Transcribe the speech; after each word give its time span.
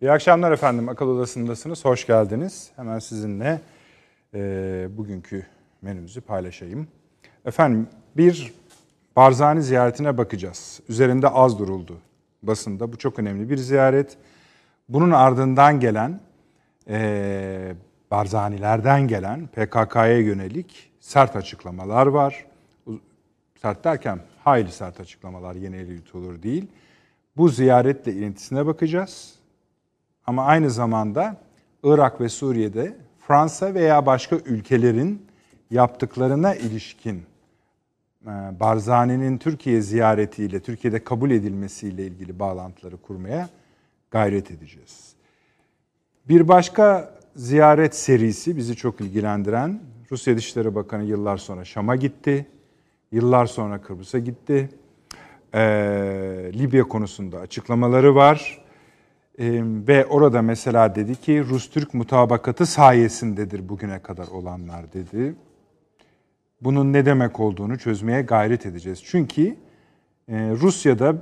İyi 0.00 0.12
akşamlar 0.12 0.52
efendim. 0.52 0.88
Akıl 0.88 1.08
Odası'ndasınız. 1.08 1.84
Hoş 1.84 2.06
geldiniz. 2.06 2.70
Hemen 2.76 2.98
sizinle 2.98 3.60
e, 4.34 4.88
bugünkü 4.96 5.46
menümüzü 5.82 6.20
paylaşayım. 6.20 6.88
Efendim 7.44 7.88
bir 8.16 8.54
Barzani 9.16 9.62
ziyaretine 9.62 10.18
bakacağız. 10.18 10.80
Üzerinde 10.88 11.28
az 11.28 11.58
duruldu 11.58 11.96
basında. 12.42 12.92
Bu 12.92 12.98
çok 12.98 13.18
önemli 13.18 13.50
bir 13.50 13.56
ziyaret. 13.56 14.16
Bunun 14.88 15.10
ardından 15.10 15.80
gelen 15.80 16.20
e, 16.88 17.74
Barzanilerden 18.10 19.08
gelen 19.08 19.46
PKK'ya 19.46 20.18
yönelik 20.18 20.90
sert 21.00 21.36
açıklamalar 21.36 22.06
var. 22.06 22.46
Sert 23.62 23.84
derken 23.84 24.20
hayli 24.44 24.72
sert 24.72 25.00
açıklamalar 25.00 25.54
yeni 25.54 25.76
eli 25.76 25.92
yutulur 25.92 26.42
değil. 26.42 26.66
Bu 27.36 27.48
ziyaretle 27.48 28.12
ilintisine 28.12 28.66
bakacağız. 28.66 29.39
Ama 30.26 30.44
aynı 30.44 30.70
zamanda 30.70 31.36
Irak 31.82 32.20
ve 32.20 32.28
Suriye'de 32.28 32.96
Fransa 33.26 33.74
veya 33.74 34.06
başka 34.06 34.36
ülkelerin 34.36 35.26
yaptıklarına 35.70 36.54
ilişkin 36.54 37.22
e, 38.26 38.30
Barzani'nin 38.60 39.38
Türkiye 39.38 39.80
ziyaretiyle, 39.80 40.60
Türkiye'de 40.60 41.04
kabul 41.04 41.30
edilmesiyle 41.30 42.06
ilgili 42.06 42.38
bağlantıları 42.38 42.96
kurmaya 42.96 43.48
gayret 44.10 44.50
edeceğiz. 44.50 45.12
Bir 46.28 46.48
başka 46.48 47.14
ziyaret 47.36 47.94
serisi 47.94 48.56
bizi 48.56 48.76
çok 48.76 49.00
ilgilendiren 49.00 49.80
Rusya 50.10 50.36
Dışişleri 50.36 50.74
Bakanı 50.74 51.04
yıllar 51.04 51.36
sonra 51.36 51.64
Şam'a 51.64 51.96
gitti. 51.96 52.46
Yıllar 53.12 53.46
sonra 53.46 53.82
Kıbrıs'a 53.82 54.18
gitti. 54.18 54.68
Ee, 55.54 55.60
Libya 56.54 56.88
konusunda 56.88 57.38
açıklamaları 57.38 58.14
var. 58.14 58.64
Ve 59.40 60.06
orada 60.06 60.42
mesela 60.42 60.94
dedi 60.94 61.16
ki 61.16 61.44
Rus-Türk 61.44 61.94
mutabakatı 61.94 62.66
sayesindedir 62.66 63.68
bugüne 63.68 63.98
kadar 63.98 64.26
olanlar 64.26 64.92
dedi. 64.92 65.34
Bunun 66.60 66.92
ne 66.92 67.06
demek 67.06 67.40
olduğunu 67.40 67.78
çözmeye 67.78 68.22
gayret 68.22 68.66
edeceğiz. 68.66 69.02
Çünkü 69.04 69.56
e, 70.28 70.50
Rusya'da 70.50 71.14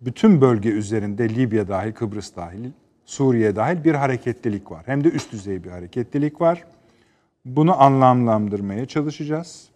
bütün 0.00 0.40
bölge 0.40 0.68
üzerinde 0.68 1.28
Libya 1.28 1.68
dahil, 1.68 1.92
Kıbrıs 1.92 2.36
dahil, 2.36 2.70
Suriye 3.04 3.56
dahil 3.56 3.84
bir 3.84 3.94
hareketlilik 3.94 4.70
var. 4.70 4.82
Hem 4.86 5.04
de 5.04 5.08
üst 5.08 5.32
düzey 5.32 5.64
bir 5.64 5.70
hareketlilik 5.70 6.40
var. 6.40 6.64
Bunu 7.44 7.82
anlamlandırmaya 7.82 8.86
çalışacağız. 8.86 9.68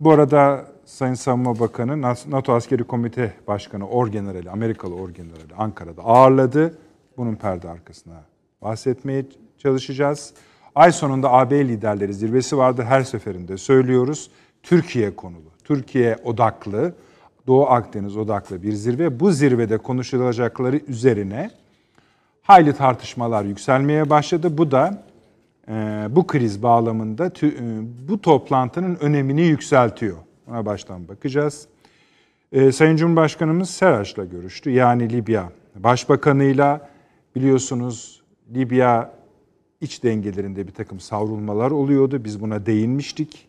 Bu 0.00 0.10
arada 0.10 0.66
Sayın 0.84 1.14
Savunma 1.14 1.60
Bakanı 1.60 2.02
NATO 2.30 2.52
Askeri 2.52 2.84
Komite 2.84 3.32
Başkanı 3.48 3.88
Orgenerali, 3.88 4.50
Amerikalı 4.50 4.94
Orgenerali 4.94 5.54
Ankara'da 5.58 6.02
ağırladı. 6.02 6.78
Bunun 7.16 7.34
perde 7.34 7.68
arkasına 7.68 8.24
bahsetmeye 8.62 9.24
çalışacağız. 9.58 10.34
Ay 10.74 10.92
sonunda 10.92 11.32
AB 11.32 11.68
liderleri 11.68 12.14
zirvesi 12.14 12.56
vardı. 12.56 12.82
Her 12.82 13.02
seferinde 13.02 13.56
söylüyoruz. 13.56 14.30
Türkiye 14.62 15.16
konulu, 15.16 15.50
Türkiye 15.64 16.16
odaklı, 16.24 16.94
Doğu 17.46 17.66
Akdeniz 17.66 18.16
odaklı 18.16 18.62
bir 18.62 18.72
zirve. 18.72 19.20
Bu 19.20 19.32
zirvede 19.32 19.78
konuşulacakları 19.78 20.76
üzerine 20.76 21.50
hayli 22.42 22.72
tartışmalar 22.72 23.44
yükselmeye 23.44 24.10
başladı. 24.10 24.58
Bu 24.58 24.70
da 24.70 25.04
e, 25.68 25.72
bu 26.10 26.26
kriz 26.26 26.62
bağlamında 26.62 27.30
tü, 27.30 27.48
e, 27.48 27.62
bu 28.08 28.20
toplantının 28.20 28.96
önemini 29.00 29.42
yükseltiyor. 29.42 30.16
Ona 30.50 30.66
baştan 30.66 31.08
bakacağız. 31.08 31.66
E, 32.52 32.72
Sayın 32.72 32.96
Cumhurbaşkanımız 32.96 33.70
Seraç'la 33.70 34.24
görüştü. 34.24 34.70
Yani 34.70 35.12
Libya 35.12 35.48
Başbakanıyla 35.74 36.88
biliyorsunuz 37.34 38.22
Libya 38.54 39.14
iç 39.80 40.02
dengelerinde 40.02 40.66
bir 40.66 40.72
takım 40.72 41.00
savrulmalar 41.00 41.70
oluyordu. 41.70 42.24
Biz 42.24 42.40
buna 42.40 42.66
değinmiştik. 42.66 43.48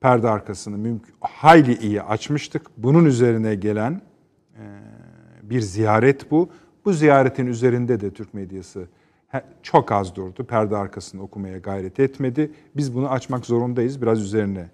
Perde 0.00 0.28
arkasını 0.28 0.78
mümkün, 0.78 1.14
hayli 1.20 1.78
iyi 1.78 2.02
açmıştık. 2.02 2.66
Bunun 2.76 3.04
üzerine 3.04 3.54
gelen 3.54 4.02
e, 4.56 4.62
bir 5.42 5.60
ziyaret 5.60 6.30
bu. 6.30 6.48
Bu 6.84 6.92
ziyaretin 6.92 7.46
üzerinde 7.46 8.00
de 8.00 8.10
Türk 8.10 8.34
medyası 8.34 8.86
çok 9.62 9.92
az 9.92 10.16
durdu. 10.16 10.44
Perde 10.44 10.76
arkasını 10.76 11.22
okumaya 11.22 11.58
gayret 11.58 12.00
etmedi. 12.00 12.50
Biz 12.76 12.94
bunu 12.94 13.10
açmak 13.10 13.46
zorundayız. 13.46 14.02
Biraz 14.02 14.20
üzerine 14.20 14.68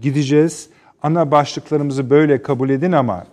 gideceğiz. 0.00 0.68
Ana 1.02 1.30
başlıklarımızı 1.30 2.10
böyle 2.10 2.42
kabul 2.42 2.70
edin 2.70 2.92
ama 2.92 3.26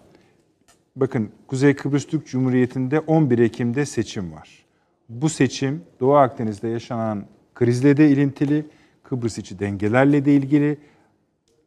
bakın 0.96 1.32
Kuzey 1.48 1.76
Kıbrıs 1.76 2.06
Türk 2.06 2.28
Cumhuriyeti'nde 2.28 3.00
11 3.00 3.40
Ekim'de 3.40 3.86
seçim 3.86 4.34
var. 4.34 4.66
Bu 5.10 5.30
seçim 5.30 5.84
Doğu 6.00 6.16
Akdeniz'de 6.16 6.68
yaşanan 6.68 7.26
krizle 7.56 7.98
de 7.98 8.10
ilintili, 8.10 8.66
Kıbrıs 9.04 9.38
içi 9.38 9.60
dengelerle 9.60 10.26
de 10.26 10.34
ilgili, 10.34 10.78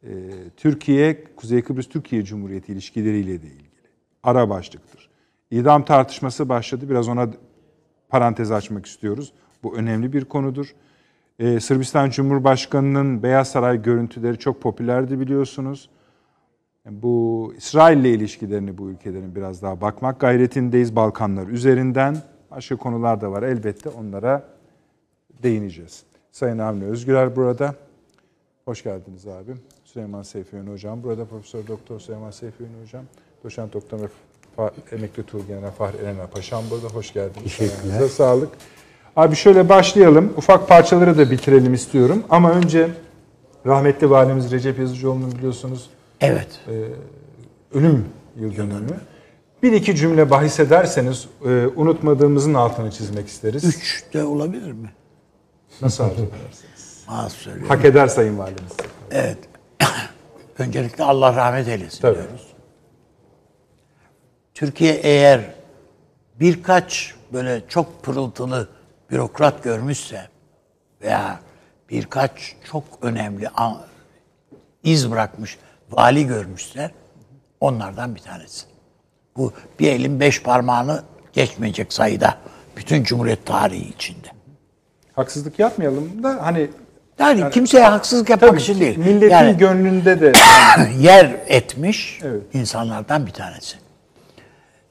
e, 0.03 0.09
Türkiye, 0.57 1.23
Kuzey 1.35 1.61
Kıbrıs 1.61 1.89
Türkiye 1.89 2.23
Cumhuriyeti 2.23 2.71
ilişkileriyle 2.71 3.41
de 3.41 3.47
ilgili. 3.47 3.69
Ara 4.23 4.49
başlıktır. 4.49 5.09
İdam 5.51 5.85
tartışması 5.85 6.49
başladı. 6.49 6.89
Biraz 6.89 7.07
ona 7.07 7.29
parantez 8.09 8.51
açmak 8.51 8.85
istiyoruz. 8.85 9.33
Bu 9.63 9.77
önemli 9.77 10.13
bir 10.13 10.25
konudur. 10.25 10.75
Ee, 11.39 11.59
Sırbistan 11.59 12.09
Cumhurbaşkanı'nın 12.09 13.23
Beyaz 13.23 13.51
Saray 13.51 13.81
görüntüleri 13.81 14.39
çok 14.39 14.61
popülerdi 14.61 15.19
biliyorsunuz. 15.19 15.89
Bu 16.91 17.53
İsrail 17.57 17.97
ile 17.97 18.09
ilişkilerini 18.09 18.77
bu 18.77 18.89
ülkelerin 18.89 19.35
biraz 19.35 19.61
daha 19.61 19.81
bakmak 19.81 20.19
gayretindeyiz 20.19 20.95
Balkanlar 20.95 21.47
üzerinden. 21.47 22.17
Başka 22.51 22.75
konular 22.75 23.21
da 23.21 23.31
var 23.31 23.43
elbette 23.43 23.89
onlara 23.89 24.43
değineceğiz. 25.43 26.03
Sayın 26.31 26.57
Avni 26.57 26.85
Özgürer 26.85 27.35
burada. 27.35 27.75
Hoş 28.65 28.83
geldiniz 28.83 29.27
abi. 29.27 29.51
Süleyman 29.83 30.21
Seyfi 30.21 30.57
Hocam 30.59 31.03
burada. 31.03 31.25
Profesör 31.25 31.67
Doktor 31.67 31.99
Süleyman 31.99 32.31
Seyfi 32.31 32.63
Hocam. 32.83 33.03
Doçent 33.43 33.73
Doktor 33.73 34.09
Emekli 34.91 35.23
Tuğgeneral 35.23 35.71
Fahri 35.71 35.97
Elena 35.97 36.27
Paşam 36.27 36.63
burada. 36.71 36.87
Hoş 36.87 37.13
geldiniz. 37.13 37.57
Teşekkürler. 37.57 38.07
sağlık. 38.07 38.49
Abi 39.15 39.35
şöyle 39.35 39.69
başlayalım. 39.69 40.33
Ufak 40.37 40.67
parçaları 40.67 41.17
da 41.17 41.31
bitirelim 41.31 41.73
istiyorum. 41.73 42.23
Ama 42.29 42.51
önce 42.51 42.89
rahmetli 43.65 44.09
valimiz 44.09 44.51
Recep 44.51 44.79
Yazıcıoğlu'nun 44.79 45.31
biliyorsunuz 45.31 45.89
evet. 46.21 46.59
E, 46.67 46.73
ölüm 47.77 48.05
yıl 48.35 48.55
dönümü. 48.57 48.99
Bir 49.63 49.71
iki 49.71 49.95
cümle 49.95 50.29
bahis 50.29 50.59
ederseniz 50.59 51.27
e, 51.45 51.67
unutmadığımızın 51.75 52.53
altını 52.53 52.91
çizmek 52.91 53.27
isteriz. 53.27 53.63
Üç 53.63 54.05
de 54.13 54.23
olabilir 54.23 54.71
mi? 54.71 54.89
Nasıl 55.81 56.03
arzu 56.03 56.15
edersiniz? 56.15 57.03
Hak 57.67 57.85
eder 57.85 58.07
Sayın 58.07 58.37
Valimiz. 58.37 58.73
Evet. 59.11 59.37
Öncelikle 60.59 61.03
Allah 61.03 61.35
rahmet 61.35 61.67
eylesin 61.67 62.01
Tabii. 62.01 62.15
diyoruz. 62.15 62.47
Türkiye 64.53 64.93
eğer 64.93 65.41
birkaç 66.39 67.15
böyle 67.33 67.63
çok 67.69 68.03
pırıltılı 68.03 68.69
bürokrat 69.11 69.63
görmüşse 69.63 70.27
veya 71.01 71.39
birkaç 71.89 72.55
çok 72.71 72.83
önemli 73.01 73.49
iz 74.83 75.11
bırakmış 75.11 75.57
vali 75.91 76.27
görmüşse 76.27 76.91
onlardan 77.59 78.15
bir 78.15 78.19
tanesi. 78.19 78.65
Bu 79.37 79.53
bir 79.79 79.91
elin 79.91 80.19
beş 80.19 80.43
parmağını 80.43 81.03
geçmeyecek 81.33 81.93
sayıda 81.93 82.37
bütün 82.77 83.03
Cumhuriyet 83.03 83.45
tarihi 83.45 83.89
içinde. 83.89 84.27
Haksızlık 85.13 85.59
yapmayalım 85.59 86.23
da 86.23 86.39
hani 86.41 86.69
yani, 87.19 87.39
yani 87.39 87.51
kimseye 87.51 87.85
haksızlık 87.85 88.29
yapmak 88.29 88.49
tabii, 88.49 88.61
için 88.61 88.79
değil. 88.79 88.97
Milletin 88.97 89.29
yani, 89.29 89.57
gönlünde 89.57 90.21
de 90.21 90.31
yer 90.99 91.35
etmiş 91.47 92.19
evet. 92.23 92.41
insanlardan 92.53 93.27
bir 93.27 93.31
tanesi. 93.31 93.77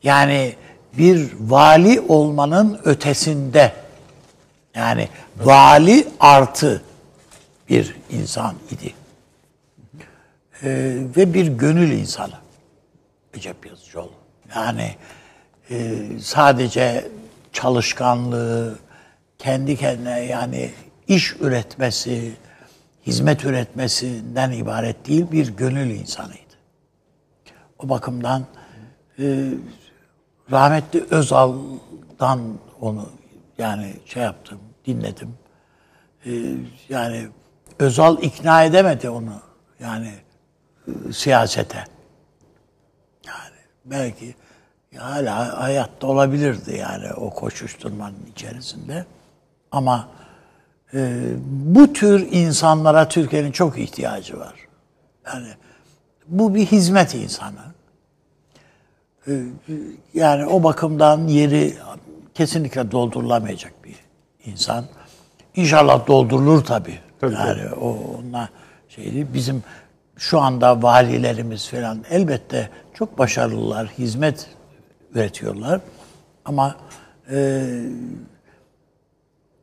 Yani 0.02 0.54
bir 0.98 1.32
vali 1.40 2.00
olmanın 2.00 2.80
ötesinde 2.84 3.72
yani 4.74 5.08
vali 5.36 6.08
artı 6.20 6.82
bir 7.68 7.96
insan 8.10 8.54
idi. 8.70 8.94
Ee, 10.64 10.96
ve 11.16 11.34
bir 11.34 11.46
gönül 11.46 11.90
insanı. 11.90 12.34
Recep 13.36 13.66
Yazıcıoğlu. 13.66 14.12
Yani 14.56 14.94
e, 15.70 15.96
sadece 16.20 17.08
çalışkanlığı, 17.52 18.78
kendi 19.38 19.76
kendine 19.76 20.20
yani 20.20 20.70
iş 21.08 21.36
üretmesi, 21.40 22.32
hizmet 23.06 23.44
üretmesinden 23.44 24.50
ibaret 24.52 25.08
değil 25.08 25.26
bir 25.32 25.48
gönül 25.56 25.90
insanıydı. 25.90 26.54
O 27.78 27.88
bakımdan 27.88 28.44
e, 29.18 29.50
rahmetli 30.50 31.04
Özal'dan 31.10 32.40
onu 32.80 33.08
yani 33.58 33.92
şey 34.06 34.22
yaptım, 34.22 34.60
dinledim. 34.86 35.34
Ee, 36.26 36.30
yani 36.88 37.28
Özal 37.78 38.22
ikna 38.22 38.64
edemedi 38.64 39.10
onu 39.10 39.40
yani 39.80 40.08
e, 40.08 40.23
siyasete. 41.12 41.84
Yani 43.26 43.56
belki 43.84 44.34
hala 44.96 45.60
hayatta 45.60 46.06
olabilirdi 46.06 46.76
yani 46.76 47.12
o 47.12 47.30
koşuşturmanın 47.30 48.26
içerisinde. 48.32 49.06
Ama 49.72 50.08
e, 50.94 51.22
bu 51.46 51.92
tür 51.92 52.28
insanlara 52.30 53.08
Türkiye'nin 53.08 53.52
çok 53.52 53.78
ihtiyacı 53.78 54.40
var. 54.40 54.54
Yani 55.26 55.48
bu 56.28 56.54
bir 56.54 56.66
hizmet 56.66 57.14
insanı. 57.14 57.64
E, 59.28 59.32
yani 60.14 60.46
o 60.46 60.62
bakımdan 60.62 61.26
yeri 61.26 61.74
kesinlikle 62.34 62.90
doldurulamayacak 62.90 63.84
bir 63.84 63.96
insan. 64.44 64.84
İnşallah 65.56 66.06
doldurulur 66.06 66.64
tabii. 66.64 66.98
Tabii, 67.20 67.34
yani 67.34 67.62
tabii. 67.62 67.74
o 67.74 67.98
onunla 68.18 68.48
şeydi 68.88 69.26
bizim 69.34 69.62
şu 70.16 70.40
anda 70.40 70.82
valilerimiz 70.82 71.68
falan 71.68 72.04
elbette 72.10 72.70
çok 72.94 73.18
başarılılar, 73.18 73.86
hizmet 73.86 74.48
üretiyorlar. 75.14 75.80
Ama 76.44 76.76
e, 77.30 77.64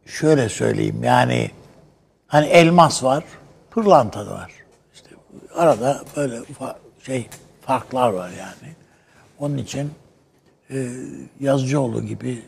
şöyle 0.06 0.50
söyleyeyim 0.50 1.04
yani 1.04 1.52
hani 2.28 2.46
elmas 2.46 3.04
var, 3.04 3.24
pırlanta 3.72 4.26
da 4.26 4.32
var. 4.32 4.52
İşte 4.94 5.10
arada 5.56 6.02
böyle 6.16 6.42
ufak 6.42 6.76
şey 7.06 7.30
farklar 7.62 8.10
var 8.10 8.30
yani. 8.30 8.74
Onun 9.40 9.58
için 9.58 9.92
e, 10.70 10.88
Yazıcıoğlu 11.40 12.06
gibi 12.06 12.42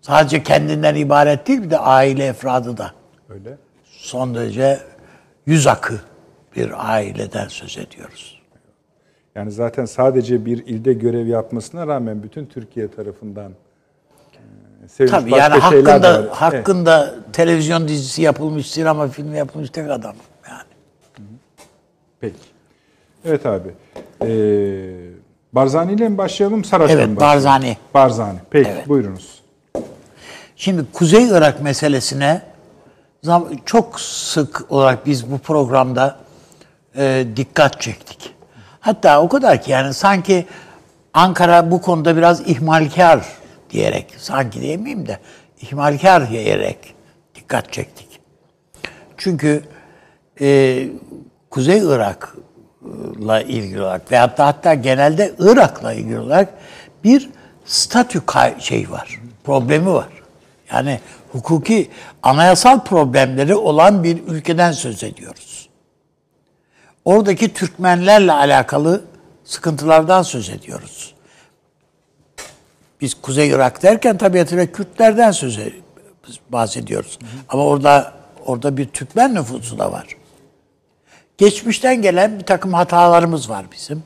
sadece 0.00 0.42
kendinden 0.42 0.94
ibaret 0.94 1.46
değil 1.46 1.62
bir 1.62 1.70
de 1.70 1.78
aile 1.78 2.26
efradı 2.26 2.76
da. 2.76 2.92
Öyle. 3.28 3.58
Son 3.84 4.34
derece 4.34 4.80
yüz 5.46 5.66
akı 5.66 6.00
bir 6.56 6.90
aileden 6.92 7.48
söz 7.48 7.78
ediyoruz. 7.78 8.42
Yani 9.34 9.52
zaten 9.52 9.84
sadece 9.84 10.44
bir 10.44 10.66
ilde 10.66 10.92
görev 10.92 11.26
yapmasına 11.26 11.86
rağmen 11.86 12.22
bütün 12.22 12.46
Türkiye 12.46 12.90
tarafından 12.90 13.52
e, 14.84 14.88
sevilmiş 14.88 15.20
Tabii 15.20 15.34
yani 15.34 15.54
hakkında 15.54 16.28
hakkında 16.30 17.14
evet. 17.14 17.34
televizyon 17.34 17.88
dizisi 17.88 18.22
yapılmış, 18.22 18.70
sinema 18.70 19.08
filmi 19.08 19.36
yapılmış 19.36 19.70
tek 19.70 19.90
adam 19.90 20.14
yani. 20.48 20.62
Peki. 22.20 22.36
Evet 23.24 23.46
abi. 23.46 23.68
Ee, 24.22 25.14
Barzani 25.52 25.92
ile 25.92 26.08
mi 26.08 26.18
başlayalım, 26.18 26.64
Saraç'la 26.64 26.94
evet, 26.94 27.08
mı 27.08 27.16
başlayalım? 27.16 27.36
Barzani. 27.44 27.76
Barzani. 27.94 28.38
Peki, 28.50 28.70
evet. 28.70 28.88
buyurunuz. 28.88 29.42
Şimdi 30.56 30.82
Kuzey 30.92 31.28
Irak 31.28 31.62
meselesine 31.62 32.42
çok 33.64 34.00
sık 34.00 34.72
olarak 34.72 35.06
biz 35.06 35.30
bu 35.30 35.38
programda 35.38 36.23
e, 36.96 37.26
dikkat 37.36 37.80
çektik. 37.80 38.34
Hatta 38.80 39.22
o 39.22 39.28
kadar 39.28 39.62
ki 39.62 39.70
yani 39.70 39.94
sanki 39.94 40.46
Ankara 41.14 41.70
bu 41.70 41.80
konuda 41.80 42.16
biraz 42.16 42.48
ihmalkar 42.48 43.20
diyerek, 43.70 44.14
sanki 44.18 44.60
diyemeyeyim 44.60 45.06
de 45.06 45.18
ihmalkar 45.60 46.30
diyerek 46.30 46.78
dikkat 47.34 47.72
çektik. 47.72 48.20
Çünkü 49.16 49.62
e, 50.40 50.88
Kuzey 51.50 51.78
Irak'la 51.78 53.40
ilgili 53.40 53.82
olarak 53.82 54.12
ve 54.12 54.18
hatta 54.18 54.46
hatta 54.46 54.74
genelde 54.74 55.32
Irak'la 55.38 55.92
ilgili 55.92 56.18
olarak 56.18 56.54
bir 57.04 57.30
statü 57.64 58.22
şey 58.58 58.90
var, 58.90 59.20
problemi 59.44 59.92
var. 59.92 60.08
Yani 60.72 61.00
hukuki, 61.32 61.90
anayasal 62.22 62.84
problemleri 62.84 63.54
olan 63.54 64.04
bir 64.04 64.22
ülkeden 64.26 64.72
söz 64.72 65.04
ediyoruz. 65.04 65.53
Oradaki 67.04 67.52
Türkmenlerle 67.52 68.32
alakalı 68.32 69.04
sıkıntılardan 69.44 70.22
söz 70.22 70.50
ediyoruz. 70.50 71.14
Biz 73.00 73.14
Kuzey 73.14 73.48
Irak 73.48 73.82
derken 73.82 74.18
tabiatıyla 74.18 74.66
Kürtlerden 74.66 75.30
söz 75.30 75.58
e- 75.58 75.72
bahsediyoruz. 76.48 77.18
Hı 77.20 77.26
hı. 77.26 77.40
Ama 77.48 77.64
orada 77.64 78.12
orada 78.46 78.76
bir 78.76 78.88
Türkmen 78.88 79.34
nüfusu 79.34 79.78
da 79.78 79.92
var. 79.92 80.06
Geçmişten 81.38 82.02
gelen 82.02 82.38
bir 82.38 82.44
takım 82.44 82.72
hatalarımız 82.72 83.50
var 83.50 83.64
bizim. 83.72 84.02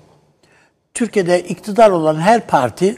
Türkiye'de 0.94 1.40
iktidar 1.40 1.90
olan 1.90 2.20
her 2.20 2.46
parti 2.46 2.96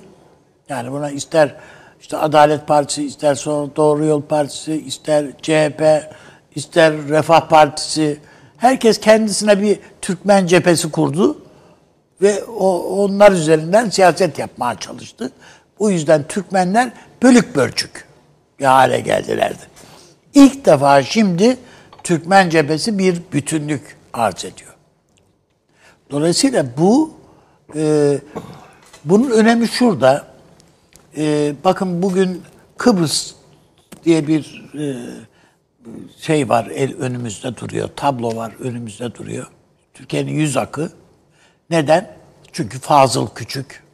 yani 0.69 0.93
buna 0.93 1.11
ister 1.11 1.57
işte 2.01 2.17
Adalet 2.17 2.67
Partisi, 2.67 3.07
ister 3.07 3.35
sonra 3.35 3.77
Doğru 3.77 4.05
Yol 4.05 4.23
Partisi, 4.23 4.75
ister 4.87 5.27
CHP, 5.43 5.83
ister 6.55 7.09
Refah 7.09 7.49
Partisi. 7.49 8.21
Herkes 8.61 9.01
kendisine 9.01 9.63
bir 9.63 9.79
Türkmen 10.03 10.47
cephesi 10.47 10.91
kurdu 10.91 11.43
ve 12.23 12.45
o, 12.45 12.79
onlar 13.05 13.33
üzerinden 13.33 13.91
siyaset 13.91 14.39
yapmaya 14.39 14.79
çalıştı. 14.79 15.33
Bu 15.79 15.91
yüzden 15.91 16.29
Türkmenler 16.29 16.93
bölük 17.23 17.57
bölçük 17.57 18.05
bir 18.59 18.65
hale 18.65 19.01
geldilerdi. 19.01 19.63
İlk 20.35 20.65
defa 20.65 21.03
şimdi 21.03 21.57
Türkmen 22.05 22.51
cephesi 22.51 22.99
bir 22.99 23.23
bütünlük 23.33 23.97
arz 24.13 24.45
ediyor. 24.45 24.75
Dolayısıyla 26.11 26.67
bu 26.77 27.15
e, 27.77 28.19
bunun 29.05 29.31
önemi 29.31 29.69
şurada. 29.69 30.27
E, 31.17 31.55
bakın 31.65 32.03
bugün 32.03 32.43
Kıbrıs 32.77 33.35
diye 34.05 34.27
bir 34.27 34.71
e, 34.79 34.85
şey 36.21 36.49
var 36.49 36.67
el 36.67 36.97
önümüzde 36.97 37.57
duruyor. 37.57 37.89
Tablo 37.97 38.37
var 38.37 38.53
önümüzde 38.61 39.15
duruyor. 39.15 39.47
Türkiye'nin 39.95 40.33
yüz 40.33 40.57
akı. 40.57 40.93
Neden? 41.71 42.17
Çünkü 42.53 42.79
Fazıl 42.79 43.29
Küçük 43.35 43.85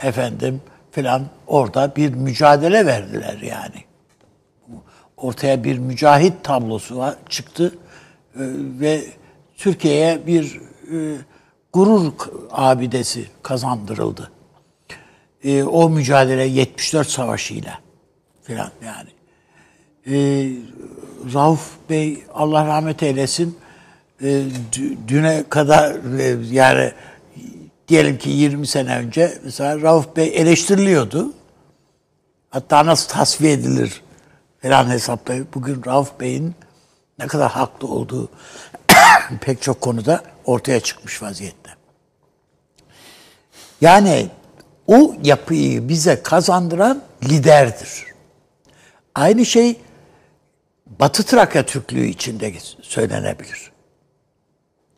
efendim 0.00 0.60
filan 0.90 1.26
orada 1.46 1.96
bir 1.96 2.14
mücadele 2.14 2.86
verdiler 2.86 3.38
yani. 3.38 3.84
Ortaya 5.16 5.64
bir 5.64 5.78
mücahit 5.78 6.44
tablosu 6.44 6.96
var, 6.96 7.14
çıktı 7.28 7.78
e, 8.34 8.42
ve 8.80 9.04
Türkiye'ye 9.56 10.26
bir 10.26 10.60
e, 10.92 11.16
gurur 11.72 12.12
abidesi 12.50 13.26
kazandırıldı 13.42 14.30
e, 15.46 15.62
o 15.62 15.90
mücadele 15.90 16.44
74 16.44 17.08
savaşıyla 17.08 17.78
filan 18.42 18.70
yani. 18.84 19.08
E, 20.06 20.16
Rauf 21.34 21.60
Bey 21.90 22.24
Allah 22.34 22.66
rahmet 22.66 23.02
eylesin 23.02 23.58
e, 24.22 24.44
düne 25.08 25.44
kadar 25.48 26.18
e, 26.18 26.36
yani 26.50 26.92
diyelim 27.88 28.18
ki 28.18 28.30
20 28.30 28.66
sene 28.66 28.96
önce 28.96 29.38
mesela 29.44 29.80
Rauf 29.80 30.16
Bey 30.16 30.32
eleştiriliyordu. 30.34 31.32
Hatta 32.50 32.86
nasıl 32.86 33.08
tasfiye 33.08 33.52
edilir 33.52 34.02
falan 34.62 34.90
hesaplayıp 34.90 35.54
bugün 35.54 35.82
Rauf 35.86 36.20
Bey'in 36.20 36.54
ne 37.18 37.26
kadar 37.26 37.50
haklı 37.50 37.88
olduğu 37.88 38.28
pek 39.40 39.62
çok 39.62 39.80
konuda 39.80 40.22
ortaya 40.44 40.80
çıkmış 40.80 41.22
vaziyette. 41.22 41.70
Yani 43.80 44.28
o 44.86 45.14
yapıyı 45.22 45.88
bize 45.88 46.22
kazandıran 46.22 47.02
liderdir. 47.24 48.04
Aynı 49.14 49.46
şey 49.46 49.80
Batı 50.86 51.22
Trakya 51.22 51.66
Türklüğü 51.66 52.06
içinde 52.06 52.52
söylenebilir. 52.82 53.72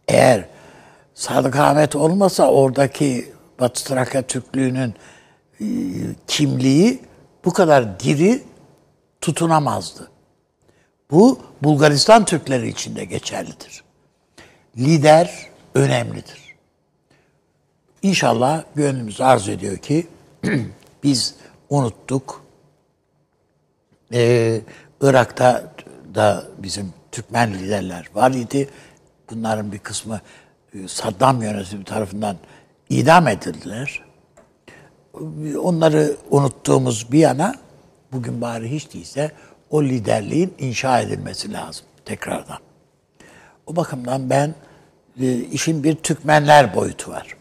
Eğer 0.08 0.48
Sadık 1.14 1.56
Ahmet 1.56 1.96
olmasa 1.96 2.50
oradaki 2.50 3.32
Batı 3.60 3.84
Trakya 3.84 4.22
Türklüğü'nün 4.22 4.94
e, 5.60 5.66
kimliği 6.26 7.00
bu 7.44 7.52
kadar 7.52 8.00
diri 8.00 8.42
tutunamazdı. 9.20 10.10
Bu 11.10 11.40
Bulgaristan 11.62 12.24
Türkleri 12.24 12.68
için 12.68 12.96
de 12.96 13.04
geçerlidir. 13.04 13.84
Lider 14.76 15.48
önemlidir. 15.74 16.56
İnşallah 18.02 18.64
gönlümüz 18.74 19.20
arzu 19.20 19.50
ediyor 19.50 19.76
ki 19.76 20.06
biz 21.02 21.34
unuttuk. 21.70 22.44
Ee, 24.12 24.60
Irak'ta 25.00 25.64
da 26.14 26.44
bizim 26.58 26.92
Türkmen 27.12 27.54
liderler 27.54 28.10
var 28.14 28.30
idi. 28.30 28.68
Bunların 29.30 29.72
bir 29.72 29.78
kısmı 29.78 30.20
e, 30.74 30.88
Saddam 30.88 31.42
yönetimi 31.42 31.84
tarafından 31.84 32.36
idam 32.88 33.28
edildiler. 33.28 34.04
Onları 35.62 36.16
unuttuğumuz 36.30 37.12
bir 37.12 37.18
yana 37.18 37.54
bugün 38.12 38.40
bari 38.40 38.70
hiç 38.70 38.94
değilse 38.94 39.32
o 39.70 39.82
liderliğin 39.82 40.54
inşa 40.58 41.00
edilmesi 41.00 41.52
lazım 41.52 41.86
tekrardan. 42.04 42.58
O 43.66 43.76
bakımdan 43.76 44.30
ben 44.30 44.54
e, 45.20 45.34
işin 45.34 45.84
bir 45.84 45.94
Türkmenler 45.94 46.74
boyutu 46.74 47.10
var. 47.10 47.36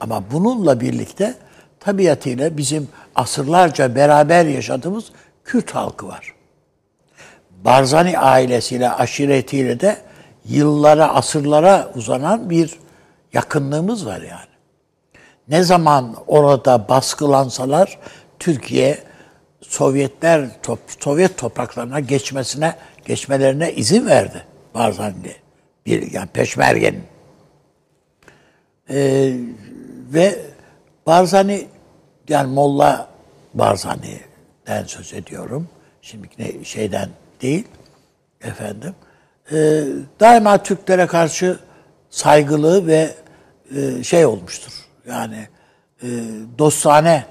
Ama 0.00 0.24
bununla 0.32 0.80
birlikte 0.80 1.34
tabiatıyla 1.80 2.56
bizim 2.56 2.88
asırlarca 3.14 3.94
beraber 3.94 4.44
yaşadığımız 4.44 5.04
Kürt 5.44 5.74
halkı 5.74 6.08
var. 6.08 6.33
Barzani 7.64 8.18
ailesiyle, 8.18 8.90
aşiretiyle 8.90 9.80
de 9.80 9.96
yıllara, 10.44 11.14
asırlara 11.14 11.90
uzanan 11.94 12.50
bir 12.50 12.78
yakınlığımız 13.32 14.06
var 14.06 14.20
yani. 14.20 14.54
ne 15.48 15.62
zaman 15.62 16.16
orada 16.26 16.88
baskılansalar 16.88 17.98
Türkiye 18.38 18.98
Sovyetler 19.62 20.48
Sovyet 21.00 21.38
topraklarına 21.38 22.00
geçmesine 22.00 22.76
geçmelerine 23.04 23.72
izin 23.72 24.06
verdi 24.06 24.44
Barzani 24.74 25.14
bir 25.86 26.12
yani 26.12 26.28
Peşmerge'nin. 26.28 27.04
Ee, 28.90 29.32
ve 30.12 30.38
Barzani 31.06 31.66
yani 32.28 32.52
Molla 32.52 33.08
Barzani'den 33.54 34.84
söz 34.84 35.12
ediyorum. 35.12 35.68
Şimdi 36.02 36.28
ne 36.38 36.64
şeyden 36.64 37.08
değil 37.42 37.68
efendim. 38.40 38.94
Ee, 39.52 39.84
daima 40.20 40.62
Türklere 40.62 41.06
karşı 41.06 41.58
saygılı 42.10 42.86
ve 42.86 43.14
e, 43.76 44.02
şey 44.02 44.26
olmuştur. 44.26 44.72
Yani 45.06 45.48
e, 46.02 46.08
dostane 46.58 47.26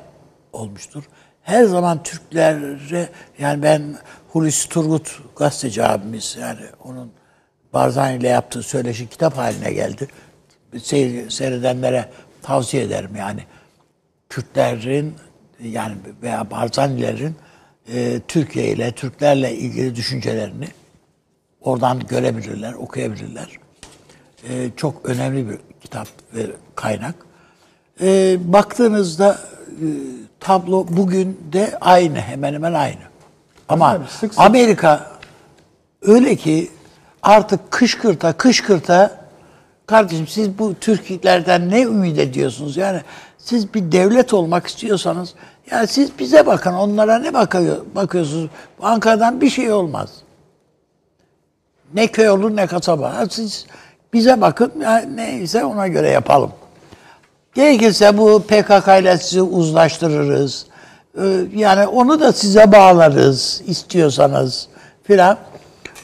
olmuştur. 0.54 1.04
Her 1.42 1.64
zaman 1.64 2.04
Türklere 2.04 3.10
yani 3.40 3.64
ben 3.64 3.98
Hulusi 4.30 4.70
Turgut 4.70 5.20
gazeteci 5.36 5.84
abimiz 5.84 6.38
yani 6.42 6.62
onun 6.84 7.12
Barzani 7.74 8.18
ile 8.18 8.28
yaptığı 8.28 8.64
söyleşi 8.64 9.10
kitap 9.10 9.38
haline 9.38 9.74
geldi. 9.74 10.08
Seyir, 10.82 11.30
seyredenlere 11.30 12.10
tavsiye 12.42 12.84
ederim 12.84 13.16
yani. 13.16 13.44
Kürtlerin 14.30 15.16
yani 15.64 15.96
veya 16.22 16.52
Barzanilerin 16.52 17.36
e, 17.88 18.22
Türkiye 18.28 18.68
ile, 18.68 18.92
Türklerle 18.92 19.56
ilgili 19.56 19.96
düşüncelerini 19.96 20.68
oradan 21.62 22.00
görebilirler, 22.00 22.74
okuyabilirler. 22.74 23.50
E, 24.50 24.70
çok 24.78 25.06
önemli 25.06 25.50
bir 25.50 25.58
kitap 25.82 26.08
ve 26.34 26.46
kaynak. 26.76 27.16
E, 28.02 28.38
baktığınızda 28.54 29.40
e, 29.70 29.88
tablo 30.40 30.88
bugün 30.90 31.40
de 31.54 31.78
aynı, 31.82 32.20
hemen 32.20 32.54
hemen 32.54 32.74
aynı. 32.74 33.02
Ama 33.70 34.00
sık 34.10 34.34
sık. 34.34 34.44
Amerika 34.44 35.12
öyle 36.02 36.36
ki 36.36 36.72
artık 37.24 37.72
kışkırta 37.72 38.34
kışkırta 38.34 39.24
kardeşim 39.86 40.28
siz 40.28 40.60
bu 40.60 40.76
Türklerden 40.82 41.70
ne 41.70 41.82
ümit 41.82 42.20
ediyorsunuz? 42.20 42.78
Yani 42.78 43.02
siz 43.38 43.74
bir 43.74 43.92
devlet 43.92 44.34
olmak 44.34 44.68
istiyorsanız 44.68 45.34
ya 45.72 45.88
siz 45.88 46.20
bize 46.20 46.46
bakın 46.46 46.74
onlara 46.74 47.20
ne 47.20 47.34
bakıyor, 47.34 47.78
bakıyorsunuz? 47.96 48.50
Ankara'dan 48.82 49.42
bir 49.42 49.50
şey 49.50 49.72
olmaz. 49.72 50.10
Ne 51.94 52.08
köy 52.08 52.30
olur 52.30 52.56
ne 52.56 52.68
kasaba. 52.68 53.26
Siz 53.30 53.66
bize 54.14 54.42
bakın 54.42 54.72
ya 54.82 54.98
neyse 54.98 55.66
ona 55.66 55.88
göre 55.88 56.10
yapalım. 56.10 56.52
Gerekirse 57.54 58.18
bu 58.18 58.44
PKK 58.48 58.88
ile 59.02 59.18
sizi 59.18 59.42
uzlaştırırız. 59.42 60.66
Ee, 61.18 61.46
yani 61.56 61.88
onu 61.88 62.20
da 62.20 62.34
size 62.34 62.72
bağlarız 62.72 63.62
istiyorsanız 63.68 64.68
filan. 65.04 65.38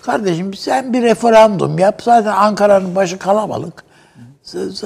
Kardeşim 0.02 0.54
sen 0.54 0.94
bir 0.94 1.02
referandum 1.02 1.80
yap. 1.80 2.02
Zaten 2.04 2.32
Ankara'nın 2.32 2.96
başı 2.96 3.20
kalabalık. 3.20 3.84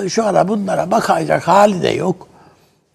Şu 0.10 0.25
ara 0.25 0.48
bunlara 0.48 0.92
bakacak 0.92 1.48
hali 1.48 1.82
de 1.82 1.89
yok. 1.89 2.27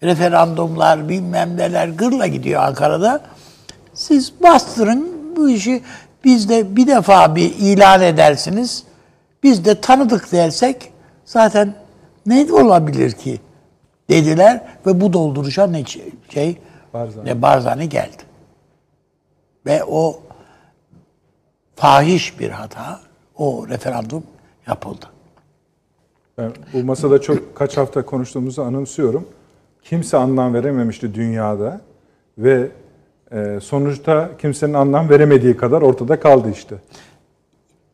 Referandumlar 0.03 1.09
bilmem 1.09 1.57
neler 1.57 1.87
gırla 1.87 2.27
gidiyor 2.27 2.61
Ankara'da. 2.61 3.21
Siz 3.93 4.33
bastırın 4.43 5.35
bu 5.35 5.49
işi 5.49 5.83
biz 6.23 6.49
de 6.49 6.75
bir 6.75 6.87
defa 6.87 7.35
bir 7.35 7.55
ilan 7.55 8.01
edersiniz. 8.01 8.83
Biz 9.43 9.65
de 9.65 9.81
tanıdık 9.81 10.31
dersek 10.31 10.91
zaten 11.25 11.73
ne 12.25 12.53
olabilir 12.53 13.11
ki 13.11 13.39
dediler 14.09 14.61
ve 14.85 15.01
bu 15.01 15.13
dolduruşa 15.13 15.67
ne 15.67 15.83
şey 16.29 16.57
Barzani. 16.93 17.25
ne 17.25 17.41
Barzani 17.41 17.89
geldi. 17.89 18.23
Ve 19.65 19.83
o 19.83 20.19
fahiş 21.75 22.39
bir 22.39 22.49
hata 22.49 22.99
o 23.37 23.67
referandum 23.67 24.23
yapıldı. 24.67 25.05
Ben 26.37 26.51
bu 26.73 26.83
masada 26.83 27.21
çok 27.21 27.55
kaç 27.55 27.77
hafta 27.77 28.05
konuştuğumuzu 28.05 28.61
anımsıyorum. 28.61 29.27
Kimse 29.83 30.17
anlam 30.17 30.53
verememişti 30.53 31.13
dünyada 31.13 31.81
ve 32.37 32.67
e, 33.31 33.59
sonuçta 33.61 34.29
kimsenin 34.41 34.73
anlam 34.73 35.09
veremediği 35.09 35.57
kadar 35.57 35.81
ortada 35.81 36.19
kaldı 36.19 36.51
işte. 36.53 36.75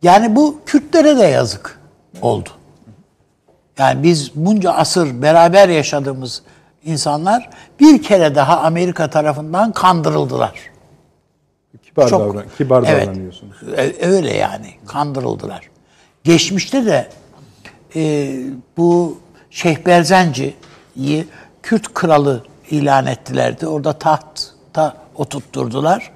Yani 0.03 0.35
bu 0.35 0.59
Kürtlere 0.65 1.17
de 1.17 1.23
yazık 1.23 1.79
oldu. 2.21 2.49
Yani 3.77 4.03
biz 4.03 4.31
bunca 4.35 4.71
asır 4.71 5.21
beraber 5.21 5.69
yaşadığımız 5.69 6.41
insanlar 6.85 7.49
bir 7.79 8.03
kere 8.03 8.35
daha 8.35 8.59
Amerika 8.59 9.09
tarafından 9.09 9.71
kandırıldılar. 9.71 10.53
Kibar, 11.83 12.07
Çok, 12.07 12.19
davran 12.19 12.45
kibar 12.57 12.83
evet, 12.87 13.07
davranıyorsunuz. 13.07 13.55
E, 13.77 14.07
öyle 14.07 14.33
yani 14.33 14.69
kandırıldılar. 14.87 15.69
Geçmişte 16.23 16.85
de 16.85 17.07
e, 17.95 18.33
bu 18.77 19.19
Şeyh 19.49 19.85
Berzenci'yi 19.85 21.27
Kürt 21.65 21.93
kralı 21.93 22.43
ilan 22.69 23.05
ettilerdi. 23.05 23.67
Orada 23.67 23.93
tahtta 23.93 24.97
oturtturdular. 25.15 26.11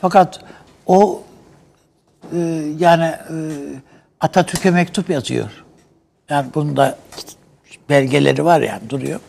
Fakat 0.00 0.44
o 0.86 1.22
e, 2.32 2.38
yani 2.78 3.04
e, 3.04 3.36
Atatürk'e 4.20 4.70
mektup 4.70 5.10
yazıyor. 5.10 5.64
Yani 6.28 6.46
bunun 6.54 6.76
da 6.76 6.98
belgeleri 7.88 8.44
var 8.44 8.60
yani 8.60 8.90
duruyor. 8.90 9.20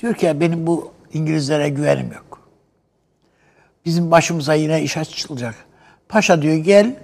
Diyor 0.00 0.14
ki 0.14 0.26
ya 0.26 0.40
benim 0.40 0.66
bu 0.66 0.92
İngilizlere 1.12 1.68
güvenim 1.68 2.12
yok. 2.12 2.48
Bizim 3.84 4.10
başımıza 4.10 4.54
yine 4.54 4.82
iş 4.82 4.96
açılacak. 4.96 5.54
Paşa 6.08 6.42
diyor 6.42 6.56
gel 6.56 6.96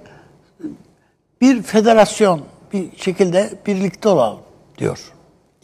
bir 1.40 1.62
federasyon 1.62 2.42
bir 2.72 2.96
şekilde 2.96 3.50
birlikte 3.66 4.08
olalım 4.08 4.40
diyor. 4.78 5.12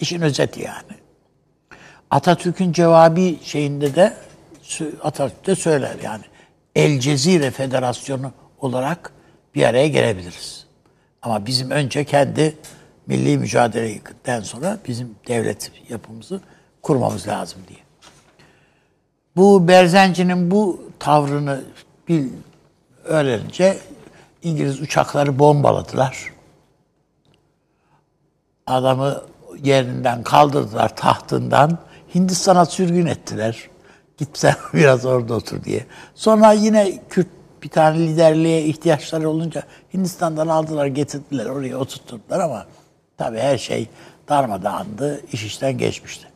İşin 0.00 0.20
özeti 0.20 0.62
yani. 0.62 0.97
Atatürk'ün 2.10 2.72
cevabı 2.72 3.34
şeyinde 3.42 3.94
de 3.94 4.16
Atatürk 5.02 5.46
de 5.46 5.54
söyler 5.54 5.96
yani. 6.02 6.24
El 6.76 7.00
Cezire 7.00 7.50
Federasyonu 7.50 8.32
olarak 8.60 9.12
bir 9.54 9.64
araya 9.64 9.88
gelebiliriz. 9.88 10.66
Ama 11.22 11.46
bizim 11.46 11.70
önce 11.70 12.04
kendi 12.04 12.56
milli 13.06 13.38
mücadeleden 13.38 14.40
sonra 14.40 14.78
bizim 14.88 15.14
devlet 15.28 15.72
yapımızı 15.88 16.40
kurmamız 16.82 17.28
lazım 17.28 17.60
diye. 17.68 17.78
Bu 19.36 19.68
Berzenci'nin 19.68 20.50
bu 20.50 20.82
tavrını 20.98 21.64
bir 22.08 22.26
öğrenince 23.04 23.78
İngiliz 24.42 24.80
uçakları 24.80 25.38
bombaladılar. 25.38 26.32
Adamı 28.66 29.22
yerinden 29.62 30.22
kaldırdılar 30.22 30.96
tahtından. 30.96 31.78
Hindistan'a 32.14 32.66
sürgün 32.66 33.06
ettiler. 33.06 33.68
Git 34.16 34.38
sen 34.38 34.54
biraz 34.74 35.04
orada 35.04 35.34
otur 35.34 35.64
diye. 35.64 35.86
Sonra 36.14 36.52
yine 36.52 36.98
Kürt 37.08 37.26
bir 37.62 37.68
tane 37.68 37.98
liderliğe 37.98 38.64
ihtiyaçları 38.64 39.30
olunca 39.30 39.62
Hindistan'dan 39.94 40.48
aldılar 40.48 40.86
getirdiler 40.86 41.46
oraya 41.46 41.76
oturtturdular 41.76 42.40
ama 42.40 42.66
tabii 43.16 43.38
her 43.38 43.58
şey 43.58 43.88
darmadağındı, 44.28 45.20
iş 45.32 45.44
işten 45.44 45.78
geçmişti. 45.78 46.26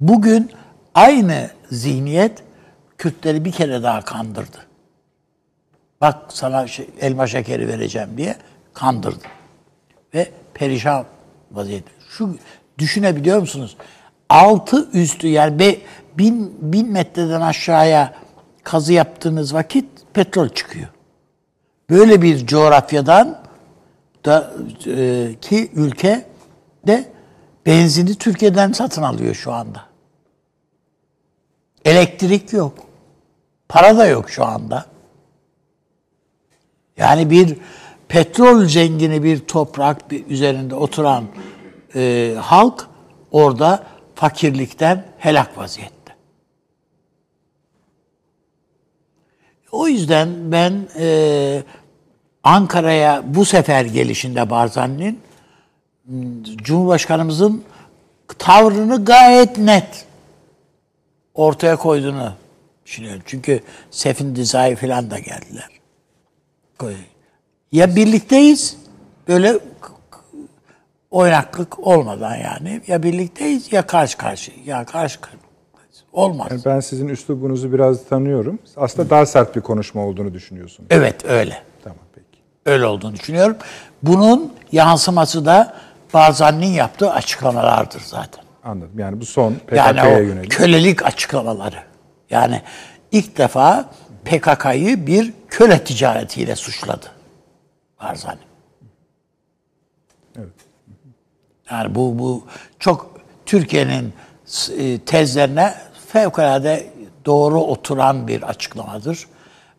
Bugün 0.00 0.50
aynı 0.94 1.50
zihniyet 1.70 2.42
Kürtleri 2.98 3.44
bir 3.44 3.52
kere 3.52 3.82
daha 3.82 4.00
kandırdı. 4.00 4.58
Bak 6.00 6.16
sana 6.28 6.66
şey, 6.66 6.86
elma 7.00 7.26
şekeri 7.26 7.68
vereceğim 7.68 8.08
diye 8.16 8.36
kandırdı. 8.74 9.24
Ve 10.14 10.30
perişan 10.54 11.04
vaziyette. 11.52 11.90
Şu 12.08 12.36
düşünebiliyor 12.78 13.38
musunuz? 13.38 13.76
Altı 14.28 14.90
üstü 14.92 15.28
yani 15.28 15.58
be, 15.58 15.76
bin, 16.18 16.54
bin 16.72 16.92
metreden 16.92 17.40
aşağıya 17.40 18.14
kazı 18.62 18.92
yaptığınız 18.92 19.54
vakit 19.54 19.84
petrol 20.14 20.48
çıkıyor. 20.48 20.88
Böyle 21.90 22.22
bir 22.22 22.46
coğrafyadan 22.46 23.38
da 24.24 24.54
e, 24.86 25.28
ki 25.40 25.70
ülke 25.74 26.26
de 26.86 27.12
benzini 27.66 28.14
Türkiye'den 28.14 28.72
satın 28.72 29.02
alıyor 29.02 29.34
şu 29.34 29.52
anda. 29.52 29.80
Elektrik 31.84 32.52
yok. 32.52 32.78
Para 33.68 33.98
da 33.98 34.06
yok 34.06 34.30
şu 34.30 34.44
anda. 34.44 34.86
Yani 36.96 37.30
bir 37.30 37.56
petrol 38.08 38.64
zengini 38.64 39.22
bir 39.22 39.38
toprak 39.38 40.10
bir 40.10 40.26
üzerinde 40.26 40.74
oturan 40.74 41.24
e, 41.94 42.34
halk 42.40 42.88
orada 43.32 43.84
fakirlikten 44.14 45.04
helak 45.18 45.58
vaziyette. 45.58 45.94
O 49.72 49.88
yüzden 49.88 50.52
ben 50.52 50.88
e, 50.98 51.62
Ankara'ya 52.44 53.22
bu 53.26 53.44
sefer 53.44 53.84
gelişinde 53.84 54.50
Barzani'nin 54.50 55.20
Cumhurbaşkanımızın 56.56 57.64
tavrını 58.38 59.04
gayet 59.04 59.58
net 59.58 60.06
ortaya 61.34 61.76
koyduğunu 61.76 62.32
düşünüyorum. 62.86 63.22
Çünkü 63.26 63.60
Sefin 63.90 64.36
Dizai 64.36 64.76
falan 64.76 65.10
da 65.10 65.18
geldiler. 65.18 65.68
Ya 67.72 67.96
birlikteyiz 67.96 68.76
böyle 69.28 69.58
oynaklık 71.14 71.78
olmadan 71.86 72.36
yani 72.36 72.82
ya 72.86 73.02
birlikteyiz 73.02 73.72
ya 73.72 73.86
karşı 73.86 74.18
karşı 74.18 74.52
ya 74.64 74.84
karşı 74.84 75.20
karşı 75.20 75.38
olmaz. 76.12 76.46
Yani 76.50 76.60
ben 76.64 76.80
sizin 76.80 77.08
üslubunuzu 77.08 77.72
biraz 77.72 78.04
tanıyorum. 78.04 78.58
Aslında 78.76 79.10
daha 79.10 79.26
sert 79.26 79.56
bir 79.56 79.60
konuşma 79.60 80.00
olduğunu 80.06 80.34
düşünüyorsunuz. 80.34 80.86
Evet 80.90 81.24
öyle. 81.24 81.62
Tamam 81.84 81.98
peki. 82.14 82.42
Öyle 82.66 82.86
olduğunu 82.86 83.16
düşünüyorum. 83.16 83.56
Bunun 84.02 84.52
yansıması 84.72 85.46
da 85.46 85.74
Barzani'nin 86.14 86.66
yaptığı 86.72 87.10
açıklamalardır 87.10 88.00
zaten. 88.00 88.44
Anladım. 88.64 88.98
Yani 88.98 89.20
bu 89.20 89.26
son 89.26 89.54
Yani 89.74 89.96
PKK'ya 89.98 90.16
o 90.16 90.20
yönelik. 90.20 90.50
kölelik 90.50 91.04
açıklamaları. 91.06 91.78
Yani 92.30 92.62
ilk 93.12 93.38
defa 93.38 93.90
PKK'yı 94.24 95.06
bir 95.06 95.32
köle 95.48 95.84
ticaretiyle 95.84 96.56
suçladı 96.56 97.06
Barzani. 98.02 98.38
Evet. 100.38 100.48
Yani 101.70 101.94
bu 101.94 102.18
bu 102.18 102.44
çok 102.78 103.10
Türkiye'nin 103.46 104.12
e, 104.78 104.98
tezlerine 104.98 105.74
fevkalade 106.08 106.86
doğru 107.26 107.60
oturan 107.60 108.28
bir 108.28 108.42
açıklamadır. 108.42 109.26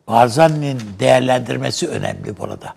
Barzani'nin 0.07 0.81
değerlendirmesi 0.99 1.87
önemli 1.87 2.37
burada. 2.37 2.73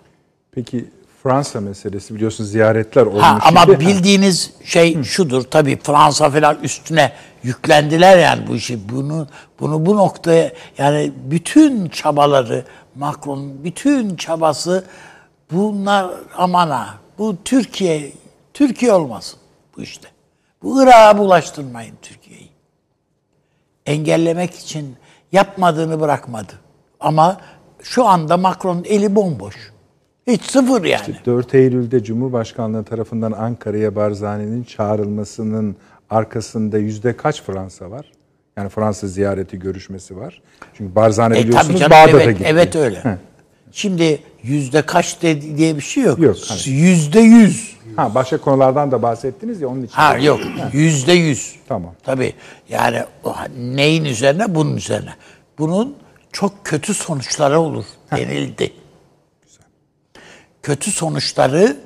Peki 0.51 0.85
Fransa 1.23 1.61
meselesi 1.61 2.15
biliyorsunuz 2.15 2.51
ziyaretler 2.51 3.05
olmuş. 3.05 3.23
Ha, 3.23 3.39
ama 3.41 3.65
şimdi. 3.65 3.79
bildiğiniz 3.79 4.51
şey 4.63 5.03
şudur 5.03 5.43
tabii 5.43 5.79
Fransa 5.83 6.29
falan 6.29 6.57
üstüne 6.63 7.11
yüklendiler 7.43 8.17
yani 8.17 8.47
bu 8.47 8.55
işi. 8.55 8.89
Bunu 8.89 9.27
bunu 9.59 9.85
bu 9.85 9.95
noktaya 9.97 10.51
yani 10.77 11.11
bütün 11.25 11.89
çabaları 11.89 12.63
Macron 12.95 13.63
bütün 13.63 14.15
çabası 14.15 14.83
bunlar 15.51 16.11
amana 16.37 16.87
bu 17.17 17.35
Türkiye 17.45 18.11
Türkiye 18.59 18.93
olmasın 18.93 19.39
bu 19.77 19.81
işte. 19.81 20.07
Bu 20.63 20.83
Irak'a 20.83 21.17
bulaştırmayın 21.17 21.95
Türkiye'yi. 22.01 22.49
Engellemek 23.85 24.55
için 24.55 24.95
yapmadığını 25.31 25.99
bırakmadı. 25.99 26.53
Ama 26.99 27.37
şu 27.81 28.05
anda 28.05 28.37
Macron'un 28.37 28.83
eli 28.83 29.15
bomboş. 29.15 29.55
Hiç 30.27 30.43
sıfır 30.43 30.83
yani. 30.83 31.15
4 31.25 31.55
Eylül'de 31.55 32.03
Cumhurbaşkanlığı 32.03 32.83
tarafından 32.83 33.31
Ankara'ya 33.31 33.95
Barzani'nin 33.95 34.63
çağrılmasının 34.63 35.75
arkasında 36.09 36.77
yüzde 36.77 37.17
kaç 37.17 37.41
Fransa 37.43 37.91
var? 37.91 38.11
Yani 38.57 38.69
Fransa 38.69 39.07
ziyareti 39.07 39.59
görüşmesi 39.59 40.17
var. 40.17 40.41
Çünkü 40.73 40.95
Barzani 40.95 41.37
E, 41.37 41.43
biliyorsunuz 41.43 41.79
canım, 41.79 41.91
Bağdat'a 41.91 42.23
evet, 42.23 42.37
gitti. 42.37 42.49
Evet 42.49 42.75
öyle. 42.75 43.17
Şimdi 43.71 44.19
yüzde 44.43 44.81
kaç 44.81 45.21
de, 45.21 45.57
diye 45.57 45.75
bir 45.75 45.81
şey 45.81 46.03
yok. 46.03 46.19
Yok. 46.19 46.37
Yüzde 46.65 47.19
yüz. 47.19 47.78
Ha 47.95 48.15
başka 48.15 48.37
konulardan 48.41 48.91
da 48.91 49.01
bahsettiniz 49.01 49.61
ya 49.61 49.67
onun 49.67 49.83
için. 49.83 49.95
Ha 49.95 50.17
yok. 50.17 50.39
Yüzde 50.73 51.13
yüz. 51.13 51.55
Tamam. 51.67 51.93
Tabii. 52.03 52.33
Yani 52.69 53.03
neyin 53.57 54.05
üzerine? 54.05 54.55
Bunun 54.55 54.77
üzerine. 54.77 55.13
Bunun 55.57 55.97
çok 56.31 56.65
kötü 56.65 56.93
sonuçları 56.93 57.59
olur 57.59 57.85
denildi. 58.11 58.73
Kötü 60.63 60.91
sonuçları 60.91 61.77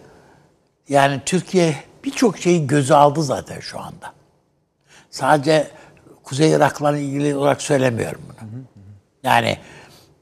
yani 0.90 1.22
Türkiye 1.26 1.76
birçok 2.04 2.38
şeyi 2.38 2.68
göze 2.68 2.96
aldı 2.96 3.24
zaten 3.24 3.60
şu 3.60 3.80
anda. 3.80 4.14
Sadece 5.10 5.68
Kuzey 6.24 6.52
Irak'la 6.52 6.98
ilgili 6.98 7.36
olarak 7.36 7.62
söylemiyorum 7.62 8.22
bunu. 8.28 8.50
Yani 9.24 9.58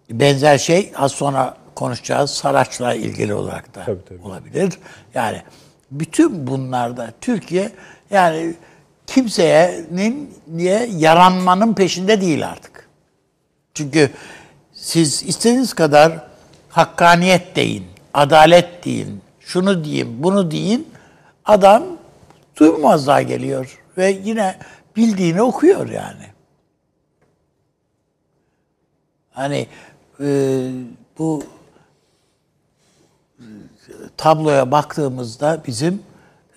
benzer 0.10 0.58
şey 0.58 0.92
az 0.96 1.12
sonra 1.12 1.58
konuşacağız 1.76 2.32
Saraç'la 2.32 2.94
ilgili 2.94 3.34
olarak 3.34 3.76
da 3.76 3.84
Tabii, 3.86 4.06
tabii. 4.10 4.22
olabilir. 4.24 4.74
Yani 5.14 5.42
bütün 5.92 6.48
bunlarda 6.48 7.14
Türkiye 7.22 7.72
yani 8.10 8.54
kimsenin 9.08 10.34
niye 10.48 10.90
yaranmanın 10.98 11.74
peşinde 11.74 12.22
değil 12.22 12.48
artık. 12.48 12.90
Çünkü 13.74 14.10
siz 14.74 15.24
istediğiniz 15.24 15.74
kadar 15.74 16.28
hakkaniyet 16.70 17.56
deyin, 17.56 17.86
adalet 18.14 18.86
deyin, 18.86 19.22
şunu 19.40 19.86
deyin, 19.86 20.24
bunu 20.24 20.52
deyin. 20.52 20.88
Adam 21.46 21.84
duymazlığa 22.58 23.22
geliyor 23.22 23.80
ve 23.98 24.20
yine 24.24 24.58
bildiğini 24.96 25.42
okuyor 25.42 25.90
yani. 25.90 26.26
Hani 29.32 29.68
e, 30.20 30.28
bu 31.18 31.44
tabloya 34.18 34.72
baktığımızda 34.72 35.62
bizim 35.68 36.04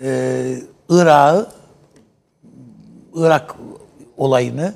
e, 0.00 0.58
Irak'ı 0.88 1.46
Irak 3.14 3.54
olayını 4.16 4.74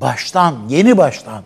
baştan, 0.00 0.68
yeni 0.68 0.98
baştan 0.98 1.44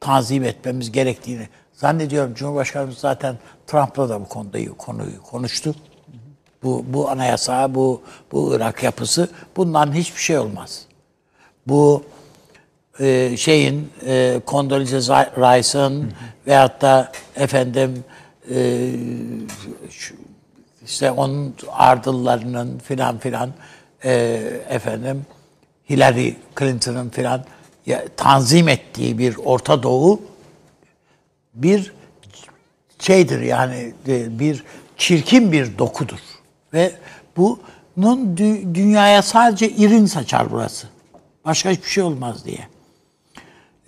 tanzim 0.00 0.44
etmemiz 0.44 0.92
gerektiğini 0.92 1.48
zannediyorum. 1.72 2.34
Cumhurbaşkanımız 2.34 2.98
zaten 2.98 3.38
Trump'la 3.66 4.08
da 4.08 4.20
bu 4.20 4.28
konuda 4.28 4.58
konuyu 4.78 5.22
konuştu. 5.22 5.74
Bu 6.62 6.84
bu 6.88 7.10
anayasa, 7.10 7.74
bu 7.74 8.02
bu 8.32 8.56
Irak 8.56 8.82
yapısı 8.82 9.28
bundan 9.56 9.92
hiçbir 9.92 10.20
şey 10.20 10.38
olmaz. 10.38 10.82
Bu 11.66 12.02
e, 13.00 13.36
şeyin 13.36 13.92
e, 14.06 14.40
Condoleezza 14.46 15.24
Rice'ın 15.24 16.12
veyahut 16.46 16.82
da 16.82 17.12
efendim 17.36 18.04
e, 18.50 18.90
şu, 19.90 20.14
işte 20.84 21.10
onun 21.10 21.54
ardıllarının 21.72 22.78
filan 22.78 23.18
filan 23.18 23.50
e, 24.04 24.12
efendim 24.68 25.26
Hillary 25.90 26.32
Clinton'ın 26.58 27.10
filan 27.10 27.44
tanzim 28.16 28.68
ettiği 28.68 29.18
bir 29.18 29.36
Orta 29.44 29.82
Doğu 29.82 30.20
bir 31.54 31.92
şeydir 32.98 33.40
yani 33.40 33.94
e, 34.08 34.38
bir 34.38 34.64
çirkin 34.96 35.52
bir 35.52 35.78
dokudur 35.78 36.18
ve 36.72 36.92
bunun 37.36 38.36
dü- 38.36 38.74
dünyaya 38.74 39.22
sadece 39.22 39.70
irin 39.70 40.06
saçar 40.06 40.50
burası. 40.50 40.86
Başka 41.44 41.70
hiçbir 41.70 41.88
şey 41.88 42.04
olmaz 42.04 42.44
diye. 42.44 42.68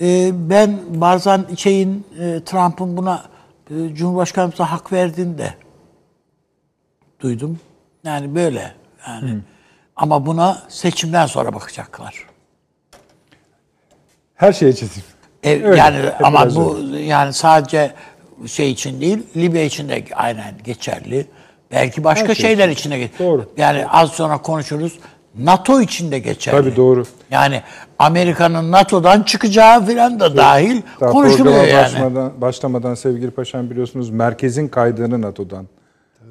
Ee, 0.01 0.31
ben 0.51 0.79
bazen 0.89 1.47
şeyin 1.57 2.07
e, 2.21 2.41
Trump'ın 2.45 2.97
buna 2.97 3.25
Cumhurbaşkanımıza 3.69 4.71
hak 4.73 4.93
verdiğini 4.93 5.39
de 5.39 5.55
duydum. 7.21 7.61
Yani 8.05 8.35
böyle 8.35 8.73
yani. 9.09 9.39
Ama 9.97 10.27
buna 10.27 10.63
seçimden 10.69 11.27
sonra 11.27 11.55
bakacaklar. 11.55 12.27
Her 14.35 14.53
şey 14.53 14.69
için. 14.69 14.91
E, 15.43 15.63
Öyle, 15.63 15.79
yani 15.79 15.97
hep 15.97 16.25
ama 16.25 16.55
bu 16.55 16.79
yani 16.97 17.33
sadece 17.33 17.95
şey 18.47 18.71
için 18.71 19.01
değil, 19.01 19.27
Libya 19.37 19.63
için 19.63 19.89
de 19.89 20.05
aynen 20.15 20.55
geçerli. 20.65 21.27
Belki 21.71 22.05
başka 22.05 22.29
Her 22.29 22.35
şey 22.35 22.47
şeyler 22.47 22.69
için 22.69 22.91
de 22.91 22.99
geçerli. 22.99 23.19
Doğru. 23.19 23.53
Yani 23.57 23.87
az 23.87 24.11
sonra 24.11 24.43
konuşuruz. 24.43 24.99
NATO 25.41 25.81
için 25.81 26.11
de 26.11 26.19
geçerli. 26.19 26.57
Tabii 26.57 26.77
doğru. 26.77 27.05
Yani 27.31 27.63
Amerika'nın 27.99 28.73
NATO'dan 28.73 29.23
çıkacağı 29.23 29.87
filan 29.87 30.21
da 30.21 30.37
dahil 30.37 30.83
Daha 31.01 31.11
konuşuluyor 31.11 31.65
yani. 31.65 31.85
başlamadan, 31.85 32.41
başlamadan 32.41 32.95
sevgili 32.95 33.31
paşam 33.31 33.71
biliyorsunuz 33.71 34.11
merkezin 34.11 34.69
kaydığını 34.69 35.23
NATO'dan. 35.23 35.67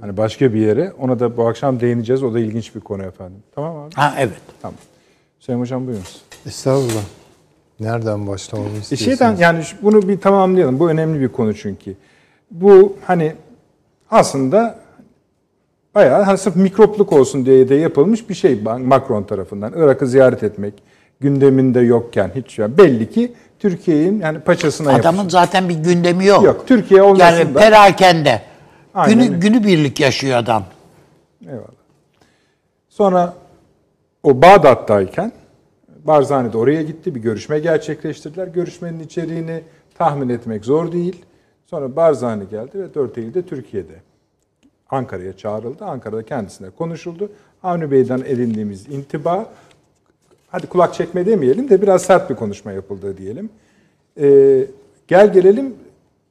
Hani 0.02 0.18
başka 0.18 0.54
bir 0.54 0.60
yere. 0.60 0.94
Ona 1.00 1.20
da 1.20 1.38
bu 1.38 1.48
akşam 1.48 1.80
değineceğiz. 1.80 2.24
O 2.24 2.34
da 2.34 2.40
ilginç 2.40 2.76
bir 2.76 2.80
konu 2.80 3.04
efendim. 3.04 3.44
Tamam 3.56 3.76
abi? 3.78 3.96
Ha 3.96 4.14
evet. 4.20 4.38
Tamam. 4.62 4.76
Hüseyin 5.40 5.60
Hocam 5.60 5.88
buyurunuz. 5.88 6.22
Estağfurullah. 6.46 7.04
Nereden 7.80 8.28
başlamamı 8.28 8.70
E 8.70 8.80
istiyorsunuz? 8.80 9.18
şeyden 9.20 9.36
yani 9.36 9.64
bunu 9.82 10.08
bir 10.08 10.20
tamamlayalım. 10.20 10.80
Bu 10.80 10.90
önemli 10.90 11.22
bir 11.22 11.28
konu 11.28 11.56
çünkü. 11.56 11.96
Bu 12.52 12.98
hani 13.06 13.34
aslında 14.12 14.80
bayağı 15.96 16.24
hani 16.24 16.38
sırf 16.38 16.56
mikropluk 16.56 17.14
olsun 17.14 17.46
diye 17.46 17.70
de 17.70 17.76
yapılmış 17.76 18.30
bir 18.30 18.34
şey 18.34 18.62
Macron 18.80 19.24
tarafından. 19.24 19.74
Irak'ı 19.76 20.08
ziyaret 20.08 20.44
etmek 20.44 20.74
gündeminde 21.20 21.80
yokken 21.80 22.32
hiç 22.36 22.60
yani 22.60 22.78
belli 22.78 23.10
ki 23.10 23.34
Türkiye'nin 23.60 24.20
yani 24.20 24.40
paçasına 24.40 24.90
Adamın 24.90 25.18
yapışmış. 25.18 25.32
zaten 25.32 25.70
bir 25.70 25.76
gündemi 25.76 26.26
yok. 26.26 26.44
Yok 26.44 26.64
Türkiye 26.68 27.02
olmasın 27.02 27.38
Yani 27.38 27.56
da- 27.56 27.60
perakende. 27.60 28.42
Aynen 28.94 29.28
Günü, 29.28 29.40
günü 29.40 29.64
birlik 29.64 30.00
yaşıyor 30.00 30.38
adam. 30.38 30.64
Eyvallah. 31.48 31.66
Sonra 32.90 33.34
o 34.24 34.42
Bağdat'tayken 34.42 35.32
Barzani 36.04 36.54
de 36.54 36.58
oraya 36.58 36.82
gitti. 36.82 37.16
Bir 37.16 37.20
görüşme 37.20 37.60
gerçekleştirdiler. 37.60 38.48
Görüşmenin 38.48 39.00
içeriğini 39.00 39.62
tahmin 39.98 40.30
etmek 40.30 40.66
zor 40.66 40.92
değil. 40.92 41.26
Sonra 41.66 41.96
Barzani 41.96 42.44
geldi 42.50 42.72
ve 42.80 42.94
4 42.94 43.18
Eylül'de 43.18 43.42
Türkiye'de 43.42 43.94
Ankara'ya 44.90 45.38
çağrıldı. 45.38 45.86
Ankara'da 45.86 46.24
kendisine 46.24 46.70
konuşuldu. 46.70 47.32
Avni 47.64 47.92
Bey'den 47.92 48.24
edindiğimiz 48.26 48.90
intiba, 48.90 49.50
hadi 50.48 50.68
kulak 50.68 50.94
çekme 50.94 51.26
demeyelim 51.26 51.70
de 51.70 51.82
biraz 51.82 52.02
sert 52.02 52.30
bir 52.30 52.36
konuşma 52.36 52.72
yapıldı 52.72 53.18
diyelim. 53.18 53.50
Ee, 54.20 54.66
gel 55.08 55.34
gelelim 55.34 55.76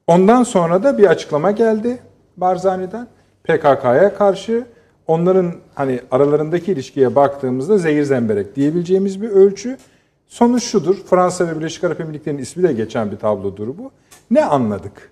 ondan 0.07 0.43
sonra 0.43 0.83
da 0.83 0.99
bir 0.99 1.07
açıklama 1.07 1.51
geldi 1.51 1.99
Barzani'den. 2.37 3.07
PKK'ya 3.45 4.15
karşı 4.15 4.67
onların 5.07 5.53
hani 5.75 6.01
aralarındaki 6.11 6.73
ilişkiye 6.73 7.15
baktığımızda 7.15 7.79
zehir 7.79 8.03
zemberek 8.03 8.57
diyebileceğimiz 8.57 9.23
bir 9.23 9.31
ölçü. 9.31 9.79
Sonuç 10.27 10.65
şudur. 10.65 10.97
Fransa 10.97 11.49
ve 11.49 11.59
Birleşik 11.59 11.85
Arap 11.85 12.01
Emirlikleri'nin 12.01 12.43
ismi 12.43 12.63
de 12.63 12.73
geçen 12.73 13.11
bir 13.13 13.17
tablodur 13.17 13.69
bu. 13.69 13.91
Ne 14.31 14.45
anladık? 14.45 15.11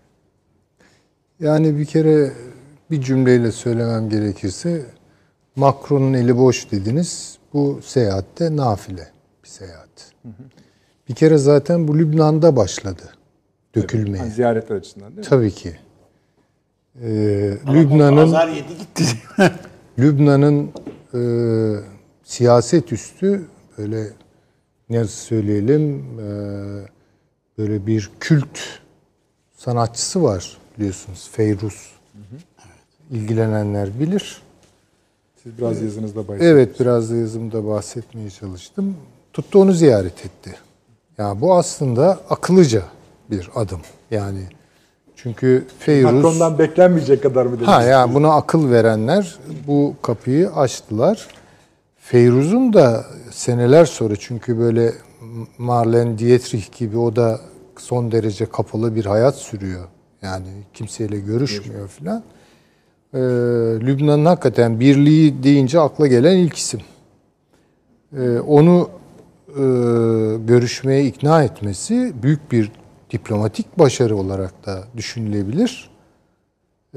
Yani 1.40 1.78
bir 1.78 1.84
kere 1.84 2.32
bir 2.92 3.00
cümleyle 3.00 3.52
söylemem 3.52 4.08
gerekirse 4.08 4.86
Macron'un 5.56 6.12
eli 6.12 6.36
boş 6.38 6.70
dediniz. 6.70 7.38
Bu 7.52 7.80
seyahatte 7.82 8.56
nafile 8.56 9.08
bir 9.44 9.48
seyahat. 9.48 10.12
Bir 11.08 11.14
kere 11.14 11.38
zaten 11.38 11.88
bu 11.88 11.98
Lübnan'da 11.98 12.56
başladı 12.56 13.02
dökülmeye. 13.74 14.18
Hani 14.18 14.30
ziyaretler 14.30 14.76
açısından 14.76 15.08
değil 15.08 15.18
mi? 15.18 15.24
Tabii 15.24 15.50
ki. 15.50 15.76
Ee, 17.02 17.58
Lübnan'ın 17.72 18.50
yedi 18.50 18.78
gitti. 18.78 19.04
Lübnan'ın 19.98 20.70
e, 21.14 21.20
siyaset 22.24 22.92
üstü 22.92 23.44
böyle 23.78 24.08
ne 24.90 25.04
söyleyelim 25.04 26.04
e, 26.20 26.26
böyle 27.58 27.86
bir 27.86 28.10
kült 28.20 28.58
sanatçısı 29.56 30.22
var 30.22 30.58
biliyorsunuz 30.78 31.30
Feyruz. 31.32 32.01
İlgilenenler 33.12 34.00
bilir. 34.00 34.42
Siz 35.42 35.58
biraz 35.58 35.82
yazınızda 35.82 36.28
bahsedin. 36.28 36.44
Evet 36.44 36.80
biraz 36.80 37.10
da 37.10 37.16
yazımda 37.16 37.66
bahsetmeye 37.66 38.30
çalıştım. 38.30 38.96
Tuttu 39.32 39.58
onu 39.58 39.72
ziyaret 39.72 40.26
etti. 40.26 40.54
Yani 41.18 41.40
bu 41.40 41.54
aslında 41.54 42.20
akıllıca 42.30 42.82
bir 43.30 43.50
adım. 43.54 43.80
Yani 44.10 44.40
çünkü 45.16 45.64
Feyruz 45.78 46.12
Macron'dan 46.12 46.58
beklenmeyecek 46.58 47.22
kadar 47.22 47.46
mı 47.46 47.52
dediniz? 47.52 47.68
Ha 47.68 47.82
yani 47.82 48.14
buna 48.14 48.34
akıl 48.34 48.70
verenler 48.70 49.38
bu 49.66 49.94
kapıyı 50.02 50.50
açtılar. 50.50 51.28
Feyruz'un 51.98 52.72
da 52.72 53.04
seneler 53.30 53.84
sonra 53.84 54.16
çünkü 54.16 54.58
böyle 54.58 54.92
Marlene 55.58 56.18
Dietrich 56.18 56.78
gibi 56.78 56.98
o 56.98 57.16
da 57.16 57.40
son 57.78 58.12
derece 58.12 58.46
kapalı 58.46 58.94
bir 58.94 59.04
hayat 59.04 59.36
sürüyor. 59.36 59.88
Yani 60.22 60.48
kimseyle 60.74 61.20
görüşmüyor 61.20 61.88
filan. 61.88 62.22
Ee, 63.14 63.18
Lübnan'ın 63.80 64.24
hakikaten 64.24 64.80
birliği 64.80 65.42
deyince 65.42 65.80
akla 65.80 66.06
gelen 66.06 66.36
ilk 66.36 66.56
isim. 66.56 66.80
Ee, 68.16 68.38
onu 68.38 68.90
e, 69.48 69.62
görüşmeye 70.46 71.04
ikna 71.04 71.42
etmesi 71.42 72.12
büyük 72.22 72.52
bir 72.52 72.72
diplomatik 73.10 73.78
başarı 73.78 74.16
olarak 74.16 74.66
da 74.66 74.84
düşünülebilir. 74.96 75.90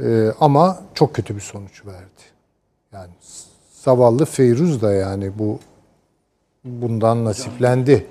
Ee, 0.02 0.30
ama 0.40 0.80
çok 0.94 1.16
kötü 1.16 1.36
bir 1.36 1.42
sonuç 1.42 1.86
verdi. 1.86 2.22
Yani 2.94 3.12
zavallı 3.84 4.26
Feyruz 4.26 4.82
da 4.82 4.94
yani 4.94 5.40
bu 5.40 5.60
bundan 6.64 7.26
nasiplendi. 7.26 8.08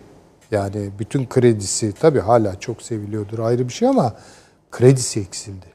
Yani 0.50 0.90
bütün 0.98 1.26
kredisi 1.26 1.92
tabii 1.92 2.20
hala 2.20 2.60
çok 2.60 2.82
seviliyordur 2.82 3.38
ayrı 3.38 3.68
bir 3.68 3.72
şey 3.72 3.88
ama 3.88 4.14
kredisi 4.70 5.20
eksildi. 5.20 5.73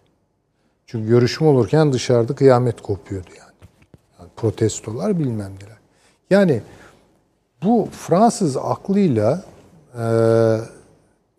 Çünkü 0.91 1.09
görüşme 1.09 1.47
olurken 1.47 1.93
dışarıda 1.93 2.35
kıyamet 2.35 2.81
kopuyordu 2.81 3.29
yani. 3.39 3.69
yani 4.19 4.29
protestolar 4.35 5.19
bilmem 5.19 5.51
neler. 5.55 5.77
Yani 6.29 6.61
bu 7.63 7.89
Fransız 7.91 8.57
aklıyla 8.57 9.43
e, 9.99 10.05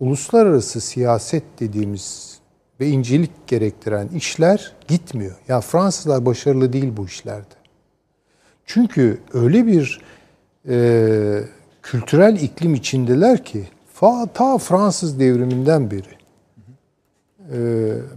uluslararası 0.01 0.81
siyaset 0.81 1.43
dediğimiz 1.61 2.39
ve 2.81 2.89
incelik 2.89 3.47
gerektiren 3.47 4.09
işler 4.09 4.73
gitmiyor. 4.89 5.37
Ya 5.49 5.61
Fransızlar 5.61 6.27
başarılı 6.27 6.73
değil 6.73 6.97
bu 6.97 7.07
işlerde. 7.07 7.55
Çünkü 8.67 9.21
öyle 9.33 9.67
bir 9.67 10.01
e, 10.69 11.45
kültürel 11.83 12.37
iklim 12.37 12.75
içindeler 12.75 13.45
ki 13.45 13.69
ta 14.35 14.59
Fransız 14.59 15.21
devriminden 15.21 15.91
beri. 15.91 16.20
E, 17.53 17.59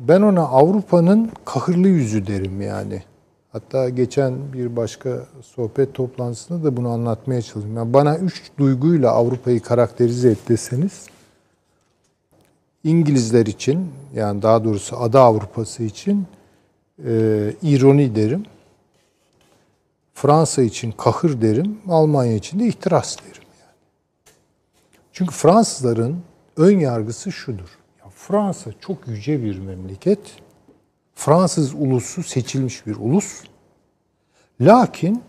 ben 0.08 0.22
ona 0.22 0.41
Avrupa'nın 0.41 1.32
kahırlı 1.46 1.88
yüzü 1.88 2.28
derim 2.28 2.62
yani. 2.62 3.04
Hatta 3.52 3.89
geçen 3.89 4.54
bir 4.54 4.76
başka 4.76 5.26
sohbet 5.41 5.93
toplantısında 5.93 6.63
da 6.63 6.78
bunu 6.78 6.89
anlatmaya 6.89 7.41
çalıştım. 7.41 7.78
Yani 7.78 7.93
bana 7.93 8.17
üç 8.17 8.52
duyguyla 8.58 9.12
Avrupa'yı 9.12 9.62
karakterize 9.62 10.30
et 10.30 10.50
deseniz, 10.50 11.06
İngilizler 12.84 13.46
için, 13.46 13.91
yani 14.15 14.41
daha 14.41 14.63
doğrusu 14.63 14.98
Ada 14.98 15.22
Avrupası 15.22 15.84
için 15.84 16.26
e, 17.06 17.54
ironi 17.62 18.15
derim. 18.15 18.46
Fransa 20.13 20.62
için 20.62 20.91
kahır 20.91 21.41
derim, 21.41 21.78
Almanya 21.89 22.34
için 22.34 22.60
de 22.60 22.67
ihtiras 22.67 23.17
derim. 23.17 23.48
Yani. 23.60 23.76
Çünkü 25.13 25.34
Fransızların 25.34 26.17
ön 26.58 26.80
yargısı 26.80 27.32
şudur. 27.32 27.83
Fransa 28.27 28.71
çok 28.79 29.07
yüce 29.07 29.43
bir 29.43 29.59
memleket. 29.59 30.19
Fransız 31.15 31.73
ulusu 31.73 32.23
seçilmiş 32.23 32.88
bir 32.88 32.95
ulus. 32.95 33.43
Lakin 34.62 35.23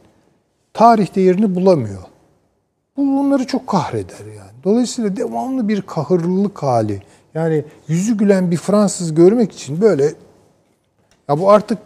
tarihte 0.72 1.20
yerini 1.20 1.54
bulamıyor. 1.54 2.02
Bu 2.96 3.20
onları 3.20 3.46
çok 3.46 3.66
kahreder 3.66 4.26
yani. 4.36 4.50
Dolayısıyla 4.64 5.16
devamlı 5.16 5.68
bir 5.68 5.82
kahırlılık 5.82 6.62
hali. 6.62 7.02
Yani 7.34 7.64
yüzü 7.88 8.16
gülen 8.18 8.50
bir 8.50 8.56
Fransız 8.56 9.14
görmek 9.14 9.52
için 9.52 9.80
böyle 9.80 10.04
ya 11.28 11.40
bu 11.40 11.50
artık 11.50 11.78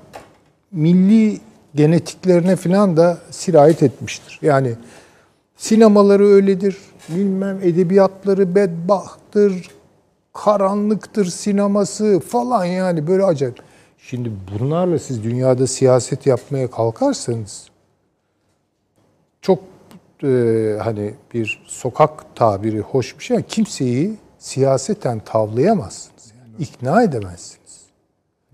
milli 0.73 1.41
genetiklerine 1.75 2.57
falan 2.57 2.97
da 2.97 3.19
sirayet 3.31 3.83
etmiştir. 3.83 4.39
Yani 4.43 4.75
sinemaları 5.57 6.27
öyledir, 6.27 6.79
bilmem 7.09 7.59
edebiyatları 7.63 8.55
bedbahtır, 8.55 9.78
karanlıktır 10.33 11.25
sineması 11.27 12.21
falan 12.21 12.65
yani 12.65 13.07
böyle 13.07 13.25
acayip. 13.25 13.59
Şimdi 13.99 14.33
bunlarla 14.61 14.99
siz 14.99 15.25
dünyada 15.25 15.67
siyaset 15.67 16.27
yapmaya 16.27 16.71
kalkarsanız 16.71 17.69
çok 19.43 19.59
e, 20.23 20.29
hani 20.83 21.15
bir 21.35 21.63
sokak 21.67 22.37
tabiri 22.37 22.81
hoş 22.81 23.19
bir 23.19 23.25
şey 23.25 23.37
ama 23.37 23.47
kimseyi 23.47 24.17
siyaseten 24.39 25.21
tavlayamazsınız. 25.21 26.33
Yani. 26.39 26.53
İkna 26.59 27.03
edemezsiniz. 27.03 27.81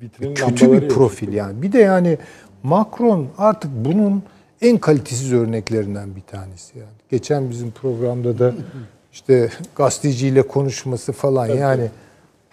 Vitrinin 0.02 0.34
Kötü 0.34 0.72
bir 0.72 0.82
yok. 0.82 0.90
profil 0.90 1.32
yani. 1.32 1.62
Bir 1.62 1.72
de 1.72 1.78
yani 1.78 2.18
Macron 2.62 3.28
artık 3.38 3.70
bunun 3.74 4.22
en 4.62 4.78
kalitesiz 4.78 5.32
örneklerinden 5.32 6.16
bir 6.16 6.20
tanesi 6.20 6.78
yani. 6.78 6.88
Geçen 7.10 7.50
bizim 7.50 7.70
programda 7.70 8.38
da 8.38 8.54
işte 9.14 9.50
gazeteciyle 9.76 10.42
konuşması 10.42 11.12
falan 11.12 11.46
yani 11.46 11.90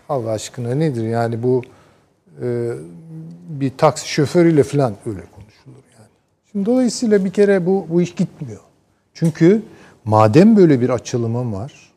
Allah 0.10 0.32
aşkına 0.32 0.76
nedir 0.76 1.04
yani 1.04 1.43
bu 1.43 1.62
e, 2.41 2.71
bir 3.50 3.71
taksi 3.78 4.10
şoförüyle 4.10 4.63
falan 4.63 4.95
öyle 5.06 5.21
konuşulur 5.36 5.84
yani. 6.00 6.10
Şimdi 6.52 6.65
dolayısıyla 6.65 7.26
bir 7.26 7.34
kere 7.34 7.65
bu 7.65 7.88
bu 7.89 8.02
iş 8.02 8.15
gitmiyor. 8.15 8.62
Çünkü 9.13 9.62
madem 10.06 10.58
böyle 10.58 10.82
bir 10.82 10.89
açılımım 10.89 11.54
var 11.54 11.91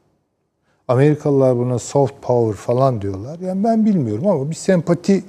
Amerikalılar 0.89 1.57
buna 1.57 1.79
soft 1.79 2.15
power 2.23 2.57
falan 2.57 3.03
diyorlar. 3.03 3.39
Yani 3.39 3.65
ben 3.65 3.87
bilmiyorum 3.87 4.27
ama 4.27 4.51
bir 4.51 4.55
sempati 4.55 5.25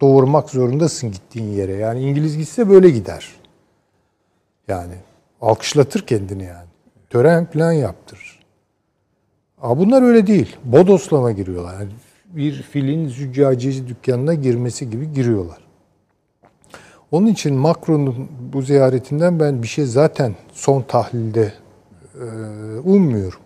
doğurmak 0.00 0.50
zorundasın 0.50 1.12
gittiğin 1.12 1.52
yere. 1.52 1.72
Yani 1.72 2.00
İngiliz 2.00 2.36
gitse 2.36 2.68
böyle 2.68 2.90
gider. 2.90 3.32
Yani 4.68 4.94
alkışlatır 5.40 6.06
kendini 6.06 6.44
yani. 6.44 6.68
Tören 7.10 7.46
plan 7.46 7.72
yaptırır. 7.72 8.35
Ama 9.62 9.78
bunlar 9.78 10.02
öyle 10.02 10.26
değil. 10.26 10.56
Bodoslama 10.64 11.32
giriyorlar. 11.32 11.74
Yani 11.74 11.90
bir 12.26 12.52
filin 12.52 13.08
züccaciyeci 13.08 13.88
dükkanına 13.88 14.34
girmesi 14.34 14.90
gibi 14.90 15.12
giriyorlar. 15.12 15.58
Onun 17.10 17.26
için 17.26 17.54
Macron'un 17.54 18.28
bu 18.52 18.62
ziyaretinden 18.62 19.40
ben 19.40 19.62
bir 19.62 19.68
şey 19.68 19.84
zaten 19.84 20.34
son 20.52 20.82
tahlilde 20.82 21.52
e, 22.14 22.24
ummuyorum. 22.84 23.40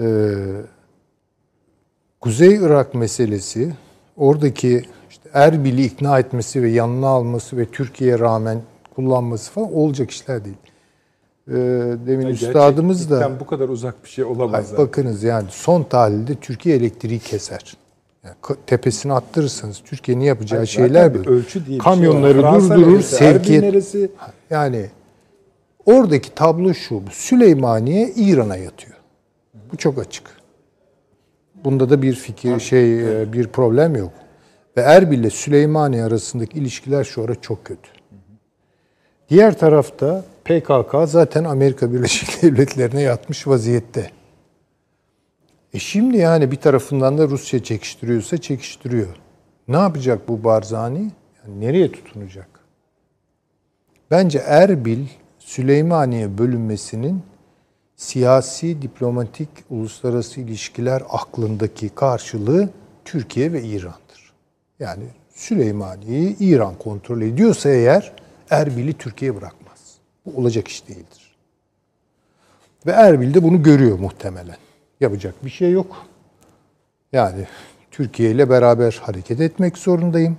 Ee, 0.00 0.34
Kuzey 2.20 2.54
Irak 2.54 2.94
meselesi, 2.94 3.74
oradaki 4.16 4.82
işte 5.10 5.30
Erbil'i 5.32 5.84
ikna 5.84 6.18
etmesi 6.18 6.62
ve 6.62 6.70
yanına 6.70 7.06
alması 7.06 7.56
ve 7.56 7.66
Türkiye'ye 7.66 8.18
rağmen 8.18 8.62
kullanması 8.94 9.52
falan 9.52 9.72
olacak 9.72 10.10
işler 10.10 10.44
değil. 10.44 10.56
Ee, 11.48 11.54
demin 12.06 12.22
Yani 12.24 12.32
üstadımız 12.34 13.10
da 13.10 13.40
bu 13.40 13.46
kadar 13.46 13.68
uzak 13.68 14.04
bir 14.04 14.08
şey 14.08 14.24
olamaz. 14.24 14.52
Hayır, 14.52 14.64
zaten. 14.66 14.86
bakınız 14.86 15.22
yani 15.22 15.46
son 15.50 15.82
tahlilde 15.82 16.34
Türkiye 16.34 16.76
elektriği 16.76 17.18
keser. 17.18 17.76
Yani 18.24 18.34
tepesine 18.66 19.12
attırırsanız 19.12 19.80
Türkiye'nin 19.84 20.24
yapacağı 20.24 20.58
Hayır, 20.58 20.68
şeyler 20.68 21.14
böyle. 21.14 21.30
ölçü 21.30 21.66
diye 21.66 21.78
bir 21.78 21.84
Kamyonları 21.84 22.32
şey 22.32 22.42
var. 22.42 22.60
Durdurur, 22.60 22.92
neresi, 22.92 23.14
sevkiyet. 23.16 23.62
neresi? 23.62 24.10
Yani 24.50 24.86
oradaki 25.86 26.34
tablo 26.34 26.74
şu. 26.74 27.02
Süleymaniye 27.10 28.12
İran'a 28.16 28.56
yatıyor. 28.56 28.96
Bu 29.72 29.76
çok 29.76 29.98
açık. 29.98 30.30
Bunda 31.64 31.90
da 31.90 32.02
bir 32.02 32.14
fikir 32.14 32.60
şey 32.60 33.22
e, 33.22 33.32
bir 33.32 33.46
problem 33.46 33.96
yok. 33.96 34.12
Ve 34.76 34.80
Erbil 34.80 35.18
ile 35.18 35.30
Süleymaniye 35.30 36.04
arasındaki 36.04 36.58
ilişkiler 36.58 37.04
şu 37.04 37.22
ara 37.24 37.34
çok 37.34 37.64
kötü. 37.64 37.90
Diğer 39.28 39.58
tarafta 39.58 40.24
PKK 40.48 41.08
zaten 41.08 41.44
Amerika 41.44 41.92
Birleşik 41.92 42.42
Devletleri'ne 42.42 43.02
yatmış 43.02 43.46
vaziyette. 43.46 44.10
E 45.74 45.78
şimdi 45.78 46.16
yani 46.16 46.50
bir 46.50 46.56
tarafından 46.56 47.18
da 47.18 47.28
Rusya 47.28 47.62
çekiştiriyorsa 47.62 48.38
çekiştiriyor. 48.38 49.16
Ne 49.68 49.76
yapacak 49.76 50.28
bu 50.28 50.44
Barzani? 50.44 51.10
Yani 51.42 51.60
nereye 51.60 51.92
tutunacak? 51.92 52.48
Bence 54.10 54.38
Erbil 54.38 55.06
Süleymaniye 55.38 56.38
bölünmesinin 56.38 57.22
siyasi, 57.96 58.82
diplomatik, 58.82 59.48
uluslararası 59.70 60.40
ilişkiler 60.40 61.02
aklındaki 61.10 61.88
karşılığı 61.88 62.68
Türkiye 63.04 63.52
ve 63.52 63.62
İran'dır. 63.62 64.32
Yani 64.80 65.04
Süleymaniye'yi 65.34 66.36
İran 66.38 66.74
kontrol 66.74 67.20
ediyorsa 67.20 67.68
eğer 67.68 68.12
Erbil'i 68.50 68.92
Türkiye 68.92 69.36
bırakmaz. 69.36 69.57
Bu 70.28 70.40
olacak 70.40 70.68
iş 70.68 70.88
değildir. 70.88 71.36
Ve 72.86 72.90
Erbil 72.90 73.34
de 73.34 73.42
bunu 73.42 73.62
görüyor 73.62 73.98
muhtemelen. 73.98 74.56
Yapacak 75.00 75.44
bir 75.44 75.50
şey 75.50 75.72
yok. 75.72 76.06
Yani 77.12 77.46
Türkiye 77.90 78.30
ile 78.30 78.50
beraber 78.50 79.00
hareket 79.02 79.40
etmek 79.40 79.78
zorundayım. 79.78 80.36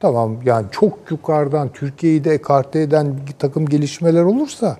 Tamam 0.00 0.38
yani 0.44 0.66
çok 0.70 1.10
yukarıdan 1.10 1.72
Türkiye'yi 1.72 2.24
de 2.24 2.30
ekarte 2.30 2.80
eden 2.80 3.16
bir 3.26 3.32
takım 3.32 3.66
gelişmeler 3.66 4.22
olursa 4.22 4.76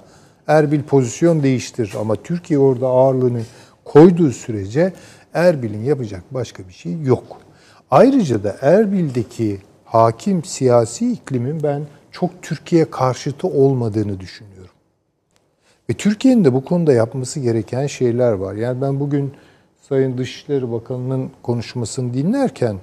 Erbil 0.47 0.83
pozisyon 0.83 1.43
değiştirir. 1.43 1.95
Ama 2.01 2.17
Türkiye 2.17 2.59
orada 2.59 2.87
ağırlığını 2.87 3.43
koyduğu 3.85 4.31
sürece 4.31 4.93
Erbil'in 5.35 5.85
yapacak 5.85 6.23
başka 6.31 6.69
bir 6.69 6.73
şey 6.73 7.03
yok. 7.03 7.41
Ayrıca 7.91 8.45
da 8.45 8.57
Erbil'deki 8.61 9.61
hakim 9.85 10.45
siyasi 10.45 11.13
iklimin 11.13 11.63
ben 11.63 11.83
çok 12.21 12.43
Türkiye 12.43 12.91
karşıtı 12.91 13.49
olmadığını 13.49 14.21
düşünüyorum. 14.21 14.71
Ve 15.91 15.95
Türkiye'nin 15.95 16.45
de 16.45 16.55
bu 16.55 16.65
konuda 16.65 16.93
yapması 16.93 17.41
gereken 17.41 17.87
şeyler 17.87 18.33
var. 18.33 18.55
Yani 18.55 18.81
ben 18.83 19.01
bugün 19.01 19.33
Sayın 19.89 20.19
Dışişleri 20.19 20.73
Bakanı'nın 20.73 21.31
konuşmasını 21.43 22.15
dinlerken 22.15 22.77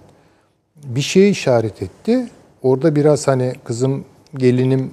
bir 0.83 1.01
şeye 1.01 1.29
işaret 1.29 1.81
etti. 1.81 2.27
Orada 2.63 2.95
biraz 2.95 3.27
hani 3.27 3.53
kızım 3.63 4.05
gelinim 4.37 4.91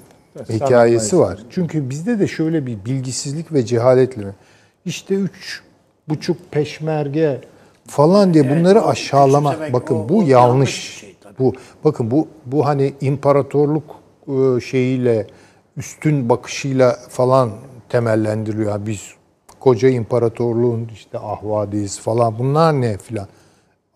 hikayesi 0.48 1.18
var. 1.18 1.38
Çünkü 1.50 1.90
bizde 1.90 2.18
de 2.20 2.26
şöyle 2.26 2.66
bir 2.66 2.84
bilgisizlik 2.84 3.52
ve 3.52 3.66
cehaletle? 3.66 4.34
İşte 4.84 5.14
üç 5.14 5.62
buçuk 6.08 6.50
peşmerge 6.52 7.40
falan 7.86 8.34
diye 8.34 8.50
bunları 8.50 8.84
aşağılama. 8.84 9.50
küçümsemek, 9.50 9.74
Bakın 9.74 9.94
o- 9.94 10.08
bu 10.08 10.18
o 10.18 10.22
yanlış. 10.22 10.74
şey 11.00 11.14
tabii. 11.20 11.38
Bu 11.38 11.52
bakın 11.84 12.10
bu 12.10 12.28
bu 12.46 12.66
hani 12.66 12.92
imparatorluk 13.00 13.99
şeyiyle 14.60 15.26
üstün 15.76 16.28
bakışıyla 16.28 16.92
falan 17.08 17.50
temellendiriliyor. 17.88 18.70
Ha, 18.72 18.86
Biz 18.86 19.00
koca 19.60 19.88
imparatorluğun 19.88 20.90
işte 20.94 21.18
ahvadiyiz 21.18 22.00
falan 22.00 22.38
bunlar 22.38 22.80
ne 22.80 22.96
filan. 22.98 23.26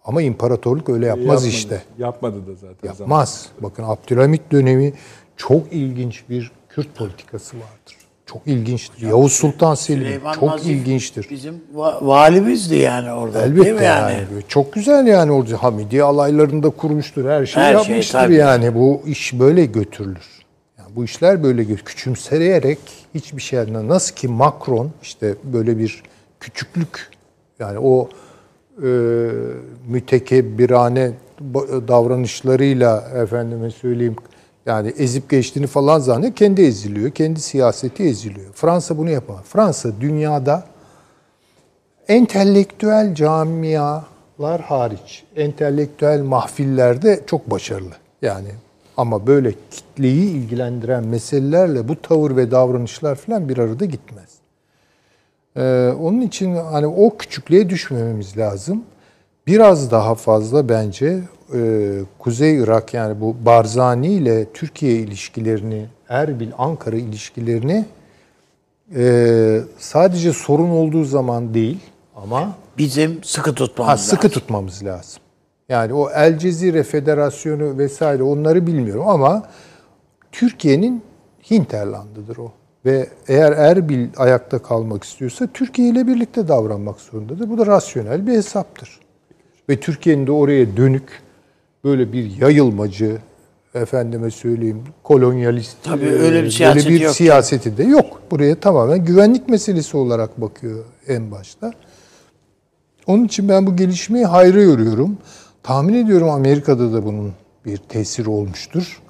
Ama 0.05 0.23
imparatorluk 0.23 0.89
öyle 0.89 1.07
yapmaz 1.07 1.27
Yapmadı. 1.27 1.47
işte. 1.47 1.83
Yapmadı 1.99 2.47
da 2.47 2.55
zaten. 2.55 2.89
Yapmaz. 2.89 3.49
Bakın 3.61 3.83
Abdülhamit 3.83 4.53
dönemi 4.53 4.93
çok 5.37 5.73
ilginç 5.73 6.25
bir 6.31 6.53
Kürt 6.69 6.95
politikası 6.95 7.57
vardır. 7.57 7.84
Çok 8.27 8.47
ilginçtir. 8.47 9.07
Yavuz 9.07 9.33
Sultan 9.33 9.75
Selim 9.75 10.01
Süleyman 10.03 10.33
çok 10.35 10.43
Nazif 10.43 10.67
ilginçtir. 10.67 11.27
Bizim 11.31 11.55
va- 11.77 12.07
valimizdi 12.07 12.77
yani 12.77 13.13
orada. 13.13 13.35
değil 13.45 13.53
Elbette 13.53 13.73
mi 13.73 13.85
yani. 13.85 14.13
yani? 14.13 14.25
Çok 14.49 14.73
güzel 14.73 15.07
yani 15.07 15.33
orada 15.33 15.63
Hamidiye 15.63 16.03
alaylarında 16.03 16.71
kurmuştur. 16.71 17.25
Her 17.29 17.47
şeyi 17.47 17.65
Her 17.65 17.73
şey, 17.79 17.91
yapmıştır 17.95 18.19
tabii. 18.19 18.35
yani. 18.35 18.75
Bu 18.75 19.03
iş 19.07 19.39
böyle 19.39 19.65
götürülür. 19.67 20.45
Yani 20.79 20.97
bu 20.97 21.05
işler 21.05 21.43
böyle 21.43 21.65
küçümseyerek 21.77 22.79
hiçbir 23.15 23.43
şeyden 23.43 23.89
nasıl 23.89 24.15
ki 24.15 24.29
Macron 24.29 24.91
işte 25.03 25.35
böyle 25.45 25.79
bir 25.79 26.03
küçüklük 26.41 27.09
yani 27.59 27.79
o 27.79 28.09
e, 28.83 28.89
mütekebbirane 29.89 31.11
davranışlarıyla 31.89 33.01
efendime 33.23 33.71
söyleyeyim 33.71 34.17
yani 34.67 34.89
ezip 34.99 35.31
geçtiğini 35.31 35.67
falan 35.67 35.99
zannediyor. 35.99 36.35
Kendi 36.35 36.63
eziliyor. 36.63 37.11
Kendi 37.11 37.41
siyaseti 37.41 38.03
eziliyor. 38.03 38.53
Fransa 38.53 38.99
bunu 38.99 39.11
yapamaz. 39.11 39.43
Fransa 39.45 39.91
dünyada 40.01 40.65
entelektüel 42.09 43.15
camialar 43.15 44.61
hariç, 44.67 45.25
entelektüel 45.37 46.23
mahfillerde 46.23 47.21
çok 47.27 47.51
başarılı. 47.51 47.95
Yani 48.23 48.49
ama 48.97 49.27
böyle 49.27 49.55
kitleyi 49.71 50.31
ilgilendiren 50.31 51.07
meselelerle 51.07 51.89
bu 51.89 52.03
tavır 52.03 52.37
ve 52.37 52.51
davranışlar 52.51 53.15
falan 53.15 53.49
bir 53.49 53.59
arada 53.59 53.85
gitmez. 53.85 54.29
Ee, 55.57 55.95
onun 56.01 56.21
için 56.21 56.57
hani 56.57 56.87
o 56.87 57.17
küçüklüğe 57.17 57.71
düşmememiz 57.71 58.39
lazım. 58.39 58.85
Biraz 59.47 59.91
daha 59.91 60.15
fazla 60.15 60.69
bence 60.69 61.21
e, 61.55 62.01
Kuzey 62.19 62.57
Irak 62.57 62.95
yani 62.95 63.21
bu 63.21 63.37
Barzani 63.45 64.13
ile 64.13 64.53
Türkiye 64.55 64.93
ilişkilerini, 64.93 65.87
Erbil-Ankara 66.09 66.97
ilişkilerini 66.97 67.85
e, 68.97 69.61
sadece 69.79 70.33
sorun 70.33 70.71
olduğu 70.71 71.05
zaman 71.05 71.55
değil 71.55 71.79
ama 72.17 72.57
Bizim 72.79 73.25
sıkı 73.25 73.55
tutmamız 73.55 73.93
ha, 73.93 73.97
sıkı 73.97 74.27
lazım. 74.27 74.41
tutmamız 74.41 74.85
lazım. 74.85 75.23
Yani 75.69 75.95
o 75.95 76.11
El 76.11 76.39
Cezire 76.39 76.83
Federasyonu 76.83 77.79
vesaire 77.79 78.23
onları 78.23 78.67
bilmiyorum 78.67 79.09
ama 79.09 79.43
Türkiye'nin 80.33 81.03
hinterlandıdır 81.51 82.37
o. 82.37 82.53
Ve 82.85 83.09
eğer 83.29 83.53
Erbil 83.53 84.09
ayakta 84.17 84.59
kalmak 84.59 85.05
istiyorsa 85.05 85.49
Türkiye 85.55 85.89
ile 85.89 86.07
birlikte 86.07 86.49
davranmak 86.49 87.01
zorundadır. 87.01 87.51
Bu 87.51 87.59
da 87.59 87.67
rasyonel 87.67 88.27
bir 88.27 88.33
hesaptır. 88.33 89.01
Ve 89.69 89.81
Türkiye'nin 89.81 90.27
de 90.27 90.33
oraya 90.33 90.77
dönük 90.77 91.23
böyle 91.85 92.13
bir 92.13 92.41
yayılmacı, 92.41 93.19
efendime 93.75 94.31
söyleyeyim 94.31 94.83
kolonyalist 95.03 95.77
Tabii 95.83 96.05
e, 96.05 96.09
öyle 96.09 96.45
bir 96.45 96.51
siyaseti 96.51 96.89
bir 96.89 97.01
yok. 97.01 97.15
siyaseti 97.15 97.77
de 97.77 97.85
yok. 97.85 98.23
Buraya 98.31 98.61
tamamen 98.61 99.05
güvenlik 99.05 99.49
meselesi 99.49 99.97
olarak 99.97 100.41
bakıyor 100.41 100.85
en 101.09 101.31
başta. 101.31 101.73
Onun 103.07 103.25
için 103.25 103.49
ben 103.49 103.67
bu 103.67 103.77
gelişmeyi 103.77 104.25
hayra 104.25 104.63
yoruyorum. 104.63 105.19
Tahmin 105.63 106.05
ediyorum 106.05 106.31
Amerika'da 106.31 106.93
da 106.93 107.05
bunun 107.05 107.33
bir 107.67 107.77
tesiri 107.77 108.31
olmuştur. 108.31 109.01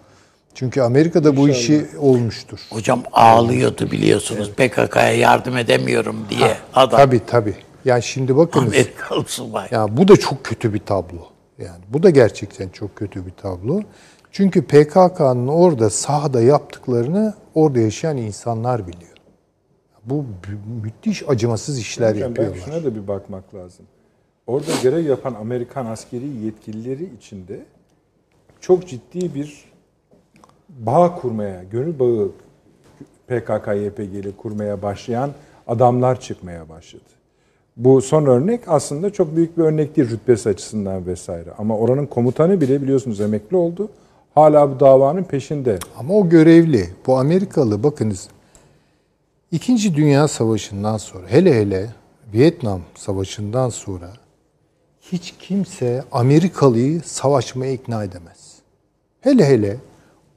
Çünkü 0.54 0.80
Amerika'da 0.80 1.36
bu 1.36 1.48
işi 1.48 1.86
olmuştur. 1.98 2.58
Hocam 2.70 3.02
ağlıyordu 3.12 3.90
biliyorsunuz 3.90 4.50
PKK'ya 4.50 5.12
yardım 5.12 5.56
edemiyorum 5.56 6.16
diye 6.30 6.56
adam. 6.74 6.98
Tabii 7.00 7.20
tabii. 7.26 7.54
Yani 7.84 8.02
şimdi 8.02 8.36
bakınız. 8.36 8.66
Amerikalı 8.66 9.24
subay. 9.26 9.68
Ya 9.70 9.96
bu 9.96 10.08
da 10.08 10.16
çok 10.16 10.44
kötü 10.44 10.74
bir 10.74 10.78
tablo. 10.78 11.33
Yani 11.58 11.84
bu 11.88 12.02
da 12.02 12.10
gerçekten 12.10 12.68
çok 12.68 12.96
kötü 12.96 13.26
bir 13.26 13.30
tablo. 13.30 13.80
Çünkü 14.32 14.62
PKK'nın 14.66 15.48
orada 15.48 15.90
sahada 15.90 16.40
yaptıklarını 16.42 17.34
orada 17.54 17.80
yaşayan 17.80 18.16
insanlar 18.16 18.86
biliyor. 18.88 19.10
Bu 20.04 20.14
mü- 20.22 20.80
müthiş 20.82 21.28
acımasız 21.28 21.78
işler 21.78 22.14
Hocam 22.14 22.36
ben 22.36 22.42
yapıyorlar. 22.42 22.72
şuna 22.72 22.84
da 22.84 22.94
bir 22.94 23.08
bakmak 23.08 23.54
lazım. 23.54 23.86
Orada 24.46 24.70
görev 24.82 25.06
yapan 25.06 25.34
Amerikan 25.34 25.86
askeri 25.86 26.26
yetkilileri 26.26 27.10
içinde 27.18 27.60
çok 28.60 28.88
ciddi 28.88 29.34
bir 29.34 29.64
bağ 30.68 31.14
kurmaya, 31.14 31.62
gönül 31.64 31.98
bağı 31.98 32.30
PKK-YPG 33.28 34.18
ile 34.18 34.36
kurmaya 34.36 34.82
başlayan 34.82 35.30
adamlar 35.66 36.20
çıkmaya 36.20 36.68
başladı. 36.68 37.02
Bu 37.76 38.02
son 38.02 38.26
örnek 38.26 38.60
aslında 38.66 39.10
çok 39.10 39.36
büyük 39.36 39.58
bir 39.58 39.62
örnek 39.62 39.96
değil 39.96 40.10
rütbesi 40.10 40.48
açısından 40.48 41.06
vesaire. 41.06 41.50
Ama 41.58 41.78
oranın 41.78 42.06
komutanı 42.06 42.60
bile 42.60 42.82
biliyorsunuz 42.82 43.20
emekli 43.20 43.56
oldu. 43.56 43.88
Hala 44.34 44.74
bu 44.74 44.80
davanın 44.80 45.24
peşinde. 45.24 45.78
Ama 45.98 46.14
o 46.14 46.28
görevli. 46.28 46.90
Bu 47.06 47.18
Amerikalı 47.18 47.82
bakınız 47.82 48.28
İkinci 49.54 49.94
Dünya 49.94 50.28
Savaşı'ndan 50.28 50.96
sonra 50.96 51.26
hele 51.28 51.60
hele 51.60 51.90
Vietnam 52.32 52.80
Savaşı'ndan 52.94 53.68
sonra 53.68 54.10
hiç 55.00 55.34
kimse 55.38 56.04
Amerikalıyı 56.12 57.00
savaşmaya 57.04 57.72
ikna 57.72 58.04
edemez. 58.04 58.54
Hele 59.20 59.48
hele 59.48 59.76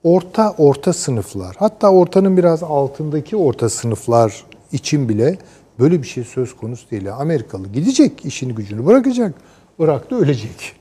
orta 0.03 0.55
orta 0.57 0.93
sınıflar 0.93 1.55
hatta 1.59 1.91
ortanın 1.91 2.37
biraz 2.37 2.63
altındaki 2.63 3.35
orta 3.35 3.69
sınıflar 3.69 4.45
için 4.71 5.09
bile 5.09 5.37
böyle 5.79 6.01
bir 6.01 6.07
şey 6.07 6.23
söz 6.23 6.55
konusu 6.55 6.91
değil. 6.91 7.13
Amerikalı 7.15 7.67
gidecek 7.67 8.25
işini 8.25 8.55
gücünü 8.55 8.85
bırakacak. 8.85 9.33
Irak'ta 9.79 10.15
ölecek. 10.15 10.75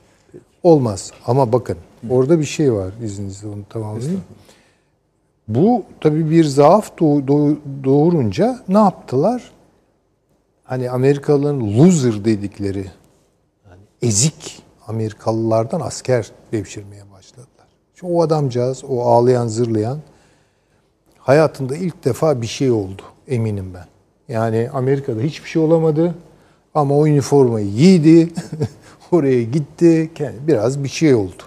Olmaz. 0.63 1.11
Ama 1.25 1.53
bakın 1.53 1.77
orada 2.09 2.39
bir 2.39 2.45
şey 2.45 2.73
var 2.73 2.91
izninizle 3.03 3.47
onu 3.47 3.63
tamamlayayım. 3.69 4.21
Bu 5.47 5.83
tabii 6.01 6.31
bir 6.31 6.43
zaaf 6.43 6.91
doğ- 6.99 7.27
doğ- 7.27 7.57
doğurunca 7.83 8.59
ne 8.67 8.77
yaptılar? 8.77 9.51
Hani 10.63 10.89
Amerikalıların 10.89 11.77
loser 11.77 12.25
dedikleri 12.25 12.85
yani 13.69 13.81
ezik 14.01 14.63
Amerikalılardan 14.87 15.79
asker 15.81 16.31
devşirmeye 16.51 17.11
başladılar. 17.11 17.67
Şu 17.95 18.07
o 18.07 18.21
adamcağız, 18.21 18.83
o 18.89 19.01
ağlayan, 19.01 19.47
zırlayan 19.47 19.99
hayatında 21.19 21.75
ilk 21.75 22.05
defa 22.05 22.41
bir 22.41 22.47
şey 22.47 22.71
oldu 22.71 23.01
eminim 23.27 23.71
ben. 23.73 23.85
Yani 24.29 24.69
Amerika'da 24.73 25.21
hiçbir 25.21 25.49
şey 25.49 25.61
olamadı 25.61 26.15
ama 26.75 26.97
o 26.97 27.07
üniformayı 27.07 27.71
giydi, 27.75 28.29
oraya 29.11 29.43
gitti, 29.43 30.11
kendi- 30.15 30.47
biraz 30.47 30.83
bir 30.83 30.89
şey 30.89 31.15
oldu. 31.15 31.43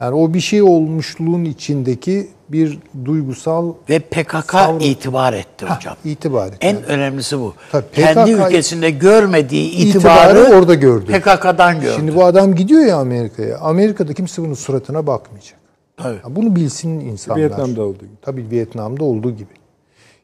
Yani 0.00 0.14
o 0.14 0.34
bir 0.34 0.40
şey 0.40 0.62
olmuşluğun 0.62 1.44
içindeki 1.44 2.28
bir 2.48 2.78
duygusal 3.04 3.72
Ve 3.90 3.98
PKK 3.98 4.34
Savru- 4.54 4.82
itibar 4.82 5.32
etti 5.32 5.66
hocam. 5.66 5.96
itibar 6.04 6.46
etti. 6.48 6.56
En 6.60 6.82
önemlisi 6.84 7.38
bu. 7.38 7.54
Tabii, 7.72 7.84
Kendi 7.94 8.32
PKK 8.36 8.46
ülkesinde 8.46 8.90
görmediği 8.90 9.70
itibarı 9.70 10.38
itibarı, 10.38 10.56
orada 10.58 10.74
gördü. 10.74 11.12
PKK'dan 11.20 11.80
gördü. 11.80 11.92
Şimdi 11.96 12.14
bu 12.14 12.24
adam 12.24 12.54
gidiyor 12.54 12.86
ya 12.86 12.96
Amerika'ya. 12.96 13.58
Amerika'da 13.58 14.12
kimse 14.14 14.42
bunun 14.42 14.54
suratına 14.54 15.06
bakmayacak. 15.06 15.58
Tabii. 15.96 16.14
Ya 16.16 16.36
bunu 16.36 16.56
bilsin 16.56 17.00
insanlar. 17.00 17.40
Vietnam'da 17.40 17.82
olduğu 17.82 17.98
gibi. 17.98 18.16
Tabii 18.22 18.50
Vietnam'da 18.50 19.04
olduğu 19.04 19.30
gibi. 19.30 19.52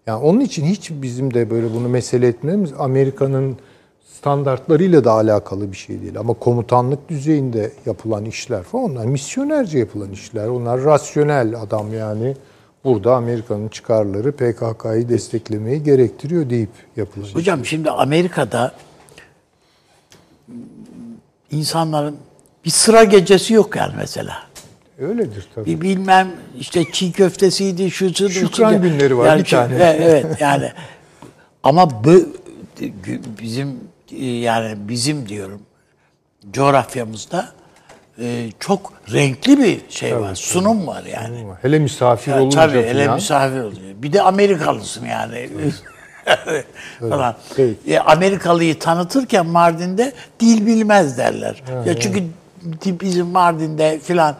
Yani 0.06 0.24
onun 0.24 0.40
için 0.40 0.64
hiç 0.64 0.90
bizim 0.90 1.34
de 1.34 1.50
böyle 1.50 1.74
bunu 1.74 1.88
mesele 1.88 2.28
etmemiz 2.28 2.72
Amerika'nın 2.78 3.56
standartlarıyla 4.18 5.04
da 5.04 5.12
alakalı 5.12 5.72
bir 5.72 5.76
şey 5.76 6.02
değil. 6.02 6.18
Ama 6.18 6.34
komutanlık 6.34 7.08
düzeyinde 7.08 7.72
yapılan 7.86 8.24
işler 8.24 8.62
falan 8.62 8.84
onlar 8.84 9.04
misyonerce 9.04 9.78
yapılan 9.78 10.10
işler. 10.12 10.48
Onlar 10.48 10.84
rasyonel 10.84 11.60
adam 11.60 11.94
yani. 11.94 12.36
Burada 12.84 13.14
Amerika'nın 13.14 13.68
çıkarları 13.68 14.32
PKK'yı 14.32 15.08
desteklemeyi 15.08 15.82
gerektiriyor 15.82 16.50
deyip 16.50 16.70
yapılan 16.96 17.26
işler. 17.26 17.40
Hocam 17.40 17.64
şimdi 17.64 17.90
Amerika'da 17.90 18.74
insanların 21.50 22.16
bir 22.64 22.70
sıra 22.70 23.04
gecesi 23.04 23.54
yok 23.54 23.76
yani 23.76 23.92
mesela. 23.96 24.34
Öyledir 24.98 25.46
tabii. 25.54 25.66
Bir 25.66 25.80
bilmem 25.80 26.28
işte 26.58 26.84
çiğ 26.92 27.12
köftesiydi, 27.12 27.90
şusu 27.90 28.30
Şükran 28.30 28.82
günleri 28.82 29.18
var, 29.18 29.38
bir 29.38 29.44
çi- 29.44 29.50
tane. 29.50 29.96
Evet 30.00 30.26
yani 30.40 30.72
ama 31.62 32.04
bu 32.04 32.12
bizim 33.40 33.80
e, 34.18 34.24
yani 34.26 34.74
bizim 34.78 35.28
diyorum 35.28 35.62
coğrafyamızda 36.52 37.48
e, 38.18 38.48
çok 38.60 38.92
renkli 39.12 39.58
bir 39.58 39.80
şey 39.88 40.16
var. 40.20 40.34
Sunum 40.34 40.86
var 40.86 41.04
yani. 41.04 41.46
Hele 41.62 41.78
misafir 41.78 42.32
Ya, 42.32 42.40
olunca 42.42 42.66
tabii 42.66 42.82
hele 42.82 43.08
misafir 43.14 43.60
oluyor. 43.60 43.94
Bir 43.96 44.12
de 44.12 44.22
Amerikalısın 44.22 45.06
yani. 45.06 45.48
falan. 47.00 47.36
Peki. 47.56 47.92
E, 47.92 47.98
Amerikalıyı 47.98 48.78
tanıtırken 48.78 49.46
Mardin'de 49.46 50.12
dil 50.40 50.66
bilmez 50.66 51.18
derler. 51.18 51.62
ya 51.86 52.00
çünkü 52.00 52.22
bizim 53.00 53.26
Mardin'de 53.26 53.98
filan 53.98 54.36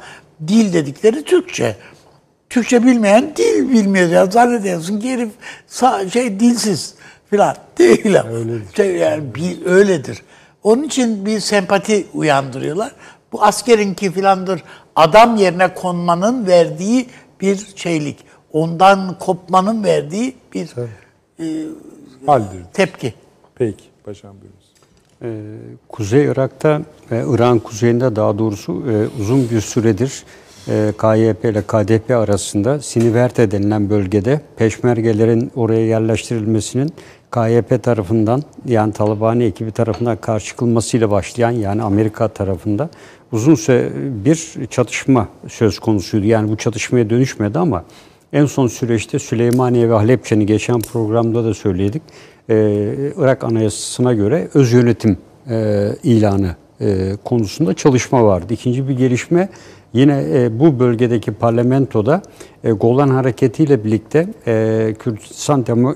dil 0.49 0.73
dedikleri 0.73 1.25
Türkçe. 1.25 1.77
Türkçe 2.51 2.83
bilmeyen 2.87 3.33
dil 3.37 3.71
bilmiyor 3.73 4.09
ya 4.09 4.27
zannediyorsun 4.27 5.01
ki 5.01 5.13
herif 5.13 5.31
sa- 5.69 6.11
şey 6.11 6.41
dilsiz 6.41 6.95
filan 7.31 7.57
değil. 7.79 8.21
ama. 8.21 8.31
Şey, 8.77 8.97
yani 8.97 9.35
bir, 9.35 9.67
öyledir. 9.67 10.23
Onun 10.63 10.83
için 10.83 11.27
bir 11.27 11.41
sempati 11.41 12.07
uyandırıyorlar. 12.15 12.93
Bu 13.33 13.43
askerinki 13.45 14.13
filandır. 14.13 14.63
Adam 14.97 15.37
yerine 15.37 15.75
konmanın 15.75 16.47
verdiği 16.47 17.07
bir 17.41 17.67
şeylik. 17.77 18.19
Ondan 18.53 19.19
kopmanın 19.19 19.85
verdiği 19.85 20.37
bir 20.55 20.69
e, 21.41 21.45
Haldir. 22.27 22.61
tepki. 22.73 23.15
Peki. 23.55 23.85
Paşam 24.05 24.33
buyurunuz. 24.41 24.64
Ee, 25.25 25.29
Kuzey 25.89 26.25
Irak'ta 26.25 26.83
ve 27.11 27.25
İran 27.35 27.59
kuzeyinde 27.59 28.17
daha 28.17 28.39
doğrusu 28.39 28.73
e, 28.73 29.21
uzun 29.21 29.51
bir 29.51 29.61
süredir 29.61 30.25
e, 30.69 30.93
KYP 30.99 31.45
ile 31.45 31.63
KDP 31.63 32.11
arasında 32.11 32.81
Siniverte 32.81 33.51
denilen 33.51 33.91
bölgede 33.91 34.41
peşmergelerin 34.57 35.51
oraya 35.57 35.87
yerleştirilmesinin 35.87 36.93
KYP 37.33 37.83
tarafından 37.83 38.43
yani 38.67 38.93
Talabani 38.93 39.45
ekibi 39.45 39.73
tarafından 39.73 40.17
karşı 40.17 40.47
çıkılmasıyla 40.47 41.11
başlayan 41.11 41.51
yani 41.51 41.83
Amerika 41.83 42.29
tarafında 42.29 42.91
uzun 43.33 43.55
süre 43.55 43.91
bir 44.25 44.67
çatışma 44.71 45.29
söz 45.49 45.79
konusuydu. 45.79 46.27
Yani 46.27 46.51
bu 46.51 46.57
çatışmaya 46.57 47.11
dönüşmedi 47.11 47.59
ama 47.59 47.85
en 48.33 48.47
son 48.47 48.67
süreçte 48.67 49.19
Süleymaniye 49.19 49.89
ve 49.91 49.95
Halepçe'ni 49.95 50.47
geçen 50.47 50.81
programda 50.81 51.45
da 51.45 51.55
söyledik. 51.55 52.03
Ee, 52.51 53.13
Irak 53.19 53.45
Anayasası'na 53.45 54.15
göre 54.15 54.49
öz 54.55 54.73
yönetim 54.73 55.19
e, 55.51 55.89
ilanı 56.03 56.57
e, 56.81 57.13
konusunda 57.25 57.75
çalışma 57.75 58.25
vardı. 58.25 58.55
İkinci 58.55 58.89
bir 58.89 58.97
gelişme 58.97 59.49
yine 59.93 60.25
e, 60.33 60.61
bu 60.61 60.79
bölgedeki 60.79 61.33
parlamentoda 61.33 62.23
e, 62.65 62.71
Golan 62.71 63.09
Hareketi 63.09 63.65
ile 63.65 63.85
birlikte 63.85 64.27
e, 64.47 64.53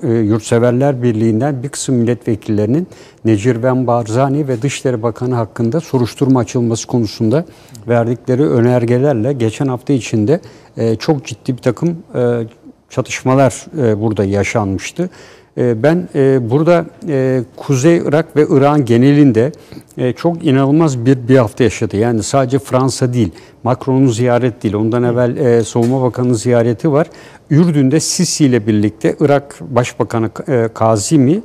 e, 0.03 0.09
Yurtseverler 0.09 1.03
Birliği'nden 1.03 1.63
bir 1.63 1.69
kısım 1.69 1.95
milletvekillerinin 1.95 2.87
Necirven 3.25 3.87
Barzani 3.87 4.47
ve 4.47 4.61
Dışişleri 4.61 5.03
Bakanı 5.03 5.35
hakkında 5.35 5.79
soruşturma 5.79 6.39
açılması 6.39 6.87
konusunda 6.87 7.45
verdikleri 7.87 8.43
önergelerle 8.43 9.33
geçen 9.33 9.67
hafta 9.67 9.93
içinde 9.93 10.41
e, 10.77 10.95
çok 10.95 11.25
ciddi 11.25 11.57
bir 11.57 11.61
takım 11.61 11.97
e, 12.15 12.43
çatışmalar 12.89 13.65
e, 13.77 14.01
burada 14.01 14.23
yaşanmıştı. 14.25 15.09
E, 15.57 15.83
ben 15.83 16.09
e, 16.15 16.49
burada 16.49 16.85
e, 17.07 17.41
Kuzey 17.57 17.97
Irak 17.97 18.35
ve 18.35 18.47
İran 18.57 18.85
genelinde 18.85 19.51
e, 19.97 20.13
çok 20.13 20.45
inanılmaz 20.45 21.05
bir 21.05 21.27
bir 21.27 21.37
hafta 21.37 21.63
yaşadı. 21.63 21.97
Yani 21.97 22.23
sadece 22.23 22.59
Fransa 22.59 23.13
değil, 23.13 23.31
Macron'un 23.63 24.07
ziyaret 24.07 24.63
değil. 24.63 24.75
Ondan 24.75 25.03
evvel 25.03 25.63
Savunma 25.63 26.01
Bakanı 26.01 26.35
ziyareti 26.35 26.91
var. 26.91 27.07
Ürdün'de 27.49 27.99
Sisi 27.99 28.45
ile 28.45 28.67
birlikte 28.67 29.15
Irak 29.19 29.55
Başbakanı 29.61 30.29
Kazimi 30.73 31.41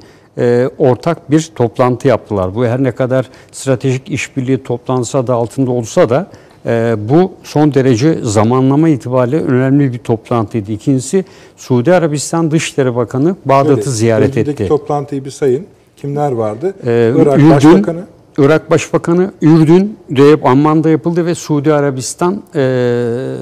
ortak 0.79 1.31
bir 1.31 1.53
toplantı 1.55 2.09
yaptılar. 2.09 2.55
Bu 2.55 2.67
her 2.67 2.83
ne 2.83 2.93
kadar 2.93 3.31
stratejik 3.53 4.11
işbirliği 4.11 4.63
toplantısı 4.63 5.19
adı 5.19 5.33
altında 5.33 5.71
olsa 5.71 6.09
da 6.11 6.27
e, 6.67 6.97
bu 7.09 7.33
son 7.43 7.75
derece 7.75 8.19
zamanlama 8.23 8.89
itibariyle 8.89 9.41
önemli 9.41 9.93
bir 9.93 9.99
toplantıydı. 9.99 10.73
İkincisi 10.73 11.25
Suudi 11.57 11.95
Arabistan 11.95 12.51
Dışişleri 12.51 12.97
Bakanı 12.97 13.37
Bağdat'ı 13.45 13.91
ziyaret 13.91 14.37
etti. 14.37 14.69
toplantıyı 14.69 15.25
bir 15.25 15.31
sayın. 15.31 15.67
Kimler 15.97 16.33
vardı? 16.33 16.75
Ee, 16.87 17.13
Irak 17.17 17.39
Ürdün, 17.39 17.51
Başbakanı. 17.51 18.05
Irak 18.39 18.71
Başbakanı 18.71 19.33
Ürdün'de 19.43 20.49
Amman'da 20.49 20.91
yapıldı 20.91 21.27
ve 21.27 21.35
Suudi 21.35 21.73
Arabistan 21.73 22.43
e, 22.55 23.37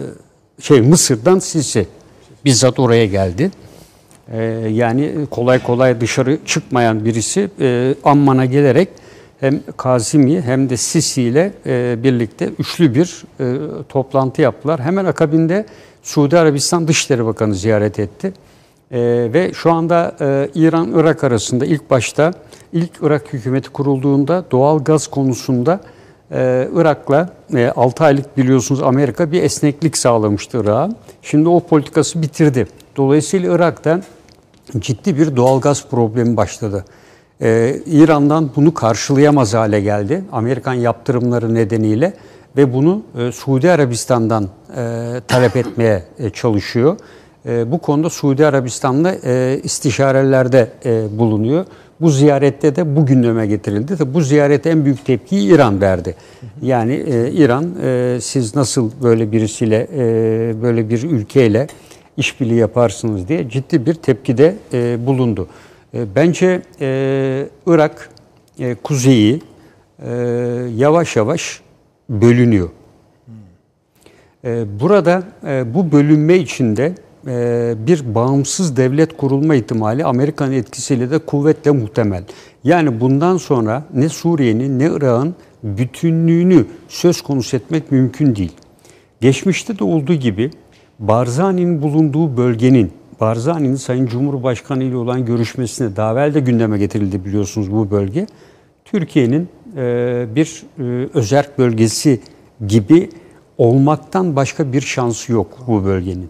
şey 0.60 0.80
Mısır'dan 0.80 1.38
Sisi 1.38 1.86
bizzat 2.44 2.78
oraya 2.78 3.06
geldi. 3.06 3.50
E, 4.32 4.42
yani 4.72 5.12
kolay 5.30 5.62
kolay 5.62 6.00
dışarı 6.00 6.38
çıkmayan 6.46 7.04
birisi 7.04 7.50
e, 7.60 7.94
Amman'a 8.04 8.44
gelerek 8.44 8.88
hem 9.42 9.60
Kazimi 9.76 10.40
hem 10.40 10.70
de 10.70 10.76
Sisi 10.76 11.22
ile 11.22 11.52
e, 11.66 12.02
birlikte 12.02 12.50
üçlü 12.58 12.94
bir 12.94 13.24
e, 13.40 13.56
toplantı 13.88 14.42
yaptılar. 14.42 14.80
Hemen 14.80 15.04
akabinde 15.04 15.66
Suudi 16.02 16.38
Arabistan 16.38 16.88
Dışişleri 16.88 17.26
Bakanı 17.26 17.54
ziyaret 17.54 17.98
etti. 17.98 18.32
Ee, 18.92 19.28
ve 19.32 19.52
şu 19.54 19.72
anda 19.72 20.16
e, 20.20 20.48
İran-Irak 20.54 21.24
arasında 21.24 21.66
ilk 21.66 21.90
başta 21.90 22.32
ilk 22.72 22.90
Irak 23.02 23.32
hükümeti 23.32 23.70
kurulduğunda 23.70 24.44
doğal 24.50 24.84
gaz 24.84 25.06
konusunda 25.06 25.80
e, 26.32 26.68
Irak'la 26.74 27.30
e, 27.54 27.68
6 27.76 28.04
aylık 28.04 28.36
biliyorsunuz 28.36 28.82
Amerika 28.82 29.32
bir 29.32 29.42
esneklik 29.42 29.96
sağlamıştı 29.96 30.58
Irak'a. 30.58 30.90
Şimdi 31.22 31.48
o 31.48 31.60
politikası 31.60 32.22
bitirdi. 32.22 32.66
Dolayısıyla 32.96 33.54
Irak'ta 33.54 34.00
ciddi 34.78 35.18
bir 35.18 35.36
doğal 35.36 35.60
gaz 35.60 35.88
problemi 35.88 36.36
başladı. 36.36 36.84
Ee, 37.42 37.80
İran'dan 37.86 38.50
bunu 38.56 38.74
karşılayamaz 38.74 39.54
hale 39.54 39.80
geldi. 39.80 40.24
Amerikan 40.32 40.74
yaptırımları 40.74 41.54
nedeniyle 41.54 42.12
ve 42.56 42.74
bunu 42.74 43.02
e, 43.18 43.32
Suudi 43.32 43.70
Arabistan'dan 43.70 44.48
e, 44.76 45.20
talep 45.28 45.56
etmeye 45.56 46.02
e, 46.18 46.30
çalışıyor. 46.30 46.96
E, 47.46 47.72
bu 47.72 47.78
konuda 47.78 48.10
Suudi 48.10 48.46
Arabistan'la 48.46 49.14
e, 49.24 49.60
istişarelerde 49.62 50.68
e, 50.84 51.18
bulunuyor. 51.18 51.64
Bu 52.00 52.10
ziyarette 52.10 52.76
de 52.76 52.96
bu 52.96 53.06
gündeme 53.06 53.46
getirildi. 53.46 54.14
Bu 54.14 54.20
ziyarete 54.20 54.70
en 54.70 54.84
büyük 54.84 55.04
tepkiyi 55.04 55.54
İran 55.54 55.80
verdi. 55.80 56.14
Yani 56.62 56.92
e, 56.92 57.30
İran 57.30 57.66
e, 57.82 58.18
siz 58.20 58.56
nasıl 58.56 58.90
böyle 59.02 59.32
birisiyle, 59.32 59.88
e, 59.96 60.62
böyle 60.62 60.88
bir 60.88 61.02
ülkeyle 61.02 61.66
işbirliği 62.16 62.58
yaparsınız 62.58 63.28
diye 63.28 63.48
ciddi 63.48 63.86
bir 63.86 63.94
tepkide 63.94 64.54
e, 64.72 65.06
bulundu. 65.06 65.48
E, 65.94 66.14
bence 66.14 66.62
e, 66.80 67.48
Irak 67.66 68.10
e, 68.58 68.74
kuzeyi 68.74 69.42
e, 70.06 70.12
yavaş 70.76 71.16
yavaş 71.16 71.60
bölünüyor. 72.08 72.68
Ee, 74.44 74.80
Burada 74.80 75.22
e, 75.46 75.74
bu 75.74 75.92
bölünme 75.92 76.36
içinde 76.36 76.94
e, 77.26 77.74
bir 77.86 78.14
bağımsız 78.14 78.76
devlet 78.76 79.16
kurulma 79.16 79.54
ihtimali 79.54 80.04
Amerikan 80.04 80.52
etkisiyle 80.52 81.10
de 81.10 81.18
kuvvetle 81.18 81.70
muhtemel. 81.70 82.24
Yani 82.64 83.00
bundan 83.00 83.36
sonra 83.36 83.84
ne 83.94 84.08
Suriye'nin 84.08 84.78
ne 84.78 84.84
Irak'ın 84.84 85.34
bütünlüğünü 85.62 86.66
söz 86.88 87.22
konusu 87.22 87.56
etmek 87.56 87.92
mümkün 87.92 88.36
değil. 88.36 88.52
Geçmişte 89.20 89.78
de 89.78 89.84
olduğu 89.84 90.14
gibi 90.14 90.50
Barzani'nin 90.98 91.82
bulunduğu 91.82 92.36
bölgenin 92.36 92.92
Barzani'nin 93.22 93.76
Sayın 93.76 94.06
Cumhurbaşkanı 94.06 94.84
ile 94.84 94.96
olan 94.96 95.26
görüşmesine 95.26 95.96
daha 95.96 96.12
evvel 96.12 96.34
de 96.34 96.40
gündeme 96.40 96.78
getirildi 96.78 97.24
biliyorsunuz 97.24 97.72
bu 97.72 97.90
bölge. 97.90 98.26
Türkiye'nin 98.84 99.48
e, 99.76 100.26
bir 100.34 100.62
e, 100.78 101.08
özerk 101.14 101.58
bölgesi 101.58 102.20
gibi 102.66 103.10
olmaktan 103.58 104.36
başka 104.36 104.72
bir 104.72 104.80
şansı 104.80 105.32
yok 105.32 105.58
bu 105.66 105.84
bölgenin. 105.84 106.28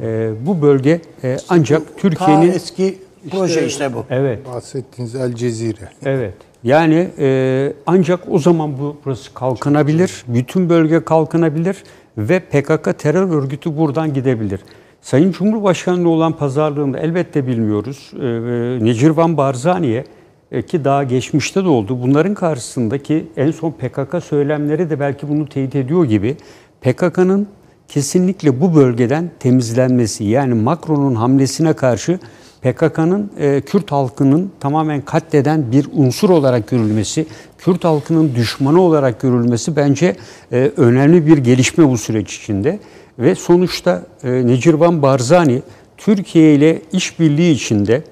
E, 0.00 0.30
bu 0.46 0.62
bölge 0.62 1.00
e, 1.24 1.36
ancak 1.48 1.82
Türkiye'nin 1.98 2.52
eski 2.52 2.98
proje 3.30 3.66
işte 3.66 3.94
bu. 3.94 4.04
evet 4.10 4.46
Bahsettiğiniz 4.46 5.14
El 5.14 5.34
Cezire. 5.34 5.88
Evet. 6.04 6.34
Yani 6.64 7.08
e, 7.18 7.72
ancak 7.86 8.20
o 8.30 8.38
zaman 8.38 8.78
bu 8.78 8.96
burası 9.04 9.34
kalkınabilir, 9.34 10.24
bütün 10.28 10.68
bölge 10.68 11.04
kalkınabilir 11.04 11.84
ve 12.18 12.40
PKK 12.40 12.98
terör 12.98 13.42
örgütü 13.42 13.76
buradan 13.76 14.14
gidebilir. 14.14 14.60
Sayın 15.02 15.32
Cumhurbaşkanı'nın 15.32 16.04
olan 16.04 16.32
pazarlığında 16.32 16.98
elbette 16.98 17.46
bilmiyoruz. 17.46 18.12
E, 18.20 18.26
e, 18.26 18.84
Necirvan 18.84 19.36
Barzani'ye 19.36 20.04
e, 20.52 20.62
ki 20.62 20.84
daha 20.84 21.04
geçmişte 21.04 21.64
de 21.64 21.68
oldu. 21.68 21.98
Bunların 22.02 22.34
karşısındaki 22.34 23.26
en 23.36 23.50
son 23.50 23.70
PKK 23.70 24.24
söylemleri 24.24 24.90
de 24.90 25.00
belki 25.00 25.28
bunu 25.28 25.48
teyit 25.48 25.76
ediyor 25.76 26.04
gibi 26.04 26.36
PKK'nın 26.80 27.48
kesinlikle 27.88 28.60
bu 28.60 28.74
bölgeden 28.74 29.30
temizlenmesi 29.40 30.24
yani 30.24 30.54
Macron'un 30.54 31.14
hamlesine 31.14 31.72
karşı 31.72 32.18
PKK'nın 32.62 33.30
e, 33.38 33.60
Kürt 33.60 33.92
halkının 33.92 34.52
tamamen 34.60 35.00
katleden 35.00 35.72
bir 35.72 35.86
unsur 35.92 36.30
olarak 36.30 36.68
görülmesi, 36.68 37.26
Kürt 37.58 37.84
halkının 37.84 38.34
düşmanı 38.34 38.80
olarak 38.80 39.20
görülmesi 39.20 39.76
bence 39.76 40.16
e, 40.52 40.72
önemli 40.76 41.26
bir 41.26 41.38
gelişme 41.38 41.88
bu 41.88 41.98
süreç 41.98 42.36
içinde. 42.36 42.78
Ve 43.18 43.34
sonuçta 43.34 44.02
e, 44.24 44.46
Necirvan 44.46 45.02
Barzani 45.02 45.62
Türkiye 45.96 46.54
ile 46.54 46.82
işbirliği 46.92 47.52
içinde 47.52 48.02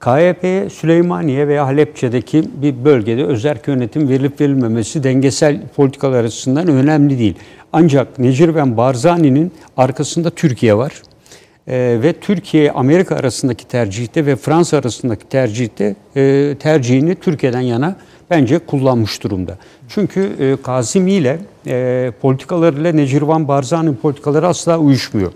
KYP'ye 0.00 0.70
Süleymaniye 0.70 1.48
veya 1.48 1.66
Halepçe'deki 1.66 2.44
bir 2.62 2.84
bölgede 2.84 3.24
özerk 3.24 3.68
yönetim 3.68 4.08
verilip 4.08 4.40
verilmemesi 4.40 5.04
dengesel 5.04 5.60
politikalar 5.76 6.24
açısından 6.24 6.68
önemli 6.68 7.18
değil. 7.18 7.34
Ancak 7.72 8.18
Necirvan 8.18 8.76
Barzani'nin 8.76 9.52
arkasında 9.76 10.30
Türkiye 10.30 10.76
var. 10.76 10.92
Ee, 11.68 11.98
ve 12.02 12.12
Türkiye 12.12 12.72
Amerika 12.72 13.16
arasındaki 13.16 13.68
tercihte 13.68 14.26
ve 14.26 14.36
Fransa 14.36 14.76
arasındaki 14.76 15.28
tercihte 15.28 15.96
e, 16.16 16.54
tercihini 16.58 17.14
Türkiye'den 17.14 17.60
yana 17.60 17.96
bence 18.30 18.58
kullanmış 18.58 19.22
durumda. 19.22 19.58
Çünkü 19.88 20.36
e, 20.40 20.62
Kazimi 20.62 21.12
ile 21.12 21.38
e, 21.66 22.12
politikalarıyla 22.20 22.92
Necirvan 22.92 23.48
Barzani'nin 23.48 23.94
politikaları 23.94 24.46
asla 24.46 24.78
uyuşmuyor. 24.78 25.32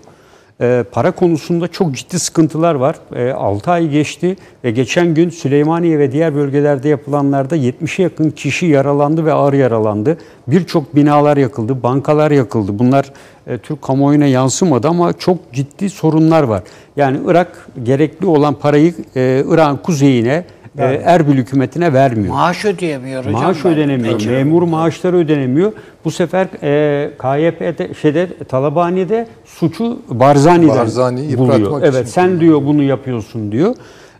E, 0.61 0.83
para 0.91 1.11
konusunda 1.11 1.67
çok 1.67 1.95
ciddi 1.95 2.19
sıkıntılar 2.19 2.75
var. 2.75 2.95
E, 3.15 3.31
6 3.31 3.71
ay 3.71 3.89
geçti 3.89 4.35
ve 4.63 4.71
geçen 4.71 5.13
gün 5.13 5.29
Süleymaniye 5.29 5.99
ve 5.99 6.11
diğer 6.11 6.35
bölgelerde 6.35 6.89
yapılanlarda 6.89 7.57
70'e 7.57 8.03
yakın 8.03 8.29
kişi 8.29 8.65
yaralandı 8.65 9.25
ve 9.25 9.33
ağır 9.33 9.53
yaralandı. 9.53 10.17
Birçok 10.47 10.95
binalar 10.95 11.37
yakıldı, 11.37 11.83
bankalar 11.83 12.31
yakıldı. 12.31 12.79
Bunlar 12.79 13.13
e, 13.47 13.57
Türk 13.57 13.81
kamuoyuna 13.81 14.25
yansımadı 14.25 14.87
ama 14.87 15.13
çok 15.13 15.53
ciddi 15.53 15.89
sorunlar 15.89 16.43
var. 16.43 16.63
Yani 16.95 17.19
Irak 17.27 17.67
gerekli 17.83 18.25
olan 18.25 18.53
parayı 18.53 18.93
e, 19.15 19.43
Irak'ın 19.47 19.77
kuzeyine 19.77 20.45
e, 20.77 20.83
Erbil 20.83 21.37
hükümetine 21.37 21.93
vermiyor. 21.93 22.33
Maaş 22.33 22.65
ödeyemiyor 22.65 23.25
hocam. 23.25 23.41
Maaş 23.41 23.65
ben. 23.65 23.71
ödenemiyor. 23.71 24.13
Necip. 24.15 24.31
Memur 24.31 24.63
maaşları 24.63 25.17
ödenemiyor. 25.17 25.71
Bu 26.05 26.11
sefer 26.11 26.47
e, 26.63 27.11
KYP'de 27.17 27.93
şeyde 27.93 28.27
Talabani'de 28.47 29.27
suçu 29.45 29.99
Barzani'den 30.09 30.77
Barzani'yi 30.77 31.37
buluyor. 31.37 31.81
Evet 31.81 31.93
için 31.93 32.03
sen 32.03 32.39
diyor 32.39 32.65
bunu 32.65 32.83
yapıyorsun 32.83 33.51
diyor. 33.51 33.75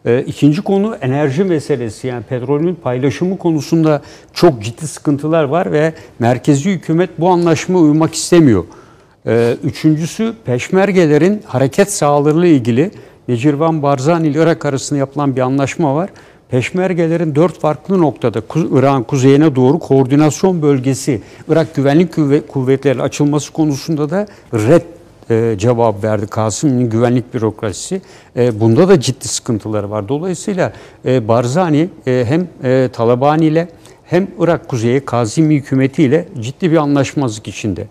E, 0.05 0.21
ikinci 0.21 0.61
konu 0.61 0.95
enerji 1.01 1.43
meselesi 1.43 2.07
yani 2.07 2.23
petrolün 2.23 2.75
paylaşımı 2.75 3.37
konusunda 3.37 4.01
çok 4.33 4.63
ciddi 4.63 4.87
sıkıntılar 4.87 5.43
var 5.43 5.71
ve 5.71 5.93
merkezi 6.19 6.71
hükümet 6.71 7.09
bu 7.19 7.29
anlaşmaya 7.29 7.79
uymak 7.79 8.13
istemiyor. 8.13 8.63
E, 9.27 9.57
üçüncüsü 9.63 10.33
peşmergelerin 10.45 11.41
hareket 11.45 11.91
sağlığıyla 11.91 12.47
ilgili 12.47 12.91
Necirvan 13.27 13.83
Barzani 13.83 14.27
ile 14.27 14.41
Irak 14.43 14.65
arasında 14.65 14.99
yapılan 14.99 15.35
bir 15.35 15.41
anlaşma 15.41 15.95
var. 15.95 16.09
Peşmergelerin 16.51 17.35
dört 17.35 17.59
farklı 17.59 18.01
noktada 18.01 18.41
Irak'ın 18.71 19.03
kuzeyine 19.03 19.55
doğru 19.55 19.79
koordinasyon 19.79 20.61
bölgesi, 20.61 21.21
Irak 21.49 21.75
Güvenlik 21.75 22.13
Kuvve- 22.13 22.47
Kuvvetleri 22.47 23.01
açılması 23.01 23.53
konusunda 23.53 24.09
da 24.09 24.27
red 24.53 24.81
e, 25.29 25.57
cevap 25.57 26.03
verdi 26.03 26.27
Kasım'ın 26.27 26.89
güvenlik 26.89 27.33
bürokrasisi. 27.33 28.01
E, 28.35 28.59
bunda 28.59 28.87
da 28.89 28.99
ciddi 28.99 29.27
sıkıntıları 29.27 29.89
var. 29.91 30.07
Dolayısıyla 30.09 30.73
e, 31.05 31.27
Barzani 31.27 31.89
e, 32.07 32.25
hem 32.27 32.47
e, 32.63 32.89
Talabani 32.93 33.45
ile 33.45 33.67
hem 34.05 34.27
Irak 34.39 34.67
kuzeyi 34.67 34.99
Kazimi 34.99 35.55
hükümetiyle 35.55 36.27
ciddi 36.39 36.71
bir 36.71 36.77
anlaşmazlık 36.77 37.47
içinde. 37.47 37.87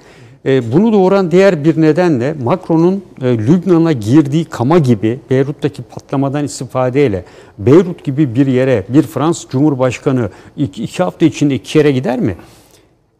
E, 0.46 0.72
bunu 0.72 0.92
doğuran 0.92 1.30
diğer 1.30 1.64
bir 1.64 1.82
neden 1.82 2.20
de 2.20 2.34
Macron'un 2.42 3.04
e, 3.22 3.38
Lübnan'a 3.38 3.92
girdiği 3.92 4.44
kama 4.44 4.78
gibi 4.78 5.20
Beyrut'taki 5.30 5.82
patlamadan 5.82 6.44
istifadeyle 6.44 7.24
Beyrut 7.58 8.04
gibi 8.04 8.34
bir 8.34 8.46
yere 8.46 8.84
bir 8.88 9.02
Fransız 9.02 9.46
Cumhurbaşkanı 9.50 10.30
iki, 10.56 10.84
iki 10.84 11.02
hafta 11.02 11.26
içinde 11.26 11.54
iki 11.54 11.72
kere 11.72 11.92
gider 11.92 12.20
mi? 12.20 12.36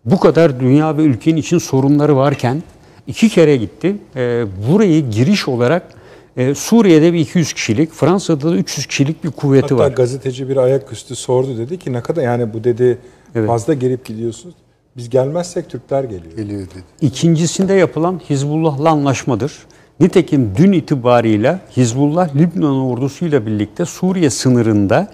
Bu 0.04 0.20
kadar 0.20 0.60
dünya 0.60 0.96
ve 0.96 1.02
ülkenin 1.02 1.36
için 1.36 1.58
sorunları 1.58 2.16
varken 2.16 2.62
iki 3.06 3.28
kere 3.28 3.56
gitti. 3.56 3.96
E, 4.16 4.44
burayı 4.68 5.10
giriş 5.10 5.48
olarak 5.48 5.82
e, 6.36 6.54
Suriye'de 6.54 7.12
bir 7.12 7.18
200 7.18 7.52
kişilik, 7.52 7.92
Fransa'da 7.92 8.50
da 8.50 8.56
300 8.56 8.86
kişilik 8.86 9.24
bir 9.24 9.30
kuvveti 9.30 9.62
Hatta 9.62 9.76
var. 9.76 9.90
gazeteci 9.90 10.48
bir 10.48 10.56
ayaküstü 10.56 11.16
sordu 11.16 11.58
dedi 11.58 11.78
ki 11.78 11.92
ne 11.92 12.00
kadar 12.00 12.22
yani 12.22 12.52
bu 12.52 12.64
dedi 12.64 12.98
fazla 13.46 13.74
gelip 13.74 14.04
gidiyorsunuz. 14.04 14.54
Biz 15.00 15.10
gelmezsek 15.10 15.70
Türkler 15.70 16.04
geliyor. 16.04 16.36
Geliyor 16.36 16.60
dedi. 16.60 16.84
İkincisinde 17.00 17.72
yapılan 17.74 18.20
Hizbullah'la 18.30 18.90
anlaşmadır. 18.90 19.52
Nitekim 20.00 20.52
dün 20.56 20.72
itibarıyla 20.72 21.60
Hizbullah 21.76 22.36
Lübnan 22.36 22.76
ordusuyla 22.76 23.46
birlikte 23.46 23.84
Suriye 23.84 24.30
sınırında 24.30 25.10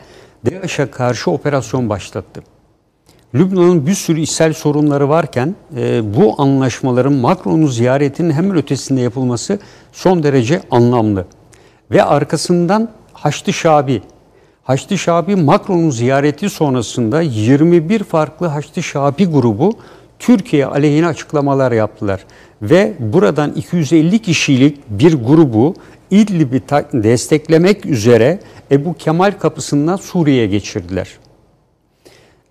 DAEŞ'e 0.46 0.90
karşı 0.90 1.30
operasyon 1.30 1.88
başlattı. 1.88 2.42
Lübnan'ın 3.34 3.86
bir 3.86 3.94
sürü 3.94 4.20
içsel 4.20 4.52
sorunları 4.52 5.08
varken 5.08 5.54
e, 5.76 6.14
bu 6.16 6.42
anlaşmaların 6.42 7.12
Macron'un 7.12 7.66
ziyaretinin 7.66 8.30
hemen 8.30 8.56
ötesinde 8.56 9.00
yapılması 9.00 9.58
son 9.92 10.22
derece 10.22 10.62
anlamlı. 10.70 11.26
Ve 11.90 12.02
arkasından 12.02 12.88
Haçlı 13.12 13.52
Şabi, 13.52 14.02
Haçlı 14.66 14.98
Şabi 14.98 15.36
Macron'un 15.36 15.90
ziyareti 15.90 16.50
sonrasında 16.50 17.20
21 17.20 18.04
farklı 18.04 18.46
Haçlı 18.46 18.82
Şabi 18.82 19.26
grubu 19.26 19.72
Türkiye 20.18 20.66
aleyhine 20.66 21.06
açıklamalar 21.06 21.72
yaptılar. 21.72 22.24
Ve 22.62 22.94
buradan 22.98 23.52
250 23.52 24.18
kişilik 24.18 24.78
bir 24.90 25.14
grubu 25.14 25.74
İdlib'i 26.10 26.62
desteklemek 26.92 27.86
üzere 27.86 28.40
Ebu 28.70 28.94
Kemal 28.94 29.32
kapısından 29.40 29.96
Suriye'ye 29.96 30.46
geçirdiler. 30.46 31.08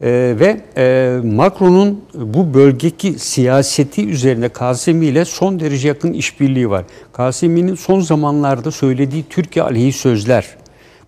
Ee, 0.01 0.35
ve 0.39 0.61
e, 0.77 1.17
Macron'un 1.23 2.01
bu 2.13 2.53
bölgeki 2.53 3.19
siyaseti 3.19 4.09
üzerine 4.09 4.49
Kasimi 4.49 5.05
ile 5.05 5.25
son 5.25 5.59
derece 5.59 5.87
yakın 5.87 6.13
işbirliği 6.13 6.69
var. 6.69 6.85
Kasimi'nin 7.13 7.75
son 7.75 7.99
zamanlarda 7.99 8.71
söylediği 8.71 9.23
Türkiye 9.29 9.65
aleyhi 9.65 9.93
sözler. 9.93 10.45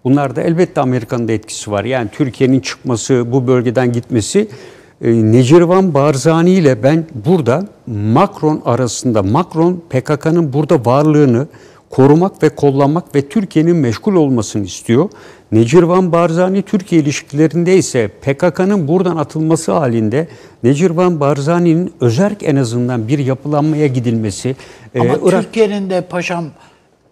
Bunlarda 0.04 0.42
elbette 0.42 0.82
Amerika'nın 0.82 1.28
da 1.28 1.32
etkisi 1.32 1.72
var. 1.72 1.84
Yani 1.84 2.10
Türkiye'nin 2.12 2.60
çıkması, 2.60 3.32
bu 3.32 3.48
bölgeden 3.48 3.92
gitmesi. 3.94 4.48
E, 5.02 5.12
Necirvan 5.32 5.94
Barzani 5.94 6.52
ile 6.52 6.84
ben 6.84 7.06
burada 7.26 7.68
Macron 7.88 8.62
arasında, 8.66 9.24
Macron 9.24 9.84
PKK'nın 9.90 10.54
burada 10.54 10.86
varlığını 10.86 11.48
korumak 11.90 12.44
ve 12.44 12.50
kollamak 12.50 13.16
ve 13.16 13.30
Türkiye'nin 13.30 13.76
meşgul 13.76 14.16
olmasını 14.16 14.66
istiyor. 14.66 15.10
Necirvan 15.52 16.12
Barzani 16.12 16.62
Türkiye 16.62 17.02
ilişkilerinde 17.02 17.78
ise 17.78 18.08
PKK'nın 18.08 18.88
buradan 18.88 19.18
atılması 19.18 19.72
halinde 19.72 20.28
Necirvan 20.64 21.20
Barzani'nin 21.20 21.94
özerk 22.02 22.44
en 22.44 22.56
azından 22.56 23.08
bir 23.08 23.20
yapılanmaya 23.20 23.88
gidilmesi. 23.88 24.56
e, 24.96 25.00
Ama 25.00 25.14
Irak- 25.26 25.44
Türkiye'nin 25.44 25.90
de 25.90 26.02
paşam 26.02 26.46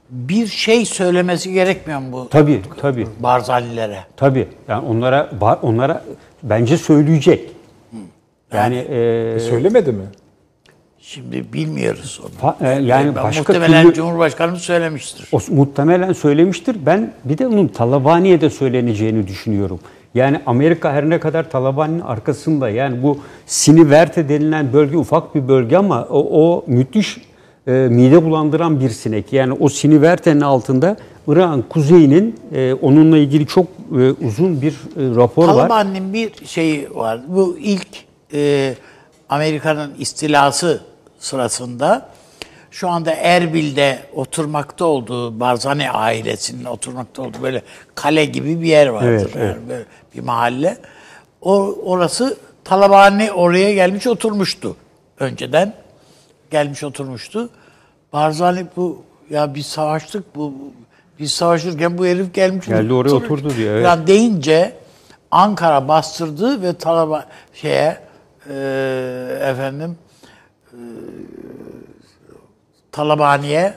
bir 0.10 0.48
şey 0.48 0.86
söylemesi 0.86 1.54
gerekmiyor 1.54 2.00
mu 2.00 2.08
bu 2.12 2.30
Tabii 2.30 2.62
tabii. 2.82 3.08
Barzanilere? 3.20 4.00
Tabii. 4.18 4.48
Yani 4.68 4.88
onlara 4.88 5.30
onlara 5.62 6.04
bence 6.44 6.78
söyleyecek. 6.78 7.50
Yani 8.54 8.76
e, 8.76 9.40
Söylemedi 9.40 9.92
mi? 9.92 10.04
Şimdi 11.00 11.54
bilmiyoruz 11.54 12.22
onu. 12.24 12.30
fa- 12.52 12.80
e, 12.80 12.82
yani 12.84 13.16
Ben 13.16 13.24
başka 13.24 13.54
muhtemelen 13.54 13.84
türlü 13.84 13.94
Cumhurbaşkanımız 13.94 14.62
söylemiştir. 14.62 15.30
o 15.32 15.40
muhtemelen 15.50 16.14
söylemiştir. 16.14 16.76
Ben 16.86 17.14
bir 17.26 17.38
de 17.38 17.48
onun 17.48 17.68
Talabani'ye 17.68 18.50
söyleneceğini 18.50 19.28
düşünüyorum. 19.28 19.80
Yani 20.16 20.40
Amerika 20.46 20.94
her 20.94 21.10
ne 21.10 21.20
kadar 21.20 21.50
Taliban'ın 21.50 22.00
arkasında 22.00 22.70
yani 22.70 23.04
bu 23.04 23.20
Siniverte 23.46 24.30
denilen 24.30 24.74
bölge 24.74 24.98
ufak 24.98 25.36
bir 25.36 25.48
bölge 25.48 25.78
ama 25.78 26.04
o, 26.10 26.42
o 26.50 26.64
müthiş 26.68 27.18
e, 27.68 27.72
mide 27.72 28.26
bulandıran 28.26 28.80
bir 28.80 28.90
sinek. 28.90 29.34
Yani 29.34 29.54
o 29.54 29.70
Siniverte'nin 29.70 30.42
altında 30.42 30.98
İran 31.28 31.62
kuzeyinin 31.62 32.40
e, 32.54 32.74
onunla 32.74 33.18
ilgili 33.18 33.48
çok 33.48 33.66
e, 33.92 34.12
uzun 34.26 34.62
bir 34.62 34.72
e, 34.72 35.16
rapor 35.16 35.48
var. 35.48 35.54
Taliban'ın 35.54 36.14
bir 36.14 36.46
şeyi 36.46 36.96
var. 36.96 37.22
Bu 37.28 37.58
ilk 37.60 37.88
e, 38.34 38.74
Amerika'nın 39.30 39.94
istilası 40.00 40.82
sırasında 41.20 42.10
şu 42.72 42.90
anda 42.90 43.12
Erbil'de 43.14 44.00
oturmakta 44.16 44.86
olduğu 44.86 45.40
Barzani 45.40 45.92
ailesinin 45.92 46.66
oturmakta 46.66 47.22
olduğu 47.22 47.42
böyle 47.42 47.62
kale 47.96 48.26
gibi 48.26 48.62
bir 48.62 48.68
yer 48.68 48.88
vardır. 48.88 49.10
Evet, 49.10 49.36
yani 49.36 49.46
evet. 49.46 49.58
böyle 49.70 49.86
bir 50.16 50.22
mahalle. 50.22 50.78
O, 51.42 51.76
orası 51.84 52.38
Talabani 52.64 53.32
oraya 53.32 53.74
gelmiş 53.74 54.08
oturmuştu 54.08 54.76
önceden. 55.20 55.74
Gelmiş 56.56 56.84
oturmuştu. 56.84 57.50
Barzani 58.14 58.66
bu 58.76 59.04
ya 59.30 59.56
biz 59.56 59.66
savaştık 59.66 60.36
bu 60.36 60.54
biz 61.20 61.32
savaşırken 61.32 61.98
bu 61.98 62.06
herif 62.06 62.34
gelmiş 62.34 62.66
Geldi 62.66 62.94
oraya 62.94 63.10
oturmuş. 63.16 63.42
oturdu 63.42 63.56
diyor, 63.58 63.76
evet. 63.76 63.86
Yani 63.86 64.08
deyince 64.08 64.74
Ankara 65.32 65.88
bastırdı 65.88 66.62
ve 66.62 66.74
Taliban 66.74 67.24
şeye 67.54 67.98
e, 68.50 68.54
efendim 69.42 69.98
e, 70.72 70.80
Talabani'ye 72.92 73.74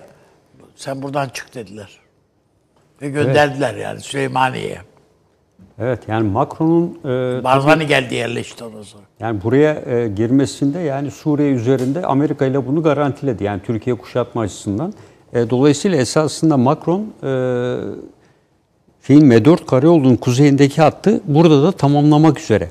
sen 0.77 1.03
buradan 1.03 1.29
çık 1.29 1.55
dediler. 1.55 1.99
Ve 3.03 3.09
gönderdiler 3.09 3.75
yani 3.75 4.01
Süleymaniye'ye. 4.01 4.83
Evet 5.81 5.99
yani 6.09 6.29
Macron'un 6.29 6.99
e, 7.05 7.45
Barzani 7.45 7.87
geldi 7.87 8.15
yerleşti 8.15 8.65
ondan 8.65 8.83
sonra. 8.83 9.03
Yani 9.21 9.43
buraya 9.43 9.75
e, 9.75 10.09
girmesinde 10.09 10.79
yani 10.79 11.11
Suriye 11.11 11.51
üzerinde 11.51 12.07
Amerika 12.07 12.47
ile 12.47 12.67
bunu 12.67 12.83
garantiledi. 12.83 13.45
Yani 13.45 13.61
Türkiye 13.67 13.97
kuşatma 13.97 14.41
açısından. 14.41 14.93
E, 15.33 15.51
dolayısıyla 15.51 15.99
esasında 15.99 16.57
Macron 16.57 17.01
e, 17.01 17.31
şeyin 19.07 19.31
M4 19.31 19.67
Karayolu'nun 19.67 20.17
kuzeyindeki 20.17 20.83
hattı 20.83 21.21
burada 21.25 21.63
da 21.63 21.73
tamamlamak 21.73 22.41
üzere. 22.41 22.69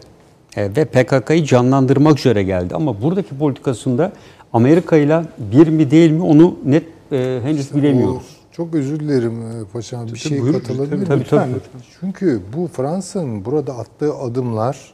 E, 0.58 0.76
ve 0.76 0.86
PKK'yı 0.86 1.44
canlandırmak 1.44 2.20
üzere 2.20 2.44
geldi. 2.44 2.76
Ama 2.76 3.02
buradaki 3.02 3.38
politikasında 3.38 4.12
Amerika 4.54 4.98
ile 4.98 5.22
bir 5.38 5.68
mi 5.68 5.92
değil 5.92 6.12
mi 6.12 6.24
onu 6.24 6.56
net 6.66 6.84
e, 7.12 7.40
henüz 7.44 7.76
bilemiyoruz. 7.76 8.37
Çok 8.58 8.76
özür 8.76 9.00
dilerim 9.00 9.42
e, 9.42 9.66
paşam 9.74 10.08
bir 10.08 10.18
şey 10.18 10.42
buyurun, 10.42 10.60
katılabilir 10.60 10.94
miyim? 10.94 11.06
tabii, 11.08 11.24
tabii. 11.24 11.52
Çünkü 12.00 12.42
bu 12.58 12.68
Fransa'nın 12.68 13.46
burada 13.46 13.74
attığı 13.74 14.14
adımlar 14.16 14.94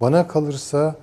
bana 0.00 0.28
kalırsa 0.28 0.96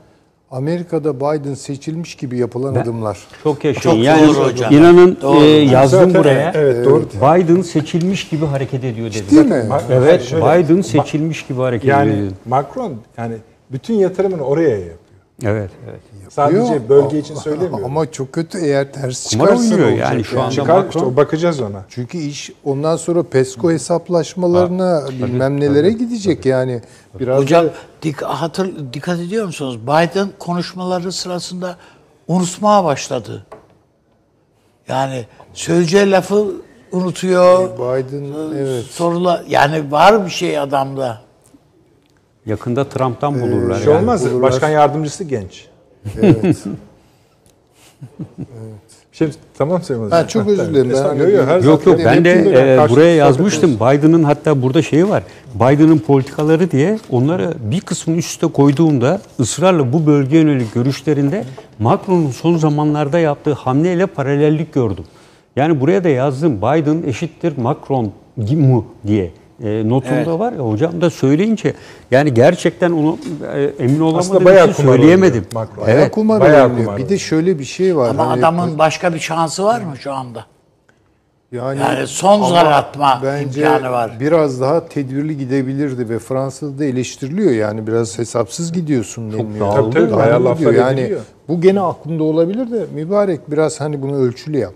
Amerika'da 0.52 1.16
Biden 1.20 1.54
seçilmiş 1.54 2.16
gibi 2.16 2.38
yapılan 2.38 2.76
adımlar. 2.76 3.20
Çok 3.44 3.66
yaşayın. 3.66 3.96
Çok 3.98 4.06
yani 4.06 4.28
doğru 4.28 4.46
hocam. 4.46 4.74
inanın 4.74 5.18
Doğru. 5.22 5.44
e, 5.44 5.48
yazdım 5.48 6.00
Zaten 6.00 6.14
buraya. 6.14 6.52
evet, 6.56 6.86
doğru. 6.86 7.04
Biden 7.22 7.62
seçilmiş 7.62 8.30
gibi 8.30 8.46
hareket 8.46 8.84
ediyor 8.84 9.10
dedi. 9.14 9.32
Değil 9.32 9.46
mi? 9.46 9.70
Evet, 9.92 10.24
Şöyle, 10.24 10.64
Biden 10.64 10.82
seçilmiş 10.82 11.48
gibi 11.48 11.60
hareket 11.60 11.90
Yani 11.90 12.14
ediyor. 12.14 12.32
Macron 12.46 12.94
yani 13.18 13.36
bütün 13.72 13.94
yatırımını 13.94 14.42
oraya 14.42 14.70
yapıyor. 14.70 14.96
Evet, 15.44 15.72
evet. 15.90 16.02
Sadece 16.30 16.74
Yok, 16.74 16.90
bölge 16.90 17.20
için 17.20 17.36
söylemiyorum. 17.36 17.86
Ama 17.86 18.12
çok 18.12 18.34
kötü 18.34 18.58
eğer 18.60 18.94
ters 18.94 19.30
Kumar 19.30 19.46
çıkarsa 19.48 19.76
ne 19.76 19.84
olacak 19.86 20.00
yani 20.00 20.24
şu 20.24 20.42
anda 20.42 20.52
Çıkar 20.52 20.84
Macron- 20.84 21.16
bakacağız 21.16 21.62
ona. 21.62 21.86
Çünkü 21.90 22.18
iş 22.18 22.52
ondan 22.64 22.96
sonra 22.96 23.24
PESCO 23.24 23.72
hesaplaşmalarına 23.72 25.08
bilmem 25.10 25.60
nelere 25.60 25.92
gidecek 25.92 26.46
yani. 26.46 26.82
Biraz 27.20 27.42
Hocam 27.42 27.66
da 27.66 27.70
dik, 28.02 28.22
hatır, 28.22 28.94
dikkat 28.94 29.20
ediyor 29.20 29.46
musunuz? 29.46 29.80
Biden 29.84 30.30
konuşmaları 30.40 31.12
sırasında 31.12 31.78
unutmaya 32.28 32.84
başladı. 32.84 33.46
Yani 34.88 35.26
söyleyeceği 35.54 36.12
lafı 36.12 36.48
unutuyor. 36.92 37.70
Biden 37.78 38.56
evet. 38.58 38.86
Sorular 38.86 39.44
yani 39.48 39.92
var 39.92 40.26
bir 40.26 40.32
şey 40.32 40.60
adamda. 40.60 41.22
Yakında 42.46 42.90
Trump'tan 42.90 43.42
bulurlar. 43.42 43.78
Bir 43.80 43.84
şey 43.84 43.94
yani. 43.94 44.02
olmaz. 44.02 44.26
bulurlar. 44.26 44.42
Başkan 44.42 44.70
yardımcısı 44.70 45.24
genç. 45.24 45.66
evet. 46.22 46.66
Bir 49.12 49.18
şey 49.18 49.28
tamam 49.58 49.82
Süleyman 49.82 50.12
Ben 50.12 50.28
çok 50.28 50.48
özür 50.48 50.68
dilerim. 50.70 50.90
Ben- 50.90 50.96
Estağfurullah. 50.96 51.26
Yok, 51.26 51.34
yok, 51.34 51.48
her 51.48 51.62
Yok 51.62 51.86
yok 51.86 52.00
ben 52.06 52.26
de 52.26 52.32
e, 52.32 52.90
buraya 52.90 53.16
yazmıştım. 53.16 53.76
Biden'ın 53.76 54.24
hatta 54.24 54.62
burada 54.62 54.82
şeyi 54.82 55.10
var. 55.10 55.24
Biden'ın 55.56 55.98
politikaları 55.98 56.72
diye 56.72 57.00
onları 57.10 57.54
bir 57.72 57.82
kısmını 57.82 58.18
üste 58.18 58.48
koyduğumda 58.48 59.22
ısrarla 59.40 59.94
bu 59.94 60.06
bölge 60.08 60.38
yönelik 60.38 60.74
görüşlerinde 60.74 61.44
Macron'un 61.80 62.32
son 62.32 62.58
zamanlarda 62.58 63.20
yaptığı 63.20 63.54
hamleyle 63.54 64.06
paralellik 64.06 64.74
gördüm. 64.74 65.04
Yani 65.56 65.82
buraya 65.82 66.04
da 66.04 66.10
yazdım. 66.10 66.58
Biden 66.58 67.04
eşittir 67.08 67.58
Macron 67.58 68.12
mu 68.38 68.86
diye. 69.08 69.32
E, 69.64 69.90
notumda 69.90 70.16
Evet. 70.16 70.28
var 70.28 70.54
ya 70.54 70.60
hocam 70.60 71.02
da 71.02 71.10
söyleyince 71.10 71.74
yani 72.12 72.34
gerçekten 72.34 72.92
onu 72.92 73.18
e, 73.56 73.72
emin 73.80 74.16
Aslında 74.16 74.46
bayağı 74.46 74.66
için 74.70 74.84
kumar 74.84 74.94
söyleyemedim. 74.98 75.46
Macron. 75.54 75.86
Bayağı 75.86 76.00
Evet. 76.02 76.12
kumar 76.12 76.42
bayağı 76.42 76.68
oynuyor. 76.70 76.86
kumar 76.86 76.98
Bir 76.98 77.10
de 77.10 77.18
şöyle 77.18 77.60
bir 77.60 77.64
şey 77.66 77.96
var. 77.98 78.10
Ama 78.10 78.28
hani- 78.28 78.40
adamın 78.40 78.78
başka 78.80 79.14
bir 79.14 79.20
şansı 79.20 79.64
var 79.64 79.82
mı 79.82 79.98
şu 79.98 80.14
anda? 80.14 80.46
yani, 81.52 81.80
Yani 81.80 82.08
son 82.08 82.50
zar 82.50 82.66
atma 82.66 83.20
bence 83.24 83.62
imkanı 83.62 83.92
var. 83.92 84.18
Biraz 84.20 84.62
daha 84.62 84.88
tedbirli 84.88 85.38
gidebilirdi 85.38 86.10
ve 86.10 86.20
Fransa'da 86.20 86.80
da 86.80 86.86
eleştiriliyor 86.86 87.52
yani 87.52 87.88
biraz 87.88 88.20
hesapsız 88.20 88.74
gidiyorsun 88.74 89.32
deniliyor. 89.32 89.68
dağıldı. 89.68 89.92
Tabii, 89.92 90.06
tabii, 90.10 90.18
bayağı 90.20 90.44
Dağıldı 90.46 90.60
diyor. 90.60 90.74
yani 90.74 91.00
ediliyor. 91.00 91.22
bu 91.48 91.62
gene 91.62 91.82
aklında 91.82 92.24
olabilir 92.24 92.72
de 92.72 92.86
mübarek 92.94 93.52
biraz 93.52 93.82
hani 93.82 94.02
bunu 94.02 94.16
ölçülü 94.16 94.58
yap. 94.58 94.74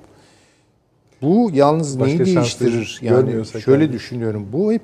Bu 1.22 1.50
yalnız 1.54 2.00
Başka 2.00 2.24
neyi 2.24 2.36
değiştirir? 2.36 3.00
Yani 3.02 3.46
şöyle 3.46 3.84
yani. 3.84 3.94
düşünüyorum. 3.94 4.48
Bu 4.54 4.74
hep 4.74 4.82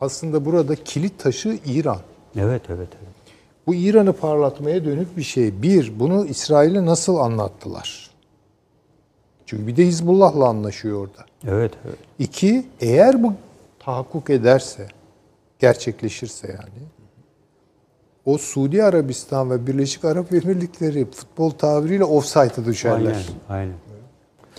aslında 0.00 0.44
burada 0.44 0.74
kilit 0.74 1.18
taşı 1.18 1.58
İran. 1.66 2.00
Evet 2.36 2.62
evet 2.68 2.88
evet. 3.02 3.08
Bu 3.66 3.74
İran'ı 3.74 4.12
parlatmaya 4.12 4.84
dönük 4.84 5.16
bir 5.16 5.22
şey. 5.22 5.62
Bir, 5.62 6.00
bunu 6.00 6.26
İsrail'e 6.26 6.86
nasıl 6.86 7.16
anlattılar? 7.16 8.10
Çünkü 9.46 9.66
bir 9.66 9.76
de 9.76 9.86
Hizbullah'la 9.86 10.48
anlaşıyor 10.48 11.00
orada. 11.00 11.26
Evet 11.46 11.72
evet. 11.86 11.98
İki, 12.18 12.66
eğer 12.80 13.22
bu 13.22 13.32
tahakkuk 13.78 14.30
ederse, 14.30 14.88
gerçekleşirse 15.58 16.48
yani, 16.48 16.86
o 18.24 18.38
Suudi 18.38 18.84
Arabistan 18.84 19.50
ve 19.50 19.66
Birleşik 19.66 20.04
Arap 20.04 20.32
Emirlikleri 20.32 21.10
futbol 21.10 21.50
tabiriyle 21.50 22.04
offside'a 22.04 22.64
düşerler. 22.64 23.26
Aynen. 23.48 23.68
Aynen. 23.68 23.74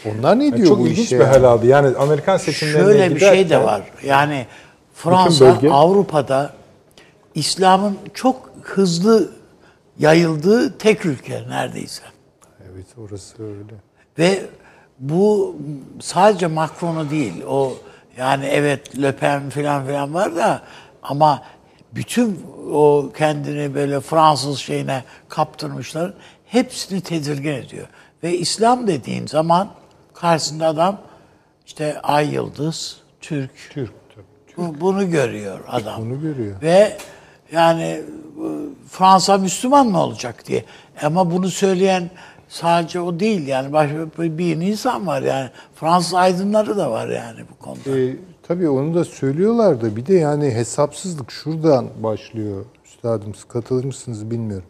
Onlar 0.06 0.40
ne 0.40 0.46
Yani 0.46 0.58
diyor 0.58 0.68
çok 0.68 0.80
bu 0.80 0.88
ilginç 0.88 1.06
işe? 1.06 1.20
bir 1.20 1.26
hal 1.26 1.44
aldı. 1.44 1.66
Yani 1.66 1.98
Amerikan 1.98 2.38
seçimlerine 2.38 2.84
Şöyle 2.84 3.16
bir 3.16 3.20
şey 3.20 3.50
de 3.50 3.64
var. 3.64 3.82
Yani 4.06 4.46
Fransa 4.94 5.46
bölge- 5.46 5.72
Avrupa'da 5.72 6.54
İslam'ın 7.36 7.98
çok 8.14 8.52
hızlı 8.64 9.32
yayıldığı 10.00 10.78
tek 10.78 11.06
ülke 11.06 11.44
neredeyse. 11.50 12.02
Evet 12.74 12.86
orası 12.98 13.44
öyle. 13.44 13.74
Ve 14.20 14.46
bu 15.00 15.56
sadece 16.02 16.48
Macron'u 16.48 17.10
değil. 17.10 17.44
O 17.50 17.74
yani 18.18 18.46
evet 18.46 19.02
Le 19.02 19.12
Pen 19.12 19.50
falan 19.50 19.86
filan 19.86 20.14
var 20.14 20.36
da 20.36 20.62
ama 21.04 21.44
bütün 21.92 22.40
o 22.74 23.10
kendini 23.18 23.76
böyle 23.76 24.00
Fransız 24.02 24.60
şeyine 24.60 25.04
kaptırmışlar. 25.30 26.14
Hepsini 26.46 27.02
tedirgin 27.02 27.54
ediyor. 27.54 27.88
Ve 28.24 28.38
İslam 28.38 28.88
dediğin 28.88 29.28
zaman 29.28 29.70
karşısında 30.22 30.68
adam 30.68 30.98
işte 31.66 32.02
ay 32.02 32.34
yıldız, 32.34 32.98
Türk. 33.22 33.52
Türk 33.70 33.92
bunu 34.58 35.10
görüyor 35.10 35.60
adam. 35.68 36.02
Bunu 36.02 36.22
görüyor. 36.22 36.62
Ve 36.62 36.98
yani 37.52 38.02
Fransa 38.88 39.38
Müslüman 39.38 39.88
mı 39.88 40.04
olacak 40.04 40.48
diye. 40.48 40.66
Ama 41.04 41.32
bunu 41.32 41.50
söyleyen 41.50 42.10
sadece 42.48 43.00
o 43.00 43.20
değil 43.20 43.48
yani 43.48 43.74
başka 43.74 43.96
bir 44.18 44.56
insan 44.56 45.08
var 45.08 45.22
yani. 45.22 45.50
Fransız 45.76 46.14
aydınları 46.14 46.78
da 46.78 46.92
var 46.92 47.08
yani 47.08 47.40
bu 47.52 47.64
konuda. 47.64 48.00
E, 48.00 48.16
tabii 48.44 48.70
onu 48.70 48.96
da 48.96 49.06
söylüyorlar 49.06 49.82
da 49.82 49.96
bir 49.96 50.06
de 50.06 50.14
yani 50.14 50.52
hesapsızlık 50.52 51.32
şuradan 51.32 51.88
başlıyor. 52.04 52.66
Üstadım 52.86 53.36
siz 53.36 53.44
katılır 53.44 53.84
mısınız 53.84 54.32
bilmiyorum. 54.32 54.68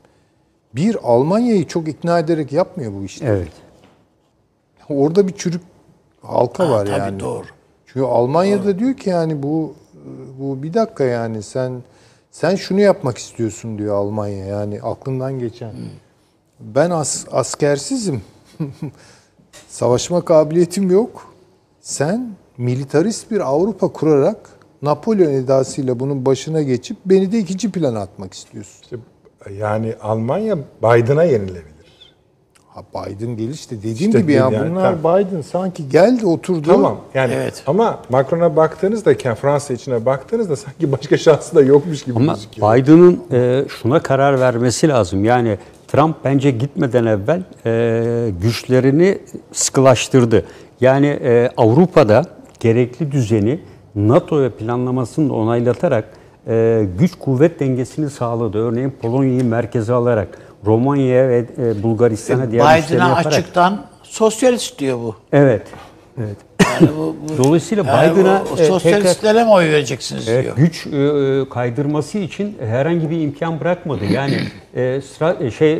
Bir 0.75 0.97
Almanya'yı 1.03 1.67
çok 1.67 1.87
ikna 1.87 2.19
ederek 2.19 2.51
yapmıyor 2.51 2.93
bu 2.93 3.03
işleri. 3.03 3.29
Evet. 3.29 3.68
Orada 4.89 5.27
bir 5.27 5.33
çürük 5.33 5.61
halka 6.21 6.63
Ha, 6.65 6.69
var 6.69 6.85
tabii 6.85 6.99
yani. 6.99 7.19
doğru. 7.19 7.45
Çünkü 7.85 8.05
Almanya'da 8.05 8.79
diyor 8.79 8.93
ki 8.93 9.09
yani 9.09 9.43
bu 9.43 9.73
bu 10.39 10.63
bir 10.63 10.73
dakika 10.73 11.03
yani 11.03 11.43
sen 11.43 11.81
Sen 12.31 12.55
şunu 12.55 12.79
yapmak 12.79 13.17
istiyorsun 13.17 13.77
diyor 13.77 13.95
Almanya. 13.95 14.45
Yani 14.45 14.81
aklından 14.81 15.39
geçen. 15.39 15.71
Ben 16.59 16.89
as, 16.89 17.25
askersizim. 17.31 18.21
Savaşma 19.67 20.25
kabiliyetim 20.25 20.91
yok. 20.91 21.33
Sen 21.81 22.29
militarist 22.57 23.31
bir 23.31 23.39
Avrupa 23.39 23.87
kurarak 23.87 24.37
Napolyon 24.81 25.33
edasıyla 25.33 25.99
bunun 25.99 26.25
başına 26.25 26.61
geçip 26.61 26.97
beni 27.05 27.31
de 27.31 27.39
ikinci 27.39 27.71
plana 27.71 27.99
atmak 27.99 28.33
istiyorsun. 28.33 28.81
İşte 28.81 28.97
yani 29.57 29.95
Almanya 30.01 30.57
Biden'a 30.83 31.23
yenilebilir. 31.23 31.78
Ha 32.79 33.05
Biden 33.05 33.37
değil 33.37 33.49
işte 33.49 33.77
dediğim 33.77 33.95
İşte 33.95 34.21
gibi 34.21 34.33
ya 34.33 34.49
yani, 34.51 34.69
bunlar 34.71 34.99
Biden 34.99 35.41
sanki 35.41 35.89
geldi 35.89 36.25
oturdu. 36.25 36.67
Tamam 36.67 36.97
yani 37.13 37.33
Evet. 37.33 37.63
ama 37.67 37.99
Macron'a 38.09 38.55
baktığınızda 38.55 39.35
Fransa 39.35 39.73
içine 39.73 40.05
baktığınızda 40.05 40.55
sanki 40.55 40.91
başka 40.91 41.17
şansı 41.17 41.55
da 41.55 41.61
yokmuş 41.61 42.03
gibi 42.03 42.15
Ama 42.15 42.33
gözüküyor. 42.33 42.75
Biden'ın 42.77 43.19
e, 43.31 43.65
şuna 43.69 43.99
karar 43.99 44.39
vermesi 44.39 44.87
lazım. 44.87 45.25
Yani 45.25 45.57
Trump 45.87 46.15
bence 46.23 46.51
gitmeden 46.51 47.05
evvel 47.05 47.43
e, 47.65 48.31
güçlerini 48.41 49.17
sıkılaştırdı. 49.51 50.45
Yani 50.81 51.07
e, 51.07 51.49
Avrupa'da 51.57 52.21
gerekli 52.59 53.11
düzeni 53.11 53.59
NATO'ya 53.95 54.49
planlamasını 54.49 55.29
da 55.29 55.33
onaylatarak 55.33 56.05
e, 56.47 56.85
güç 56.99 57.15
kuvvet 57.15 57.59
dengesini 57.59 58.09
sağladı. 58.09 58.57
Örneğin 58.57 58.93
Polonya'yı 59.01 59.45
merkeze 59.45 59.93
alarak 59.93 60.27
Romanya'ya 60.65 61.29
ve 61.29 61.45
e, 61.57 61.83
Bulgaristan'a 61.83 62.51
diğer 62.51 62.83
Biden'a 62.87 63.07
yaparak. 63.09 63.25
açıktan 63.25 63.85
sosyalist 64.03 64.79
diyor 64.79 64.97
bu. 64.97 65.15
Evet. 65.31 65.61
Evet. 66.17 66.37
Yani 66.81 66.89
bu, 66.97 67.15
bu 67.29 67.43
Dolayısıyla 67.43 67.83
yani 67.85 68.15
Biden'a 68.15 68.39
e, 68.39 68.43
tekrar 68.43 68.65
sosyalistlere 68.65 69.43
mi 69.43 69.49
oy 69.49 69.63
vereceksiniz 69.65 70.27
diyor. 70.27 70.55
güç 70.55 70.87
e, 70.87 71.49
kaydırması 71.49 72.17
için 72.17 72.57
herhangi 72.69 73.09
bir 73.09 73.21
imkan 73.21 73.59
bırakmadı. 73.59 74.05
Yani 74.05 74.37
e, 74.75 75.01
sıra, 75.01 75.37
e, 75.41 75.51
şey 75.51 75.73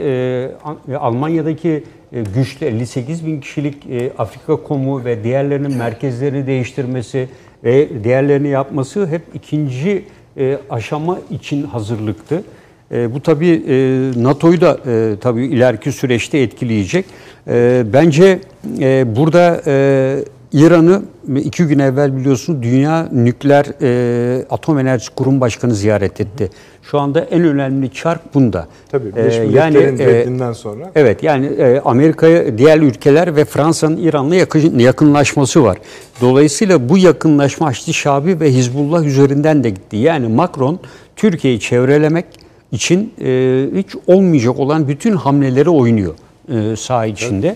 e, 0.43 0.51
Almanya'daki 0.99 1.83
e, 2.13 2.21
güçlü 2.21 2.65
58 2.65 3.25
bin 3.25 3.41
kişilik 3.41 3.85
e, 3.85 4.11
Afrika 4.17 4.55
Komu 4.55 5.05
ve 5.05 5.23
diğerlerinin 5.23 5.77
merkezlerini 5.77 6.47
değiştirmesi 6.47 7.29
ve 7.63 8.03
diğerlerini 8.03 8.47
yapması 8.47 9.07
hep 9.07 9.21
ikinci 9.33 10.05
e, 10.37 10.57
aşama 10.69 11.17
için 11.29 11.63
hazırlıktı. 11.63 12.43
E, 12.91 13.13
bu 13.13 13.21
tabii 13.21 13.63
e, 13.67 13.75
NATO'yu 14.23 14.61
da 14.61 14.77
e, 14.87 15.15
tabii 15.21 15.45
ileriki 15.45 15.91
süreçte 15.91 16.37
etkileyecek. 16.37 17.05
E, 17.47 17.83
bence 17.93 18.39
e, 18.79 19.15
burada 19.15 19.61
e, 19.67 20.15
İran'ı 20.53 21.01
iki 21.35 21.63
gün 21.63 21.79
evvel 21.79 22.17
biliyorsunuz 22.17 22.63
Dünya 22.63 23.09
Nükleer 23.11 23.65
e, 23.81 24.45
Atom 24.49 24.79
Enerjisi 24.79 25.11
Kurum 25.15 25.41
Başkanı 25.41 25.75
ziyaret 25.75 26.21
etti. 26.21 26.49
Şu 26.83 26.99
anda 26.99 27.21
en 27.21 27.43
önemli 27.43 27.91
çark 27.93 28.35
bunda. 28.35 28.67
Tabii 28.91 29.07
E, 29.07 29.15
Birleşmiş 29.15 29.47
Milletler'in 29.47 29.97
reddinden 29.99 30.53
sonra. 30.53 30.91
Evet 30.95 31.23
yani 31.23 31.45
e, 31.45 31.81
Amerika'ya, 31.85 32.57
diğer 32.57 32.79
ülkeler 32.79 33.35
ve 33.35 33.45
Fransa'nın 33.45 33.97
İran'la 33.97 34.35
yakın, 34.35 34.79
yakınlaşması 34.79 35.63
var. 35.63 35.77
Dolayısıyla 36.21 36.89
bu 36.89 36.97
yakınlaşma 36.97 37.67
Haçlı 37.67 37.93
Şabi 37.93 38.39
ve 38.39 38.51
Hizbullah 38.51 39.03
üzerinden 39.05 39.63
de 39.63 39.69
gitti. 39.69 39.97
Yani 39.97 40.27
Macron 40.27 40.79
Türkiye'yi 41.15 41.59
çevrelemek 41.59 42.25
için 42.71 43.13
e, 43.21 43.65
hiç 43.75 43.95
olmayacak 44.07 44.59
olan 44.59 44.87
bütün 44.87 45.13
hamleleri 45.13 45.69
oynuyor 45.69 46.13
e, 46.49 46.75
saha 46.75 47.05
içinde. 47.05 47.55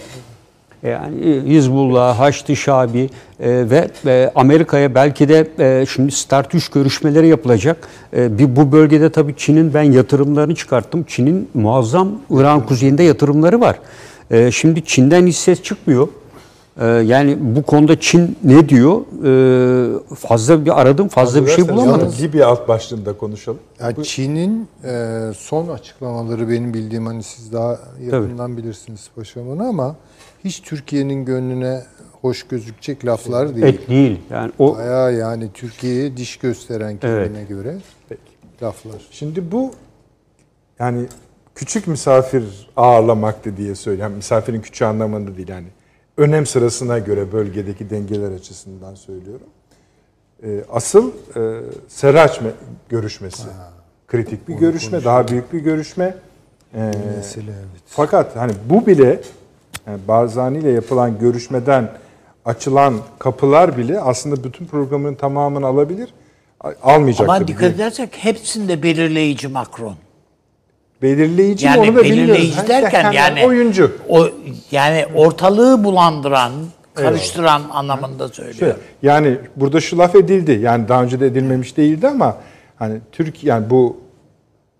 Yani 0.84 1.30
e, 1.30 1.42
Hizbullah, 1.46 2.20
Haçlı 2.20 2.56
Şabi 2.56 3.00
e, 3.00 3.10
ve 3.70 3.88
e, 4.06 4.32
Amerika'ya 4.36 4.96
belki 4.96 5.30
de 5.30 5.48
e, 5.60 5.86
şimdi 5.86 6.12
Start 6.12 6.56
3 6.56 6.70
görüşmeleri 6.70 7.28
yapılacak. 7.28 7.88
E, 8.16 8.38
bir 8.38 8.56
bu 8.56 8.72
bölgede 8.72 9.10
tabii 9.10 9.34
Çin'in 9.38 9.74
ben 9.74 9.84
yatırımlarını 9.84 10.56
çıkarttım. 10.56 11.06
Çin'in 11.08 11.50
muazzam 11.54 12.12
İran 12.30 12.66
kuzeyinde 12.66 13.04
yatırımları 13.04 13.62
var. 13.62 13.76
E, 14.32 14.52
şimdi 14.52 14.86
Çin'den 14.86 15.28
hiç 15.28 15.36
ses 15.36 15.64
çıkmıyor. 15.64 16.08
E, 16.78 16.86
yani 16.86 17.38
bu 17.40 17.64
konuda 17.64 18.00
Çin 18.00 18.38
ne 18.44 18.70
diyor? 18.70 19.02
E, 19.26 20.16
fazla 20.16 20.66
bir 20.66 20.82
aradım, 20.82 21.08
fazla 21.08 21.46
bir 21.46 21.52
şey 21.52 21.70
bulamadım. 21.70 22.14
Libya 22.22 22.48
alt 22.48 22.68
başlığında 22.68 23.18
konuşalım. 23.18 23.60
Ya 23.80 24.04
Çin'in 24.04 24.68
e, 24.84 25.20
son 25.38 25.68
açıklamaları 25.68 26.50
benim 26.50 26.74
bildiğim 26.74 27.06
hani 27.06 27.24
siz 27.24 27.54
daha 27.54 27.80
yakından 28.02 28.58
bilirsiniz 28.58 29.10
paşam 29.16 29.50
onu 29.50 29.64
ama 29.64 29.96
hiç 30.46 30.62
Türkiye'nin 30.62 31.26
gönlüne 31.26 31.84
hoş 32.22 32.44
gözükecek 32.44 33.06
laflar 33.06 33.56
değil. 33.56 33.66
Et 33.66 33.90
değil. 33.90 34.20
Yani 34.30 34.52
o 34.60 34.78
Bayağı 34.78 35.14
yani 35.14 35.50
Türkiye'ye 35.54 36.18
diş 36.18 36.38
gösteren 36.38 36.98
kendine 36.98 37.44
göre 37.44 37.78
laflar. 38.64 39.02
Şimdi 39.12 39.52
bu 39.52 39.72
yani 40.80 41.06
küçük 41.56 41.88
misafir 41.88 42.44
ağırlamaktı 42.78 43.58
diye 43.58 43.76
söylüyorum. 43.76 44.16
Misafirin 44.16 44.62
küçüğü 44.62 44.86
anlamında 44.86 45.38
değil 45.38 45.48
yani. 45.48 45.68
Önem 46.18 46.46
sırasına 46.46 47.00
göre 47.00 47.32
bölgedeki 47.32 47.90
dengeler 47.90 48.32
açısından 48.32 48.96
söylüyorum. 48.96 49.48
Ee, 50.44 50.64
asıl 50.72 51.12
e, 51.36 51.62
Seraç 51.88 52.38
me- 52.38 52.52
görüşmesi. 52.90 53.44
Kritik 54.08 54.48
bir 54.48 54.54
görüşme, 54.54 55.04
daha 55.04 55.28
büyük 55.28 55.54
bir 55.54 55.60
görüşme. 55.60 56.16
Ee, 56.76 56.92
Mesele 57.18 57.52
evet. 57.52 57.82
fakat 57.86 58.36
hani 58.36 58.52
bu 58.70 58.86
bile 58.86 59.22
yani 59.88 60.00
Barzani 60.08 60.58
ile 60.58 60.70
yapılan 60.72 61.20
görüşmeden 61.20 61.92
açılan 62.46 62.94
kapılar 63.20 63.78
bile 63.78 64.00
aslında 64.02 64.44
bütün 64.44 64.66
programın 64.66 65.16
tamamını 65.16 65.66
alabilir. 65.66 66.14
Almayacak 66.84 67.30
Ama 67.30 67.48
dikkat 67.48 67.64
edersek 67.76 68.10
hepsinde 68.18 68.84
belirleyici 68.84 69.48
Macron. 69.48 69.96
Belirleyici 71.04 71.66
Yani 71.66 71.80
onu 71.80 71.96
da 71.96 72.04
belirleyici 72.04 72.56
Ha, 72.56 72.68
derken 72.68 73.12
yani 73.12 73.46
oyuncu. 73.46 73.92
O 74.10 74.28
yani 74.72 75.06
ortalığı 75.16 75.84
bulandıran, 75.84 76.52
karıştıran 76.94 77.62
anlamında 77.72 78.28
söylüyor. 78.28 78.56
Şöyle, 78.56 78.76
yani 79.02 79.38
burada 79.56 79.82
şu 79.82 79.98
laf 79.98 80.16
edildi. 80.16 80.52
Yani 80.52 80.88
daha 80.88 81.04
önce 81.04 81.20
de 81.20 81.28
edilmemiş 81.28 81.78
değildi 81.78 82.08
ama 82.08 82.38
hani 82.76 82.98
Türkiye 83.12 83.54
yani 83.54 83.70
bu 83.70 83.98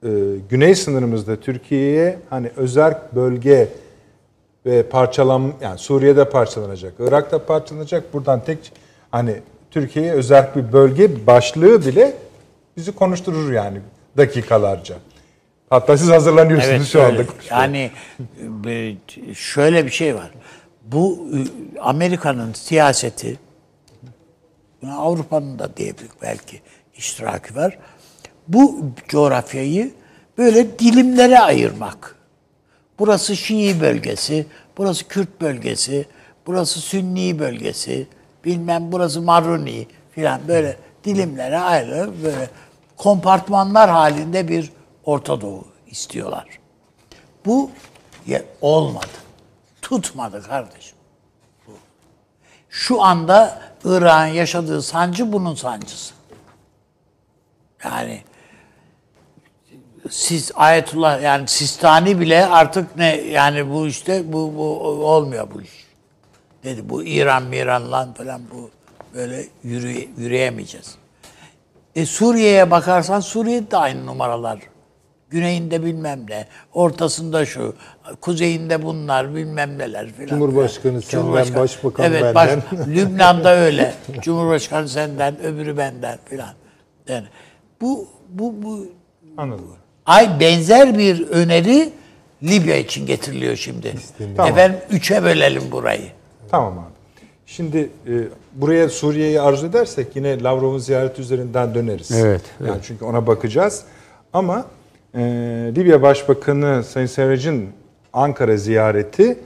e, 0.04 0.10
güney 0.50 0.76
sınırımızda 0.76 1.36
Türkiye'ye 1.36 2.20
hani 2.30 2.52
özerk 2.58 3.16
bölge 3.16 3.68
ve 4.66 4.84
parçalan 4.84 5.54
yani 5.62 5.78
Suriye'de 5.78 6.30
parçalanacak, 6.30 6.94
Irak'ta 7.00 7.46
parçalanacak. 7.46 8.14
Buradan 8.14 8.44
tek 8.46 8.72
hani 9.12 9.36
Türkiye'ye 9.72 10.12
özerk 10.12 10.56
bir 10.56 10.74
bölge 10.74 11.28
başlığı 11.28 11.86
bile 11.86 12.14
bizi 12.78 12.92
konuşturur 12.92 13.52
yani 13.52 13.78
dakikalarca. 14.18 14.96
Hatta 15.74 15.98
siz 15.98 16.10
hazırlanıyorsunuz 16.10 16.92
şu 16.92 17.04
anda. 17.04 17.20
öyle. 17.20 17.30
Yani 17.50 17.92
e, 18.68 18.96
şöyle 19.36 19.86
bir 19.86 19.92
şey 19.92 20.16
var. 20.16 20.32
Bu 20.86 21.30
e, 21.34 21.40
Amerika'nın 21.80 22.54
siyaseti 22.54 23.40
Avrupa'nın 24.92 25.60
da 25.60 25.78
diyebilir 25.78 26.10
belki 26.22 26.62
iştiraki 26.96 27.56
var. 27.56 27.78
Bu 28.48 28.86
coğrafyayı 29.08 29.92
böyle 30.38 30.80
dilimlere 30.80 31.40
ayırmak. 31.40 32.16
Burası 33.00 33.36
Şii 33.36 33.82
bölgesi, 33.82 34.46
burası 34.78 35.08
Kürt 35.08 35.42
bölgesi, 35.42 36.06
burası 36.48 36.80
Sünni 36.80 37.40
bölgesi, 37.40 38.08
bilmem 38.46 38.92
burası 38.92 39.22
Maruni 39.22 39.88
filan 40.12 40.42
böyle 40.48 40.78
dilimlere 41.04 41.60
ayrılıp 41.60 42.24
böyle 42.24 42.50
kompartmanlar 42.98 43.90
halinde 43.90 44.48
bir 44.48 44.72
Orta 45.06 45.42
Doğu 45.42 45.68
istiyorlar. 45.88 46.46
Bu 47.46 47.72
ya- 48.28 48.46
olmadı. 48.62 49.08
Tutmadı 49.82 50.44
kardeşim. 50.44 50.98
Bu. 51.68 51.72
Şu 52.70 53.02
anda 53.04 53.62
Irak'ın 53.84 54.34
yaşadığı 54.34 54.82
sancı 54.82 55.34
bunun 55.34 55.56
sancısı. 55.56 56.14
Yani 57.84 58.24
siz 60.10 60.52
Ayetullah 60.56 61.22
yani 61.22 61.48
Sistani 61.48 62.20
bile 62.20 62.46
artık 62.46 62.96
ne 62.98 63.16
yani 63.22 63.70
bu 63.72 63.88
işte 63.88 64.34
bu, 64.34 64.54
bu 64.58 64.80
olmuyor 65.08 65.48
bu 65.54 65.62
iş. 65.62 65.88
Dedi 66.64 66.90
bu 66.90 67.04
İran 67.04 67.44
miran 67.44 67.92
lan 67.92 68.14
falan 68.14 68.42
bu 68.54 68.70
böyle 69.14 69.46
yürü, 69.64 70.08
yürüyemeyeceğiz. 70.18 70.96
E 71.96 72.06
Suriye'ye 72.06 72.72
bakarsan 72.72 73.20
Suriye'de 73.20 73.72
de 73.72 73.78
aynı 73.78 74.06
numaralar. 74.06 74.60
Güneyinde 75.34 75.86
bilmem 75.86 76.20
ne, 76.30 76.48
ortasında 76.74 77.46
şu, 77.46 77.76
kuzeyinde 78.22 78.84
bunlar 78.84 79.36
bilmem 79.36 79.78
neler 79.78 80.12
filan. 80.12 80.30
Cumhurbaşkanı 80.30 81.02
senden, 81.02 81.56
başbakan 81.56 82.06
evet, 82.06 82.36
benden. 82.36 82.62
Lübnan'da 82.96 83.56
öyle. 83.56 83.94
Cumhurbaşkanı 84.22 84.90
senden, 84.90 85.44
öbürü 85.44 85.78
benden 85.78 86.18
filan. 86.26 86.54
Yani 87.08 87.26
bu 87.82 88.08
bu 88.30 88.64
bu 88.64 88.86
Anladım. 89.38 89.66
ay 90.06 90.40
benzer 90.40 90.98
bir 90.98 91.28
öneri 91.28 91.90
Libya 92.44 92.76
için 92.76 93.06
getiriliyor 93.06 93.56
şimdi. 93.56 93.94
Tamam. 94.38 94.52
Efendim 94.52 94.80
üçe 94.90 95.24
bölelim 95.24 95.64
burayı. 95.72 96.08
Tamam 96.52 96.80
abi. 96.80 96.94
Şimdi 97.46 97.90
e, 98.08 98.14
buraya 98.54 98.90
Suriye'yi 98.90 99.42
arzu 99.42 99.68
edersek 99.68 100.16
yine 100.16 100.44
Lavrov'un 100.44 100.78
ziyareti 100.78 101.22
üzerinden 101.22 101.74
döneriz. 101.76 102.12
Evet, 102.12 102.42
Yani 102.68 102.80
çünkü 102.84 103.06
ona 103.06 103.28
bakacağız. 103.28 103.84
Ama 104.34 104.66
e, 105.16 105.20
Libya 105.76 106.02
Başbakanı 106.02 106.84
Sayın 106.84 107.08
Serrac'ın 107.08 107.66
Ankara 108.14 108.58
ziyareti 108.58 109.40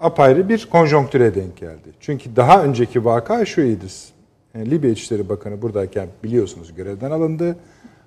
apayrı 0.00 0.48
bir 0.48 0.66
konjonktüre 0.70 1.34
denk 1.34 1.56
geldi. 1.56 1.88
Çünkü 2.00 2.36
daha 2.36 2.64
önceki 2.64 3.04
vaka 3.04 3.44
şuydu. 3.44 3.84
E, 4.54 4.70
Libya 4.70 4.90
İçişleri 4.90 5.28
Bakanı 5.28 5.62
buradayken 5.62 6.08
biliyorsunuz 6.24 6.74
görevden 6.74 7.10
alındı. 7.10 7.56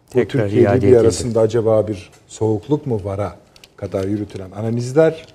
Bu 0.07 0.13
Tekrar 0.13 0.41
Türkiye 0.43 0.61
iade 0.63 0.75
Libya 0.77 0.89
edildi. 0.89 0.99
arasında 0.99 1.39
acaba 1.41 1.87
bir 1.87 2.11
soğukluk 2.27 2.87
mu 2.87 3.01
vara 3.03 3.35
kadar 3.77 4.03
yürütülen 4.07 4.51
analizler 4.51 5.25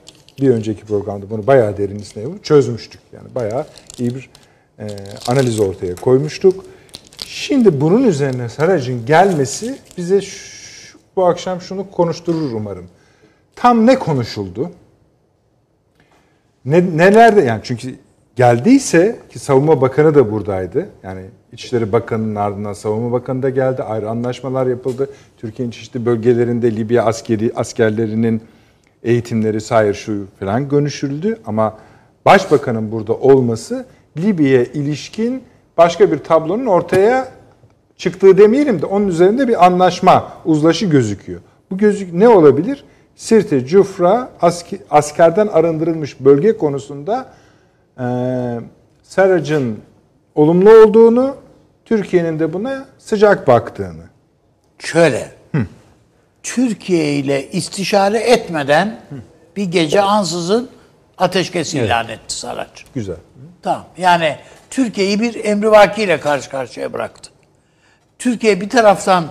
bir 0.40 0.50
önceki 0.50 0.84
programda 0.84 1.30
bunu 1.30 1.46
bayağı 1.46 1.76
derinlisine 1.76 2.22
yapıp 2.22 2.44
çözmüştük. 2.44 3.00
Yani 3.12 3.34
bayağı 3.34 3.66
iyi 3.98 4.14
bir 4.14 4.30
e, 4.78 4.86
analiz 5.28 5.60
ortaya 5.60 5.94
koymuştuk. 5.94 6.64
Şimdi 7.26 7.80
bunun 7.80 8.04
üzerine 8.04 8.48
Sarac'ın 8.48 9.06
gelmesi 9.06 9.78
bize 9.96 10.20
şu- 10.20 10.59
bu 11.16 11.24
akşam 11.24 11.60
şunu 11.60 11.90
konuşturur 11.90 12.52
umarım. 12.52 12.86
Tam 13.56 13.86
ne 13.86 13.98
konuşuldu? 13.98 14.70
Ne, 16.64 16.96
nelerde 16.96 17.40
yani 17.40 17.60
çünkü 17.64 17.94
geldiyse 18.36 19.18
ki 19.30 19.38
Savunma 19.38 19.80
Bakanı 19.80 20.14
da 20.14 20.32
buradaydı. 20.32 20.88
Yani 21.02 21.22
İçişleri 21.52 21.92
Bakanı'nın 21.92 22.34
ardından 22.34 22.72
Savunma 22.72 23.12
Bakanı 23.12 23.42
da 23.42 23.50
geldi. 23.50 23.82
Ayrı 23.82 24.10
anlaşmalar 24.10 24.66
yapıldı. 24.66 25.10
Türkiye'nin 25.36 25.72
çeşitli 25.72 26.06
bölgelerinde 26.06 26.76
Libya 26.76 27.04
askeri 27.04 27.52
askerlerinin 27.56 28.42
eğitimleri 29.02 29.60
sayır 29.60 29.94
şu 29.94 30.26
falan 30.40 30.68
görüşüldü 30.68 31.38
ama 31.46 31.78
Başbakanın 32.26 32.92
burada 32.92 33.14
olması 33.14 33.86
Libya'ya 34.16 34.64
ilişkin 34.64 35.42
başka 35.76 36.12
bir 36.12 36.18
tablonun 36.18 36.66
ortaya 36.66 37.28
çıktığı 38.00 38.38
demeyelim 38.38 38.82
de 38.82 38.86
onun 38.86 39.08
üzerinde 39.08 39.48
bir 39.48 39.66
anlaşma, 39.66 40.32
uzlaşı 40.44 40.86
gözüküyor. 40.86 41.40
Bu 41.70 41.78
gözük 41.78 42.12
ne 42.12 42.28
olabilir? 42.28 42.84
Sirte, 43.16 43.66
Cufra, 43.66 44.30
askerden 44.90 45.46
arındırılmış 45.46 46.20
bölge 46.20 46.56
konusunda 46.56 47.32
e, 47.98 48.04
Sarac'ın 49.02 49.78
olumlu 50.34 50.70
olduğunu, 50.70 51.36
Türkiye'nin 51.84 52.38
de 52.38 52.52
buna 52.52 52.84
sıcak 52.98 53.48
baktığını. 53.48 54.04
Şöyle. 54.78 55.32
Türkiye 56.42 57.14
ile 57.14 57.50
istişare 57.50 58.18
etmeden 58.18 59.00
bir 59.56 59.64
gece 59.64 60.00
ansızın 60.00 60.68
ateşkes 61.18 61.74
ilan 61.74 62.08
etti 62.08 62.34
Saraç. 62.34 62.84
Güzel. 62.94 63.16
Tamam. 63.62 63.84
Yani 63.98 64.36
Türkiye'yi 64.70 65.20
bir 65.20 65.44
emrivaki 65.44 66.02
ile 66.02 66.20
karşı 66.20 66.50
karşıya 66.50 66.92
bıraktı. 66.92 67.30
Türkiye 68.20 68.60
bir 68.60 68.68
taraftan 68.68 69.24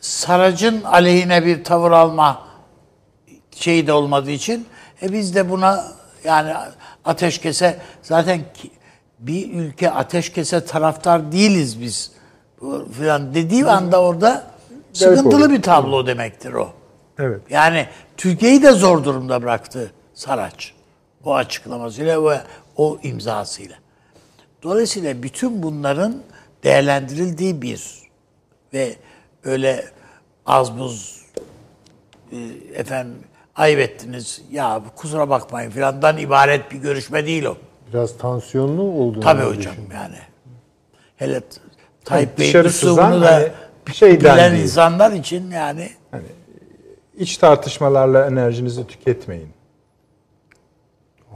Sarac'ın 0.00 0.82
aleyhine 0.82 1.46
bir 1.46 1.64
tavır 1.64 1.90
alma 1.90 2.48
şeyi 3.50 3.86
de 3.86 3.92
olmadığı 3.92 4.30
için 4.30 4.66
e 5.02 5.12
biz 5.12 5.34
de 5.34 5.50
buna 5.50 5.84
yani 6.24 6.54
ateşkese 7.04 7.78
zaten 8.02 8.40
bir 9.18 9.52
ülke 9.52 9.90
ateşkese 9.90 10.64
taraftar 10.64 11.32
değiliz 11.32 11.80
biz 11.80 12.12
falan 12.98 13.34
dediği 13.34 13.66
anda 13.66 14.02
orada 14.02 14.44
sıkıntılı 14.92 15.50
bir 15.50 15.62
tablo 15.62 16.06
demektir 16.06 16.52
o. 16.52 16.72
Evet. 17.18 17.40
Yani 17.50 17.86
Türkiye'yi 18.16 18.62
de 18.62 18.72
zor 18.72 19.04
durumda 19.04 19.42
bıraktı 19.42 19.92
Saraç. 20.14 20.72
O 21.24 21.34
açıklamasıyla 21.34 22.30
ve 22.30 22.40
o 22.76 22.98
imzasıyla. 23.02 23.76
Dolayısıyla 24.62 25.22
bütün 25.22 25.62
bunların 25.62 26.22
değerlendirildiği 26.64 27.62
bir 27.62 28.03
ve 28.74 28.94
öyle 29.44 29.84
az 30.46 30.78
buz 30.78 31.22
e, 32.32 32.36
efendim 32.74 33.14
ayıp 33.56 33.80
ettiniz 33.80 34.42
ya 34.50 34.82
kusura 34.96 35.28
bakmayın 35.30 35.70
filandan 35.70 36.18
ibaret 36.18 36.72
bir 36.72 36.76
görüşme 36.76 37.26
değil 37.26 37.44
o. 37.44 37.56
Biraz 37.92 38.18
tansiyonlu 38.18 38.82
olduğunu 38.82 39.20
Tabii 39.24 39.42
hocam 39.42 39.56
düşünüyorum. 39.58 39.88
yani. 39.94 40.16
Hele 41.16 41.40
Tayyip 42.04 42.38
Bey'in 42.38 42.64
üslubunu 42.64 43.22
da 43.22 43.32
hani 43.34 43.94
şeyden 43.94 44.34
bilen 44.34 44.52
değil. 44.52 44.62
insanlar 44.64 45.12
için 45.12 45.50
yani 45.50 45.90
İç 47.18 47.36
tartışmalarla 47.38 48.26
enerjinizi 48.26 48.86
tüketmeyin. 48.86 49.48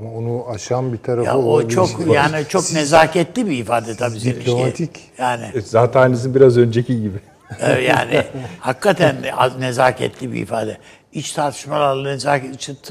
Ama 0.01 0.11
onu 0.13 0.45
aşan 0.55 0.93
bir 0.93 0.99
tarafı 0.99 1.27
ya 1.27 1.39
o 1.39 1.69
çok 1.69 1.91
yani 2.15 2.45
çok 2.49 2.73
nezaketli 2.73 3.47
bir 3.47 3.59
ifade 3.59 3.97
tabii 3.97 4.21
şey. 4.21 4.35
diplomatik. 4.35 4.91
Yani 5.19 5.45
E, 5.55 5.61
Zaten 5.61 6.01
halinizin 6.01 6.35
biraz 6.35 6.57
önceki 6.59 7.03
gibi. 7.03 7.19
yani 7.87 8.25
hakikaten 8.61 9.17
az- 9.37 9.59
nezaketli 9.59 10.33
bir 10.33 10.41
ifade. 10.43 10.79
İç 11.13 11.33
tartışmalarla 11.33 12.09
nezaket 12.11 12.91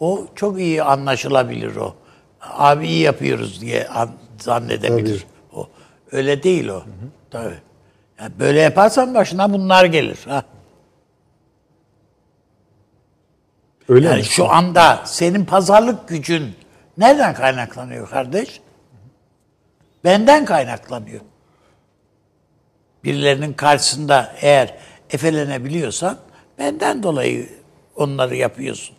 o 0.00 0.26
çok 0.34 0.58
iyi 0.58 0.82
anlaşılabilir 0.82 1.76
o. 1.76 1.94
Abi 2.40 2.86
iyi 2.86 3.00
yapıyoruz 3.00 3.60
diye 3.60 3.88
an- 3.88 4.10
zannedebilir. 4.38 5.26
O 5.54 5.68
öyle 6.12 6.42
değil 6.42 6.68
o. 6.68 6.82
Tabii. 7.30 7.54
Yani 8.20 8.32
böyle 8.40 8.60
yaparsan 8.60 9.14
başına 9.14 9.52
bunlar 9.52 9.84
gelir. 9.84 10.18
Ha. 10.28 10.42
Öyle 13.88 14.06
Yani 14.06 14.18
mi? 14.18 14.24
şu 14.24 14.50
anda 14.50 15.02
senin 15.04 15.44
pazarlık 15.44 16.08
gücün 16.08 16.54
nereden 16.98 17.34
kaynaklanıyor 17.34 18.10
kardeş? 18.10 18.60
Benden 20.04 20.44
kaynaklanıyor. 20.44 21.20
Birilerinin 23.04 23.52
karşısında 23.52 24.34
eğer 24.40 24.74
efelenebiliyorsan 25.10 26.18
benden 26.58 27.02
dolayı 27.02 27.48
onları 27.96 28.36
yapıyorsun. 28.36 28.96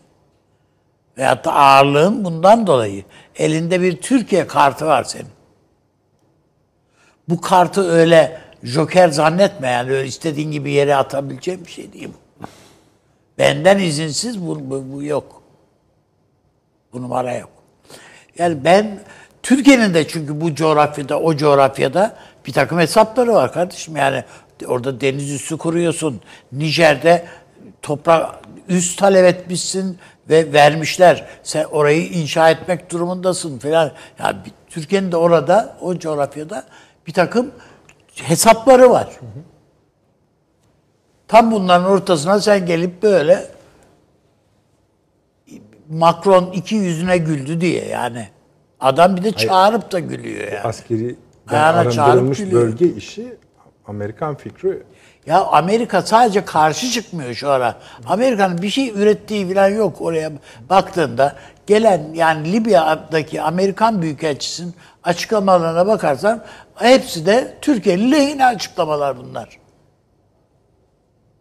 Veyahut 1.17 1.45
da 1.45 1.53
ağırlığın 1.53 2.25
bundan 2.25 2.67
dolayı. 2.67 3.03
Elinde 3.35 3.81
bir 3.81 4.01
Türkiye 4.01 4.47
kartı 4.47 4.85
var 4.85 5.03
senin. 5.03 5.35
Bu 7.29 7.41
kartı 7.41 7.89
öyle 7.91 8.41
joker 8.63 9.09
zannetme 9.09 9.67
yani 9.67 9.91
öyle 9.91 10.07
istediğin 10.07 10.51
gibi 10.51 10.71
yere 10.71 10.95
atabileceğim 10.95 11.65
bir 11.65 11.71
şey 11.71 11.93
değil 11.93 12.07
bu. 12.07 12.24
Benden 13.37 13.79
izinsiz 13.79 14.41
bu, 14.47 14.69
bu, 14.69 14.93
bu 14.93 15.03
yok. 15.03 15.41
Bu 16.93 17.01
numara 17.01 17.33
yok. 17.33 17.49
Yani 18.37 18.65
ben 18.65 18.99
Türkiye'nin 19.43 19.93
de 19.93 20.07
çünkü 20.07 20.41
bu 20.41 20.55
coğrafyada, 20.55 21.19
o 21.19 21.35
coğrafyada 21.35 22.15
bir 22.45 22.53
takım 22.53 22.79
hesapları 22.79 23.33
var 23.33 23.53
kardeşim. 23.53 23.95
Yani 23.95 24.23
orada 24.67 25.01
deniz 25.01 25.31
üssü 25.31 25.57
kuruyorsun. 25.57 26.21
Nijer'de 26.51 27.25
toprak 27.81 28.39
üst 28.67 28.99
talep 28.99 29.25
etmişsin 29.25 29.97
ve 30.29 30.53
vermişler. 30.53 31.25
Sen 31.43 31.63
orayı 31.63 32.07
inşa 32.07 32.49
etmek 32.49 32.91
durumundasın 32.91 33.59
falan. 33.59 33.91
Yani 34.19 34.37
Türkiye'nin 34.69 35.11
de 35.11 35.17
orada, 35.17 35.77
o 35.81 35.99
coğrafyada 35.99 36.65
bir 37.07 37.13
takım 37.13 37.51
hesapları 38.15 38.89
var. 38.89 39.09
Tam 41.35 41.51
bunların 41.51 41.85
ortasına 41.85 42.39
sen 42.39 42.65
gelip 42.65 43.03
böyle 43.03 43.45
Macron 45.89 46.51
iki 46.51 46.75
yüzüne 46.75 47.17
güldü 47.17 47.61
diye 47.61 47.85
yani. 47.85 48.27
Adam 48.79 49.17
bir 49.17 49.23
de 49.23 49.31
çağırıp 49.31 49.91
da 49.91 49.99
gülüyor 49.99 50.47
yani. 50.47 50.59
Askeri 50.63 51.15
arındırılmış 51.49 52.51
bölge 52.51 52.87
işi 52.87 53.37
Amerikan 53.87 54.35
fikri 54.35 54.83
Ya 55.25 55.43
Amerika 55.43 56.01
sadece 56.01 56.45
karşı 56.45 56.89
çıkmıyor 56.89 57.33
şu 57.33 57.49
ara. 57.49 57.75
Amerika'nın 58.07 58.61
bir 58.61 58.69
şey 58.69 58.89
ürettiği 58.89 59.53
falan 59.53 59.69
yok 59.69 60.01
oraya 60.01 60.31
baktığında. 60.69 61.35
Gelen 61.67 62.13
yani 62.13 62.53
Libya'daki 62.53 63.41
Amerikan 63.41 64.01
Büyükelçisi'nin 64.01 64.75
açıklamalarına 65.03 65.87
bakarsan 65.87 66.43
hepsi 66.75 67.25
de 67.25 67.57
Türkiye'nin 67.61 68.11
lehine 68.11 68.45
açıklamalar 68.45 69.17
bunlar. 69.17 69.64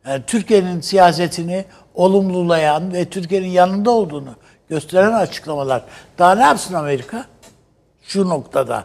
Yani 0.07 0.23
Türkiye'nin 0.27 0.81
siyasetini 0.81 1.65
olumlulayan 1.95 2.93
ve 2.93 3.05
Türkiye'nin 3.05 3.49
yanında 3.49 3.91
olduğunu 3.91 4.35
gösteren 4.69 5.13
açıklamalar. 5.13 5.83
Daha 6.19 6.35
ne 6.35 6.43
yapsın 6.43 6.75
Amerika? 6.75 7.27
Şu 8.03 8.29
noktada. 8.29 8.85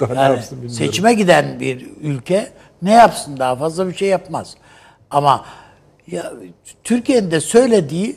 Daha 0.00 0.12
ne 0.14 0.20
Yani 0.20 0.34
yapsın 0.34 0.62
bilmiyorum. 0.62 0.86
Seçime 0.86 1.14
giden 1.14 1.60
bir 1.60 1.86
ülke 2.00 2.52
ne 2.82 2.92
yapsın 2.92 3.36
daha 3.38 3.56
fazla 3.56 3.88
bir 3.88 3.94
şey 3.94 4.08
yapmaz. 4.08 4.56
Ama 5.10 5.44
ya 6.06 6.32
Türkiye'nin 6.84 7.30
de 7.30 7.40
söylediği 7.40 8.16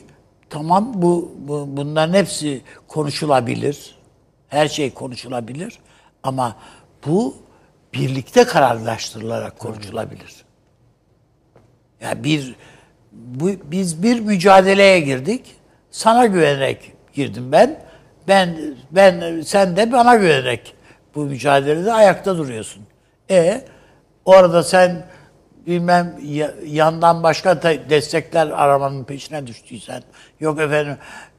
tamam 0.50 0.92
bu, 0.94 1.32
bu 1.38 1.68
bunların 1.68 2.14
hepsi 2.14 2.62
konuşulabilir. 2.88 3.98
Her 4.48 4.68
şey 4.68 4.94
konuşulabilir 4.94 5.78
ama 6.22 6.56
bu 7.06 7.36
birlikte 7.94 8.44
kararlaştırılarak 8.44 9.58
konuşulabilir. 9.58 10.44
Ya 12.02 12.24
bir 12.24 12.54
bu, 13.12 13.50
biz 13.64 14.02
bir 14.02 14.20
mücadeleye 14.20 15.00
girdik. 15.00 15.56
Sana 15.90 16.26
güvenerek 16.26 16.92
girdim 17.14 17.52
ben. 17.52 17.80
Ben 18.28 18.56
ben 18.90 19.40
sen 19.40 19.76
de 19.76 19.92
bana 19.92 20.16
güvenerek 20.16 20.74
bu 21.14 21.20
mücadelede 21.24 21.92
ayakta 21.92 22.38
duruyorsun. 22.38 22.82
E 23.30 23.64
o 24.24 24.32
arada 24.32 24.62
sen 24.62 25.06
bilmem 25.66 26.14
ya- 26.24 26.54
yandan 26.66 27.22
başka 27.22 27.62
destekler 27.90 28.46
aramanın 28.46 29.04
peşine 29.04 29.46
düştüysen 29.46 30.02
yok 30.40 30.60
efendim 30.60 30.96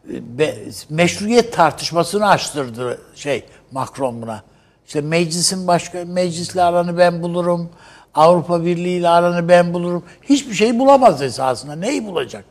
be- 0.07 0.55
meşruiyet 0.89 1.53
tartışmasını 1.53 2.29
açtırdı 2.29 3.01
şey 3.15 3.45
Macron 3.71 4.21
buna. 4.21 4.43
İşte 4.87 5.01
meclisin 5.01 5.67
başka 5.67 6.05
meclisle 6.05 6.61
aranı 6.63 6.97
ben 6.97 7.21
bulurum. 7.21 7.69
Avrupa 8.15 8.65
Birliği 8.65 8.97
ile 8.99 9.09
aranı 9.09 9.49
ben 9.49 9.73
bulurum. 9.73 10.03
Hiçbir 10.21 10.53
şey 10.53 10.79
bulamaz 10.79 11.21
esasında. 11.21 11.75
Neyi 11.75 12.05
bulacak? 12.05 12.45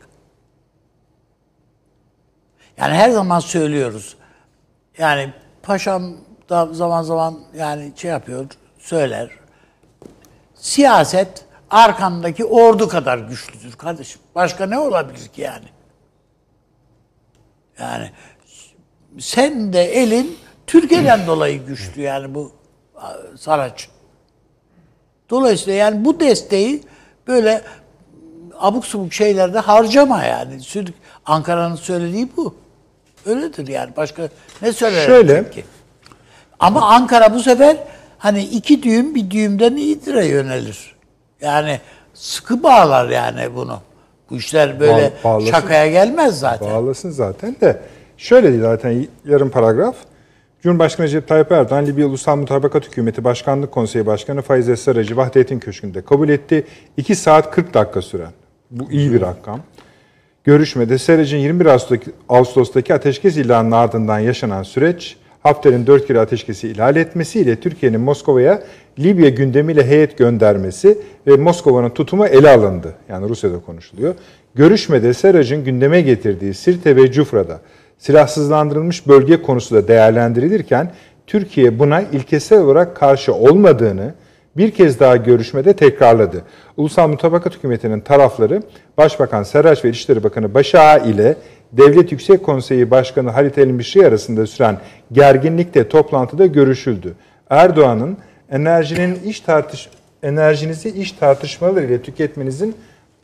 Yani 2.77 2.93
her 2.93 3.09
zaman 3.09 3.39
söylüyoruz. 3.39 4.17
Yani 4.97 5.33
paşam 5.63 6.13
da 6.49 6.73
zaman 6.73 7.03
zaman 7.03 7.39
yani 7.55 7.93
şey 7.95 8.11
yapıyor, 8.11 8.45
söyler. 8.77 9.29
Siyaset 10.55 11.45
arkandaki 11.69 12.45
ordu 12.45 12.87
kadar 12.87 13.17
güçlüdür 13.17 13.71
kardeşim. 13.71 14.21
Başka 14.35 14.65
ne 14.65 14.79
olabilir 14.79 15.27
ki 15.27 15.41
yani? 15.41 15.65
Yani 17.79 18.11
sen 19.19 19.73
de 19.73 19.83
elin 19.83 20.37
Türkiye'den 20.67 21.27
dolayı 21.27 21.65
güçlü 21.65 22.01
yani 22.01 22.35
bu 22.35 22.51
Saraç. 23.37 23.89
Dolayısıyla 25.29 25.79
yani 25.79 26.05
bu 26.05 26.19
desteği 26.19 26.81
böyle 27.27 27.61
abuk 28.59 28.85
subuk 28.85 29.13
şeylerde 29.13 29.59
harcama 29.59 30.23
yani. 30.23 30.59
Ankara'nın 31.25 31.75
söylediği 31.75 32.27
bu. 32.37 32.55
Öyledir 33.25 33.67
yani. 33.67 33.89
Başka 33.97 34.29
ne 34.61 34.73
söyler 34.73 35.05
Şöyle. 35.05 35.49
ki? 35.49 35.63
Ama 36.59 36.81
Ankara 36.81 37.33
bu 37.33 37.39
sefer 37.39 37.77
hani 38.17 38.43
iki 38.43 38.83
düğüm 38.83 39.15
bir 39.15 39.31
düğümden 39.31 39.75
iyidir'e 39.75 40.25
yönelir. 40.25 40.95
Yani 41.41 41.79
sıkı 42.13 42.63
bağlar 42.63 43.09
yani 43.09 43.55
bunu. 43.55 43.79
Bu 44.29 44.35
işler 44.35 44.79
böyle 44.79 45.13
Bağ- 45.23 45.29
bağlasın. 45.29 45.51
şakaya 45.51 45.87
gelmez 45.87 46.39
zaten. 46.39 46.71
Bağlasın 46.73 47.11
zaten 47.11 47.55
de. 47.61 47.81
Şöyle 48.17 48.59
zaten 48.59 49.07
yarım 49.25 49.49
paragraf. 49.49 49.95
Cumhurbaşkanı 50.63 51.05
Recep 51.05 51.27
Tayyip 51.27 51.51
Erdoğan, 51.51 51.85
Libya 51.85 52.07
Ulusal 52.07 52.37
Mutabakat 52.37 52.87
Hükümeti 52.87 53.23
Başkanlık 53.23 53.71
Konseyi 53.71 54.05
Başkanı 54.05 54.41
Faiz 54.41 54.69
Esraracı 54.69 55.17
Vahdettin 55.17 55.59
Köşkü'nde 55.59 56.01
kabul 56.01 56.29
etti. 56.29 56.65
2 56.97 57.15
saat 57.15 57.51
40 57.51 57.73
dakika 57.73 58.01
süren. 58.01 58.31
Bu 58.71 58.91
iyi 58.91 59.13
bir 59.13 59.21
rakam. 59.21 59.59
Görüşmede 60.43 60.97
Serac'ın 60.97 61.37
21 61.37 61.67
Ağustos'taki, 62.29 62.93
ateşkes 62.93 63.37
ilanının 63.37 63.71
ardından 63.71 64.19
yaşanan 64.19 64.63
süreç, 64.63 65.17
Hafter'in 65.43 65.87
4 65.87 66.07
kere 66.07 66.19
ateşkesi 66.19 66.69
ihlal 66.69 66.95
etmesiyle 66.95 67.55
Türkiye'nin 67.55 68.01
Moskova'ya 68.01 68.63
Libya 68.99 69.29
gündemiyle 69.29 69.87
heyet 69.87 70.17
göndermesi 70.17 70.97
ve 71.27 71.35
Moskova'nın 71.35 71.89
tutumu 71.89 72.25
ele 72.25 72.49
alındı. 72.49 72.93
Yani 73.09 73.29
Rusya'da 73.29 73.59
konuşuluyor. 73.59 74.15
Görüşmede 74.55 75.13
Serac'ın 75.13 75.63
gündeme 75.63 76.01
getirdiği 76.01 76.53
Sirte 76.53 76.95
ve 76.95 77.11
Cufra'da 77.11 77.61
silahsızlandırılmış 78.03 79.07
bölge 79.07 79.41
konusu 79.41 79.75
da 79.75 79.87
değerlendirilirken 79.87 80.91
Türkiye 81.27 81.79
buna 81.79 82.01
ilkesel 82.01 82.61
olarak 82.61 82.95
karşı 82.95 83.33
olmadığını 83.33 84.13
bir 84.57 84.71
kez 84.71 84.99
daha 84.99 85.17
görüşmede 85.17 85.73
tekrarladı. 85.73 86.41
Ulusal 86.77 87.07
Mutabakat 87.07 87.55
Hükümeti'nin 87.55 87.99
tarafları 87.99 88.63
Başbakan 88.97 89.43
Serraç 89.43 89.85
ve 89.85 89.89
İçişleri 89.89 90.23
Bakanı 90.23 90.53
Başağa 90.53 90.97
ile 90.97 91.35
Devlet 91.71 92.11
Yüksek 92.11 92.43
Konseyi 92.43 92.91
Başkanı 92.91 93.29
Halit 93.29 93.57
Elmişri 93.57 94.07
arasında 94.07 94.47
süren 94.47 94.77
gerginlikte 95.11 95.87
toplantıda 95.87 96.45
görüşüldü. 96.45 97.13
Erdoğan'ın 97.49 98.17
enerjinin 98.51 99.19
iş 99.25 99.39
tartış 99.39 99.89
enerjinizi 100.23 100.89
iş 100.89 101.11
tartışmaları 101.11 101.85
ile 101.85 102.01
tüketmenizin 102.01 102.75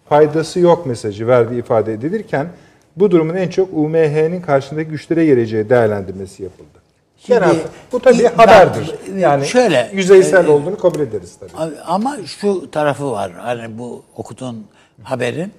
faydası 0.10 0.60
yok 0.60 0.86
mesajı 0.86 1.28
verdiği 1.28 1.60
ifade 1.60 1.94
edilirken 1.94 2.48
bu 2.96 3.12
durumun 3.12 3.36
en 3.36 3.50
çok 3.50 3.70
UMH'nin 3.74 4.42
karşındaki 4.42 4.90
güçlere 4.90 5.26
geleceği 5.26 5.70
değerlendirmesi 5.70 6.44
yapıldı. 6.44 6.80
Şimdi, 7.18 7.40
Genel, 7.40 7.56
bu 7.92 8.00
tabii 8.00 8.24
ben- 8.24 8.36
haberdir. 8.36 8.96
Yani 9.18 9.46
şöyle, 9.46 9.92
yüzeysel 9.94 10.46
e, 10.46 10.50
olduğunu 10.50 10.78
kabul 10.78 11.00
ederiz 11.00 11.38
tabii. 11.40 11.80
Ama 11.86 12.18
şu 12.26 12.72
tarafı 12.72 13.12
var. 13.12 13.32
Hani 13.32 13.78
bu 13.78 14.04
okutun 14.16 14.68
haberin. 15.04 15.54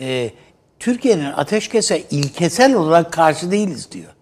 e, 0.00 0.30
Türkiye'nin 0.78 1.32
ateşkese 1.32 2.02
ilkesel 2.10 2.74
olarak 2.74 3.12
karşı 3.12 3.50
değiliz 3.50 3.92
diyor. 3.92 4.12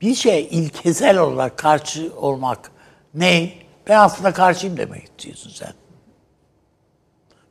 Bir 0.00 0.14
şey 0.14 0.48
ilkesel 0.50 1.18
olarak 1.18 1.58
karşı 1.58 2.12
olmak 2.16 2.70
ne? 3.14 3.50
Ben 3.88 3.98
aslında 3.98 4.32
karşıyım 4.32 4.76
demek 4.76 5.04
istiyorsun 5.04 5.50
sen. 5.54 5.72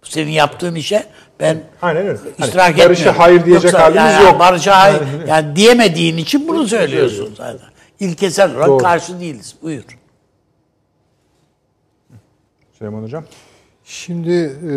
Bu 0.04 0.06
senin 0.06 0.32
yaptığın 0.32 0.76
işe 0.76 1.06
ben 1.40 1.64
Aynen 1.82 2.08
öyle. 2.08 2.20
Hani 2.20 2.48
iştirak 2.48 2.78
barışa 2.78 2.92
etmiyorum. 2.92 3.20
hayır 3.20 3.46
diyecek 3.46 3.74
halimiz 3.74 4.14
yani, 4.14 4.24
yok. 4.24 4.40
Barışa 4.40 4.80
hayır 4.80 5.02
yani 5.28 5.56
diyemediğin 5.56 6.18
için 6.18 6.48
bunu 6.48 6.68
söylüyorsun 6.68 7.34
zaten. 7.38 7.70
İlkesel 8.00 8.52
olarak 8.52 8.68
Doğru. 8.68 8.78
karşı 8.78 9.20
değiliz. 9.20 9.56
Buyur. 9.62 9.84
Süleyman 12.78 13.04
Hocam. 13.04 13.24
Şimdi 13.84 14.32
e, 14.32 14.74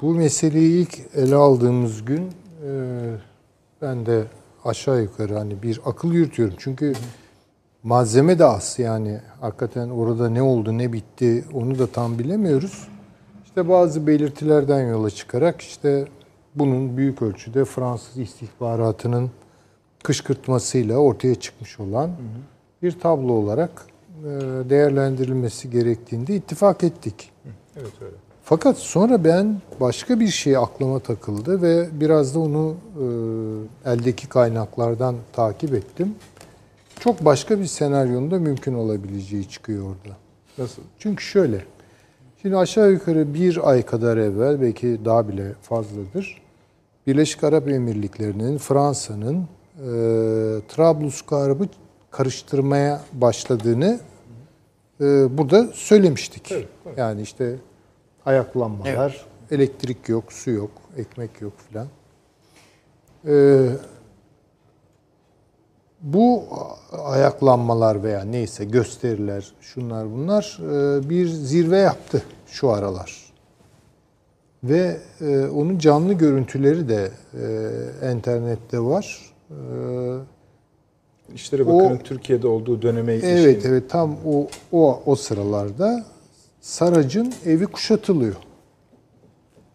bu 0.00 0.14
meseleyi 0.14 0.82
ilk 0.82 0.98
ele 1.14 1.34
aldığımız 1.34 2.04
gün 2.04 2.22
e, 2.22 2.70
ben 3.82 4.06
de 4.06 4.24
aşağı 4.64 5.02
yukarı 5.02 5.34
hani 5.34 5.62
bir 5.62 5.80
akıl 5.86 6.12
yürütüyorum. 6.12 6.56
Çünkü 6.58 6.92
malzeme 7.82 8.38
de 8.38 8.44
az 8.44 8.74
yani 8.78 9.20
hakikaten 9.40 9.88
orada 9.88 10.28
ne 10.28 10.42
oldu 10.42 10.78
ne 10.78 10.92
bitti 10.92 11.44
onu 11.52 11.78
da 11.78 11.86
tam 11.86 12.18
bilemiyoruz. 12.18 12.88
İşte 13.54 13.68
bazı 13.68 14.06
belirtilerden 14.06 14.88
yola 14.88 15.10
çıkarak 15.10 15.60
işte 15.60 16.04
bunun 16.54 16.96
büyük 16.96 17.22
ölçüde 17.22 17.64
Fransız 17.64 18.18
istihbaratının 18.18 19.30
kışkırtmasıyla 20.02 20.96
ortaya 20.96 21.34
çıkmış 21.34 21.80
olan 21.80 22.10
bir 22.82 23.00
tablo 23.00 23.32
olarak 23.32 23.86
e, 24.24 24.30
değerlendirilmesi 24.70 25.70
gerektiğinde 25.70 26.36
ittifak 26.36 26.84
ettik. 26.84 27.30
Evet 27.76 27.92
öyle. 28.00 28.14
Fakat 28.42 28.78
sonra 28.78 29.24
ben 29.24 29.60
başka 29.80 30.20
bir 30.20 30.28
şey 30.28 30.56
aklıma 30.56 30.98
takıldı 30.98 31.62
ve 31.62 31.88
biraz 32.00 32.34
da 32.34 32.38
onu 32.38 32.74
e, 33.84 33.90
eldeki 33.90 34.28
kaynaklardan 34.28 35.14
takip 35.32 35.74
ettim. 35.74 36.14
Çok 37.00 37.24
başka 37.24 37.60
bir 37.60 37.66
senaryonun 37.66 38.30
da 38.30 38.38
mümkün 38.38 38.74
olabileceği 38.74 39.48
çıkıyor 39.48 39.84
orada. 39.84 40.16
Nasıl? 40.58 40.82
Çünkü 40.98 41.24
şöyle, 41.24 41.64
şimdi 42.44 42.56
aşağı 42.56 42.92
yukarı 42.92 43.34
bir 43.34 43.70
ay 43.70 43.82
kadar 43.82 44.16
evvel, 44.16 44.60
belki 44.60 45.00
daha 45.04 45.28
bile 45.28 45.52
fazladır, 45.62 46.42
Birleşik 47.06 47.44
Arap 47.44 47.68
Emirlikleri'nin, 47.68 48.58
Fransa'nın 48.58 49.36
e, 49.36 49.86
Trablusgarp'ı 50.68 51.68
karıştırmaya 52.10 53.00
başladığını 53.12 54.00
e, 55.00 55.38
burada 55.38 55.66
söylemiştik. 55.72 56.54
Yani 56.96 57.22
işte 57.22 57.56
ayaklanmalar, 58.26 59.26
elektrik 59.50 60.08
yok, 60.08 60.32
su 60.32 60.50
yok, 60.50 60.70
ekmek 60.96 61.40
yok 61.40 61.52
filan. 61.68 61.86
E, 63.26 63.66
bu 66.04 66.44
ayaklanmalar 67.04 68.02
veya 68.02 68.24
neyse 68.24 68.64
gösteriler, 68.64 69.52
şunlar 69.60 70.12
bunlar 70.12 70.58
e, 70.62 71.08
bir 71.10 71.26
zirve 71.26 71.78
yaptı 71.78 72.22
şu 72.46 72.70
aralar. 72.70 73.24
Ve 74.64 74.96
e, 75.20 75.46
onun 75.46 75.78
canlı 75.78 76.12
görüntüleri 76.12 76.88
de 76.88 77.10
e, 78.02 78.12
internette 78.12 78.80
var. 78.80 79.34
İşleri 81.34 81.66
Bakanı'nın 81.66 81.96
O- 81.96 82.02
Türkiye'de 82.02 82.46
olduğu 82.46 82.82
döneme 82.82 83.14
ilişkin. 83.14 83.28
Evet 83.28 83.66
evet 83.66 83.90
tam 83.90 84.16
o 84.26 84.48
o 84.72 85.02
o 85.06 85.14
sıralarda 85.16 86.04
Sarac'ın 86.60 87.34
evi 87.46 87.66
kuşatılıyor. 87.66 88.34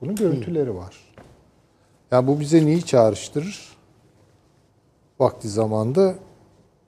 Bunun 0.02 0.16
görüntüleri 0.16 0.76
var. 0.76 0.96
Yani 2.12 2.28
bu 2.28 2.40
bize 2.40 2.66
neyi 2.66 2.86
çağrıştırır? 2.86 3.69
Vakti 5.20 5.50
zamanda 5.50 6.16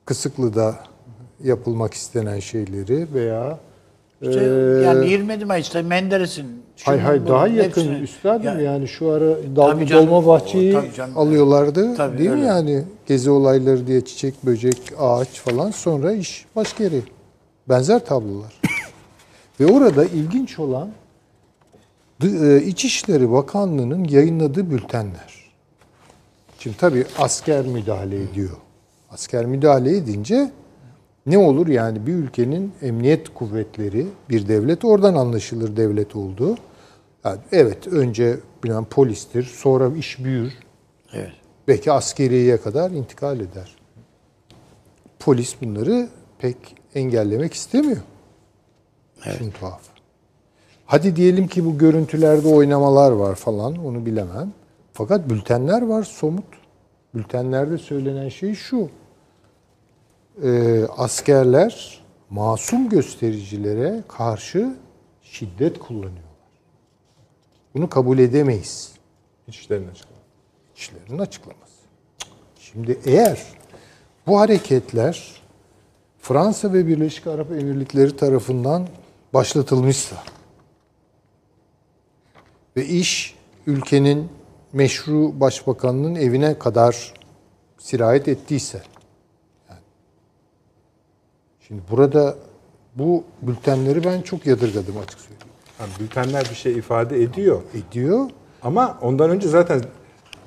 Kısıklı'da 0.06 0.76
yapılmak 1.44 1.94
istenen 1.94 2.40
şeyleri 2.40 3.08
veya 3.14 3.60
İşte 4.22 4.42
eee, 4.42 4.84
yani 4.86 5.10
20 5.10 5.46
Mayıs'ta 5.46 5.82
Menderes'in 5.84 6.46
hay 6.84 7.00
hay 7.00 7.28
daha 7.28 7.48
yakın 7.48 7.82
hepsini- 7.82 8.00
üstadım 8.00 8.44
Ya- 8.46 8.62
yani 8.62 8.88
şu 8.88 9.10
ara 9.10 9.36
canım, 9.56 9.90
Dolma 9.90 10.26
Bahçe'yi 10.28 10.78
alıyorlardı 11.16 11.96
Tabii, 11.96 12.18
değil 12.18 12.30
mi 12.30 12.36
öyle. 12.36 12.46
yani 12.46 12.84
gezi 13.08 13.30
olayları 13.32 13.88
diye 13.88 14.06
çiçek, 14.06 14.46
böcek, 14.46 14.78
ağaç 15.00 15.28
falan 15.30 15.72
sonra 15.72 16.12
iş 16.14 16.46
başka 16.56 16.84
yere. 16.84 17.00
Benzer 17.70 18.06
tablolar. 18.06 18.62
Ve 19.60 19.66
orada 19.66 20.06
ilginç 20.06 20.60
olan 20.60 20.90
e, 22.24 22.62
İçişleri 22.66 23.32
Bakanlığı'nın 23.32 24.04
yayınladığı 24.04 24.72
bültenler. 24.72 25.41
Şimdi 26.64 26.78
tabii 26.78 27.06
asker 27.18 27.66
müdahale 27.66 28.24
ediyor. 28.24 28.58
Asker 29.10 29.46
müdahale 29.46 29.98
edince 29.98 30.52
ne 31.26 31.38
olur 31.38 31.68
yani 31.68 32.08
bir 32.08 32.14
ülkenin 32.14 32.74
emniyet 32.82 33.34
kuvvetleri, 33.34 34.08
bir 34.30 34.48
devlet 34.48 34.86
oradan 34.86 35.16
anlaşılır 35.16 35.78
devlet 35.78 36.16
olduğu. 36.16 36.58
Yani 37.26 37.40
evet 37.52 37.88
önce 37.88 38.38
bilen 38.64 38.86
polistir, 38.86 39.44
sonra 39.44 39.98
iş 39.98 40.24
büyür. 40.24 40.54
Evet. 41.14 41.32
Belki 41.68 41.92
askeriyeye 41.92 42.58
kadar 42.58 42.92
intikal 42.92 43.40
eder. 43.40 43.76
Polis 45.20 45.62
bunları 45.62 46.10
pek 46.40 46.58
engellemek 46.96 47.54
istemiyor. 47.54 48.02
Şimdi 49.38 49.52
tuhaf. 49.52 49.82
Hadi 50.86 51.16
diyelim 51.16 51.48
ki 51.48 51.66
bu 51.66 51.78
görüntülerde 51.78 52.48
oynamalar 52.48 53.12
var 53.12 53.36
falan 53.36 53.86
onu 53.86 54.06
bilemem. 54.06 54.54
Fakat 54.94 55.30
bültenler 55.30 55.82
var 55.82 56.04
somut. 56.04 56.46
Bültenlerde 57.16 57.78
söylenen 57.78 58.30
şey 58.30 58.56
şu. 58.56 58.90
Ee, 60.44 60.84
askerler 60.98 62.04
masum 62.30 62.90
göstericilere 62.90 64.04
karşı 64.08 64.76
şiddet 65.22 65.80
kullanıyorlar. 65.80 66.24
Bunu 67.74 67.90
kabul 67.90 68.20
edemeyiz. 68.20 68.92
İçişlerin 69.48 69.88
açıklaması. 69.88 70.22
İşlerin 70.76 71.20
açıklaması. 71.20 71.82
Şimdi 72.60 73.00
eğer 73.06 73.42
bu 74.28 74.40
hareketler 74.40 75.42
Fransa 76.20 76.74
ve 76.74 76.88
Birleşik 76.88 77.28
Arap 77.28 77.52
Emirlikleri 77.52 78.16
tarafından 78.16 78.88
başlatılmışsa 79.34 80.16
ve 82.78 82.86
iş 82.86 83.36
ülkenin 83.68 84.30
meşru 84.74 85.40
başbakanının 85.40 86.16
evine 86.16 86.60
kadar 86.60 87.14
sirayet 87.78 88.28
ettiyse 88.28 88.82
yani 89.70 89.80
şimdi 91.68 91.82
burada 91.92 92.36
bu 92.96 93.24
bültenleri 93.42 94.04
ben 94.04 94.22
çok 94.22 94.46
yadırgadım 94.46 94.98
açık 94.98 95.20
söyleyeyim. 95.20 95.42
Yani 95.80 95.90
bültenler 96.00 96.48
bir 96.50 96.56
şey 96.56 96.74
ifade 96.74 97.22
ediyor. 97.24 97.62
Ediyor. 97.74 98.30
Ama 98.64 98.98
ondan 99.02 99.30
önce 99.30 99.48
zaten 99.48 99.82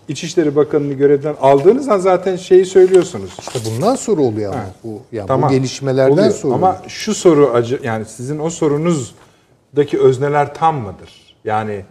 İçişleri 0.09 0.57
Bakanı'nı 0.57 0.93
görevden 0.93 1.35
aldığınız 1.41 1.89
an 1.89 1.99
zaten 1.99 2.37
şeyi 2.37 2.65
söylüyorsunuz. 2.67 3.37
İşte 3.41 3.59
bundan 3.71 3.95
sonra 3.95 4.23
oluyor 4.23 4.53
ama 4.53 4.63
Ha, 4.63 4.67
bu 4.85 5.01
yani 5.13 5.27
Tamam. 5.29 5.51
bu 5.51 5.55
gelişmelerden 5.55 6.13
Oluyor. 6.13 6.31
sonra. 6.31 6.55
Ama 6.55 6.83
şu 6.89 7.15
soru 7.15 7.51
acı 7.55 7.81
yani 7.83 8.05
sizin 8.05 8.39
o 8.39 8.51
sorunuzdaki 8.51 10.01
özneler 10.01 10.55
tam 10.55 10.77
mıdır? 10.81 11.37
Yani 11.45 11.85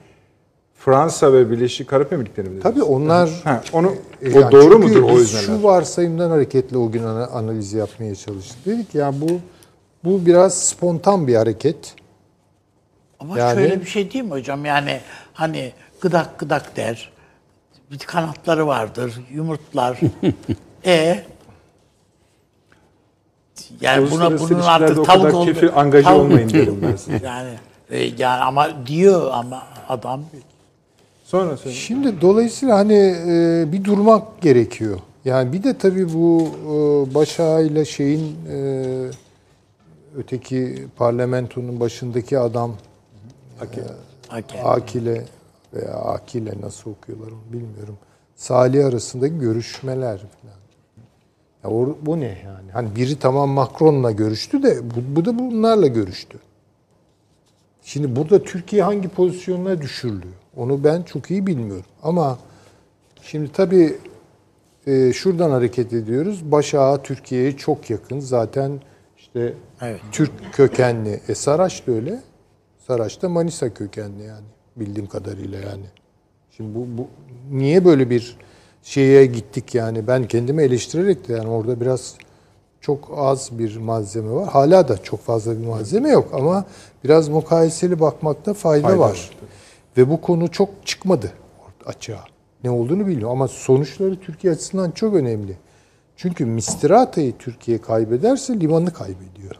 Fransa 0.85 1.33
ve 1.33 1.51
Birleşik 1.51 1.93
Arap 1.93 2.13
Emirlikleri 2.13 2.49
mi? 2.49 2.59
Tabii 2.59 2.83
onlar 2.83 3.29
Ha, 3.43 3.61
onu 3.73 3.95
E, 4.21 4.35
o 4.35 4.39
yani 4.39 4.51
doğru 4.51 4.81
çünkü 4.81 4.87
mudur 4.87 5.01
o 5.03 5.17
özneler? 5.17 5.43
Şu 5.45 5.63
varsayımdan 5.63 6.29
hareketle 6.29 6.77
o 6.77 6.91
gün 6.91 7.03
ana- 7.03 7.27
analiz 7.27 7.73
yapmaya 7.73 8.15
çalıştık. 8.15 8.65
Dedik 8.65 8.95
ya 8.95 9.13
bu 9.21 9.27
bu 10.03 10.25
biraz 10.25 10.57
spontan 10.63 11.27
bir 11.27 11.35
hareket. 11.35 11.95
Ama 13.19 13.39
Yani- 13.39 13.55
şöyle 13.59 13.81
bir 13.81 13.85
şey 13.85 14.13
değil 14.13 14.23
mi 14.23 14.31
hocam? 14.31 14.65
Yani 14.65 14.99
hani 15.33 15.71
gıdak 16.01 16.39
gıdak 16.39 16.75
der. 16.75 17.11
Bir 17.91 17.97
kanatları 17.99 18.67
vardır, 18.67 19.21
yumurtlar. 19.31 19.99
e 20.85 21.23
yani 23.81 24.11
buna 24.11 24.39
bunun 24.39 24.59
artık 24.59 24.99
o 24.99 25.03
tavuk 25.03 25.21
kadar 25.23 25.33
oldu. 25.33 25.45
kefil 25.53 25.69
angaje 25.75 26.07
tavuk- 26.09 26.19
olmayın 26.19 26.49
derim 26.49 26.79
ben 26.81 26.95
size. 26.95 27.21
Yani 27.25 27.53
e, 27.89 28.03
yani 28.17 28.43
ama 28.43 28.87
diyor 28.87 29.29
ama 29.33 29.63
adam 29.89 30.21
Sonra 31.33 31.57
söyle. 31.57 31.75
Şimdi 31.75 32.21
dolayısıyla 32.21 32.77
hani 32.77 33.15
e, 33.27 33.65
bir 33.71 33.83
durmak 33.83 34.41
gerekiyor. 34.41 34.99
Yani 35.25 35.53
bir 35.53 35.63
de 35.63 35.77
tabii 35.77 36.13
bu 36.13 36.47
e, 36.65 37.13
Başağa 37.15 37.59
ile 37.61 37.85
şeyin 37.85 38.35
e, 38.51 38.85
öteki 40.17 40.87
parlamentonun 40.95 41.79
başındaki 41.79 42.39
adam 42.39 42.75
hakem. 43.59 43.85
Akile 44.63 45.25
veya 45.73 45.93
Akile 45.93 46.53
nasıl 46.61 46.91
okuyorlar 46.91 47.27
onu 47.27 47.53
bilmiyorum. 47.53 47.97
Salih 48.35 48.85
arasındaki 48.85 49.39
görüşmeler 49.39 50.17
falan. 50.17 50.55
Ya 51.63 51.69
o- 51.79 51.97
bu 52.01 52.19
ne 52.19 52.25
yani? 52.45 52.71
Hani 52.73 52.95
biri 52.95 53.19
tamam 53.19 53.49
Macron'la 53.49 54.11
görüştü 54.11 54.63
de 54.63 54.77
bu, 54.83 55.15
bu 55.15 55.25
da 55.25 55.39
bunlarla 55.39 55.87
görüştü. 55.87 56.37
Şimdi 57.83 58.15
burada 58.15 58.43
Türkiye 58.43 58.83
hangi 58.83 59.07
pozisyonuna 59.09 59.81
düşürülüyor? 59.81 60.33
Onu 60.57 60.83
ben 60.83 61.01
çok 61.03 61.31
iyi 61.31 61.47
bilmiyorum. 61.47 61.85
Ama 62.03 62.37
şimdi 63.21 63.51
tabii 63.51 63.97
e, 64.87 65.13
şuradan 65.13 65.49
hareket 65.49 65.93
ediyoruz. 65.93 66.51
Başağı 66.51 67.03
Türkiye'ye 67.03 67.57
çok 67.57 67.89
yakın. 67.89 68.19
Zaten 68.19 68.71
işte 69.17 69.53
Evet. 69.81 70.01
Türk 70.11 70.31
kökenli. 70.53 71.19
E 71.27 71.35
Saraç 71.35 71.87
da 71.87 71.91
öyle. 71.91 72.19
Saraç 72.87 73.21
da 73.21 73.29
Manisa 73.29 73.73
kökenli 73.73 74.23
yani. 74.23 74.45
Bildiğim 74.75 75.07
kadarıyla 75.07 75.59
yani. 75.59 75.85
Şimdi 76.57 76.75
bu, 76.75 76.87
bu 76.97 77.07
niye 77.51 77.85
böyle 77.85 78.09
bir 78.09 78.37
şeye 78.83 79.25
gittik 79.25 79.75
yani? 79.75 80.07
Ben 80.07 80.27
kendimi 80.27 80.63
eleştirerek 80.63 81.27
de 81.27 81.33
yani 81.33 81.49
orada 81.49 81.81
biraz 81.81 82.15
çok 82.81 83.11
az 83.15 83.49
bir 83.59 83.77
malzeme 83.77 84.31
var. 84.31 84.47
Hala 84.47 84.87
da 84.87 84.97
çok 85.03 85.19
fazla 85.19 85.61
bir 85.61 85.65
malzeme 85.67 86.09
yok 86.09 86.29
ama 86.33 86.65
biraz 87.03 87.29
mukayeseli 87.29 87.99
bakmakta 87.99 88.53
fayda, 88.53 88.87
Fayda 88.87 88.99
var. 88.99 89.09
var, 89.09 89.29
Ve 89.97 90.09
bu 90.09 90.21
konu 90.21 90.51
çok 90.51 90.69
çıkmadı 90.85 91.31
açığa. 91.85 92.23
Ne 92.63 92.69
olduğunu 92.69 93.07
bilmiyorum 93.07 93.29
ama 93.31 93.47
sonuçları 93.47 94.19
Türkiye 94.19 94.53
açısından 94.53 94.91
çok 94.91 95.13
önemli. 95.13 95.57
Çünkü 96.15 96.45
Mistirata'yı 96.45 97.37
Türkiye 97.37 97.81
kaybederse 97.81 98.59
limanı 98.59 98.93
kaybediyor. 98.93 99.55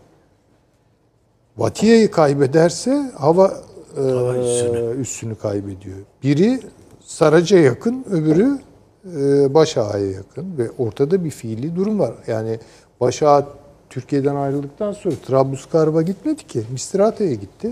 Vatiye'yi 1.57 2.11
kaybederse 2.11 3.11
hava, 3.17 3.53
e, 3.97 4.01
üssünü. 4.99 5.35
kaybediyor. 5.35 5.97
Biri 6.23 6.59
Saraç'a 7.05 7.57
yakın, 7.57 8.05
öbürü 8.09 8.59
e, 9.15 9.53
Başak'a 9.53 9.97
yakın 9.97 10.57
ve 10.57 10.71
ortada 10.77 11.25
bir 11.25 11.29
fiili 11.29 11.75
durum 11.75 11.99
var. 11.99 12.13
Yani 12.27 12.59
Başak 13.01 13.47
Türkiye'den 13.89 14.35
ayrıldıktan 14.35 14.91
sonra 14.93 15.15
Trablusgarp'a 15.27 16.01
gitmedi 16.01 16.47
ki, 16.47 16.63
Mistirata'ya 16.71 17.33
gitti. 17.33 17.71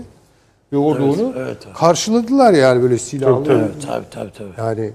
Ve 0.72 0.76
orada 0.76 1.04
Evet, 1.04 1.18
onu 1.20 1.32
evet, 1.36 1.58
evet. 1.66 1.76
karşıladılar 1.76 2.52
yani 2.52 2.82
böyle 2.82 2.98
silahlı. 2.98 3.52
Evet, 3.52 3.70
tabii 3.86 4.06
tabii 4.10 4.32
tabii. 4.32 4.50
Yani 4.58 4.90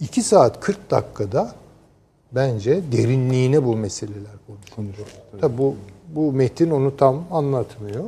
2 0.00 0.22
saat 0.22 0.60
40 0.60 0.90
dakikada 0.90 1.52
bence 2.32 2.80
derinliğine 2.92 3.64
bu 3.64 3.76
meseleler 3.76 4.32
konuşuluyor. 4.76 5.08
Tabii 5.40 5.58
bu 5.58 5.76
bu 6.08 6.32
metin 6.32 6.70
onu 6.70 6.96
tam 6.96 7.24
anlatmıyor. 7.30 8.04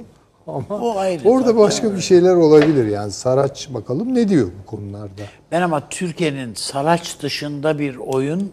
Ama 0.47 0.65
O 0.71 0.99
ayrı 0.99 1.29
orada 1.29 1.47
tabii, 1.47 1.59
başka 1.59 1.95
bir 1.95 2.01
şeyler 2.01 2.35
olabilir 2.35 2.87
yani. 2.87 3.13
Saraç 3.13 3.69
bakalım 3.75 4.15
ne 4.15 4.29
diyor 4.29 4.49
bu 4.63 4.71
konularda. 4.71 5.23
Ben 5.53 5.63
ama 5.63 5.89
Türkiye'nin 5.89 6.55
Saraç 6.55 7.23
dışında 7.23 7.79
bir 7.79 7.97
oyun 7.97 8.53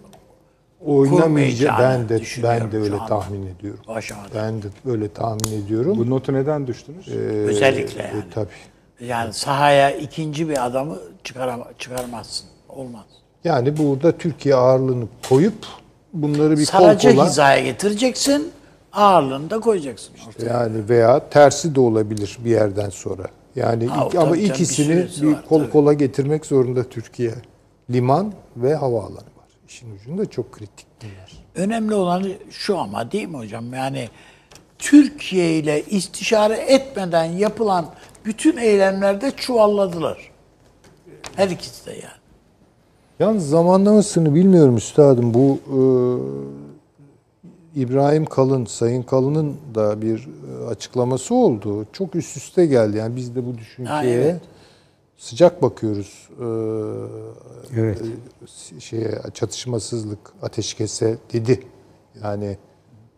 Oynamayacak 0.86 1.80
ben 1.80 2.09
de 2.09 2.21
ben 2.43 2.71
de 2.71 2.78
öyle 2.78 2.97
tahmin 3.07 3.45
ediyorum. 3.47 3.80
Başak'ta. 3.88 4.39
Ben 4.43 4.61
de 4.61 4.67
öyle 4.86 5.09
tahmin 5.13 5.63
ediyorum. 5.65 5.97
Bu 5.97 6.09
notu 6.09 6.34
neden 6.34 6.67
düştünüz? 6.67 7.07
özellikle 7.47 8.01
yani. 8.03 8.17
E, 8.19 8.23
tabii. 8.34 9.05
Yani 9.07 9.34
sahaya 9.34 9.91
ikinci 9.91 10.49
bir 10.49 10.65
adamı 10.65 10.97
çıkarama, 11.23 11.65
çıkarmazsın. 11.80 12.47
Olmaz. 12.69 13.05
Yani 13.43 13.78
burada 13.78 14.11
Türkiye 14.17 14.55
ağırlığını 14.55 15.05
koyup 15.30 15.65
bunları 16.13 16.51
bir 16.51 16.65
kol 16.65 16.80
Saracı 16.80 17.11
kola 17.11 17.25
hizaya 17.25 17.59
getireceksin. 17.59 18.51
Ağırlığını 18.93 19.49
da 19.49 19.59
koyacaksın 19.59 20.13
işte. 20.30 20.45
Yani 20.45 20.89
veya 20.89 21.30
tersi 21.30 21.75
de 21.75 21.80
olabilir 21.80 22.38
bir 22.45 22.49
yerden 22.51 22.89
sonra. 22.89 23.23
Yani 23.55 23.88
Ha, 23.88 24.05
ilk- 24.05 24.15
ama 24.15 24.34
bir 24.34 24.41
ikisini 24.43 24.86
süresi 24.86 25.21
bir 25.21 25.34
var, 25.34 25.45
kol 25.49 25.59
tabii. 25.59 25.69
kola 25.71 25.93
getirmek 25.93 26.45
zorunda 26.45 26.84
Türkiye. 26.84 27.32
Liman 27.89 28.34
ve 28.57 28.75
havaalanı. 28.75 29.28
İşin 29.68 29.95
ucunda 29.95 30.30
çok 30.30 30.51
kritik 30.51 30.88
bunlar. 31.01 31.45
Önemli 31.55 31.93
olan 31.93 32.26
şu 32.49 32.78
ama 32.78 33.11
değil 33.11 33.28
mi 33.28 33.38
hocam? 33.38 33.74
Yani 33.74 34.09
Türkiye 34.80 35.57
ile 35.59 35.84
istişare 35.84 36.55
etmeden 36.55 37.24
yapılan 37.26 37.86
bütün 38.26 38.57
eylemlerde 38.57 39.32
çuvalladılar. 39.32 40.32
Her 41.36 41.49
ikisi 41.49 41.86
de 41.86 41.91
yani. 41.91 42.18
Yalnız 43.20 43.49
zamanlamasını 43.49 44.36
bilmiyorum 44.36 44.78
üstadım. 44.78 45.34
Bu 45.34 45.59
e, 45.68 45.80
İbrahim 47.82 48.26
Kalın, 48.26 48.65
Sayın 48.65 49.03
Kalın'ın 49.03 49.57
da 49.76 50.01
bir 50.01 50.28
e, 50.28 50.65
açıklaması 50.65 51.36
oldu. 51.36 51.86
Çok 51.93 52.15
üst 52.15 52.38
üste 52.38 52.65
geldi. 52.65 52.97
Yani 52.97 53.15
biz 53.15 53.36
de 53.36 53.45
bu 53.45 53.57
düşünceye 53.57 53.95
Ha, 53.95 54.05
evet. 54.05 54.41
Sıcak 55.18 55.61
bakıyoruz. 55.61 56.30
E, 56.39 57.80
Evet. 57.80 58.01
şeye 58.80 59.22
çatışmasızlık, 59.34 60.34
ateşkese 60.41 61.18
dedi. 61.34 61.63
Yani 62.24 62.57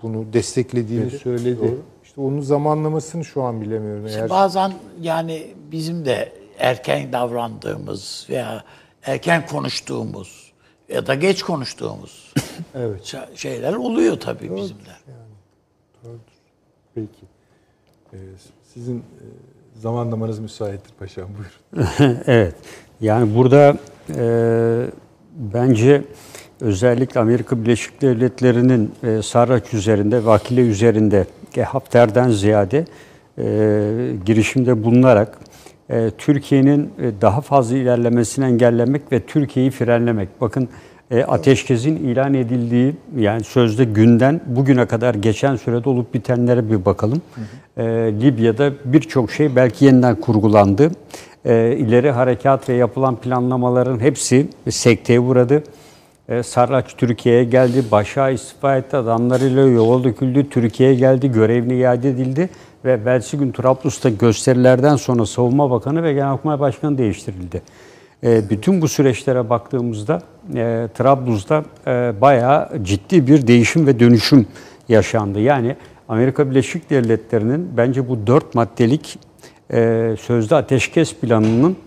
bunu 0.01 0.33
desteklediğini 0.33 1.11
söyledi. 1.11 1.77
İşte 2.03 2.21
onun 2.21 2.41
zamanlamasını 2.41 3.25
şu 3.25 3.43
an 3.43 3.61
bilemiyorum. 3.61 4.07
Eğer 4.07 4.29
Bazen 4.29 4.73
yani 5.01 5.53
bizim 5.71 6.05
de 6.05 6.33
erken 6.57 7.13
davrandığımız 7.13 8.27
veya 8.29 8.63
erken 9.03 9.47
konuştuğumuz 9.47 10.53
ya 10.89 11.07
da 11.07 11.15
geç 11.15 11.43
konuştuğumuz 11.43 12.33
evet. 12.75 13.15
şeyler 13.35 13.73
oluyor 13.73 14.19
tabii 14.19 14.55
bizim 14.55 14.77
de. 14.77 15.15
Peki. 16.95 17.25
Ee, 18.13 18.17
sizin 18.73 18.97
e, 18.97 19.25
Zamanlamanız 19.79 20.39
müsaittir 20.39 20.93
paşam 20.99 21.29
buyurun. 21.37 22.17
evet. 22.27 22.55
Yani 23.01 23.35
burada 23.35 23.77
e, 24.17 24.85
bence 25.53 26.03
özellikle 26.61 27.19
Amerika 27.19 27.63
Birleşik 27.63 28.01
Devletleri'nin 28.01 28.91
e, 29.03 29.21
Sarraç 29.21 29.73
üzerinde, 29.73 30.25
Vakile 30.25 30.61
üzerinde 30.61 31.25
e, 31.57 31.61
Hafter'den 31.61 32.29
ziyade 32.29 32.85
e, 33.37 33.45
girişimde 34.25 34.83
bulunarak 34.83 35.37
e, 35.89 36.11
Türkiye'nin 36.17 36.93
e, 37.01 37.21
daha 37.21 37.41
fazla 37.41 37.77
ilerlemesini 37.77 38.45
engellemek 38.45 39.11
ve 39.11 39.19
Türkiye'yi 39.19 39.71
frenlemek. 39.71 40.41
Bakın 40.41 40.69
e, 41.11 41.23
ateşkesin 41.23 41.95
ilan 41.95 42.33
edildiği 42.33 42.95
yani 43.17 43.43
sözde 43.43 43.83
günden 43.83 44.41
bugüne 44.45 44.85
kadar 44.85 45.15
geçen 45.15 45.55
sürede 45.55 45.89
olup 45.89 46.13
bitenlere 46.13 46.69
bir 46.69 46.85
bakalım. 46.85 47.21
E, 47.77 47.83
Libya'da 48.21 48.71
birçok 48.85 49.31
şey 49.31 49.55
belki 49.55 49.85
yeniden 49.85 50.15
kurgulandı. 50.15 50.91
E, 51.45 51.75
ileri 51.77 52.11
harekat 52.11 52.69
ve 52.69 52.73
yapılan 52.73 53.15
planlamaların 53.15 53.99
hepsi 53.99 54.47
sekteye 54.69 55.19
uğradı. 55.19 55.63
E, 56.29 56.43
Sarraç 56.43 56.95
Türkiye'ye 56.97 57.43
geldi, 57.43 57.83
başa 57.91 58.29
istifa 58.29 58.77
etti, 58.77 58.97
adamlarıyla 58.97 59.61
yola 59.61 60.03
döküldü, 60.03 60.49
Türkiye'ye 60.49 60.95
geldi, 60.95 61.31
görevini 61.31 61.75
iade 61.75 62.09
edildi 62.09 62.49
ve 62.85 62.91
evvelsi 62.91 63.37
gün 63.37 63.51
Trablus'ta 63.51 64.09
gösterilerden 64.09 64.95
sonra 64.95 65.25
Savunma 65.25 65.71
Bakanı 65.71 66.03
ve 66.03 66.13
Genelkurmay 66.13 66.59
Başkanı 66.59 66.97
değiştirildi. 66.97 67.61
E, 68.23 68.49
bütün 68.49 68.81
bu 68.81 68.87
süreçlere 68.87 69.49
baktığımızda 69.49 70.21
e, 70.55 70.87
Trablus'ta 70.97 71.63
e, 71.87 72.13
bayağı 72.21 72.69
ciddi 72.83 73.27
bir 73.27 73.47
değişim 73.47 73.87
ve 73.87 73.99
dönüşüm 73.99 74.47
yaşandı. 74.89 75.39
Yani 75.39 75.75
Amerika 76.07 76.49
Birleşik 76.49 76.89
Devletleri'nin 76.89 77.69
bence 77.77 78.09
bu 78.09 78.27
dört 78.27 78.55
maddelik 78.55 79.19
e, 79.73 80.15
sözde 80.21 80.55
ateşkes 80.55 81.15
planının 81.15 81.77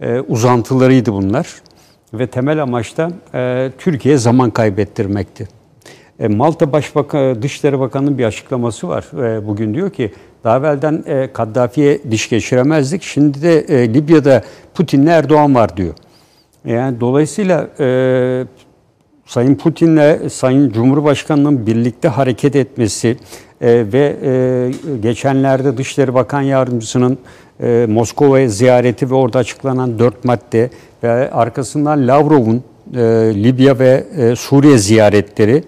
e, 0.00 0.20
uzantılarıydı 0.20 1.12
bunlar. 1.12 1.54
Ve 2.14 2.26
temel 2.26 2.62
amaç 2.62 2.96
da 2.96 3.10
e, 3.34 3.70
Türkiye'ye 3.78 4.18
zaman 4.18 4.50
kaybettirmekti. 4.50 5.48
Malta 6.28 6.72
Başbakanı, 6.72 7.42
Dışişleri 7.42 7.80
Bakanı'nın 7.80 8.18
bir 8.18 8.24
açıklaması 8.24 8.88
var. 8.88 9.06
Bugün 9.46 9.74
diyor 9.74 9.90
ki 9.90 10.12
daha 10.44 10.58
evvelden 10.58 11.04
e, 11.06 11.32
Kaddafi'ye 11.32 12.00
diş 12.10 12.28
geçiremezdik. 12.28 13.02
Şimdi 13.02 13.42
de 13.42 13.58
e, 13.58 13.94
Libya'da 13.94 14.42
Putin'le 14.74 15.06
Erdoğan 15.06 15.54
var 15.54 15.76
diyor. 15.76 15.94
Yani 16.64 17.00
dolayısıyla 17.00 17.68
e, 17.80 17.86
Sayın 19.26 19.54
Putin'le 19.54 20.28
Sayın 20.28 20.70
Cumhurbaşkanı'nın 20.70 21.66
birlikte 21.66 22.08
hareket 22.08 22.56
etmesi 22.56 23.16
e, 23.60 23.84
ve 23.92 24.16
e, 24.22 24.70
geçenlerde 25.02 25.76
Dışişleri 25.76 26.14
Bakan 26.14 26.42
Yardımcısının 26.42 27.18
e, 27.60 27.86
Moskova'ya 27.88 28.48
ziyareti 28.48 29.10
ve 29.10 29.14
orada 29.14 29.38
açıklanan 29.38 29.98
dört 29.98 30.24
madde 30.24 30.70
ve 31.02 31.30
arkasından 31.30 32.08
Lavrov'un 32.08 32.64
e, 32.94 33.00
Libya 33.44 33.78
ve 33.78 34.04
e, 34.16 34.36
Suriye 34.36 34.78
ziyaretleri 34.78 35.64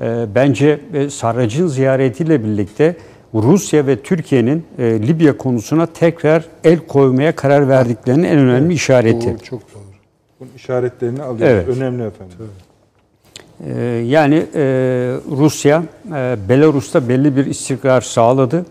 e, 0.00 0.26
bence 0.34 0.80
e, 0.94 1.10
Sarrac'ın 1.10 1.66
ziyaretiyle 1.66 2.44
birlikte 2.44 2.96
Rusya 3.34 3.86
ve 3.86 4.02
Türkiye'nin 4.02 4.64
e, 4.78 4.84
Libya 5.06 5.36
konusuna 5.36 5.86
tekrar 5.86 6.44
el 6.64 6.78
koymaya 6.78 7.36
karar 7.36 7.68
verdiklerinin 7.68 8.24
en 8.24 8.38
önemli 8.38 8.74
işareti. 8.74 9.26
Doğru, 9.30 9.38
çok 9.38 9.60
doğru. 9.74 9.82
Bunun 10.40 10.50
işaretlerini 10.56 11.22
alıyoruz. 11.22 11.64
Evet. 11.66 11.76
Önemli 11.76 12.02
efendim. 12.02 12.36
Ee, 13.66 13.80
Yani 14.06 14.34
e, 14.54 14.60
Rusya, 15.30 15.82
e, 16.14 16.36
Belarus'ta 16.48 17.08
belli 17.08 17.36
bir 17.36 17.46
istikrar 17.46 18.00
sağladı. 18.00 18.66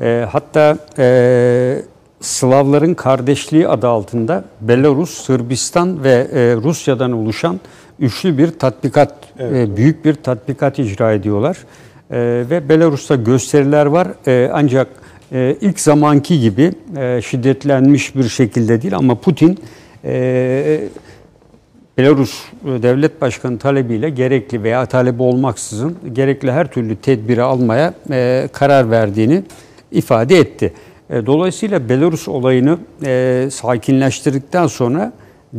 E, 0.00 0.26
Hatta 0.30 0.78
e, 0.98 1.82
Slavların 2.20 2.94
kardeşliği 2.94 3.68
adı 3.68 3.88
altında 3.88 4.44
Belarus, 4.60 5.10
Sırbistan 5.10 6.04
ve 6.04 6.12
e, 6.32 6.56
Rusya'dan 6.56 7.12
oluşan 7.12 7.60
üçlü 7.98 8.38
bir 8.38 8.58
tatbikat, 8.58 9.14
e, 9.40 9.76
büyük 9.76 10.04
bir 10.04 10.14
tatbikat 10.14 10.78
icra 10.78 11.12
ediyorlar. 11.12 11.56
E, 12.10 12.44
Ve 12.50 12.68
Belarus'ta 12.68 13.14
gösteriler 13.14 13.86
var. 13.86 14.08
E, 14.26 14.50
Ancak 14.52 14.88
e, 15.32 15.56
ilk 15.60 15.80
zamanki 15.80 16.40
gibi 16.40 16.72
e, 16.96 17.22
şiddetlenmiş 17.22 18.16
bir 18.16 18.28
şekilde 18.28 18.82
değil 18.82 18.96
ama 18.96 19.14
Putin 19.14 19.58
e, 20.04 20.80
Belarus 21.98 22.44
Devlet 22.64 23.20
Başkanı 23.20 23.58
talebiyle 23.58 24.10
gerekli 24.10 24.62
veya 24.62 24.86
talebi 24.86 25.22
olmaksızın 25.22 25.96
gerekli 26.12 26.52
her 26.52 26.66
türlü 26.66 26.96
tedbiri 26.96 27.42
almaya 27.42 27.94
e, 28.10 28.48
karar 28.52 28.90
verdiğini 28.90 29.42
ifade 29.92 30.38
etti. 30.38 30.72
E, 31.10 31.26
dolayısıyla 31.26 31.88
Belarus 31.88 32.28
olayını 32.28 32.78
e, 33.04 33.48
sakinleştirdikten 33.52 34.66
sonra 34.66 35.12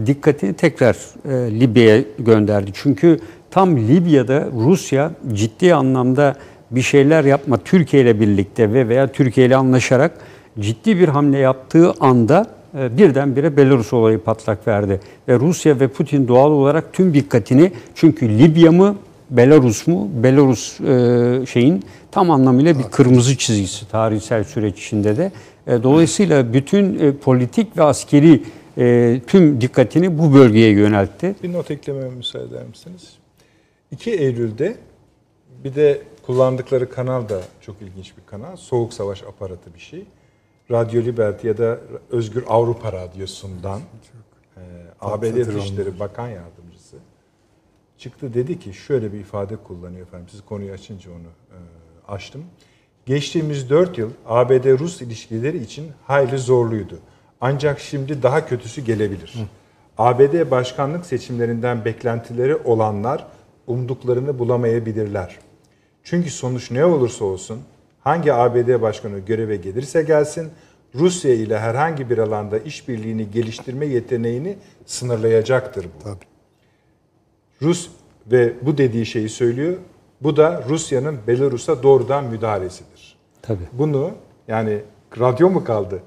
dikkatini 0.06 0.54
tekrar 0.54 0.96
e, 1.30 1.60
Libya'ya 1.60 2.04
gönderdi. 2.20 2.72
Çünkü 2.74 3.20
tam 3.58 3.78
Libya'da 3.78 4.48
Rusya 4.54 5.12
ciddi 5.34 5.76
anlamda 5.76 6.36
bir 6.72 6.82
şeyler 6.82 7.24
yapma 7.24 7.58
Türkiye 7.58 8.04
ile 8.04 8.20
birlikte 8.20 8.74
ve 8.74 8.90
veya 8.90 9.12
Türkiye 9.12 9.48
ile 9.48 9.56
anlaşarak 9.56 10.12
ciddi 10.60 11.00
bir 11.00 11.08
hamle 11.08 11.38
yaptığı 11.38 11.92
anda 12.00 12.46
e, 12.80 12.98
birdenbire 12.98 13.58
Belarus 13.58 13.94
olayı 13.94 14.20
patlak 14.20 14.68
verdi. 14.68 15.00
Ve 15.28 15.40
Rusya 15.40 15.80
ve 15.80 15.88
Putin 15.88 16.28
doğal 16.28 16.52
olarak 16.52 16.94
tüm 16.94 17.14
dikkatini 17.14 17.72
çünkü 17.96 18.30
Libya 18.30 18.72
mı 18.72 18.96
Belarus 19.30 19.88
mu? 19.88 20.10
Belarus 20.24 20.82
e, 20.82 21.46
şeyin 21.46 21.84
tam 22.12 22.32
anlamıyla 22.32 22.80
bir 22.80 22.84
kırmızı 22.84 23.38
çizgisi 23.38 23.88
tarihsel 23.88 24.44
süreç 24.44 24.86
içinde 24.86 25.18
de. 25.18 25.32
E, 25.68 25.84
dolayısıyla 25.84 26.54
bütün 26.54 27.14
politik 27.24 27.78
ve 27.78 27.84
askeri 27.84 28.42
tüm 29.28 29.62
dikkatini 29.62 30.20
bu 30.20 30.34
bölgeye 30.34 30.72
yöneltti. 30.72 31.36
Bir 31.44 31.54
not 31.54 31.72
eklememe 31.72 32.10
müsaade 32.10 32.46
eder 32.46 32.66
misiniz? 32.70 33.18
2 33.92 34.12
Eylül'de 34.12 34.78
bir 35.64 35.76
de 35.76 36.02
kullandıkları 36.26 36.90
kanal 36.90 37.30
da 37.30 37.42
çok 37.62 37.82
ilginç 37.82 38.18
bir 38.18 38.26
kanal. 38.26 38.56
Soğuk 38.56 38.94
Savaş 38.94 39.24
aparatı 39.24 39.74
bir 39.74 39.80
şey. 39.80 40.06
Radyo 40.72 41.02
Liberty 41.02 41.48
ya 41.48 41.58
da 41.58 41.80
Özgür 42.10 42.44
Avrupa 42.48 42.94
Radyosu'ndan 42.94 43.82
e, 44.58 44.62
ABD 45.02 45.48
Dışişleri 45.48 46.00
Bakan 46.00 46.28
Yardımcısı 46.28 46.98
çıktı 47.98 48.34
dedi 48.34 48.60
ki 48.60 48.74
şöyle 48.74 49.14
bir 49.14 49.20
ifade 49.20 49.56
kullanıyor 49.56 50.08
efendim. 50.08 50.28
Siz 50.32 50.42
konuyu 50.46 50.74
açınca 50.74 51.12
onu 51.12 51.18
e, 51.18 51.58
açtım. 52.08 52.44
Geçtiğimiz 53.06 53.70
4 53.70 53.98
yıl 53.98 54.10
ABD-Rus 54.26 55.02
ilişkileri 55.02 55.58
için 55.58 55.92
hayli 56.06 56.38
zorluydu. 56.38 57.00
Ancak 57.42 57.80
şimdi 57.80 58.24
daha 58.24 58.46
kötüsü 58.46 58.82
gelebilir. 58.82 59.34
ABD 59.98 60.52
başkanlık 60.52 61.06
seçimlerinden 61.06 61.86
beklentileri 61.86 62.56
olanlar 62.56 63.28
umduklarını 63.68 64.40
bulamayabilirler. 64.40 65.40
Çünkü 66.04 66.30
sonuç 66.30 66.72
ne 66.72 66.86
olursa 66.86 67.26
olsun 67.26 67.60
hangi 68.00 68.34
ABD 68.34 68.82
başkanı 68.82 69.20
göreve 69.20 69.56
gelirse 69.56 70.04
gelsin 70.04 70.52
Rusya 70.96 71.34
ile 71.34 71.60
herhangi 71.60 72.10
bir 72.10 72.18
alanda 72.18 72.58
işbirliğini 72.60 73.32
geliştirme 73.32 73.86
yeteneğini 73.86 74.58
sınırlayacaktır 74.86 75.86
bu. 75.86 76.04
Tabii. 76.04 76.26
Rus 77.62 77.90
ve 78.32 78.54
bu 78.62 78.78
dediği 78.78 79.06
şeyi 79.06 79.30
söylüyor. 79.30 79.78
Bu 80.22 80.38
da 80.38 80.64
Rusya'nın 80.70 81.20
Belarus'a 81.28 81.84
doğrudan 81.84 82.26
müdahalesidir. 82.26 83.18
Tabii. 83.42 83.68
Bunu 83.74 84.12
yani 84.48 84.82
radyo 85.20 85.50
mu 85.50 85.64
kaldı? 85.64 86.02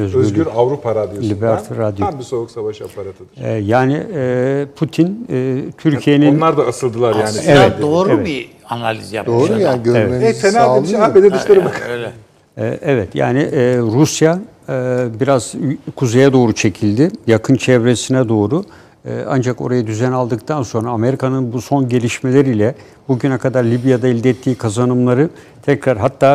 Özgür, 0.00 0.18
Özgür 0.20 0.46
Avrupa 0.56 0.94
Radyosu'ndan 0.94 1.30
Liberty 1.36 1.74
Radyo. 1.78 2.06
tam 2.10 2.18
bir 2.18 2.24
soğuk 2.24 2.50
savaş 2.50 2.82
aparatıdır. 2.82 3.44
E, 3.44 3.52
yani 3.52 4.02
e, 4.14 4.66
Putin 4.76 5.26
e, 5.30 5.62
Türkiye'nin 5.78 6.36
Onlar 6.36 6.56
da 6.56 6.66
asıldılar 6.66 7.12
yani. 7.14 7.24
Aslında 7.24 7.52
Evet, 7.52 7.72
doğru 7.82 8.10
evet. 8.12 8.26
bir 8.26 8.48
analiz 8.68 9.12
yapmış. 9.12 9.50
Doğru 9.50 9.60
yani 9.60 9.82
görmenizi 9.82 10.24
E, 10.24 10.32
fena 10.32 10.74
demiş 10.76 10.90
sağlıyor. 10.90 11.10
ABD 11.10 11.34
Dışişleri 11.34 11.64
Bakanı. 11.64 11.92
Öyle. 11.92 12.12
E, 12.58 12.78
Evet 12.82 13.14
yani 13.14 13.38
e, 13.38 13.78
Rusya 13.78 14.38
e, 14.68 14.72
biraz 15.20 15.54
kuzeye 15.96 16.32
doğru 16.32 16.52
çekildi, 16.52 17.10
yakın 17.26 17.54
çevresine 17.56 18.28
doğru. 18.28 18.64
E, 19.04 19.10
Ancak 19.28 19.60
oraya 19.60 19.86
düzen 19.86 20.12
aldıktan 20.12 20.62
sonra 20.62 20.88
Amerika'nın 20.90 21.52
bu 21.52 21.60
son 21.62 21.88
gelişmeleriyle 21.88 22.74
bugüne 23.08 23.38
kadar 23.38 23.64
Libya'da 23.64 24.08
elde 24.08 24.30
ettiği 24.30 24.54
kazanımları 24.54 25.28
tekrar 25.62 25.98
hatta 25.98 26.34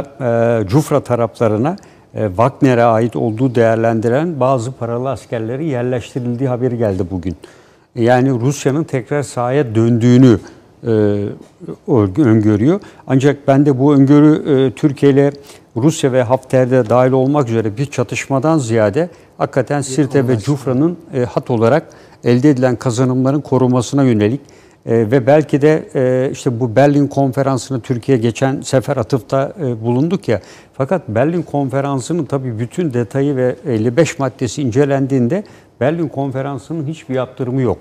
e, 0.64 0.68
Cufra 0.68 1.00
taraflarına 1.00 1.70
e, 1.70 1.91
Wagner'e 2.14 2.84
ait 2.84 3.16
olduğu 3.16 3.56
değerlendiren 3.56 4.40
bazı 4.40 4.72
paralı 4.72 5.10
askerlerin 5.10 5.66
yerleştirildiği 5.66 6.50
haberi 6.50 6.78
geldi 6.78 7.04
bugün. 7.12 7.36
Yani 7.96 8.30
Rusya'nın 8.30 8.84
tekrar 8.84 9.24
sahaya 9.24 9.76
döndüğünü 9.76 10.40
e, 10.84 10.90
öngörüyor. 12.18 12.80
Ancak 13.08 13.48
ben 13.48 13.66
de 13.66 13.80
bu 13.80 13.94
öngörü 13.94 14.54
e, 14.54 14.72
Türkiye 14.72 15.12
ile 15.12 15.32
Rusya 15.78 16.12
ve 16.12 16.24
Hafter'de 16.24 16.90
dahil 16.90 17.12
olmak 17.12 17.50
üzere 17.50 17.78
bir 17.78 17.86
çatışmadan 17.86 18.58
ziyade 18.58 19.10
hakikaten 19.38 19.82
Sirte 19.82 20.28
ve 20.28 20.40
Cufra'nın 20.40 20.98
e, 21.14 21.26
hat 21.26 21.50
olarak 21.52 21.88
elde 22.24 22.50
edilen 22.50 22.76
kazanımların 22.76 23.42
korumasına 23.42 24.04
yönelik 24.04 24.42
E, 24.86 25.12
ve 25.12 25.28
belki 25.28 25.62
de 25.62 25.90
e, 25.96 26.32
işte 26.32 26.60
bu 26.60 26.76
Berlin 26.76 27.08
konferansını 27.08 27.82
Türkiye 27.82 28.18
geçen 28.18 28.62
sefer 28.62 28.98
atıfta 28.98 29.54
e, 29.60 29.82
bulunduk 29.82 30.28
ya. 30.28 30.42
Fakat 30.74 31.10
Berlin 31.10 31.42
konferansının 31.42 32.26
tabii 32.26 32.60
bütün 32.60 32.94
detayı 32.94 33.36
ve 33.36 33.56
55 33.68 34.20
maddesi 34.20 34.62
incelendiğinde 34.62 35.44
Berlin 35.80 36.08
konferansının 36.08 36.88
hiçbir 36.88 37.16
yaptırımı 37.16 37.62
yok. 37.62 37.78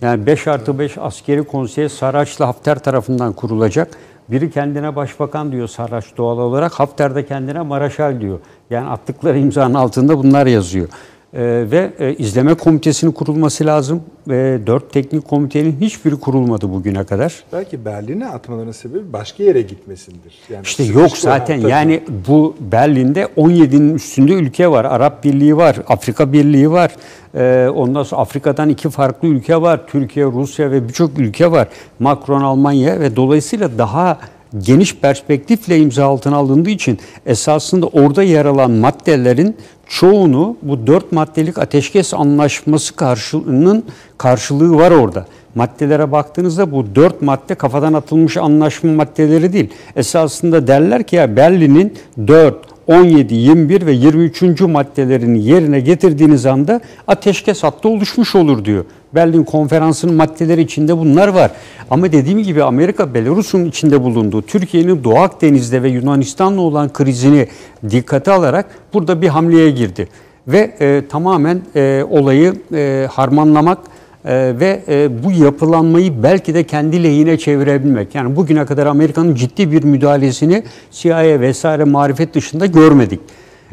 Yani 0.00 0.26
5 0.26 0.46
artı 0.46 0.78
5 0.78 0.98
askeri 0.98 1.42
konsey 1.42 1.88
Saraç'la 1.88 2.46
Hafter 2.46 2.78
tarafından 2.78 3.32
kurulacak. 3.32 3.88
Biri 4.28 4.50
kendine 4.50 4.96
başbakan 4.96 5.52
diyor 5.52 5.68
Saraç 5.68 6.04
doğal 6.16 6.38
olarak. 6.38 6.72
Hafter 6.72 7.14
de 7.14 7.26
kendine 7.26 7.60
Maraşal 7.60 8.20
diyor. 8.20 8.38
Yani 8.70 8.88
attıkları 8.88 9.38
imzanın 9.38 9.74
altında 9.74 10.18
bunlar 10.18 10.46
yazıyor. 10.46 10.88
Ee, 11.34 11.40
ve 11.70 11.90
e, 11.98 12.14
izleme 12.14 12.54
komitesinin 12.54 13.12
kurulması 13.12 13.66
lazım. 13.66 14.02
Ve 14.28 14.66
dört 14.66 14.92
teknik 14.92 15.28
komitenin 15.28 15.76
hiçbiri 15.80 16.16
kurulmadı 16.16 16.70
bugüne 16.72 17.04
kadar. 17.04 17.44
Belki 17.52 17.84
Berlin'e 17.84 18.26
atmalarının 18.26 18.72
sebebi 18.72 19.12
başka 19.12 19.42
yere 19.42 19.62
gitmesindir. 19.62 20.34
Yani 20.50 20.62
işte 20.62 20.84
yok 20.84 21.16
zaten 21.16 21.60
ha, 21.60 21.68
yani 21.68 22.02
bu 22.28 22.56
Berlin'de 22.60 23.28
17'nin 23.36 23.94
üstünde 23.94 24.32
ülke 24.32 24.68
var. 24.68 24.84
Arap 24.84 25.24
Birliği 25.24 25.56
var, 25.56 25.76
Afrika 25.88 26.32
Birliği 26.32 26.70
var. 26.70 26.90
Ee, 27.34 27.68
ondan 27.68 28.02
sonra 28.02 28.20
Afrika'dan 28.20 28.68
iki 28.68 28.90
farklı 28.90 29.28
ülke 29.28 29.60
var. 29.60 29.86
Türkiye, 29.86 30.26
Rusya 30.26 30.70
ve 30.70 30.88
birçok 30.88 31.18
ülke 31.18 31.50
var. 31.50 31.68
Macron, 31.98 32.42
Almanya 32.42 33.00
ve 33.00 33.16
dolayısıyla 33.16 33.78
daha 33.78 34.18
geniş 34.58 34.96
perspektifle 34.96 35.78
imza 35.78 36.06
altına 36.06 36.36
alındığı 36.36 36.70
için 36.70 36.98
esasında 37.26 37.86
orada 37.86 38.22
yer 38.22 38.44
alan 38.44 38.70
maddelerin 38.70 39.56
çoğunu 39.92 40.56
bu 40.62 40.86
dört 40.86 41.12
maddelik 41.12 41.58
ateşkes 41.58 42.14
anlaşması 42.14 42.96
karşılığının 42.96 43.84
karşılığı 44.18 44.76
var 44.76 44.90
orada. 44.90 45.26
Maddelere 45.54 46.12
baktığınızda 46.12 46.72
bu 46.72 46.86
dört 46.94 47.22
madde 47.22 47.54
kafadan 47.54 47.92
atılmış 47.92 48.36
anlaşma 48.36 48.92
maddeleri 48.92 49.52
değil. 49.52 49.70
Esasında 49.96 50.66
derler 50.66 51.02
ki 51.02 51.16
ya 51.16 51.36
Berlin'in 51.36 51.94
4, 52.26 52.56
17, 52.86 53.34
21 53.34 53.86
ve 53.86 53.92
23. 53.92 54.60
maddelerini 54.60 55.44
yerine 55.44 55.80
getirdiğiniz 55.80 56.46
anda 56.46 56.80
ateşkes 57.06 57.62
hattı 57.62 57.88
oluşmuş 57.88 58.34
olur 58.34 58.64
diyor. 58.64 58.84
Berlin 59.14 59.44
konferansının 59.44 60.14
maddeleri 60.14 60.60
içinde 60.60 60.98
bunlar 60.98 61.28
var. 61.28 61.50
Ama 61.90 62.12
dediğim 62.12 62.42
gibi 62.42 62.62
Amerika 62.62 63.14
Belarus'un 63.14 63.64
içinde 63.64 64.02
bulunduğu 64.02 64.42
Türkiye'nin 64.42 65.04
Doğu 65.04 65.18
Akdeniz'de 65.18 65.82
ve 65.82 65.88
Yunanistan'la 65.88 66.60
olan 66.60 66.92
krizini 66.92 67.48
dikkate 67.90 68.30
alarak 68.30 68.66
burada 68.92 69.22
bir 69.22 69.28
hamleye 69.28 69.70
girdi. 69.70 70.08
Ve 70.48 70.76
e, 70.80 71.02
tamamen 71.08 71.60
e, 71.76 72.04
olayı 72.10 72.54
e, 72.74 73.08
harmanlamak 73.10 73.78
e, 74.24 74.54
ve 74.60 74.82
e, 74.88 75.24
bu 75.24 75.32
yapılanmayı 75.44 76.22
belki 76.22 76.54
de 76.54 76.64
kendi 76.64 77.04
lehine 77.04 77.38
çevirebilmek. 77.38 78.14
Yani 78.14 78.36
bugüne 78.36 78.66
kadar 78.66 78.86
Amerika'nın 78.86 79.34
ciddi 79.34 79.72
bir 79.72 79.84
müdahalesini 79.84 80.62
CIA 80.90 81.40
vesaire 81.40 81.84
marifet 81.84 82.34
dışında 82.34 82.66
görmedik. 82.66 83.20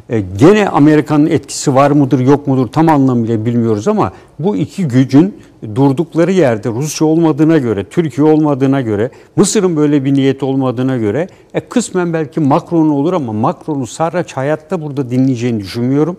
E, 0.10 0.20
gene 0.20 0.70
Amerika'nın 0.70 1.26
etkisi 1.26 1.76
var 1.76 1.92
mıdır 1.92 2.20
yok 2.20 2.48
mudur 2.48 2.68
tam 2.68 2.90
anlamıyla 2.90 3.46
bilmiyoruz 3.46 3.88
ama 3.88 4.12
bu 4.40 4.56
iki 4.56 4.88
gücün 4.88 5.36
durdukları 5.76 6.32
yerde 6.32 6.70
Rusya 6.70 7.08
olmadığına 7.08 7.58
göre, 7.58 7.84
Türkiye 7.84 8.28
olmadığına 8.28 8.82
göre, 8.82 9.12
Mısır'ın 9.36 9.76
böyle 9.76 10.06
bir 10.06 10.14
niyeti 10.14 10.46
olmadığına 10.46 10.98
göre 10.98 11.28
e, 11.54 11.60
kısmen 11.60 12.14
belki 12.14 12.40
Macron 12.40 12.90
olur 12.90 13.14
ama 13.14 13.34
Macron'u 13.34 13.88
Sarraç 13.88 14.34
hayatta 14.34 14.82
burada 14.82 15.10
dinleyeceğini 15.10 15.60
düşünmüyorum. 15.60 16.18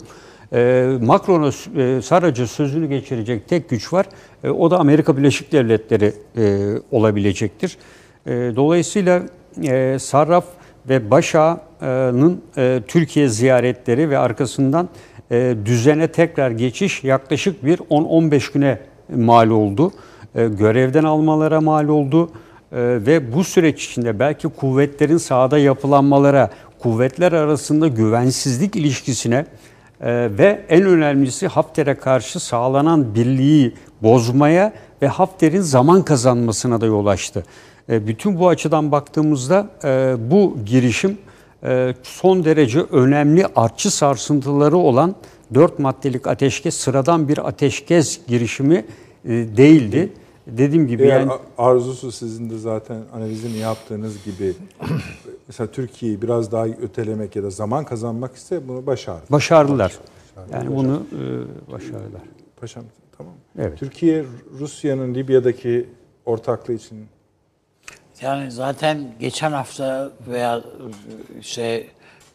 E, 0.53 0.91
Macron'a 1.03 1.49
e, 1.83 2.03
Sarrac'a 2.03 2.47
sözünü 2.47 2.89
geçirecek 2.89 3.49
tek 3.49 3.69
güç 3.69 3.93
var. 3.93 4.07
E, 4.45 4.51
o 4.51 4.71
da 4.71 4.79
Amerika 4.79 5.17
Birleşik 5.17 5.53
Devletleri 5.53 6.13
e, 6.37 6.59
olabilecektir. 6.91 7.77
E, 8.27 8.31
dolayısıyla 8.31 9.23
e, 9.63 9.99
Sarraf 9.99 10.45
ve 10.89 11.11
Başa'nın 11.11 12.43
e, 12.57 12.81
Türkiye 12.89 13.29
ziyaretleri 13.29 14.11
ve 14.11 14.19
arkasından 14.19 14.89
e, 15.31 15.57
düzene 15.65 16.09
tekrar 16.13 16.51
geçiş 16.51 17.05
yaklaşık 17.05 17.65
bir 17.65 17.79
10-15 17.79 18.53
güne 18.53 18.79
mal 19.17 19.51
oldu. 19.51 19.93
E, 20.35 20.49
görevden 20.49 21.05
almalara 21.05 21.61
mal 21.61 21.89
oldu 21.89 22.31
ve 22.73 23.33
bu 23.33 23.45
süreç 23.45 23.87
içinde 23.87 24.19
belki 24.19 24.49
kuvvetlerin 24.49 25.17
sahada 25.17 25.59
yapılanmalara, 25.59 26.51
kuvvetler 26.79 27.33
arasında 27.33 27.89
güvensizlik 27.89 28.77
ilişkisine 28.77 29.47
ve 30.01 30.65
en 30.69 30.83
önemlisi 30.83 31.49
Hafter'e 31.49 31.95
karşı 31.95 32.41
sağlanan 32.41 33.15
birliği 33.15 33.75
bozmaya 34.03 34.73
ve 35.03 35.09
Hafter'in 35.09 35.61
zaman 35.61 36.03
kazanmasına 36.03 36.81
da 36.81 36.87
yol 36.87 37.07
açtı. 37.07 37.45
E, 37.91 38.07
bütün 38.07 38.39
bu 38.39 38.49
açıdan 38.49 38.93
baktığımızda 38.93 39.69
e, 39.85 40.17
bu 40.31 40.57
girişim 40.67 41.19
e, 41.63 41.95
son 42.03 42.45
derece 42.45 42.81
önemli 42.81 43.47
artçı 43.57 43.91
sarsıntıları 43.91 44.77
olan 44.77 45.15
dört 45.55 45.79
maddelik 45.79 46.27
ateşkes 46.27 46.75
sıradan 46.75 47.29
bir 47.29 47.49
ateşkes 47.49 48.21
girişimi 48.27 48.85
değildi. 49.25 50.13
Dediğim 50.47 50.87
gibi 50.87 51.03
Eğer 51.03 51.21
yani 51.21 51.33
arzusu 51.59 52.13
sizin 52.13 52.51
de 52.51 52.59
zaten 52.59 53.03
analizini 53.13 53.59
yaptığınız 53.59 54.25
gibi 54.25 54.55
mesela 55.49 55.71
Türkiye'yi 55.71 56.23
biraz 56.23 56.53
daha 56.53 56.67
ötelemek 56.67 57.37
ya 57.37 57.43
da 57.43 57.51
zaman 57.51 57.85
kazanmak 57.85 58.37
ise 58.37 58.69
bunu 58.69 58.87
başardı. 58.87 59.23
Başardılar. 59.31 59.99
başardılar. 60.37 60.59
Yani 60.59 60.77
başardılar. 60.77 60.77
bunu 60.77 61.03
e, 61.69 61.73
başardılar. 61.73 62.23
Paşam 62.61 62.85
tamam. 63.19 63.33
Evet. 63.59 63.79
Türkiye 63.79 64.25
Rusya'nın 64.59 65.15
Libya'daki 65.15 65.87
ortaklığı 66.27 66.75
için 66.75 66.99
yani 68.23 68.51
zaten 68.51 69.15
geçen 69.21 69.53
hafta 69.53 70.11
veya 70.29 70.63
işte 71.41 71.87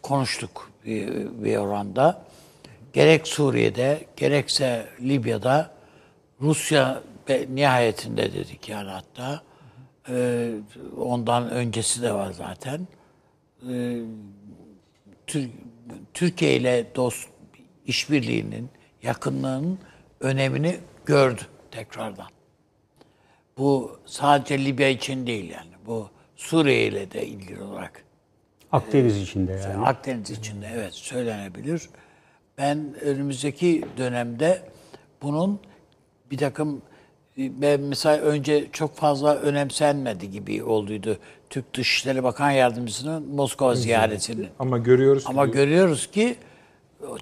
konuştuk 0.02 0.72
bir, 0.86 1.08
bir 1.44 1.58
oranda. 1.58 2.26
Gerek 2.94 3.28
Suriye'de 3.28 4.06
gerekse 4.16 4.86
Libya'da 5.02 5.72
Rusya 6.42 7.02
nihayetinde 7.50 8.34
dedik 8.34 8.70
yani 8.70 8.90
hatta 8.90 9.42
e, 10.10 10.52
ondan 10.98 11.50
öncesi 11.50 12.02
de 12.02 12.14
var 12.14 12.32
zaten. 12.32 12.88
E, 13.70 14.02
Tür, 15.28 15.50
Türkiye 16.14 16.56
ile 16.56 16.86
dost 16.96 17.30
işbirliğinin, 17.86 18.70
yakınlığının 19.04 19.80
önemini 20.20 20.80
gördü 21.06 21.42
tekrardan. 21.72 22.28
Bu 23.58 24.00
sadece 24.06 24.66
Libya 24.66 24.90
için 24.90 25.28
değil 25.28 25.50
yani. 25.50 25.75
Bu 25.86 26.10
Suriye 26.36 26.88
ile 26.88 27.12
de 27.12 27.26
ilgili 27.26 27.62
olarak. 27.62 28.04
Akdeniz 28.72 29.18
içinde 29.22 29.52
yani. 29.52 29.86
Akdeniz 29.86 30.30
içinde 30.30 30.70
evet 30.76 30.94
söylenebilir. 30.94 31.90
Ben 32.58 32.96
önümüzdeki 33.02 33.86
dönemde 33.98 34.62
bunun 35.22 35.60
bir 36.32 36.38
takım 36.38 36.82
ben 37.38 37.82
mesela 37.82 38.18
önce 38.18 38.68
çok 38.72 38.96
fazla 38.96 39.36
önemsenmedi 39.36 40.32
gibi 40.32 40.64
olduydu. 40.64 41.18
Türk 41.50 41.74
Dışişleri 41.74 42.24
Bakan 42.24 42.52
Yardımcısının 42.52 43.36
Moskova 43.36 43.76
ziyaretini. 43.76 44.48
Ama 44.60 44.78
görüyoruz 44.78 45.24
Ama 45.28 45.46
ki, 45.46 45.52
görüyoruz 45.52 46.12
ki 46.12 46.36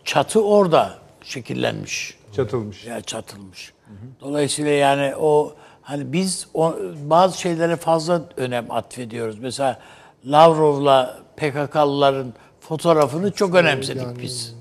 çatı 0.04 0.44
orada 0.44 1.00
şekillenmiş. 1.24 2.18
Çatılmış. 2.36 2.86
Ya 2.86 3.02
çatılmış. 3.02 3.74
Hı 3.88 3.94
hı. 3.94 4.08
Dolayısıyla 4.22 4.72
yani 4.72 5.16
o 5.16 5.56
Hani 5.84 6.14
biz 6.14 6.48
o, 6.54 6.76
bazı 7.04 7.42
şeylere 7.42 7.76
fazla 7.76 8.22
önem 8.38 8.72
atfediyoruz. 8.72 9.40
Mesela 9.40 9.80
Lavrov'la 10.26 11.18
PKK'lıların 11.38 12.34
fotoğrafını 12.60 13.32
çok 13.32 13.56
önemsedik 13.56 14.02
yani. 14.02 14.20
biz. 14.20 14.56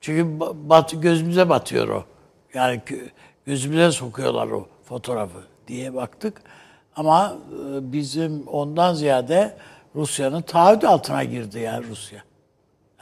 Çünkü 0.00 0.40
bat, 0.40 1.02
gözümüze 1.02 1.48
batıyor 1.48 1.88
o. 1.88 2.04
Yani 2.54 2.80
gözümüze 3.46 3.92
sokuyorlar 3.92 4.48
o 4.48 4.68
fotoğrafı 4.84 5.38
diye 5.68 5.94
baktık. 5.94 6.42
Ama 6.96 7.36
e, 7.52 7.92
bizim 7.92 8.48
ondan 8.48 8.94
ziyade 8.94 9.56
Rusya'nın 9.94 10.42
taahhüt 10.42 10.84
altına 10.84 11.24
girdi 11.24 11.58
yani 11.58 11.86
Rusya. 11.86 12.22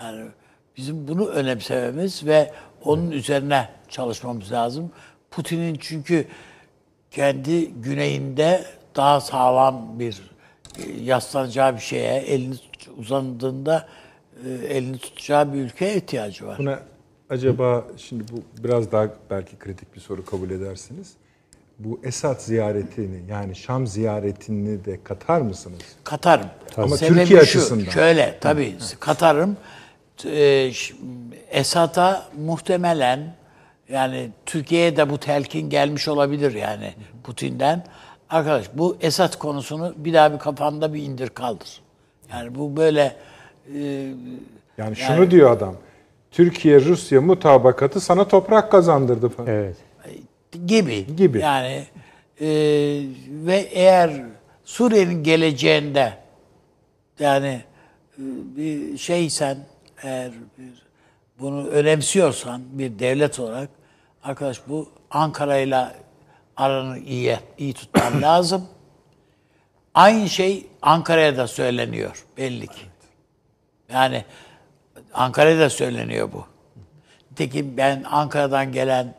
Yani 0.03 0.25
bizim 0.77 1.09
bunu 1.09 1.27
önemsememiz 1.27 2.27
ve 2.27 2.53
onun 2.85 3.11
üzerine 3.11 3.69
çalışmamız 3.89 4.53
lazım. 4.53 4.91
Putin'in 5.31 5.77
çünkü 5.81 6.29
kendi 7.11 7.71
güneyinde 7.71 8.65
daha 8.97 9.21
sağlam 9.21 9.99
bir 9.99 10.31
e, 10.79 11.03
yaslanacağı 11.03 11.75
bir 11.75 11.81
şeye 11.81 12.19
elini 12.19 12.55
uzandığında 12.99 13.89
e, 14.47 14.51
elini 14.51 14.99
tutacağı 14.99 15.53
bir 15.53 15.59
ülkeye 15.59 15.97
ihtiyacı 15.97 16.47
var. 16.47 16.59
Buna 16.59 16.81
acaba 17.31 17.87
şimdi 17.97 18.25
bu 18.33 18.65
biraz 18.65 18.93
daha 18.93 19.09
belki 19.31 19.59
kritik 19.59 19.95
bir 19.95 20.01
soru 20.01 20.25
kabul 20.25 20.51
edersiniz. 20.51 21.13
Bu 21.79 22.01
Esad 22.05 22.41
ziyaretini 22.41 23.23
yani 23.31 23.57
Şam 23.57 23.87
ziyaretini 23.87 24.85
de 24.85 24.99
katar 25.05 25.41
mısınız? 25.41 25.83
Katarım. 26.05 26.47
Ama 26.77 26.97
Sebebi 26.97 27.19
Türkiye 27.19 27.45
şu, 27.45 27.59
açısından. 27.59 27.91
Şöyle 27.91 28.39
tabii 28.41 28.73
Hı. 28.73 28.99
katarım. 29.01 29.57
E, 30.25 30.71
Esad'a 31.51 32.29
muhtemelen 32.39 33.35
yani 33.89 34.31
Türkiye'ye 34.47 34.97
de 34.97 35.11
bu 35.11 35.19
telkin 35.19 35.71
gelmiş 35.71 36.09
olabilir 36.09 36.55
yani 36.55 36.95
Putin'den. 37.25 37.85
arkadaş 38.31 38.67
bu 38.75 38.97
Esad 39.01 39.39
konusunu 39.39 39.95
bir 39.97 40.15
daha 40.15 40.33
bir 40.33 40.39
kafanda 40.39 40.95
bir 40.95 41.03
indir 41.03 41.29
kaldır. 41.29 41.81
Yani 42.33 42.55
bu 42.55 42.77
böyle 42.77 43.17
e, 43.75 44.13
Yani 44.79 44.97
şunu 44.97 45.31
diyor 45.31 45.51
adam. 45.51 45.75
Türkiye-Rusya 46.31 47.21
mutabakatı 47.21 48.01
sana 48.01 48.29
toprak 48.29 48.71
kazandırdı 48.71 49.29
falan. 49.29 49.49
Evet. 49.51 49.77
gibi. 50.67 51.17
Gibi. 51.17 51.39
Yani 51.39 51.85
e, 52.41 52.47
ve 53.29 53.57
eğer 53.57 54.11
Suriye'nin 54.65 55.23
geleceğinde 55.23 56.13
yani 57.19 57.61
e, 58.19 58.23
bir 58.57 58.99
şeysen 58.99 59.59
eğer 60.03 60.33
bir, 60.59 60.83
bunu 61.41 61.67
önemsiyorsan 61.67 62.63
bir 62.73 62.99
devlet 62.99 63.41
olarak 63.41 63.69
arkadaş 64.29 64.61
bu 64.69 64.89
Ankara'yla 65.11 65.95
aranı 66.57 66.99
iyi 66.99 67.39
iyi 67.59 67.75
tutman 67.75 68.23
lazım. 68.23 68.69
Aynı 69.95 70.29
şey 70.29 70.67
Ankara'ya 70.83 71.37
da 71.37 71.47
söyleniyor 71.47 72.25
belli 72.37 72.67
ki. 72.67 72.81
Yani 73.93 74.25
Ankara'ya 75.15 75.59
da 75.59 75.71
söyleniyor 75.71 76.33
bu. 76.33 76.47
Nitekim 77.31 77.77
ben 77.77 78.05
Ankara'dan 78.11 78.73
gelen 78.73 79.15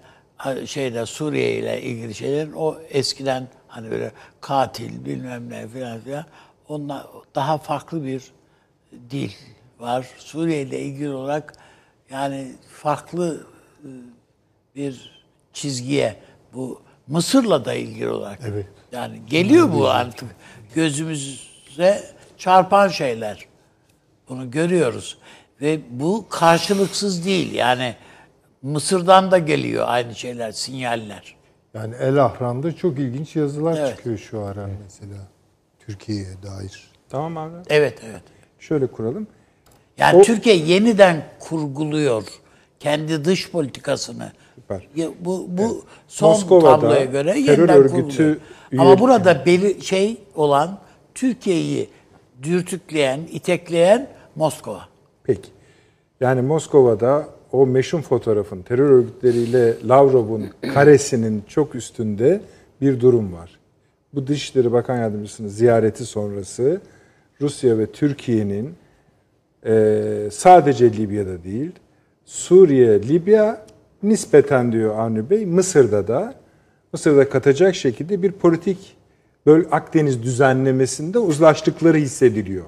şeyde 0.66 1.06
Suriye 1.06 1.56
ile 1.56 1.82
ilgili 1.82 2.16
şeylerin 2.16 2.54
o 2.54 2.78
eskiden 2.90 3.48
hani 3.68 3.92
böyle 3.92 4.12
katil 4.42 5.06
bilmem 5.06 5.50
ne 5.50 5.68
filan 5.68 6.00
filan 6.00 6.26
onlar 6.68 7.06
daha 7.36 7.58
farklı 7.58 8.06
bir 8.06 8.32
dil 9.10 9.32
var. 9.80 10.08
Suriye 10.18 10.62
ile 10.62 10.80
ilgili 10.80 11.10
olarak 11.10 11.54
yani 12.10 12.52
farklı 12.82 13.48
e, 13.84 13.88
bir 14.80 15.12
çizgiye 15.54 16.16
bu 16.54 16.82
Mısır'la 17.08 17.66
da 17.66 17.74
ilgili 17.74 18.10
olarak. 18.10 18.40
Evet. 18.48 18.66
Yani 18.92 19.22
geliyor 19.28 19.74
bu 19.74 19.90
artık 19.90 20.30
gözümüze 20.76 22.04
çarpan 22.38 22.88
şeyler. 22.88 23.46
Bunu 24.30 24.52
görüyoruz. 24.52 25.18
Ve 25.62 25.80
bu 25.90 26.26
karşılıksız 26.30 27.26
değil. 27.26 27.54
Yani 27.54 27.96
Mısır'dan 28.62 29.32
da 29.32 29.38
geliyor 29.38 29.86
aynı 29.88 30.16
şeyler, 30.16 30.52
sinyaller. 30.52 31.36
Yani 31.74 31.96
El 32.00 32.26
Ahram'da 32.26 32.76
çok 32.76 33.00
ilginç 33.00 33.36
yazılar 33.36 33.78
Evet. 33.78 33.98
çıkıyor 33.98 34.18
şu 34.18 34.42
ara 34.42 34.70
mesela. 34.84 35.18
Türkiye'ye 35.80 36.44
dair. 36.44 36.90
Tamam 37.10 37.38
abi. 37.38 37.56
Evet, 37.70 38.00
evet. 38.10 38.24
Şöyle 38.60 38.88
kuralım. 38.88 39.28
Yani 39.98 40.18
O- 40.18 40.24
Türkiye 40.24 40.56
yeniden 40.56 41.26
kurguluyor 41.40 42.24
kendi 42.80 43.26
dış 43.26 43.52
politikasını. 43.52 44.32
Süper. 44.70 44.88
Ya 44.96 45.10
Bu 45.20 45.46
bu 45.50 45.82
son 46.08 46.30
Moskova'da 46.30 46.80
tabloya 46.80 47.06
göre 47.06 47.46
terör 47.46 47.70
örgütü 47.70 47.96
kurguluyor. 47.96 48.36
üye- 48.72 48.82
Ama 48.82 49.00
burada 49.00 49.46
beli 49.46 49.82
şey 49.82 50.18
olan 50.36 50.80
Türkiye'yi 51.16 51.90
dürtükleyen, 52.44 53.20
itekleyen 53.32 54.08
Moskova. 54.36 54.82
Peki. 55.24 55.50
Yani 56.22 56.42
Moskova'da 56.42 57.26
o 57.52 57.66
meşhur 57.68 58.02
fotoğrafın 58.02 58.62
terör 58.62 58.90
örgütleriyle 58.90 59.74
Lavrov'un 59.88 60.46
karesinin 60.74 61.44
çok 61.48 61.76
üstünde 61.76 62.42
bir 62.82 63.00
durum 63.00 63.34
var. 63.34 63.60
Bu 64.14 64.28
Dışişleri 64.28 64.72
Bakan 64.72 64.98
Yardımcısının 64.98 65.48
ziyareti 65.48 66.06
sonrası 66.06 66.82
Rusya 67.42 67.78
ve 67.78 67.86
Türkiye'nin 67.86 68.74
eee, 69.66 70.30
sadece 70.32 70.94
Libya'da 70.94 71.44
değil, 71.44 71.72
Suriye, 72.26 73.02
Libya 73.08 73.66
nispeten 74.04 74.72
diyor 74.72 75.00
Avni 75.00 75.30
Bey, 75.30 75.46
Mısır'da 75.46 76.08
da 76.08 76.34
Mısır'da 76.94 77.30
katacak 77.30 77.76
şekilde 77.76 78.22
bir 78.22 78.32
politik 78.32 78.78
böyle 79.46 79.70
Akdeniz 79.70 80.24
düzenlemesinde 80.24 81.20
uzlaştıkları 81.20 81.98
hissediliyor 81.98 82.66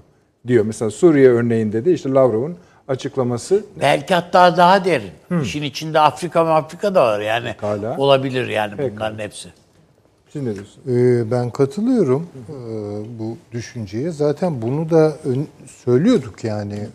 diyor. 0.48 0.66
Mesela 0.66 0.92
Suriye 0.92 1.30
örneğinde 1.30 1.86
de 1.86 1.94
işte 1.94 2.10
Lavrov'un 2.10 2.56
açıklaması 2.88 3.64
Belki 3.82 4.14
hatta 4.14 4.58
daha 4.58 4.86
derin. 4.86 5.42
İşin 5.42 5.64
içinde 5.64 6.00
Afrika 6.00 6.46
ve 6.46 6.50
Afrika 6.50 6.96
da 6.96 7.04
var 7.06 7.20
yani. 7.20 7.46
Pekala. 7.46 7.98
Olabilir 7.98 8.48
yani 8.48 8.74
bunların 8.78 9.20
hepsi. 9.20 9.50
siz 10.34 10.42
ne 10.44 10.56
diyorsunuz? 10.56 10.88
Ee, 10.88 11.32
ben 11.32 11.50
katılıyorum 11.50 12.28
ee, 12.50 12.54
bu 13.20 13.38
düşünceye. 13.52 14.12
Zaten 14.12 14.62
bunu 14.62 14.90
da 14.90 15.18
ön- 15.26 15.48
söylüyorduk 15.68 16.44
yani. 16.44 16.74
Ee, 16.74 16.88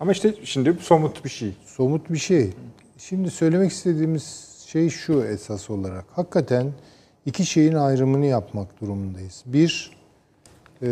Ama 0.00 0.12
işte 0.12 0.34
şimdi 0.44 0.74
somut 0.80 1.24
bir 1.24 1.30
şey. 1.30 1.52
somut 1.66 2.10
bir 2.12 2.18
şey. 2.18 2.50
Şimdi 2.98 3.30
söylemek 3.30 3.70
istediğimiz 3.72 4.48
şey 4.66 4.90
şu 4.90 5.24
esas 5.24 5.70
olarak. 5.70 6.04
Hakikaten 6.12 6.72
iki 7.26 7.46
şeyin 7.46 7.74
ayrımını 7.74 8.26
yapmak 8.26 8.80
durumundayız. 8.80 9.42
Bir, 9.46 9.96
e, 10.82 10.88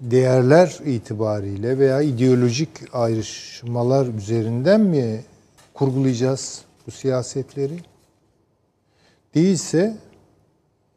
değerler 0.00 0.78
itibariyle 0.86 1.78
veya 1.78 2.02
ideolojik 2.02 2.68
ayrışmalar 2.92 4.06
üzerinden 4.06 4.80
mi 4.80 5.20
kurgulayacağız 5.74 6.64
bu 6.86 6.90
siyasetleri? 6.90 7.78
Değilse 9.34 9.96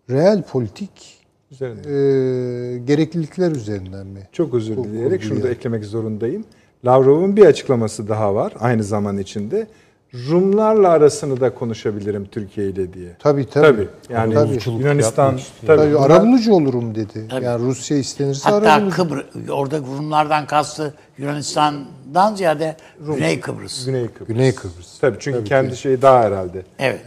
reel 0.10 0.44
politik 0.44 1.26
Üzerinde. 1.52 1.90
e, 1.90 2.78
gereklilikler 2.78 3.52
üzerinden 3.52 4.08
mi? 4.08 4.28
Çok 4.32 4.54
özür 4.54 4.78
dileyerek 4.78 5.24
şunu 5.24 5.44
da 5.44 5.50
eklemek 5.50 5.86
zorundayım. 5.86 6.46
Lavrov'un 6.86 7.38
bir 7.38 7.46
açıklaması 7.46 8.08
daha 8.08 8.36
var 8.36 8.54
aynı 8.60 8.84
zaman 8.84 9.18
içinde. 9.18 9.68
Rumlarla 10.14 10.90
arasını 10.90 11.42
da 11.42 11.54
konuşabilirim 11.54 12.26
Türkiye 12.32 12.70
ile 12.70 12.94
diye. 12.94 13.10
Tabii 13.20 13.50
tabii. 13.50 13.68
Tabii. 13.68 13.88
Yani 14.10 14.34
Tabii. 14.34 14.60
Yunanistan 14.80 15.38
istiyor. 15.38 15.78
tabii. 15.78 15.86
Tabii 15.88 15.96
bunlar- 15.96 16.10
arabulucu 16.10 16.54
olurum 16.54 16.96
dedi. 16.96 17.28
Tabii. 17.30 17.46
Yani 17.46 17.66
Rusya 17.66 17.98
istenirse 17.98 18.50
Hatta 18.50 18.72
arabulucu. 18.72 18.96
Kıbrıs, 18.96 19.24
orada 19.50 19.78
Rumlardan 19.78 20.46
kastı 20.48 20.94
Yunanistan'dan 21.18 22.36
ziyade 22.36 22.76
Güney 23.16 23.40
Kıbrıs. 23.40 23.86
Güney 23.86 24.08
Kıbrıs. 24.08 24.28
Güney 24.28 24.56
Kıbrıs. 24.56 25.00
Tabii 25.00 25.18
çünkü 25.20 25.38
Tabii 25.38 25.50
kendi 25.50 25.78
şeyi 25.78 26.02
daha 26.02 26.24
herhalde. 26.24 26.64
Evet. 26.80 27.02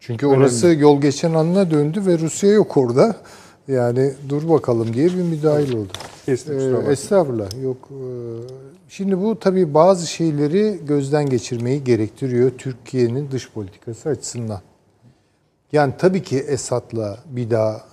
Çünkü 0.00 0.26
orası 0.26 0.66
yol 0.74 1.00
geçen 1.00 1.34
anına 1.34 1.70
döndü 1.70 2.02
ve 2.06 2.18
Rusya 2.18 2.50
yok 2.50 2.76
orada. 2.76 3.16
Yani 3.68 4.12
dur 4.28 4.48
bakalım 4.48 4.94
diye 4.94 5.06
bir 5.06 5.22
müdahil 5.22 5.76
oldu. 5.76 5.92
Kestim, 6.26 6.58
Ee, 6.58 6.92
estağfurullah. 6.92 7.62
Yok. 7.62 7.88
ee, 7.90 7.94
Şimdi 8.88 9.20
bu 9.22 9.38
tabii 9.38 9.74
bazı 9.74 10.06
şeyleri 10.06 10.80
gözden 10.86 11.26
geçirmeyi 11.26 11.84
gerektiriyor 11.84 12.50
Türkiye'nin 12.58 13.30
dış 13.30 13.50
politikası 13.52 14.08
açısından. 14.08 14.60
Yani 15.72 15.94
tabii 15.98 16.22
ki 16.22 16.38
Esad'la 16.38 17.18
bir 17.26 17.50
daha 17.50 17.84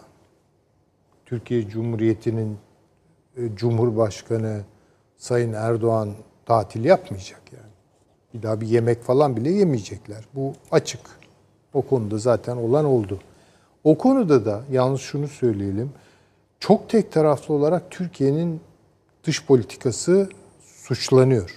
Türkiye 1.25 1.69
Cumhuriyeti'nin 1.69 2.57
e, 3.37 3.41
Cumhurbaşkanı 3.55 4.61
Sayın 5.17 5.53
Erdoğan 5.53 6.09
tatil 6.45 6.85
yapmayacak 6.85 7.41
yani. 7.53 7.71
Bir 8.33 8.43
daha 8.43 8.61
bir 8.61 8.67
yemek 8.67 9.03
falan 9.03 9.35
bile 9.37 9.51
yemeyecekler. 9.51 10.25
Bu 10.35 10.53
açık. 10.71 11.01
O 11.73 11.81
konuda 11.81 12.17
zaten 12.17 12.57
olan 12.57 12.85
oldu. 12.85 13.19
O 13.83 13.97
konuda 13.97 14.45
da 14.45 14.61
yalnız 14.71 15.01
şunu 15.01 15.27
söyleyelim. 15.27 15.91
Çok 16.59 16.89
tek 16.89 17.11
taraflı 17.11 17.53
olarak 17.53 17.91
Türkiye'nin 17.91 18.61
dış 19.23 19.45
politikası 19.45 20.29
suçlanıyor. 20.65 21.55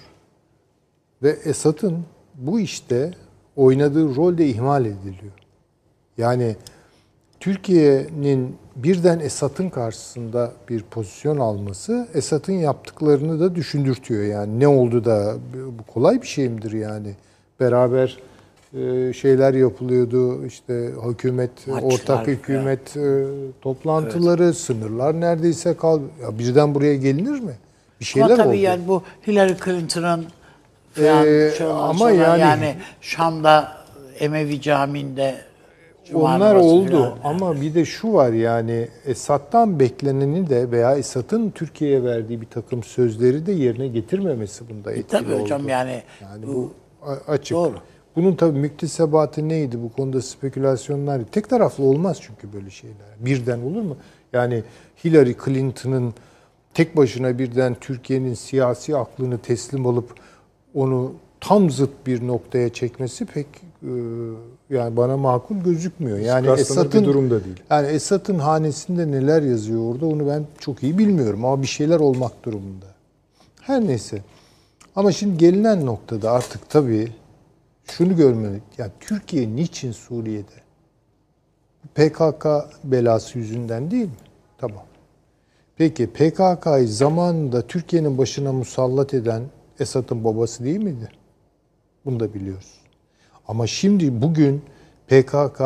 Ve 1.22 1.30
Esad'ın 1.44 2.04
bu 2.34 2.60
işte 2.60 3.10
oynadığı 3.56 4.16
rol 4.16 4.38
de 4.38 4.46
ihmal 4.46 4.84
ediliyor. 4.84 5.32
Yani 6.18 6.56
Türkiye'nin 7.40 8.56
birden 8.76 9.20
Esad'ın 9.20 9.70
karşısında 9.70 10.52
bir 10.68 10.82
pozisyon 10.82 11.38
alması 11.38 12.08
Esad'ın 12.14 12.52
yaptıklarını 12.52 13.40
da 13.40 13.54
düşündürtüyor. 13.54 14.22
Yani 14.24 14.60
ne 14.60 14.68
oldu 14.68 15.04
da 15.04 15.36
bu 15.78 15.92
kolay 15.92 16.22
bir 16.22 16.26
şey 16.26 16.48
midir 16.48 16.72
yani? 16.72 17.14
Beraber 17.60 18.18
şeyler 19.14 19.54
yapılıyordu 19.54 20.46
işte 20.46 20.90
hükümet 21.08 21.66
Maçlar 21.66 21.82
ortak 21.92 22.26
hükümet 22.26 22.96
e, 22.96 23.24
toplantıları 23.62 24.54
sınırlar 24.54 25.20
neredeyse 25.20 25.74
kal 25.76 26.00
ya 26.22 26.38
birden 26.38 26.74
buraya 26.74 26.96
gelinir 26.96 27.40
mi? 27.40 27.52
Bir 28.00 28.04
şeyler 28.04 28.26
ama 28.26 28.36
tabii 28.36 28.48
oldu. 28.48 28.56
yani 28.56 28.88
bu 28.88 29.02
Hillary 29.26 29.54
Clinton'ın 29.64 30.24
falan 30.92 31.26
Ee, 31.26 31.50
şey 31.58 31.66
ama 31.66 32.10
yani- 32.10 32.40
yani, 32.40 32.74
Şam'da 33.00 33.68
Emevi 34.20 34.60
Camii'nde 34.60 35.34
Cuma 36.04 36.36
Onlar 36.36 36.54
oldu 36.54 36.90
falan. 37.22 37.34
ama 37.34 37.60
bir 37.60 37.74
de 37.74 37.84
şu 37.84 38.12
var 38.12 38.32
yani 38.32 38.88
Esad'dan 39.06 39.80
bekleneni 39.80 40.50
de 40.50 40.70
veya 40.70 40.96
Esad'ın 40.96 41.50
Türkiye'ye 41.50 42.04
verdiği 42.04 42.40
bir 42.40 42.46
takım 42.46 42.82
sözleri 42.82 43.46
de 43.46 43.52
yerine 43.52 43.88
getirmemesi 43.88 44.68
bunda 44.68 44.92
etkili 44.92 45.06
Tabii 45.08 45.40
hocam 45.42 45.60
oldu. 45.60 45.70
yani, 45.70 46.02
Yani 46.22 46.46
bu, 46.46 46.52
bu 46.52 46.72
açık. 47.28 47.56
Doğru. 47.56 47.74
Bunun 48.16 48.34
tabii 48.34 48.58
müktesebatı 48.58 49.48
neydi 49.48 49.82
bu 49.82 49.92
konuda 49.92 50.22
spekülasyonlar. 50.22 51.20
Tek 51.32 51.50
taraflı 51.50 51.84
olmaz 51.84 52.18
çünkü 52.20 52.52
böyle 52.52 52.70
şeyler. 52.70 53.06
Birden 53.20 53.62
olur 53.62 53.82
mu? 53.82 53.96
Yani 54.32 54.62
Hillary 55.04 55.34
Clinton'ın 55.44 56.14
tek 56.74 56.96
başına 56.96 57.38
birden 57.38 57.76
Türkiye'nin 57.80 58.34
siyasi 58.34 58.96
aklını 58.96 59.38
teslim 59.38 59.86
alıp 59.86 60.14
onu 60.74 61.12
tam 61.40 61.70
zıt 61.70 61.90
bir 62.06 62.26
noktaya 62.26 62.68
çekmesi 62.68 63.26
pek 63.26 63.46
e, 63.82 63.92
yani 64.70 64.96
bana 64.96 65.16
makul 65.16 65.56
gözükmüyor. 65.56 66.18
Yani 66.18 66.48
Esad'ın 66.50 67.04
durumda 67.04 67.44
değil. 67.44 67.62
Yani 67.70 67.86
Esad'ın 67.86 68.38
hanesinde 68.38 69.10
neler 69.10 69.42
yazıyor 69.42 69.92
orada 69.92 70.06
onu 70.06 70.26
ben 70.26 70.44
çok 70.58 70.82
iyi 70.82 70.98
bilmiyorum 70.98 71.44
ama 71.44 71.62
bir 71.62 71.66
şeyler 71.66 72.00
olmak 72.00 72.44
durumunda. 72.44 72.86
Her 73.60 73.86
neyse. 73.86 74.22
Ama 74.96 75.12
şimdi 75.12 75.38
gelinen 75.38 75.86
noktada 75.86 76.30
artık 76.32 76.70
tabii 76.70 77.08
şunu 77.84 78.16
görmelik. 78.16 78.62
Yani 78.78 78.92
Türkiye 79.00 79.56
niçin 79.56 79.92
Suriye'de? 79.92 80.64
PKK 81.94 82.46
belası 82.84 83.38
yüzünden 83.38 83.90
değil 83.90 84.04
mi? 84.04 84.16
Tamam. 84.58 84.84
Peki 85.76 86.06
PKK'yı 86.06 86.88
zamanında 86.88 87.66
Türkiye'nin 87.66 88.18
başına 88.18 88.52
musallat 88.52 89.14
eden 89.14 89.42
Esad'ın 89.80 90.24
babası 90.24 90.64
değil 90.64 90.78
miydi? 90.78 91.08
Bunu 92.04 92.20
da 92.20 92.34
biliyoruz. 92.34 92.74
Ama 93.48 93.66
şimdi 93.66 94.22
bugün 94.22 94.62
PKK 95.08 95.62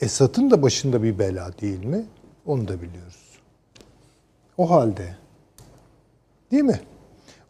Esad'ın 0.00 0.50
da 0.50 0.62
başında 0.62 1.02
bir 1.02 1.18
bela 1.18 1.58
değil 1.60 1.84
mi? 1.84 2.04
Onu 2.46 2.68
da 2.68 2.82
biliyoruz. 2.82 3.38
O 4.58 4.70
halde 4.70 5.16
değil 6.50 6.62
mi? 6.62 6.80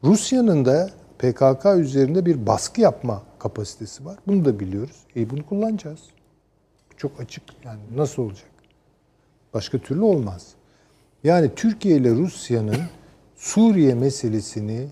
Rusya'nın 0.05 0.64
da 0.64 0.90
PKK 1.18 1.66
üzerinde 1.77 2.27
bir 2.27 2.47
baskı 2.47 2.81
yapma 2.81 3.23
kapasitesi 3.38 4.04
var. 4.04 4.18
Bunu 4.26 4.44
da 4.44 4.60
biliyoruz. 4.60 4.96
E 5.16 5.30
bunu 5.30 5.46
kullanacağız. 5.46 6.00
Çok 6.96 7.20
açık. 7.20 7.42
Yani 7.64 7.80
nasıl 7.96 8.22
olacak? 8.22 8.50
Başka 9.54 9.78
türlü 9.78 10.00
olmaz. 10.00 10.54
Yani 11.24 11.50
Türkiye 11.56 11.96
ile 11.96 12.10
Rusya'nın 12.10 12.76
Suriye 13.36 13.94
meselesini 13.94 14.88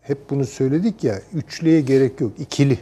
hep 0.00 0.30
bunu 0.30 0.44
söyledik 0.44 1.04
ya 1.04 1.20
üçlüye 1.34 1.80
gerek 1.80 2.20
yok. 2.20 2.32
ikili. 2.40 2.78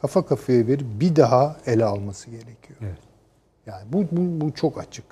Kafa 0.00 0.26
kafaya 0.26 0.66
verip 0.66 0.86
bir 1.00 1.16
daha 1.16 1.56
ele 1.66 1.84
alması 1.84 2.30
gerekiyor. 2.30 2.78
Evet. 2.80 2.98
Yani 3.66 3.92
bu, 3.92 4.02
bu, 4.12 4.46
bu 4.46 4.54
çok 4.54 4.78
açık. 4.78 5.04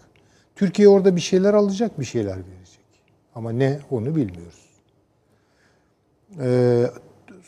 Türkiye 0.56 0.88
orada 0.88 1.16
bir 1.16 1.20
şeyler 1.20 1.54
alacak, 1.54 2.00
bir 2.00 2.04
şeyler 2.04 2.36
verecek. 2.36 2.84
Ama 3.34 3.52
ne 3.52 3.80
onu 3.90 4.16
bilmiyoruz. 4.16 4.66
Ee, 6.40 6.86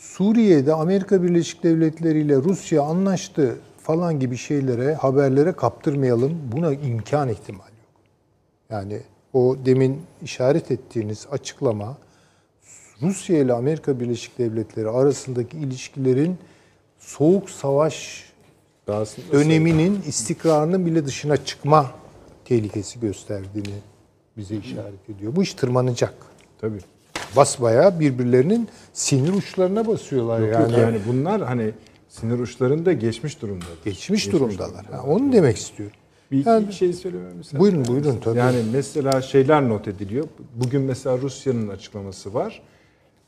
Suriye'de 0.01 0.75
Amerika 0.75 1.23
Birleşik 1.23 1.63
Devletleri 1.63 2.21
ile 2.21 2.37
Rusya 2.37 2.83
anlaştı 2.83 3.57
falan 3.79 4.21
gibi 4.21 4.37
şeylere, 4.37 4.95
haberlere 4.95 5.53
kaptırmayalım. 5.53 6.39
Buna 6.53 6.73
imkan 6.73 7.29
ihtimal 7.29 7.67
yok. 7.67 8.03
Yani 8.71 9.01
o 9.33 9.57
demin 9.65 10.03
işaret 10.23 10.71
ettiğiniz 10.71 11.27
açıklama 11.31 11.99
Rusya 13.03 13.39
ile 13.39 13.53
Amerika 13.53 14.01
Birleşik 14.01 14.39
Devletleri 14.39 14.89
arasındaki 14.89 15.59
ilişkilerin 15.59 16.39
soğuk 16.99 17.51
savaş 17.51 18.29
döneminin 19.33 20.03
istikrarının 20.07 20.87
bile 20.87 21.07
dışına 21.07 21.45
çıkma 21.45 21.91
tehlikesi 22.45 23.01
gösterdiğini 23.01 23.75
bize 24.37 24.57
işaret 24.57 25.11
ediyor. 25.11 25.37
Bu 25.37 25.43
iş 25.43 25.55
tırmanacak. 25.55 26.15
Tabii. 26.61 26.81
Basbaya 27.37 28.01
birbirlerinin 28.01 28.69
sinir 28.93 29.33
uçlarına 29.33 29.87
basıyorlar 29.87 30.41
Yok, 30.41 30.53
yani. 30.53 30.73
yok, 30.73 30.81
yani 30.81 30.99
bunlar 31.09 31.43
hani 31.43 31.71
sinir 32.09 32.39
uçlarında 32.39 32.93
geçmiş 32.93 33.43
durumda. 33.43 33.65
Geçmiş, 33.85 34.33
durumdalar. 34.33 34.85
Ha, 34.87 35.03
onu 35.07 35.33
demek 35.33 35.57
istiyorum. 35.57 35.97
Bir 36.31 36.39
iki 36.39 36.49
Yani- 36.49 36.73
şey 36.73 36.93
söylememi 36.93 37.31
Buyurun, 37.59 37.79
misiniz? 37.79 38.05
buyurun, 38.05 38.21
tabii. 38.25 38.39
Yani 38.39 38.57
mesela 38.73 39.23
şeyler 39.23 39.69
not 39.69 39.89
ediliyor. 39.89 40.25
Bugün 40.55 40.83
mesela 40.83 41.19
Rusya'nın 41.19 41.69
açıklaması 41.69 42.35
var. 42.35 42.63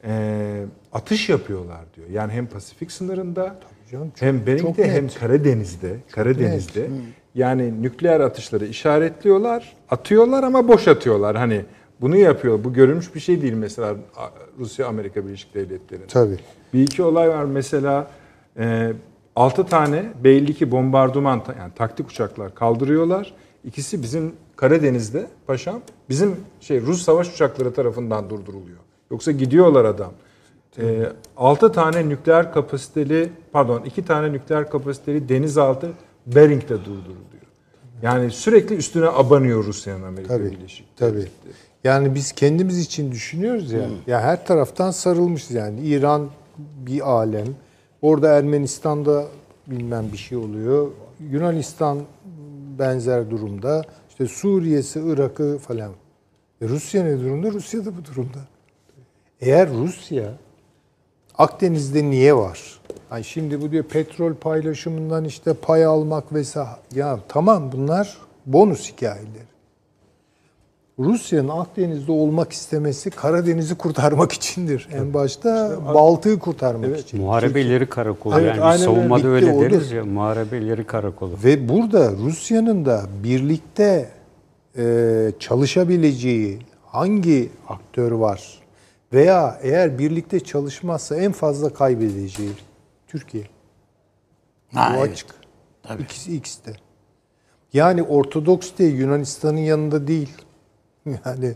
Ee, 0.04 0.64
atış 0.92 1.28
yapıyorlar 1.28 1.80
diyor. 1.96 2.08
Yani 2.12 2.32
hem 2.32 2.46
Pasifik 2.46 2.92
sınırında 2.92 3.56
canım, 3.90 4.10
çok- 4.10 4.22
hem 4.22 4.36
net. 4.46 4.78
hem 4.78 5.08
Karadeniz'de, 5.08 5.96
Karadeniz'de 6.10 6.90
yani 7.34 7.82
nükleer 7.82 8.20
atışları 8.20 8.66
işaretliyorlar, 8.66 9.76
atıyorlar 9.90 10.42
ama 10.42 10.68
boş 10.68 10.88
atıyorlar. 10.88 11.36
Hani 11.36 11.64
bunu 12.00 12.16
yapıyor. 12.16 12.64
Bu 12.64 12.72
görülmüş 12.72 13.14
bir 13.14 13.20
şey 13.20 13.42
değil 13.42 13.52
mesela 13.52 13.94
Rusya 14.58 14.86
Amerika 14.86 15.26
Birleşik 15.26 15.54
Devletleri'nin. 15.54 16.06
Tabii. 16.06 16.38
Bir 16.74 16.82
iki 16.82 17.02
olay 17.02 17.28
var 17.28 17.44
mesela 17.44 18.10
e, 18.58 18.92
6 19.36 19.66
tane 19.66 20.12
B-52 20.24 20.70
bombardıman 20.70 21.44
ta- 21.44 21.54
yani 21.58 21.72
taktik 21.74 22.08
uçaklar 22.10 22.54
kaldırıyorlar. 22.54 23.34
İkisi 23.64 24.02
bizim 24.02 24.32
Karadeniz'de 24.56 25.26
paşam 25.46 25.80
bizim 26.08 26.36
şey 26.60 26.80
Rus 26.80 27.02
savaş 27.02 27.34
uçakları 27.34 27.74
tarafından 27.74 28.30
durduruluyor. 28.30 28.78
Yoksa 29.10 29.30
gidiyorlar 29.32 29.84
adam. 29.84 30.12
E, 30.78 31.06
6 31.36 31.72
tane 31.72 32.08
nükleer 32.08 32.52
kapasiteli 32.52 33.32
pardon 33.52 33.82
2 33.84 34.04
tane 34.04 34.32
nükleer 34.32 34.70
kapasiteli 34.70 35.28
denizaltı 35.28 35.90
Bering'de 36.26 36.78
durduruluyor. 36.78 37.20
Yani 38.02 38.30
sürekli 38.30 38.74
üstüne 38.76 39.06
abanıyor 39.06 39.64
Rusya'nın 39.64 40.02
Amerika 40.02 40.36
Tabii. 40.36 40.50
Birleşik 40.50 40.86
Tabii. 40.96 41.28
Yani 41.84 42.14
biz 42.14 42.32
kendimiz 42.32 42.78
için 42.78 43.12
düşünüyoruz 43.12 43.72
ya. 43.72 43.80
Ya 44.06 44.20
her 44.20 44.46
taraftan 44.46 44.90
sarılmışız 44.90 45.50
yani. 45.50 45.80
İran 45.80 46.28
bir 46.58 47.10
alem. 47.10 47.46
Orada 48.02 48.28
Ermenistan'da 48.28 49.24
bilmem 49.66 50.12
bir 50.12 50.18
şey 50.18 50.38
oluyor. 50.38 50.90
Yunanistan 51.30 51.98
benzer 52.78 53.30
durumda. 53.30 53.82
İşte 54.08 54.26
Suriye'si, 54.26 55.00
Irak'ı 55.06 55.58
falan. 55.58 55.90
E 56.60 56.68
Rusya 56.68 57.04
ne 57.04 57.20
durumda? 57.20 57.50
Rusya 57.50 57.84
da 57.84 57.96
bu 57.96 58.04
durumda. 58.04 58.38
Eğer 59.40 59.70
Rusya 59.70 60.32
Akdeniz'de 61.38 62.10
niye 62.10 62.36
var? 62.36 62.80
Ay 63.10 63.22
şimdi 63.22 63.62
bu 63.62 63.70
diyor 63.70 63.84
petrol 63.84 64.34
paylaşımından 64.34 65.24
işte 65.24 65.54
pay 65.54 65.84
almak 65.84 66.32
vesaire. 66.32 66.70
Ya 66.94 67.18
tamam 67.28 67.72
bunlar 67.72 68.18
bonus 68.46 68.92
hikayeleri. 68.92 69.50
Rusya'nın 71.00 71.48
Akdeniz'de 71.48 72.12
olmak 72.12 72.52
istemesi 72.52 73.10
Karadeniz'i 73.10 73.74
kurtarmak 73.74 74.32
içindir. 74.32 74.88
En 74.92 75.14
başta 75.14 75.78
Baltık'ı 75.94 76.38
kurtarmak 76.38 76.98
için. 76.98 77.20
Muharebeleri 77.20 77.86
karakolu 77.88 78.40
Evet, 78.40 78.56
yani 78.56 78.72
öyle. 78.72 78.84
savunmada 78.84 79.18
Bitti, 79.18 79.28
öyle 79.28 79.52
odur. 79.52 79.62
deriz 79.70 79.90
ya 79.92 80.04
muharebeleri 80.04 80.84
karakolu. 80.86 81.32
Ve 81.44 81.68
burada 81.68 82.12
Rusya'nın 82.12 82.84
da 82.84 83.02
birlikte 83.24 84.08
e, 84.78 85.32
çalışabileceği 85.38 86.58
hangi 86.86 87.50
aktör 87.68 88.12
var? 88.12 88.60
Veya 89.12 89.58
eğer 89.62 89.98
birlikte 89.98 90.40
çalışmazsa 90.40 91.16
en 91.16 91.32
fazla 91.32 91.72
kaybedeceği 91.72 92.52
Türkiye. 93.08 93.44
Ha, 94.74 94.92
Bu 94.94 94.98
evet. 94.98 95.12
açık. 95.12 95.26
Tabii. 95.82 96.02
İkisi 96.02 96.36
ikisi 96.36 96.66
de. 96.66 96.72
Yani 97.72 98.02
Ortodoks 98.02 98.70
de 98.78 98.84
Yunanistan'ın 98.84 99.56
yanında 99.56 100.06
değil. 100.06 100.28
Yani 101.24 101.54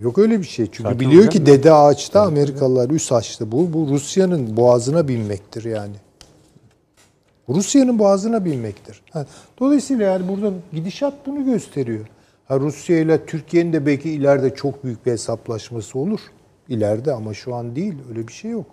yok 0.00 0.18
öyle 0.18 0.38
bir 0.38 0.46
şey. 0.46 0.66
Çünkü 0.66 0.82
Zaten 0.82 1.00
biliyor 1.00 1.30
ki 1.30 1.46
dede 1.46 1.72
ağaçta 1.72 2.20
Amerikalılar 2.20 2.90
üst 2.90 3.12
açtı. 3.12 3.52
Bu 3.52 3.72
bu 3.72 3.88
Rusya'nın 3.88 4.56
boğazına 4.56 5.08
binmektir 5.08 5.64
yani. 5.64 5.96
Rusya'nın 7.48 7.98
boğazına 7.98 8.44
binmektir. 8.44 9.02
Dolayısıyla 9.58 10.04
yani 10.04 10.28
burada 10.28 10.52
gidişat 10.72 11.14
bunu 11.26 11.44
gösteriyor. 11.44 12.06
Ha, 12.48 12.60
Rusya 12.60 12.98
ile 12.98 13.26
Türkiye'nin 13.26 13.72
de 13.72 13.86
belki 13.86 14.10
ileride 14.10 14.54
çok 14.54 14.84
büyük 14.84 15.06
bir 15.06 15.12
hesaplaşması 15.12 15.98
olur. 15.98 16.20
İleride 16.68 17.12
ama 17.12 17.34
şu 17.34 17.54
an 17.54 17.76
değil. 17.76 17.94
Öyle 18.08 18.28
bir 18.28 18.32
şey 18.32 18.50
yok. 18.50 18.66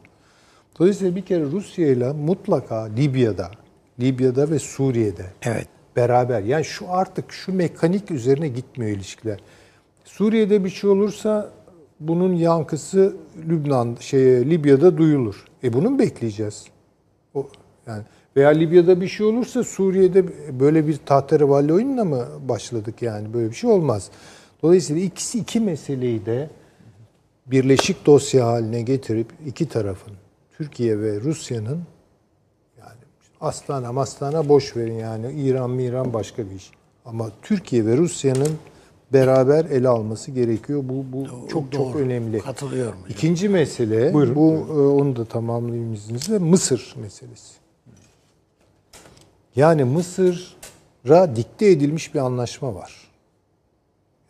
Dolayısıyla 0.79 1.15
bir 1.15 1.21
kere 1.21 1.43
Rusya 1.43 1.87
ile 1.87 2.11
mutlaka 2.11 2.83
Libya'da, 2.83 3.51
Libya'da 3.99 4.49
ve 4.49 4.59
Suriye'de 4.59 5.25
Evet. 5.41 5.67
Beraber. 5.97 6.41
Yani 6.41 6.65
şu 6.65 6.91
artık 6.91 7.31
şu 7.31 7.53
mekanik 7.53 8.11
üzerine 8.11 8.47
gitmiyor 8.47 8.91
ilişkiler. 8.91 9.39
Suriye'de 10.05 10.63
bir 10.63 10.69
şey 10.69 10.89
olursa 10.89 11.49
bunun 11.99 12.33
yankısı 12.33 13.15
Lübnan 13.49 13.97
şey 13.99 14.49
Libya'da 14.49 14.97
duyulur. 14.97 15.45
E 15.63 15.73
bunu 15.73 15.89
mu 15.89 15.99
bekleyeceğiz? 15.99 16.65
O 17.33 17.47
yani 17.87 18.03
veya 18.35 18.49
Libya'da 18.49 19.01
bir 19.01 19.07
şey 19.07 19.25
olursa 19.25 19.63
Suriye'de 19.63 20.25
böyle 20.59 20.87
bir 20.87 20.97
tahterevalli 21.05 21.73
oyunla 21.73 22.05
mı 22.05 22.27
başladık 22.49 23.01
yani 23.01 23.33
böyle 23.33 23.49
bir 23.49 23.55
şey 23.55 23.69
olmaz. 23.69 24.09
Dolayısıyla 24.63 25.01
ikisi 25.01 25.39
iki 25.39 25.59
meseleyi 25.59 26.25
de 26.25 26.49
birleşik 27.45 28.05
dosya 28.05 28.47
haline 28.47 28.81
getirip 28.81 29.27
iki 29.45 29.69
tarafın 29.69 30.13
Türkiye 30.57 30.99
ve 30.99 31.21
Rusya'nın 31.21 31.81
yani 33.41 33.49
Astana 33.49 33.91
mastana 33.91 34.49
boş 34.49 34.77
verin 34.77 34.93
yani 34.99 35.31
İran 35.31 35.69
mı 35.69 35.81
İran 35.81 36.13
başka 36.13 36.49
bir 36.49 36.55
iş. 36.55 36.71
Ama 37.05 37.31
Türkiye 37.41 37.85
ve 37.85 37.97
Rusya'nın 37.97 38.57
beraber 39.13 39.65
ele 39.65 39.87
alması 39.87 40.31
gerekiyor. 40.31 40.83
Bu 40.83 41.05
bu 41.13 41.47
çok 41.47 41.71
çok 41.71 41.93
Doğru. 41.93 41.97
önemli. 41.97 42.39
Katılıyorum 42.39 42.99
hocam. 42.99 43.09
İkinci 43.09 43.49
mesele 43.49 44.13
Buyurun. 44.13 44.35
bu 44.35 44.51
e, 44.69 45.01
onu 45.01 45.15
da 45.15 45.25
tamamlayayım 45.25 45.93
izninizle 45.93 46.39
Mısır 46.39 46.95
meselesi. 47.01 47.53
Yani 49.55 49.83
Mısır'a 49.83 51.35
dikte 51.35 51.69
edilmiş 51.69 52.13
bir 52.13 52.19
anlaşma 52.19 52.75
var. 52.75 52.93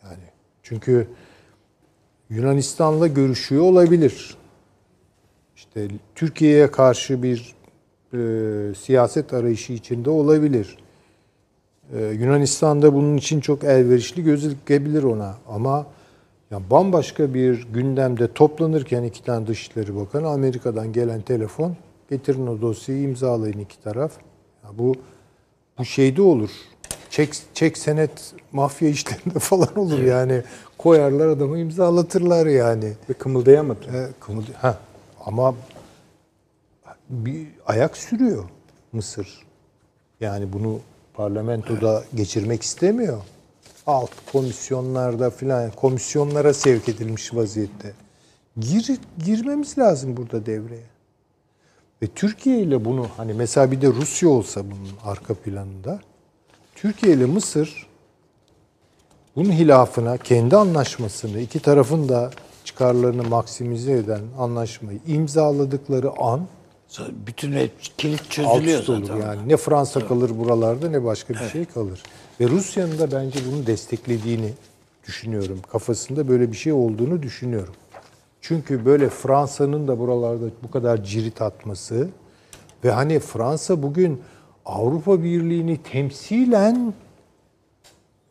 Yani 0.02 0.24
çünkü 0.62 1.08
Yunanistan'la 2.30 3.06
görüşüyor 3.06 3.62
olabilir. 3.62 4.36
İşte 5.56 5.88
Türkiye'ye 6.14 6.70
karşı 6.70 7.22
bir 7.22 7.54
e, 8.14 8.18
siyaset 8.78 9.32
arayışı 9.34 9.72
içinde 9.72 10.10
olabilir. 10.10 10.78
E, 11.96 12.04
Yunanistan 12.06 12.82
da 12.82 12.94
bunun 12.94 13.16
için 13.16 13.40
çok 13.40 13.64
elverişli 13.64 14.24
gözükebilir 14.24 15.02
ona. 15.02 15.34
Ama 15.48 15.86
ya 16.50 16.60
bambaşka 16.70 17.34
bir 17.34 17.66
gündemde 17.74 18.32
toplanırken 18.32 19.02
iki 19.02 19.22
tane 19.24 19.46
Dışişleri 19.46 19.96
Bakanı 19.96 20.28
Amerika'dan 20.28 20.92
gelen 20.92 21.20
telefon 21.20 21.76
getirin 22.10 22.46
o 22.46 22.60
dosyayı 22.60 23.02
imzalayın 23.02 23.58
iki 23.58 23.82
taraf. 23.82 24.12
Ya 24.64 24.70
bu 24.78 24.94
bu 25.78 25.84
şeyde 25.84 26.22
olur. 26.22 26.50
Çek, 27.10 27.34
çek 27.54 27.78
senet 27.78 28.34
mafya 28.52 28.88
işlerinde 28.88 29.38
falan 29.38 29.78
olur 29.78 29.98
yani. 30.02 30.42
Koyarlar 30.78 31.28
adamı 31.28 31.58
imzalatırlar 31.58 32.46
yani. 32.46 32.92
Ve 33.10 33.12
kımıldayamadı. 33.14 33.80
E, 33.94 34.08
kımıldı- 34.20 34.52
ha, 34.56 34.78
ama 35.26 35.54
bir 37.10 37.46
ayak 37.66 37.96
sürüyor 37.96 38.44
Mısır. 38.92 39.46
Yani 40.20 40.52
bunu 40.52 40.80
parlamentoda 41.14 42.04
geçirmek 42.14 42.62
istemiyor. 42.62 43.22
Alt 43.86 44.10
komisyonlarda 44.32 45.30
filan 45.30 45.70
komisyonlara 45.70 46.54
sevk 46.54 46.88
edilmiş 46.88 47.34
vaziyette. 47.34 47.92
Gir, 48.58 49.00
girmemiz 49.24 49.78
lazım 49.78 50.16
burada 50.16 50.46
devreye. 50.46 50.86
Ve 52.02 52.06
Türkiye 52.06 52.60
ile 52.60 52.84
bunu 52.84 53.06
hani 53.16 53.34
mesela 53.34 53.72
bir 53.72 53.80
de 53.80 53.86
Rusya 53.86 54.28
olsa 54.28 54.64
bunun 54.64 54.90
arka 55.04 55.34
planında 55.34 56.00
Türkiye 56.74 57.12
ile 57.12 57.24
Mısır 57.24 57.88
bunun 59.36 59.52
hilafına 59.52 60.16
kendi 60.16 60.56
anlaşmasını 60.56 61.40
iki 61.40 61.60
tarafın 61.60 62.08
da 62.08 62.30
çıkarlarını 62.64 63.22
maksimize 63.22 63.92
eden 63.92 64.20
anlaşmayı 64.38 64.98
imzaladıkları 65.06 66.10
an 66.18 66.46
Bütün 67.26 67.52
hep 67.52 67.72
kilit 67.98 68.20
alt 68.20 68.30
çözülüyor 68.30 68.88
olur 68.88 69.06
zaten. 69.06 69.20
yani. 69.20 69.48
Ne 69.48 69.56
Fransa 69.56 70.08
kalır 70.08 70.30
buralarda 70.38 70.90
ne 70.90 71.04
başka 71.04 71.34
bir 71.34 71.48
şey 71.48 71.64
kalır. 71.64 72.02
Ve 72.40 72.48
Rusya'nın 72.48 72.98
da 72.98 73.12
bence 73.12 73.38
bunu 73.52 73.66
desteklediğini 73.66 74.52
düşünüyorum. 75.06 75.58
Kafasında 75.72 76.28
böyle 76.28 76.52
bir 76.52 76.56
şey 76.56 76.72
olduğunu 76.72 77.22
düşünüyorum. 77.22 77.74
Çünkü 78.40 78.84
böyle 78.84 79.08
Fransa'nın 79.08 79.88
da 79.88 79.98
buralarda 79.98 80.44
bu 80.62 80.70
kadar 80.70 81.04
cirit 81.04 81.42
atması 81.42 82.08
ve 82.84 82.90
hani 82.90 83.18
Fransa 83.18 83.82
bugün 83.82 84.20
Avrupa 84.66 85.22
Birliği'ni 85.22 85.82
temsilen 85.82 86.94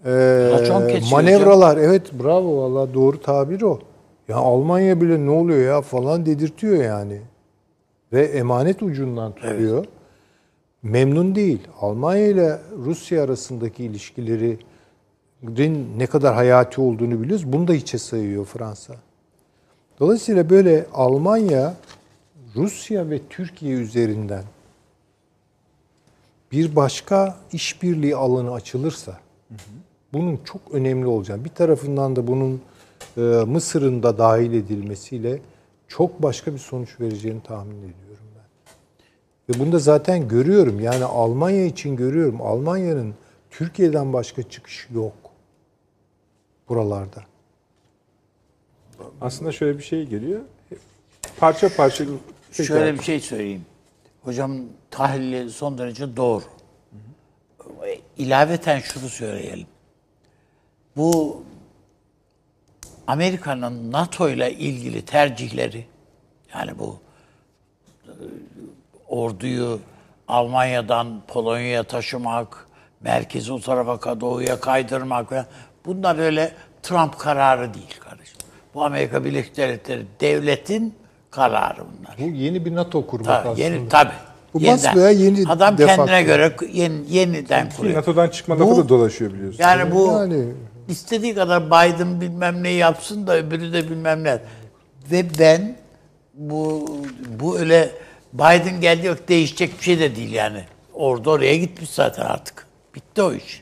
e, 0.06 1.02
manevralar 1.12 1.78
evet 1.78 2.14
bravo 2.24 2.58
valla 2.58 2.94
doğru 2.94 3.22
tabir 3.22 3.62
o. 3.62 3.80
Ya 4.28 4.36
Almanya 4.36 5.02
bile 5.02 5.26
ne 5.26 5.30
oluyor 5.30 5.76
ya 5.76 5.82
falan 5.82 6.26
dedirtiyor 6.26 6.84
yani. 6.84 7.22
Ve 8.14 8.26
emanet 8.26 8.84
ucundan 8.84 9.36
tutuyor. 9.36 9.86
Memnun 10.84 11.36
değil. 11.36 11.60
Almanya 11.82 12.28
ile 12.28 12.60
Rusya 12.78 13.24
arasındaki 13.24 13.84
ilişkilerin 13.84 14.60
ne 15.98 16.08
kadar 16.08 16.36
hayati 16.36 16.82
olduğunu 16.82 17.22
biliyoruz. 17.22 17.54
Bunu 17.54 17.68
da 17.68 17.74
hiçe 17.74 17.98
sayıyor 17.98 18.46
Fransa. 18.46 18.96
Dolayısıyla 20.00 20.50
böyle 20.50 20.86
Almanya, 20.94 21.74
Rusya 22.56 23.10
ve 23.10 23.20
Türkiye 23.30 23.76
üzerinden 23.76 24.44
bir 26.52 26.76
başka 26.76 27.38
işbirliği 27.54 28.16
alanı 28.16 28.54
açılırsa 28.54 29.20
bunun 30.14 30.40
çok 30.46 30.62
önemli 30.72 31.08
olacağını, 31.08 31.46
bir 31.46 31.50
tarafından 31.50 32.16
da 32.16 32.28
bunun 32.28 32.62
e, 33.18 33.22
Mısır'ın 33.22 34.04
da 34.04 34.18
dahil 34.18 34.54
edilmesiyle 34.54 35.40
çok 35.88 36.24
başka 36.24 36.54
bir 36.54 36.60
sonuç 36.60 37.00
vereceğini 37.00 37.44
tahmin 37.44 37.78
ediyorum 37.78 38.26
ben. 38.36 39.56
Ve 39.56 39.60
bunu 39.60 39.72
da 39.72 39.80
zaten 39.80 40.28
görüyorum. 40.28 40.80
Yani 40.80 41.06
Almanya 41.06 41.66
için 41.66 41.96
görüyorum. 41.96 42.42
Almanya'nın 42.42 43.16
Türkiye'den 43.50 44.14
başka 44.14 44.44
çıkışı 44.44 44.94
yok 44.94 45.14
buralarda. 46.70 47.24
Aslında 49.22 49.52
şöyle 49.52 49.78
bir 49.78 49.84
şey 49.84 50.06
geliyor. 50.06 50.42
Parça 51.40 51.70
parça 51.78 52.06
Peki 52.52 52.68
Şöyle 52.68 52.90
abi. 52.92 53.00
bir 53.00 53.04
şey 53.04 53.20
söyleyeyim. 53.20 53.66
Hocamın 54.24 54.72
tahlili 54.92 55.50
son 55.50 55.78
derece 55.78 56.18
doğru. 56.18 56.44
İlaveten 58.18 58.80
şunu 58.80 59.10
söyleyelim. 59.10 59.68
Bu 60.98 61.44
Amerika'nın 63.08 63.92
NATO 63.92 64.30
ile 64.30 64.54
ilgili 64.54 65.02
tercihleri 65.02 65.86
yani 66.56 66.80
bu 66.80 67.00
e, 68.08 68.12
orduyu 69.08 69.80
Almanya'dan 70.28 71.22
Polonya'ya 71.28 71.84
taşımak, 71.84 72.68
merkezi 73.02 73.54
o 73.54 73.60
tarafa 73.60 74.22
doğuya 74.22 74.60
kaydırmak 74.60 75.30
falan 75.30 75.46
bunlar 75.86 76.18
öyle 76.20 76.52
Trump 76.84 77.20
kararı 77.20 77.74
değil 77.74 78.00
kardeşim. 78.00 78.38
Bu 78.74 78.84
Amerika 78.86 79.26
Birleşik 79.26 79.58
Devletleri 79.58 80.06
devletin 80.22 80.94
kararı 81.32 81.78
bunlar. 81.78 82.16
Bu 82.20 82.36
yeni 82.36 82.66
bir 82.66 82.76
NATO 82.76 83.08
kurmak 83.08 83.26
Tabii, 83.28 83.50
aslında. 83.50 83.64
yeni 83.68 83.90
tabii. 83.90 84.12
Bu 84.54 84.60
Yeniden. 84.60 84.78
basbayağı 84.78 85.14
yeni 85.14 85.50
Adam 85.50 85.78
kendine 85.78 86.24
göre 86.24 86.56
yeni, 86.74 86.96
yeniden 87.10 87.70
kuruyor. 87.78 87.96
NATO'dan 87.98 88.30
çıkma 88.30 88.60
lafı 88.60 88.78
da 88.78 88.90
dolaşıyor 88.90 89.34
biliyorsun. 89.34 89.64
Yani 89.64 89.92
bu 89.96 90.08
Yani- 90.08 90.54
istediği 90.88 91.36
kadar 91.36 91.68
Biden 91.68 92.22
bilmem 92.22 92.64
ne 92.64 92.70
yapsın 92.70 93.28
da 93.28 93.38
öbürü 93.38 93.74
de 93.74 93.90
bilmem 93.90 94.24
ne. 94.24 94.40
Ve 95.12 95.26
ben 95.40 95.78
bu 96.34 96.90
bu 97.40 97.60
öyle 97.60 97.92
Biden 98.34 98.82
geldi 98.82 99.08
yok 99.08 99.28
değişecek 99.28 99.78
bir 99.80 99.84
şey 99.84 100.00
de 100.00 100.16
değil 100.16 100.32
yani. 100.32 100.64
Orada 100.94 101.30
oraya 101.30 101.58
gitmiş 101.58 101.90
zaten 101.90 102.26
artık. 102.26 102.68
Bitti 102.96 103.22
o 103.22 103.34
iş. 103.34 103.62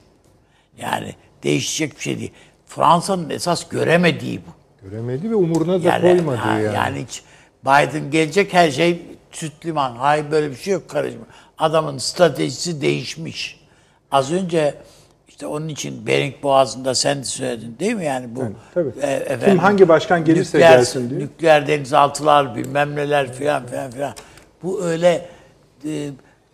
Yani 0.77 1.15
değişecek 1.43 1.95
bir 1.95 2.01
şey 2.01 2.19
değil. 2.19 2.31
Fransa'nın 2.65 3.29
esas 3.29 3.69
göremediği 3.69 4.39
bu. 4.39 4.89
Göremedi 4.89 5.31
ve 5.31 5.35
umuruna 5.35 5.83
da 5.83 5.87
Yani, 5.87 6.01
koymadı 6.01 6.35
ha, 6.35 6.59
yani. 6.59 6.75
yani 6.75 7.05
hiç 7.07 7.23
Biden 7.63 8.11
gelecek 8.11 8.53
her 8.53 8.71
şey 8.71 9.01
süt 9.31 9.65
liman. 9.65 9.95
Hayır 9.95 10.31
böyle 10.31 10.51
bir 10.51 10.55
şey 10.55 10.73
yok 10.73 10.89
kardeşim. 10.89 11.21
Adamın 11.57 11.97
stratejisi 11.97 12.81
değişmiş. 12.81 13.59
Az 14.11 14.31
önce 14.31 14.75
işte 15.35 15.47
onun 15.47 15.67
için 15.67 16.07
Bering 16.07 16.33
Boğazı'nda 16.43 16.95
sen 16.95 17.19
de 17.19 17.23
söyledin 17.23 17.75
değil 17.79 17.93
mi 17.93 18.05
yani 18.05 18.35
bu 18.35 18.41
Evet, 18.41 18.55
tabii. 18.73 18.89
e, 19.01 19.11
efendim, 19.13 19.47
Kim 19.49 19.57
hangi 19.57 19.87
başkan 19.87 20.25
gelirse 20.25 20.57
nükleer- 20.57 20.59
gelsin 20.77 21.09
diye. 21.09 21.19
Nükleer 21.19 21.67
denizaltılar 21.67 22.55
bilmem 22.55 22.95
neler 22.95 23.33
filan 23.33 23.65
filan 23.65 23.91
filan. 23.91 24.13
Bu 24.63 24.83
öyle 24.83 25.29
e, 25.85 26.09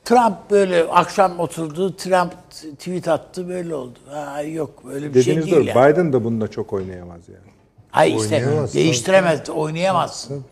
Trump 0.06 0.36
böyle 0.52 0.84
akşam 0.84 1.40
oturdu 1.40 1.96
Trump 1.96 2.34
tweet 2.52 3.08
attı 3.08 3.50
böyle 3.50 3.76
oldu. 3.76 4.00
Ha, 4.10 4.42
yok 4.42 4.84
öyle 4.94 5.10
bir 5.10 5.14
Dediğiniz 5.14 5.46
şey 5.46 5.54
doğru. 5.54 5.66
değil 5.66 5.76
yani. 5.76 5.94
Biden 5.94 6.14
da 6.14 6.24
bununla 6.24 6.48
çok 6.48 6.74
oynayamaz 6.74 7.22
yani. 7.30 7.52
Hayır 7.92 8.16
işte 8.16 8.36
Oynayamaz, 8.36 8.74
değiştiremez, 8.74 9.50
oynayamazsın. 9.50 10.46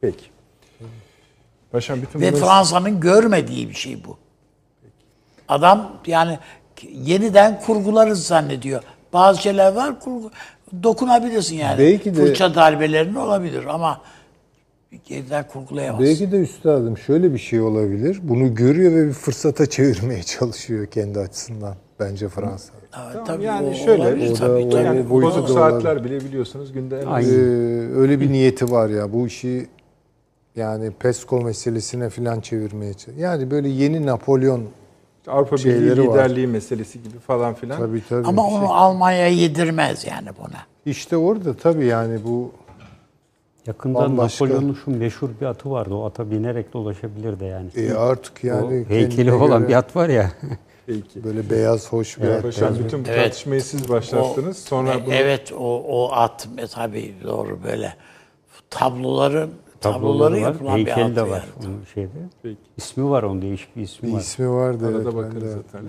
Peki. 0.00 0.24
Paşam 1.72 2.02
bütün 2.02 2.20
Ve 2.20 2.32
bunları- 2.32 2.44
Fransa'nın 2.44 3.00
görmediği 3.00 3.68
bir 3.68 3.74
şey 3.74 4.04
bu. 4.04 4.18
Adam 5.48 5.92
yani 6.06 6.38
yeniden 6.82 7.60
kurgularız 7.60 8.26
zannediyor. 8.26 8.82
Bazı 9.12 9.42
şeyler 9.42 9.72
var 9.72 10.00
kurgu, 10.00 10.30
dokunabilirsin 10.82 11.56
yani. 11.56 11.78
Belki 11.78 12.16
de- 12.16 12.26
Fırça 12.26 12.54
darbelerin 12.54 13.14
olabilir 13.14 13.64
ama 13.68 14.00
yeniden 15.08 15.48
kurgulayamazsın. 15.48 16.06
Belki 16.06 16.32
de 16.32 16.36
üstadım 16.36 16.98
şöyle 16.98 17.32
bir 17.34 17.38
şey 17.38 17.60
olabilir. 17.60 18.20
Bunu 18.22 18.54
görüyor 18.54 18.92
ve 18.92 19.08
bir 19.08 19.12
fırsata 19.12 19.66
çevirmeye 19.66 20.22
çalışıyor 20.38 20.86
kendi 20.86 21.18
açısından 21.18 21.74
bence 22.00 22.28
Fransa. 22.28 22.72
Evet, 22.78 22.88
Tamam, 23.12 23.24
tabii 23.26 23.44
yani 23.44 23.68
o 23.68 23.74
şöyle, 23.74 24.02
olabilir 24.02 24.30
o 24.30 24.34
da- 24.34 24.38
tabii, 24.38 24.68
tabii. 24.70 24.84
yani 24.84 25.10
bozuk 25.10 25.48
saatler 25.48 26.04
bile 26.04 26.20
biliyorsunuz 26.20 26.72
günde 26.72 26.96
en 27.00 27.06
az- 27.06 27.12
Aynen. 27.12 27.28
Ee, 27.30 27.96
öyle 27.96 28.20
bir 28.20 28.32
niyeti 28.32 28.70
var 28.70 28.88
ya 28.88 29.12
bu 29.12 29.26
işi 29.26 29.66
yani 30.56 30.90
PESCO 30.90 31.40
meselesine 31.40 32.10
falan 32.10 32.40
çevirmeye 32.40 32.92
çalışıyor. 32.94 33.18
Yani 33.18 33.50
böyle 33.50 33.68
yeni 33.68 34.06
Napolyon 34.06 34.62
Avrupa 35.28 35.56
Birliği 35.56 35.62
şeyleri 35.62 36.08
var. 36.08 36.14
liderliği 36.14 36.46
meselesi 36.46 37.02
gibi 37.02 37.18
falan 37.18 37.54
filan. 37.54 37.78
tabii 37.78 38.02
tabii. 38.08 38.26
Ama 38.28 38.46
onu 38.46 38.72
Almanya 38.74 39.26
yedirmez 39.28 40.06
yani 40.06 40.28
buna. 40.38 40.58
İşte 40.86 41.16
orada 41.16 41.54
tabii 41.56 41.86
yani 41.86 42.18
bu 42.24 42.52
Yakında 43.66 43.98
Bambaşka. 43.98 44.44
Napolyon'un 44.44 44.74
şu 44.84 44.90
meşhur 44.98 45.28
bir 45.40 45.46
atı 45.46 45.70
vardı. 45.70 45.94
O 45.94 46.04
ata 46.06 46.30
binerek 46.30 46.72
dolaşabilirdi 46.72 47.44
yani. 47.44 47.68
e, 47.76 47.92
artık 47.94 48.44
yani 48.44 48.86
o 48.88 48.90
heykeli 48.90 49.32
olan 49.32 49.58
göre 49.60 49.68
bir 49.68 49.74
at 49.74 49.96
var 49.96 50.08
ya. 50.08 50.30
Peki. 50.86 51.24
böyle 51.24 51.50
beyaz 51.50 51.92
hoş 51.92 52.20
bir 52.20 52.28
at. 52.28 52.42
Paşam 52.42 52.78
bütün 52.78 53.04
bu 53.04 53.08
Evet. 53.08 53.22
tartışmayı 53.24 53.62
siz 53.62 53.88
başlattınız. 53.88 54.58
Sonra 54.58 54.94
E, 54.94 55.06
bunu 55.06 55.14
Evet 55.14 55.52
o, 55.52 55.82
o 55.88 56.12
at 56.12 56.48
e, 56.58 56.66
tabii 56.66 57.14
doğru 57.24 57.58
böyle 57.64 57.94
tabloları 58.70 59.48
tabloları 59.92 60.34
Tabloları 60.34 60.34
var. 60.34 60.38
yapılan 60.52 60.76
bir 60.76 60.86
Heykeli 60.86 61.16
de 61.16 61.20
yani. 61.20 61.30
var 61.30 61.44
onun 61.60 61.84
şeyde. 61.94 62.10
Peki. 62.42 62.58
İsmi 62.76 63.10
var 63.10 63.22
onun 63.22 63.42
değişik 63.42 63.76
bir 63.76 63.82
ismi 63.82 64.08
Bir 64.08 64.12
var. 64.14 64.20
ismi 64.20 64.50
vardı. 64.50 64.86
Arada 64.86 65.02
evet, 65.02 65.14
bakarız 65.14 65.52
zaten. 65.52 65.84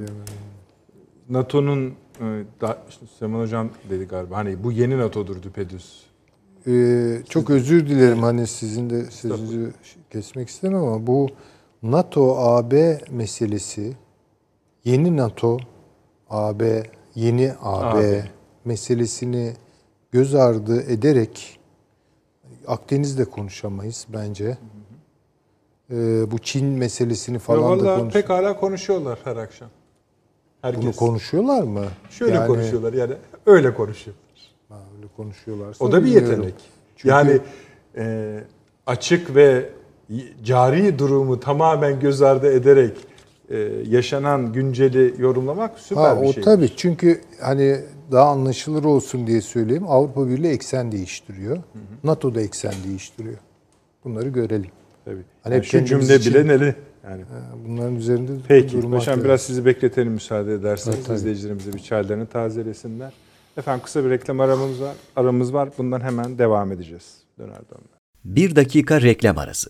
NATO'nun 1.29 1.93
e, 2.21 2.23
da, 2.61 2.77
işte 2.89 3.05
Süleyman 3.17 3.39
Hocam 3.39 3.69
dedi 3.89 4.05
galiba 4.05 4.37
hani 4.37 4.63
bu 4.63 4.71
yeni 4.71 4.97
NATO'dur 4.97 5.43
düpedüz. 5.43 6.03
Ee, 6.67 7.17
çok 7.29 7.49
özür 7.49 7.87
dilerim 7.87 8.23
hani 8.23 8.47
sizin 8.47 8.89
de 8.89 9.05
sözünüzü 9.05 9.73
kesmek 10.11 10.49
istemem 10.49 10.83
ama 10.83 11.07
bu 11.07 11.27
NATO-AB 11.83 13.01
meselesi, 13.11 13.93
yeni 14.85 15.17
NATO, 15.17 15.57
AB, 16.29 16.83
yeni 17.15 17.51
AB, 17.61 17.97
AB. 17.99 18.23
meselesini 18.65 19.53
göz 20.11 20.35
ardı 20.35 20.81
ederek 20.81 21.59
Akdeniz'de 22.67 23.25
konuşamayız 23.25 24.05
bence. 24.13 24.57
Ee, 25.91 26.31
bu 26.31 26.37
Çin 26.39 26.65
meselesini 26.65 27.39
falan 27.39 27.79
da 27.79 27.83
Valla 27.85 27.99
konuş. 27.99 28.13
pek 28.13 28.29
hala 28.29 28.59
konuşuyorlar 28.59 29.19
her 29.23 29.35
akşam. 29.37 29.69
Herkes. 30.61 30.83
Bunu 30.83 30.95
konuşuyorlar 30.95 31.63
mı? 31.63 31.85
Şöyle 32.09 32.35
Yani- 32.35 32.47
konuşuyorlar 32.47 32.93
yani 32.93 33.13
öyle 33.45 33.73
konuşuyor. 33.73 34.17
Ha, 34.69 34.77
öyle 34.97 35.07
konuşuyorlarsa 35.17 35.85
O 35.85 35.91
da 35.91 35.99
bir 36.01 36.05
bilmiyorum. 36.05 36.29
yetenek. 36.31 36.53
Çünkü- 36.97 37.09
Yani 37.09 37.39
e, 37.97 38.43
açık 38.87 39.35
ve 39.35 39.69
cari 40.43 40.99
durumu 40.99 41.39
tamamen 41.39 41.99
göz 41.99 42.21
ardı 42.21 42.51
ederek 42.53 42.97
e, 43.49 43.57
yaşanan 43.87 44.53
günceli 44.53 45.13
yorumlamak 45.19 45.79
süper 45.79 46.01
Ha, 46.01 46.21
bir 46.21 46.27
o 46.27 46.33
şey. 46.33 46.43
tabii 46.43 46.69
çünkü 46.75 47.21
hani 47.41 47.79
daha 48.11 48.29
anlaşılır 48.29 48.83
olsun 48.83 49.27
diye 49.27 49.41
söyleyeyim. 49.41 49.83
Avrupa 49.87 50.27
Birliği 50.27 50.47
eksen 50.51 50.91
değiştiriyor. 50.91 51.57
NATO 52.03 52.35
da 52.35 52.41
eksen 52.41 52.73
değiştiriyor. 52.87 53.37
Bunları 54.03 54.29
görelim. 54.29 54.71
Tabii. 55.05 55.23
Hani 55.43 55.53
Yani 55.53 55.65
şu 55.65 55.85
cümle 55.85 56.15
için- 56.15 56.33
bile 56.33 56.47
neli? 56.47 56.75
Yani. 57.03 57.21
Bunların 57.67 57.95
üzerinde 57.95 58.31
Peki. 58.47 58.77
durmak 58.81 58.99
Paşam 58.99 59.23
biraz 59.23 59.41
sizi 59.41 59.65
bekletelim 59.65 60.11
müsaade 60.11 60.53
ederseniz. 60.53 60.99
Evet, 61.07 61.17
izleyicilerimize 61.19 61.73
bir 61.73 61.79
çaylarını 61.79 62.25
tazelesinler. 62.25 63.13
Efendim 63.57 63.81
kısa 63.85 64.05
bir 64.05 64.09
reklam 64.09 64.39
aramız 64.39 64.81
var. 64.81 64.95
Aramız 65.15 65.53
var. 65.53 65.69
Bundan 65.77 66.01
hemen 66.01 66.37
devam 66.37 66.71
edeceğiz. 66.71 67.17
Döner 67.39 67.49
dönmez. 67.55 67.99
Bir 68.25 68.55
dakika 68.55 69.01
reklam 69.01 69.37
arası. 69.37 69.69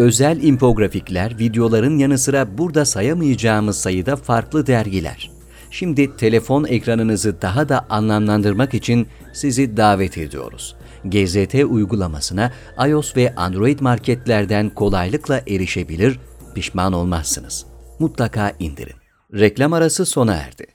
Özel 0.00 0.42
infografikler, 0.42 1.38
videoların 1.38 1.98
yanı 1.98 2.18
sıra 2.18 2.58
burada 2.58 2.84
sayamayacağımız 2.84 3.78
sayıda 3.78 4.16
farklı 4.16 4.66
dergiler. 4.66 5.30
Şimdi 5.70 6.16
telefon 6.16 6.64
ekranınızı 6.64 7.42
daha 7.42 7.68
da 7.68 7.86
anlamlandırmak 7.90 8.74
için 8.74 9.08
sizi 9.32 9.76
davet 9.76 10.18
ediyoruz. 10.18 10.76
GZT 11.04 11.54
uygulamasına 11.54 12.52
iOS 12.88 13.16
ve 13.16 13.34
Android 13.34 13.80
marketlerden 13.80 14.70
kolaylıkla 14.70 15.40
erişebilir, 15.48 16.18
pişman 16.54 16.92
olmazsınız. 16.92 17.66
Mutlaka 17.98 18.52
indirin. 18.58 18.96
Reklam 19.34 19.72
arası 19.72 20.06
sona 20.06 20.34
erdi. 20.34 20.66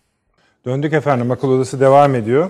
Döndük 0.66 0.94
efendim. 0.94 1.32
Akıl 1.32 1.50
Odası 1.50 1.80
devam 1.80 2.16
ediyor. 2.16 2.50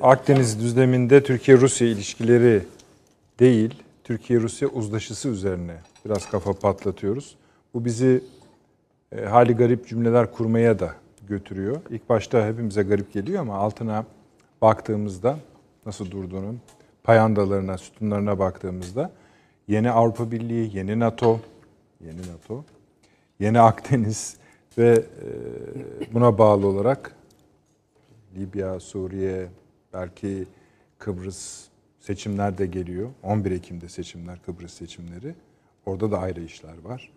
Akdeniz 0.00 0.60
düzleminde 0.60 1.22
Türkiye-Rusya 1.22 1.88
ilişkileri 1.88 2.62
değil, 3.40 3.74
Türkiye-Rusya 4.04 4.68
uzlaşısı 4.68 5.28
üzerine 5.28 5.91
biraz 6.04 6.30
kafa 6.30 6.52
patlatıyoruz. 6.52 7.36
Bu 7.74 7.84
bizi 7.84 8.24
e, 9.12 9.24
hali 9.24 9.52
garip 9.52 9.88
cümleler 9.88 10.32
kurmaya 10.32 10.78
da 10.78 10.94
götürüyor. 11.28 11.80
İlk 11.90 12.08
başta 12.08 12.46
hepimize 12.46 12.82
garip 12.82 13.12
geliyor 13.12 13.40
ama 13.40 13.56
altına 13.56 14.04
baktığımızda 14.62 15.38
nasıl 15.86 16.10
durduğunun 16.10 16.60
payandalarına, 17.04 17.78
sütunlarına 17.78 18.38
baktığımızda 18.38 19.10
yeni 19.68 19.90
Avrupa 19.90 20.30
Birliği, 20.30 20.76
yeni 20.76 21.00
NATO, 21.00 21.40
yeni 22.00 22.20
NATO, 22.20 22.64
yeni 23.40 23.60
Akdeniz 23.60 24.36
ve 24.78 25.04
e, 25.22 26.14
buna 26.14 26.38
bağlı 26.38 26.66
olarak 26.66 27.14
Libya, 28.36 28.80
Suriye, 28.80 29.48
belki 29.92 30.46
Kıbrıs 30.98 31.66
seçimler 32.00 32.58
de 32.58 32.66
geliyor. 32.66 33.10
11 33.22 33.50
Ekim'de 33.50 33.88
seçimler, 33.88 34.38
Kıbrıs 34.42 34.74
seçimleri. 34.74 35.34
Orada 35.86 36.10
da 36.10 36.18
ayrı 36.18 36.40
işler 36.40 36.74
var. 36.84 37.10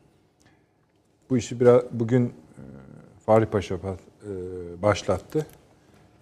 Bu 1.30 1.38
işi 1.38 1.60
biraz 1.60 1.82
bugün 1.92 2.26
e, 2.26 2.32
Fahri 3.26 3.46
Paşa 3.46 3.76
e, 3.76 3.82
başlattı. 4.82 5.46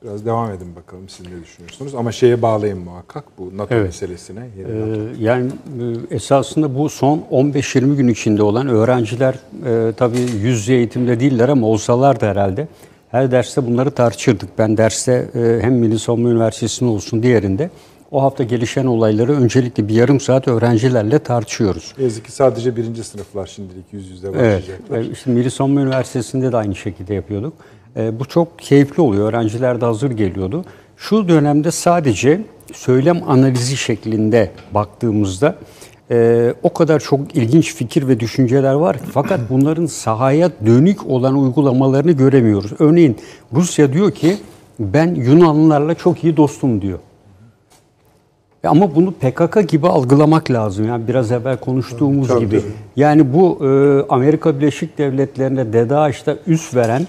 Biraz 0.04 0.26
devam 0.26 0.52
edin 0.52 0.76
bakalım 0.76 1.10
siz 1.10 1.26
ne 1.28 1.42
düşünüyorsunuz. 1.44 1.96
Ama 1.96 2.12
şeye 2.12 2.42
bağlayın 2.42 2.78
muhakkak 2.78 3.24
bu 3.38 3.58
NATO 3.58 3.76
Evet. 3.76 3.86
meselesine. 3.86 4.48
Ee, 4.60 4.64
NATO. 4.64 5.02
yani 5.20 5.52
e, 6.12 6.16
esasında 6.16 6.76
bu 6.76 6.90
son 6.90 7.24
15-20 7.32 7.96
gün 7.96 8.08
içinde 8.08 8.44
olan 8.44 8.68
öğrenciler 8.68 9.36
e, 9.66 9.94
tabii 9.98 10.20
yüz 10.20 10.60
yüze 10.60 10.74
eğitimde 10.74 11.20
değiller 11.20 11.50
ama 11.50 11.68
olsalar 11.68 12.22
da 12.22 12.28
herhalde 12.28 12.68
her 13.10 13.32
derste 13.32 13.68
bunları 13.68 13.92
tartışırdık. 13.92 14.50
Ben 14.58 14.78
derste 14.78 15.30
e, 15.36 15.60
hem 15.62 15.74
Milli 15.74 16.00
Savunma 16.00 16.30
Üniversitesi'nde 16.30 16.90
olsun 16.90 17.24
diğerinde 17.24 17.70
o 18.14 18.22
hafta 18.24 18.44
gelişen 18.44 18.86
olayları 18.86 19.32
öncelikle 19.34 19.88
bir 19.88 19.94
yarım 19.94 20.20
saat 20.20 20.48
öğrencilerle 20.48 21.20
tartışıyoruz. 21.20 21.94
Yazık 21.98 22.26
ki 22.26 22.32
sadece 22.32 22.76
birinci 22.76 23.04
sınıflar 23.04 23.48
şimdilik 23.48 23.86
yüz 23.92 24.10
yüze 24.10 24.28
Evet, 24.28 24.36
başlayacaklar. 24.64 24.98
e, 25.02 25.12
işte 25.12 25.32
Milli 25.32 25.52
Savunma 25.52 25.82
Üniversitesi'nde 25.82 26.52
de 26.52 26.58
aynı 26.58 26.76
şekilde 26.76 27.14
yapıyorduk. 27.14 27.54
E, 27.98 28.20
Bu 28.20 28.26
çok 28.26 28.60
keyifli 28.60 29.02
oluyor. 29.02 29.30
Öğrenciler 29.30 29.82
de 29.82 29.86
hazır 29.86 30.12
geliyordu. 30.12 30.66
Şu 30.98 31.28
dönemde 31.28 31.72
sadece 31.72 32.42
söylem 32.74 33.22
analizi 33.28 33.78
şeklinde 33.78 34.52
baktığımızda 34.74 35.56
e, 36.12 36.54
o 36.64 36.74
kadar 36.74 37.00
çok 37.00 37.36
ilginç 37.36 37.76
fikir 37.76 38.08
ve 38.08 38.20
düşünceler 38.20 38.74
var 38.74 38.98
ki 38.98 39.04
fakat 39.14 39.40
bunların 39.50 39.86
sahaya 39.86 40.52
dönük 40.66 41.08
olan 41.08 41.38
uygulamalarını 41.38 42.12
göremiyoruz. 42.12 42.72
Örneğin 42.80 43.18
Rusya 43.54 43.94
diyor 43.94 44.12
ki 44.12 44.38
ben 44.80 45.16
Yunanlılarla 45.16 45.96
çok 45.96 46.24
iyi 46.24 46.38
dostum 46.38 46.82
diyor. 46.82 47.00
Ama 48.64 48.96
bunu 48.96 49.12
PKK 49.12 49.70
gibi 49.70 49.88
algılamak 49.88 50.52
lazım. 50.52 50.88
Yani 50.88 51.08
biraz 51.08 51.32
evvel 51.32 51.58
konuştuğumuz 51.58 52.28
Tabii, 52.28 52.40
gibi. 52.40 52.60
tabii. 52.60 52.72
Yani 52.96 53.34
bu 53.34 53.66
e, 53.66 53.70
Amerika 54.10 54.60
Birleşik 54.60 54.98
Devletleri'nde 54.98 55.74
DEDAŞ'ta 55.74 56.36
üs 56.48 56.76
veren 56.76 57.08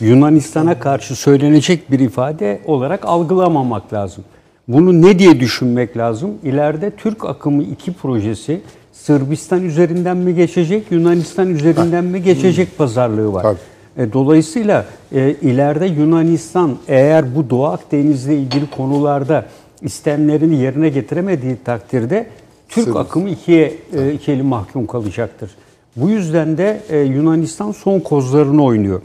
Yunanistan'a 0.00 0.78
karşı 0.78 1.16
söylenecek 1.16 1.90
bir 1.90 2.00
ifade 2.00 2.60
olarak 2.66 3.04
algılamamak 3.04 3.92
lazım. 3.92 4.24
Bunu 4.68 5.02
ne 5.02 5.18
diye 5.18 5.40
düşünmek 5.40 5.96
lazım? 5.96 6.30
İleride 6.42 6.90
Türk 6.90 7.24
Akımı 7.24 7.62
2 7.62 7.92
projesi 7.92 8.60
Sırbistan 8.92 9.62
üzerinden 9.64 10.16
mi 10.16 10.34
geçecek, 10.34 10.84
Yunanistan 10.90 11.50
üzerinden 11.50 12.04
mi 12.04 12.22
geçecek 12.22 12.78
pazarlığı 12.78 13.32
var. 13.32 13.42
Tabii. 13.42 13.58
E, 14.08 14.12
Dolayısıyla 14.12 14.84
e, 15.12 15.30
ileride 15.42 15.86
Yunanistan 15.86 16.76
eğer 16.88 17.36
bu 17.36 17.50
Doğu 17.50 17.64
Akdeniz'le 17.66 18.28
ilgili 18.28 18.70
konularda 18.70 19.44
istemlerini 19.82 20.56
yerine 20.56 20.88
getiremediği 20.88 21.56
takdirde 21.64 22.26
Türk 22.68 22.96
akımı 22.96 23.30
ikiye 23.30 23.74
e, 23.98 24.12
iki 24.12 24.32
eli 24.32 24.42
mahkum 24.42 24.86
kalacaktır. 24.86 25.50
Bu 25.96 26.10
yüzden 26.10 26.58
de 26.58 26.80
e, 26.90 26.98
Yunanistan 26.98 27.72
son 27.72 28.00
kozlarını 28.00 28.64
oynuyor. 28.64 29.02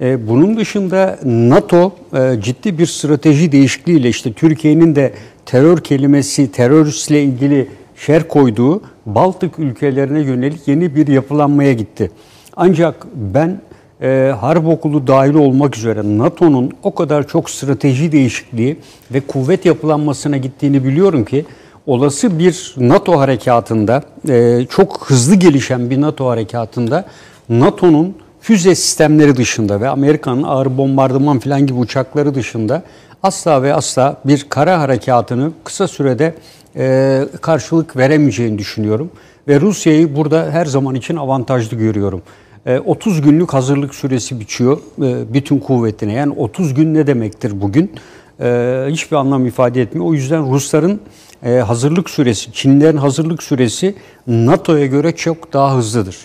E, 0.00 0.28
bunun 0.28 0.56
dışında 0.56 1.18
NATO 1.24 1.92
e, 2.14 2.40
ciddi 2.40 2.78
bir 2.78 2.86
strateji 2.86 3.52
değişikliğiyle 3.52 4.08
işte 4.08 4.32
Türkiye'nin 4.32 4.96
de 4.96 5.12
terör 5.46 5.78
kelimesi 5.78 6.52
teröristle 6.52 7.22
ilgili 7.22 7.68
şer 7.96 8.28
koyduğu 8.28 8.82
Baltık 9.06 9.58
ülkelerine 9.58 10.20
yönelik 10.20 10.68
yeni 10.68 10.96
bir 10.96 11.06
yapılanmaya 11.06 11.72
gitti. 11.72 12.10
Ancak 12.56 13.06
ben 13.14 13.60
e, 14.02 14.34
harp 14.40 14.66
okulu 14.68 15.06
dahil 15.06 15.34
olmak 15.34 15.76
üzere 15.76 16.18
NATO'nun 16.18 16.72
o 16.82 16.94
kadar 16.94 17.28
çok 17.28 17.50
strateji 17.50 18.12
değişikliği 18.12 18.78
ve 19.10 19.20
kuvvet 19.20 19.66
yapılanmasına 19.66 20.36
gittiğini 20.36 20.84
biliyorum 20.84 21.24
ki 21.24 21.44
olası 21.86 22.38
bir 22.38 22.74
NATO 22.76 23.20
harekatında 23.20 24.02
e, 24.28 24.66
çok 24.70 25.06
hızlı 25.06 25.34
gelişen 25.34 25.90
bir 25.90 26.00
NATO 26.00 26.28
harekatında 26.28 27.04
NATO'nun 27.48 28.16
füze 28.40 28.74
sistemleri 28.74 29.36
dışında 29.36 29.80
ve 29.80 29.88
Amerika'nın 29.88 30.42
ağır 30.42 30.78
bombardıman 30.78 31.38
falan 31.38 31.66
gibi 31.66 31.78
uçakları 31.78 32.34
dışında 32.34 32.82
asla 33.22 33.62
ve 33.62 33.74
asla 33.74 34.16
bir 34.24 34.46
kara 34.48 34.80
harekatını 34.80 35.50
kısa 35.64 35.88
sürede 35.88 36.34
e, 36.76 37.24
karşılık 37.40 37.96
veremeyeceğini 37.96 38.58
düşünüyorum. 38.58 39.10
Ve 39.48 39.60
Rusya'yı 39.60 40.16
burada 40.16 40.50
her 40.50 40.66
zaman 40.66 40.94
için 40.94 41.16
avantajlı 41.16 41.76
görüyorum. 41.76 42.22
E, 42.66 42.78
30 42.78 43.20
günlük 43.20 43.54
hazırlık 43.54 43.94
süresi 43.94 44.40
biçiyor 44.40 44.78
e, 45.02 45.34
bütün 45.34 45.58
kuvvetine. 45.58 46.12
Yani 46.12 46.34
30 46.36 46.74
gün 46.74 46.94
ne 46.94 47.06
demektir 47.06 47.60
bugün? 47.60 47.92
E, 48.40 48.86
hiçbir 48.90 49.16
anlam 49.16 49.46
ifade 49.46 49.82
etmiyor. 49.82 50.06
O 50.06 50.14
yüzden 50.14 50.52
Rusların 50.52 51.00
e, 51.42 51.54
hazırlık 51.54 52.10
süresi, 52.10 52.52
Çinlerin 52.52 52.96
hazırlık 52.96 53.42
süresi 53.42 53.94
NATO'ya 54.26 54.86
göre 54.86 55.16
çok 55.16 55.52
daha 55.52 55.76
hızlıdır. 55.76 56.16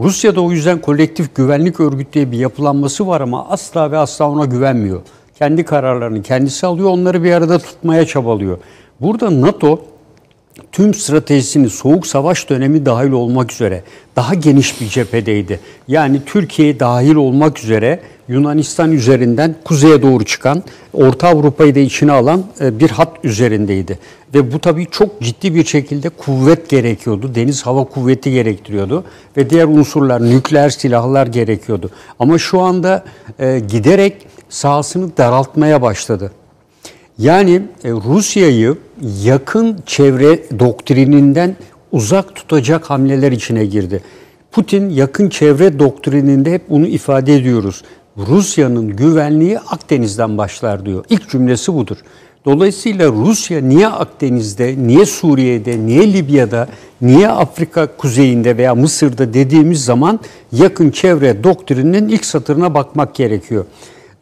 Rusya'da 0.00 0.40
o 0.40 0.50
yüzden 0.50 0.80
kolektif 0.80 1.34
güvenlik 1.34 1.80
örgütü 1.80 2.12
diye 2.12 2.32
bir 2.32 2.38
yapılanması 2.38 3.06
var 3.06 3.20
ama 3.20 3.48
asla 3.48 3.92
ve 3.92 3.98
asla 3.98 4.30
ona 4.30 4.44
güvenmiyor. 4.44 5.00
Kendi 5.38 5.64
kararlarını 5.64 6.22
kendisi 6.22 6.66
alıyor, 6.66 6.90
onları 6.90 7.24
bir 7.24 7.32
arada 7.32 7.58
tutmaya 7.58 8.06
çabalıyor. 8.06 8.58
Burada 9.00 9.40
NATO 9.40 9.84
tüm 10.72 10.94
stratejisini 10.94 11.70
soğuk 11.70 12.06
savaş 12.06 12.50
dönemi 12.50 12.86
dahil 12.86 13.10
olmak 13.10 13.52
üzere 13.52 13.82
daha 14.16 14.34
geniş 14.34 14.80
bir 14.80 14.88
cephedeydi. 14.88 15.60
Yani 15.88 16.20
Türkiye 16.26 16.80
dahil 16.80 17.14
olmak 17.14 17.58
üzere 17.64 18.00
Yunanistan 18.28 18.92
üzerinden 18.92 19.54
kuzeye 19.64 20.02
doğru 20.02 20.24
çıkan, 20.24 20.62
Orta 20.92 21.28
Avrupa'yı 21.28 21.74
da 21.74 21.78
içine 21.78 22.12
alan 22.12 22.44
e, 22.60 22.80
bir 22.80 22.90
hat 22.90 23.16
üzerindeydi. 23.24 23.98
Ve 24.34 24.52
bu 24.52 24.58
tabii 24.58 24.86
çok 24.90 25.20
ciddi 25.22 25.54
bir 25.54 25.64
şekilde 25.64 26.08
kuvvet 26.08 26.68
gerekiyordu. 26.68 27.34
Deniz 27.34 27.62
hava 27.62 27.84
kuvveti 27.84 28.30
gerektiriyordu 28.30 29.04
ve 29.36 29.50
diğer 29.50 29.64
unsurlar, 29.64 30.30
nükleer 30.30 30.70
silahlar 30.70 31.26
gerekiyordu. 31.26 31.90
Ama 32.18 32.38
şu 32.38 32.60
anda 32.60 33.04
e, 33.38 33.60
giderek 33.68 34.26
sahasını 34.48 35.16
daraltmaya 35.16 35.82
başladı. 35.82 36.32
Yani 37.20 37.62
e, 37.84 37.90
Rusya'yı 37.90 38.76
yakın 39.24 39.78
çevre 39.86 40.58
doktrininden 40.58 41.56
uzak 41.92 42.36
tutacak 42.36 42.90
hamleler 42.90 43.32
içine 43.32 43.66
girdi. 43.66 44.02
Putin 44.52 44.90
yakın 44.90 45.28
çevre 45.28 45.78
doktrininde 45.78 46.52
hep 46.52 46.70
bunu 46.70 46.86
ifade 46.86 47.34
ediyoruz. 47.34 47.82
Rusya'nın 48.16 48.88
güvenliği 48.88 49.58
Akdeniz'den 49.58 50.38
başlar 50.38 50.86
diyor. 50.86 51.04
İlk 51.08 51.30
cümlesi 51.30 51.74
budur. 51.74 51.96
Dolayısıyla 52.44 53.08
Rusya 53.12 53.60
niye 53.60 53.88
Akdeniz'de, 53.88 54.74
niye 54.78 55.06
Suriye'de, 55.06 55.86
niye 55.86 56.12
Libya'da, 56.12 56.68
niye 57.00 57.28
Afrika 57.28 57.96
kuzeyinde 57.96 58.56
veya 58.56 58.74
Mısır'da 58.74 59.34
dediğimiz 59.34 59.84
zaman 59.84 60.20
yakın 60.52 60.90
çevre 60.90 61.44
doktrininin 61.44 62.08
ilk 62.08 62.24
satırına 62.24 62.74
bakmak 62.74 63.14
gerekiyor. 63.14 63.64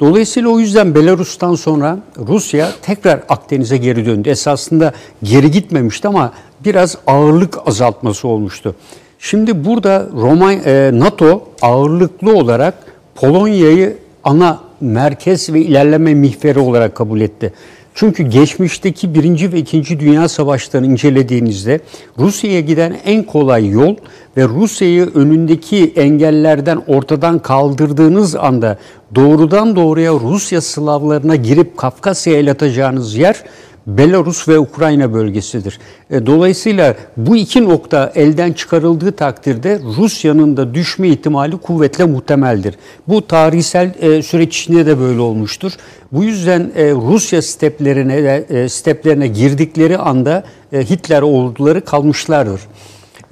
Dolayısıyla 0.01 0.49
o 0.49 0.59
yüzden 0.59 0.95
Belarus'tan 0.95 1.55
sonra 1.55 1.99
Rusya 2.29 2.69
tekrar 2.83 3.21
Akdeniz'e 3.29 3.77
geri 3.77 4.07
döndü. 4.07 4.29
Esasında 4.29 4.93
geri 5.23 5.51
gitmemişti 5.51 6.09
ama 6.09 6.33
biraz 6.65 6.99
ağırlık 7.07 7.69
azaltması 7.69 8.29
olmuştu. 8.29 8.75
Şimdi 9.19 9.65
burada 9.65 10.09
Roma, 10.15 10.53
e, 10.53 10.91
NATO 10.93 11.49
ağırlıklı 11.63 12.37
olarak 12.37 12.75
Polonya'yı 13.15 13.99
ana 14.25 14.61
merkez 14.81 15.53
ve 15.53 15.61
ilerleme 15.61 16.15
mihveri 16.15 16.59
olarak 16.59 16.95
kabul 16.95 17.21
etti. 17.21 17.53
Çünkü 17.99 18.23
geçmişteki 18.23 19.15
birinci 19.15 19.53
ve 19.53 19.59
ikinci 19.59 20.01
Dünya 20.01 20.29
Savaşlarını 20.29 20.87
incelediğinizde 20.87 21.81
Rusya'ya 22.19 22.61
giden 22.61 22.99
en 23.05 23.23
kolay 23.23 23.69
yol 23.69 23.97
ve 24.37 24.45
Rusya'yı 24.45 25.11
önündeki 25.15 25.93
engellerden 25.97 26.83
ortadan 26.87 27.39
kaldırdığınız 27.39 28.37
anda 28.37 28.79
doğrudan 29.15 29.77
doğruya 29.77 30.13
Rusya 30.13 30.61
Slavlarına 30.61 31.37
girip 31.37 31.77
Kafkasya'ya 31.77 32.39
el 32.39 32.51
atacağınız 32.51 33.15
yer 33.15 33.45
Belarus 33.89 34.49
ve 34.49 34.59
Ukrayna 34.59 35.13
bölgesidir. 35.15 35.79
E, 36.11 36.27
dolayısıyla 36.27 36.95
bu 37.17 37.37
iki 37.37 37.65
nokta 37.65 38.13
elden 38.15 38.53
çıkarıldığı 38.53 39.13
takdirde 39.13 39.81
Rusya'nın 39.97 40.57
da 40.57 40.75
düşme 40.75 41.09
ihtimali 41.09 41.57
kuvvetle 41.57 42.05
muhtemeldir. 42.05 42.75
Bu 43.09 43.27
tarihsel 43.27 43.95
e, 44.01 44.23
süreç 44.23 44.59
içinde 44.59 44.87
de 44.87 44.99
böyle 44.99 45.21
olmuştur. 45.21 45.73
Bu 46.13 46.25
yüzden 46.25 46.71
e, 46.77 46.91
Rusya 46.91 47.43
steplerine 47.43 48.69
steplerine 48.69 49.27
girdikleri 49.27 49.99
anda 49.99 50.45
Hitler 50.73 51.23
orduları 51.23 51.85
kalmışlardır. 51.85 52.61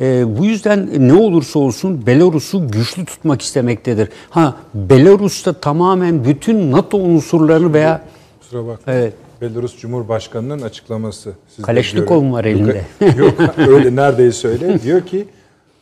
E, 0.01 0.39
bu 0.39 0.45
yüzden 0.45 0.89
ne 0.99 1.15
olursa 1.15 1.59
olsun 1.59 2.07
Belarus'u 2.07 2.69
güçlü 2.69 3.05
tutmak 3.05 3.43
istemektedir. 3.43 4.09
Ha 4.31 4.55
Belarus'ta 4.75 5.53
tamamen 5.53 6.25
bütün 6.25 6.73
NATO 6.73 6.99
unsurlarını 6.99 7.73
veya 7.73 8.03
Kusura 8.41 8.67
bakmayın. 8.67 9.01
Evet. 9.01 9.26
Belarus 9.41 9.79
Cumhurbaşkanı'nın 9.79 10.63
açıklaması. 10.63 11.33
Kaleşnikov 11.63 12.23
mu 12.23 12.35
var 12.35 12.45
elinde? 12.45 12.85
Yok, 13.17 13.35
öyle 13.59 13.97
neredeyse 13.97 14.49
öyle. 14.49 14.83
Diyor 14.83 15.07
ki 15.07 15.29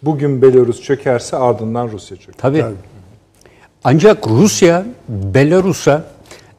bugün 0.02 0.42
Belarus 0.42 0.82
çökerse 0.82 1.36
ardından 1.36 1.88
Rusya 1.88 2.16
çöker. 2.16 2.34
Tabii. 2.38 2.60
Tabii. 2.60 2.74
Ancak 3.84 4.28
Rusya 4.28 4.84
Belarus'a 5.08 6.04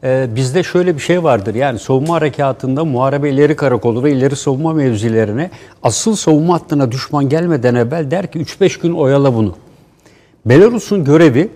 e, 0.04 0.28
bizde 0.36 0.64
şöyle 0.64 0.96
bir 0.96 1.02
şey 1.02 1.24
vardır. 1.24 1.56
Yani 1.56 1.80
savunma 1.80 2.14
harekatında 2.14 2.86
muharebe 2.86 3.30
ileri 3.30 3.56
karakolu 3.56 4.04
ve 4.04 4.12
ileri 4.12 4.36
savunma 4.36 4.74
mevzilerine 4.74 5.52
asıl 5.84 6.16
savunma 6.16 6.54
hattına 6.54 6.92
düşman 6.92 7.30
gelmeden 7.30 7.76
evvel 7.76 8.12
der 8.12 8.32
ki 8.32 8.40
3-5 8.40 8.82
gün 8.82 8.94
oyala 8.94 9.36
bunu. 9.36 9.56
Belarus'un 10.46 11.04
görevi 11.04 11.50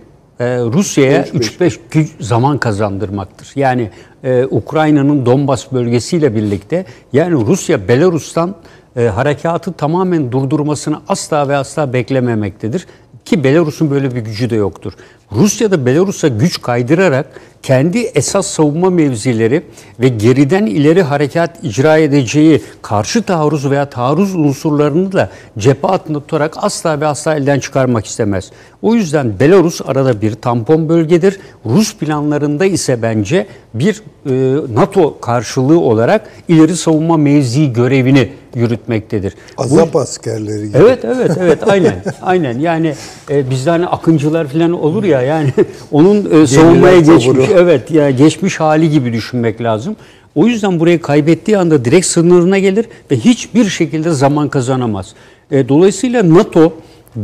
Rusya'ya 0.45 1.23
3-5 1.23 2.07
zaman 2.19 2.57
kazandırmaktır. 2.57 3.51
Yani 3.55 3.89
e, 4.23 4.45
Ukrayna'nın 4.45 5.25
Donbas 5.25 5.71
bölgesiyle 5.71 6.35
birlikte 6.35 6.85
yani 7.13 7.33
Rusya 7.33 7.87
Belarus'tan 7.87 8.55
e, 8.97 9.03
harekatı 9.03 9.73
tamamen 9.73 10.31
durdurmasını 10.31 11.01
asla 11.07 11.49
ve 11.49 11.57
asla 11.57 11.93
beklememektedir. 11.93 12.87
Ki 13.25 13.43
Belarus'un 13.43 13.91
böyle 13.91 14.15
bir 14.15 14.21
gücü 14.21 14.49
de 14.49 14.55
yoktur. 14.55 14.93
Rusya 15.31 15.71
da 15.71 15.85
Belarus'a 15.85 16.27
güç 16.27 16.61
kaydırarak 16.61 17.41
kendi 17.63 17.99
esas 17.99 18.47
savunma 18.47 18.89
mevzileri 18.89 19.61
ve 19.99 20.07
geriden 20.07 20.65
ileri 20.65 21.03
harekat 21.03 21.63
icra 21.63 21.97
edeceği 21.97 22.61
karşı 22.81 23.23
taarruz 23.23 23.69
veya 23.71 23.89
taarruz 23.89 24.35
unsurlarını 24.35 25.11
da 25.11 25.29
cephe 25.57 25.87
altında 25.87 26.19
tutarak 26.19 26.53
asla 26.57 27.01
ve 27.01 27.07
asla 27.07 27.35
elden 27.35 27.59
çıkarmak 27.59 28.05
istemez. 28.05 28.51
O 28.81 28.95
yüzden 28.95 29.39
Belarus 29.39 29.81
arada 29.85 30.21
bir 30.21 30.33
tampon 30.33 30.89
bölgedir. 30.89 31.39
Rus 31.65 31.95
planlarında 31.95 32.65
ise 32.65 33.01
bence 33.01 33.47
bir 33.73 34.01
e, 34.25 34.55
NATO 34.73 35.19
karşılığı 35.19 35.79
olarak 35.79 36.29
ileri 36.47 36.75
savunma 36.75 37.17
mevzi 37.17 37.73
görevini 37.73 38.29
yürütmektedir. 38.55 39.35
Azap 39.57 39.93
Bu, 39.93 39.99
askerleri 39.99 40.67
gibi. 40.67 40.77
Evet 40.77 41.05
evet 41.05 41.31
evet 41.39 41.67
aynen 41.67 42.03
aynen 42.21 42.59
yani 42.59 42.93
e, 43.29 43.49
bizde 43.49 43.69
hani 43.69 43.87
akıncılar 43.87 44.47
falan 44.47 44.71
olur 44.71 45.03
ya 45.03 45.21
yani 45.21 45.53
onun 45.91 46.41
e, 46.41 46.47
savunmaya 46.47 46.99
geçmiş 46.99 47.48
evet 47.57 47.91
ya 47.91 48.09
geçmiş 48.09 48.59
hali 48.59 48.89
gibi 48.89 49.13
düşünmek 49.13 49.61
lazım. 49.61 49.95
O 50.35 50.47
yüzden 50.47 50.79
burayı 50.79 51.01
kaybettiği 51.01 51.57
anda 51.57 51.85
direkt 51.85 52.05
sınırına 52.05 52.59
gelir 52.59 52.85
ve 53.11 53.15
hiçbir 53.17 53.65
şekilde 53.65 54.11
zaman 54.11 54.49
kazanamaz. 54.49 55.13
E, 55.51 55.69
dolayısıyla 55.69 56.33
NATO 56.33 56.73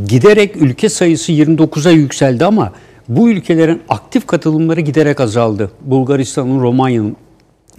giderek 0.08 0.56
ülke 0.56 0.90
sayısı 0.90 1.32
29'a 1.32 1.92
yükseldi 1.92 2.46
ama 2.46 2.74
bu 3.10 3.30
ülkelerin 3.30 3.82
aktif 3.90 4.28
katılımları 4.28 4.82
giderek 4.82 5.20
azaldı. 5.20 5.72
Bulgaristan'ın, 5.82 6.60
Romanya'nın 6.60 7.16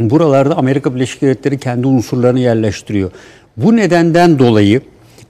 buralarda 0.00 0.56
Amerika 0.56 0.94
Birleşik 0.94 1.22
Devletleri 1.22 1.58
kendi 1.58 1.86
unsurlarını 1.86 2.40
yerleştiriyor. 2.40 3.10
Bu 3.56 3.76
nedenden 3.76 4.38
dolayı 4.38 4.80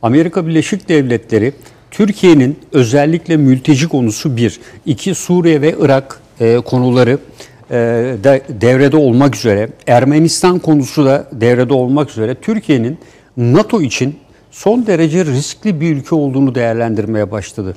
Amerika 0.03 0.47
Birleşik 0.47 0.89
Devletleri 0.89 1.53
Türkiye'nin 1.91 2.59
özellikle 2.73 3.37
mülteci 3.37 3.89
konusu 3.89 4.37
bir, 4.37 4.61
iki 4.87 5.15
Suriye 5.15 5.61
ve 5.61 5.75
Irak 5.81 6.21
e, 6.41 6.57
konuları 6.57 7.19
e, 7.71 7.77
de, 8.25 8.43
devrede 8.49 8.97
olmak 8.97 9.37
üzere, 9.37 9.69
Ermenistan 9.87 10.59
konusu 10.59 11.05
da 11.05 11.29
devrede 11.33 11.75
olmak 11.75 12.11
üzere 12.11 12.35
Türkiye'nin 12.35 12.99
NATO 13.37 13.83
için 13.83 14.19
son 14.51 14.87
derece 14.87 15.25
riskli 15.25 15.81
bir 15.81 15.97
ülke 15.97 16.15
olduğunu 16.15 16.55
değerlendirmeye 16.55 17.31
başladı. 17.31 17.77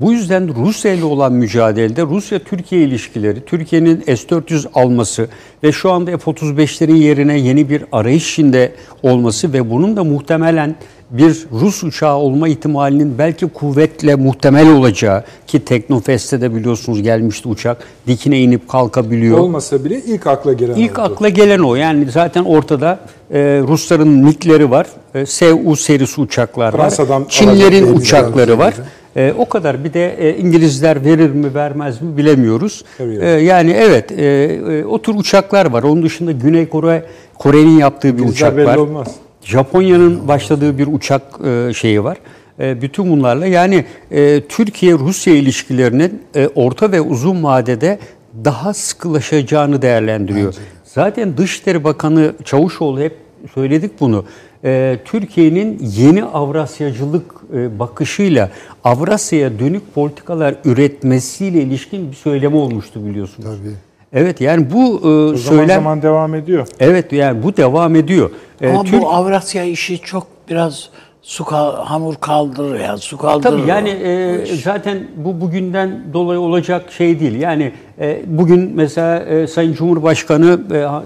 Bu 0.00 0.12
yüzden 0.12 0.54
Rusya 0.64 0.92
ile 0.92 1.04
olan 1.04 1.32
mücadelede 1.32 2.02
Rusya-Türkiye 2.02 2.82
ilişkileri, 2.82 3.44
Türkiye'nin 3.44 4.00
S-400 4.06 4.66
alması 4.74 5.28
ve 5.62 5.72
şu 5.72 5.90
anda 5.90 6.18
F-35'lerin 6.18 6.94
yerine 6.96 7.38
yeni 7.38 7.70
bir 7.70 7.84
arayış 7.92 8.32
içinde 8.32 8.72
olması 9.02 9.52
ve 9.52 9.70
bunun 9.70 9.96
da 9.96 10.04
muhtemelen 10.04 10.74
bir 11.10 11.46
Rus 11.52 11.84
uçağı 11.84 12.16
olma 12.16 12.48
ihtimalinin 12.48 13.18
belki 13.18 13.46
kuvvetle 13.46 14.14
muhtemel 14.14 14.72
olacağı 14.72 15.24
ki 15.46 15.64
Teknofest'te 15.64 16.40
de 16.40 16.54
biliyorsunuz 16.54 17.02
gelmişti 17.02 17.48
uçak 17.48 17.84
dikine 18.06 18.40
inip 18.40 18.68
kalkabiliyor. 18.68 19.38
Olmasa 19.38 19.84
bile 19.84 20.00
ilk 20.06 20.26
akla 20.26 20.52
gelen 20.52 20.74
İlk 20.74 20.98
oldu. 20.98 21.00
akla 21.06 21.28
gelen 21.28 21.58
o. 21.58 21.74
Yani 21.74 22.10
zaten 22.10 22.44
ortada 22.44 22.98
e, 23.30 23.38
Rusların 23.68 24.08
MiG'leri 24.08 24.70
var. 24.70 24.86
E, 25.14 25.26
Su 25.26 25.76
serisi 25.76 26.20
uçaklar 26.20 26.74
var. 26.74 26.92
Çinlerin 27.28 27.96
uçakları 27.96 28.58
var. 28.58 28.74
E, 29.16 29.34
o 29.38 29.48
kadar. 29.48 29.84
Bir 29.84 29.92
de 29.92 30.16
e, 30.18 30.36
İngilizler 30.36 31.04
verir 31.04 31.30
mi 31.30 31.54
vermez 31.54 32.02
mi 32.02 32.16
bilemiyoruz. 32.16 32.84
E, 33.00 33.28
yani 33.28 33.70
evet 33.70 34.12
e, 34.12 34.24
e, 34.24 34.84
o 34.84 35.02
tür 35.02 35.14
uçaklar 35.14 35.66
var. 35.66 35.82
Onun 35.82 36.02
dışında 36.02 36.32
Güney 36.32 36.68
Kore 36.68 37.04
Kore'nin 37.38 37.78
yaptığı 37.78 38.16
bir 38.16 38.22
İngilizler 38.22 38.52
uçak 38.52 38.66
var. 38.66 38.76
olmaz. 38.76 39.14
Japonya'nın 39.42 40.28
başladığı 40.28 40.78
bir 40.78 40.86
uçak 40.86 41.22
e, 41.46 41.72
şeyi 41.72 42.04
var. 42.04 42.16
E, 42.60 42.82
bütün 42.82 43.10
bunlarla 43.10 43.46
yani 43.46 43.84
e, 44.10 44.40
Türkiye-Rusya 44.48 45.34
ilişkilerinin 45.34 46.22
e, 46.34 46.48
orta 46.54 46.92
ve 46.92 47.00
uzun 47.00 47.44
vadede 47.44 47.98
daha 48.44 48.74
sıkılaşacağını 48.74 49.82
değerlendiriyor. 49.82 50.46
Bence. 50.46 50.58
Zaten 50.84 51.36
Dışişleri 51.36 51.84
Bakanı 51.84 52.32
Çavuşoğlu 52.44 53.00
hep 53.00 53.16
söyledik 53.54 54.00
bunu. 54.00 54.24
Ee, 54.64 54.98
Türkiye'nin 55.04 55.78
yeni 55.96 56.24
Avrasyacılık 56.24 57.34
e, 57.54 57.78
bakışıyla 57.78 58.50
Avrasya'ya 58.84 59.58
dönük 59.58 59.94
politikalar 59.94 60.54
üretmesiyle 60.64 61.62
ilişkin 61.62 62.10
bir 62.10 62.16
söylemi 62.16 62.56
olmuştu 62.56 63.06
biliyorsunuz. 63.06 63.48
Tabii. 63.58 63.74
Evet 64.12 64.40
yani 64.40 64.66
bu 64.72 64.78
e, 64.78 65.06
O 65.08 65.26
zaman 65.26 65.36
söylem 65.36 65.68
zaman 65.76 66.02
devam 66.02 66.34
ediyor. 66.34 66.66
evet 66.80 67.12
yani 67.12 67.42
bu 67.42 67.56
devam 67.56 67.96
ediyor. 67.96 68.30
Ee, 68.60 68.68
Ama 68.68 68.84
Türk- 68.84 69.02
bu 69.02 69.10
Avrasya 69.10 69.64
işi 69.64 69.98
çok 69.98 70.26
biraz 70.50 70.88
su 71.24 71.44
kal- 71.44 71.84
hamur 71.84 72.14
kaldırır 72.14 72.80
ya 72.80 72.96
su 72.96 73.18
kaldırır. 73.18 73.42
Tabii 73.58 73.68
yani 73.68 73.88
e, 73.88 74.46
zaten 74.64 74.98
bu 75.16 75.40
bugünden 75.40 76.00
dolayı 76.12 76.40
olacak 76.40 76.92
şey 76.92 77.20
değil. 77.20 77.40
Yani 77.40 77.72
e, 78.00 78.22
bugün 78.26 78.72
mesela 78.74 79.18
e, 79.18 79.46
Sayın 79.46 79.72
Cumhurbaşkanı 79.72 80.60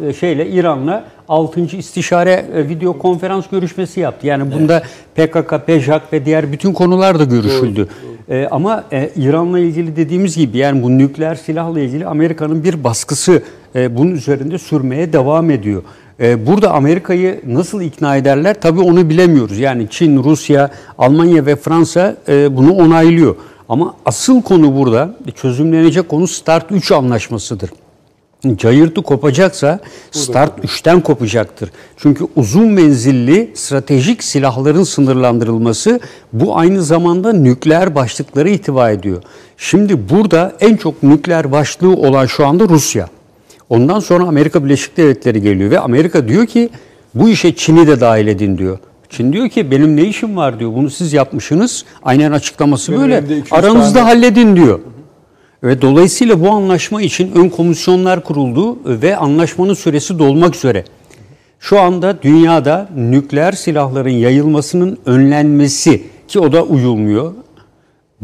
e, 0.08 0.12
şeyle 0.12 0.48
İran'la 0.50 1.04
6. 1.28 1.60
istişare 1.60 2.44
e, 2.54 2.68
video 2.68 2.98
konferans 2.98 3.48
görüşmesi 3.48 4.00
yaptı. 4.00 4.26
Yani 4.26 4.52
bunda 4.52 4.82
PKK, 5.14 5.66
PJAK 5.66 6.12
ve 6.12 6.24
diğer 6.24 6.52
bütün 6.52 6.72
konular 6.72 7.18
da 7.18 7.24
görüşüldü. 7.24 7.88
E, 8.28 8.48
ama 8.50 8.84
e, 8.92 9.10
İran'la 9.16 9.58
ilgili 9.58 9.96
dediğimiz 9.96 10.36
gibi 10.36 10.58
yani 10.58 10.82
bu 10.82 10.98
nükleer 10.98 11.34
silahla 11.34 11.80
ilgili 11.80 12.06
Amerika'nın 12.06 12.64
bir 12.64 12.84
baskısı 12.84 13.42
e, 13.74 13.96
bunun 13.96 14.10
üzerinde 14.10 14.58
sürmeye 14.58 15.12
devam 15.12 15.50
ediyor. 15.50 15.82
Ee, 16.20 16.46
Burada 16.46 16.72
Amerika'yı 16.72 17.40
nasıl 17.46 17.80
ikna 17.80 18.16
ederler 18.16 18.60
tabii 18.60 18.80
onu 18.80 19.08
bilemiyoruz. 19.08 19.58
Yani 19.58 19.86
Çin, 19.90 20.24
Rusya, 20.24 20.70
Almanya 20.98 21.46
ve 21.46 21.56
Fransa 21.56 22.16
e, 22.28 22.56
bunu 22.56 22.72
onaylıyor. 22.72 23.36
Ama 23.68 23.94
asıl 24.04 24.42
konu 24.42 24.76
burada 24.76 25.16
çözümlenecek 25.34 26.08
konu 26.08 26.26
START 26.26 26.72
3 26.72 26.92
anlaşmasıdır. 26.92 27.70
Cayırtı 28.56 29.02
kopacaksa 29.02 29.80
Start 30.10 30.64
3'ten 30.64 31.00
kopacaktır. 31.00 31.70
Çünkü 31.96 32.26
uzun 32.36 32.68
menzilli 32.68 33.50
stratejik 33.54 34.24
silahların 34.24 34.82
sınırlandırılması 34.82 36.00
bu 36.32 36.56
aynı 36.58 36.82
zamanda 36.82 37.32
nükleer 37.32 37.94
başlıkları 37.94 38.50
ihtiva 38.50 38.90
ediyor. 38.90 39.22
Şimdi 39.56 40.08
burada 40.10 40.56
en 40.60 40.76
çok 40.76 41.02
nükleer 41.02 41.52
başlığı 41.52 41.96
olan 41.96 42.26
şu 42.26 42.46
anda 42.46 42.68
Rusya. 42.68 43.08
Ondan 43.70 44.00
sonra 44.00 44.24
Amerika 44.24 44.64
Birleşik 44.64 44.96
Devletleri 44.96 45.42
geliyor 45.42 45.70
ve 45.70 45.78
Amerika 45.80 46.28
diyor 46.28 46.46
ki 46.46 46.68
bu 47.14 47.28
işe 47.28 47.54
Çin'i 47.54 47.86
de 47.86 48.00
dahil 48.00 48.26
edin 48.26 48.58
diyor. 48.58 48.78
Çin 49.10 49.32
diyor 49.32 49.48
ki 49.48 49.70
benim 49.70 49.96
ne 49.96 50.02
işim 50.04 50.36
var 50.36 50.60
diyor. 50.60 50.74
Bunu 50.74 50.90
siz 50.90 51.12
yapmışsınız. 51.12 51.84
Aynen 52.02 52.32
açıklaması 52.32 52.92
Benim 52.92 53.02
böyle. 53.02 53.14
elimde 53.16 53.36
200 53.38 53.52
Aranızda 53.52 53.98
tane- 53.98 54.04
halledin 54.08 54.56
diyor. 54.56 54.80
Ve 55.62 55.82
dolayısıyla 55.82 56.40
bu 56.40 56.50
anlaşma 56.50 57.02
için 57.02 57.32
ön 57.34 57.48
komisyonlar 57.48 58.24
kuruldu 58.24 58.78
ve 58.84 59.16
anlaşmanın 59.16 59.74
süresi 59.74 60.18
dolmak 60.18 60.56
üzere. 60.56 60.84
Şu 61.60 61.80
anda 61.80 62.22
dünyada 62.22 62.88
nükleer 62.96 63.52
silahların 63.52 64.10
yayılmasının 64.10 64.98
önlenmesi 65.06 66.02
ki 66.28 66.40
o 66.40 66.52
da 66.52 66.62
uyulmuyor. 66.62 67.32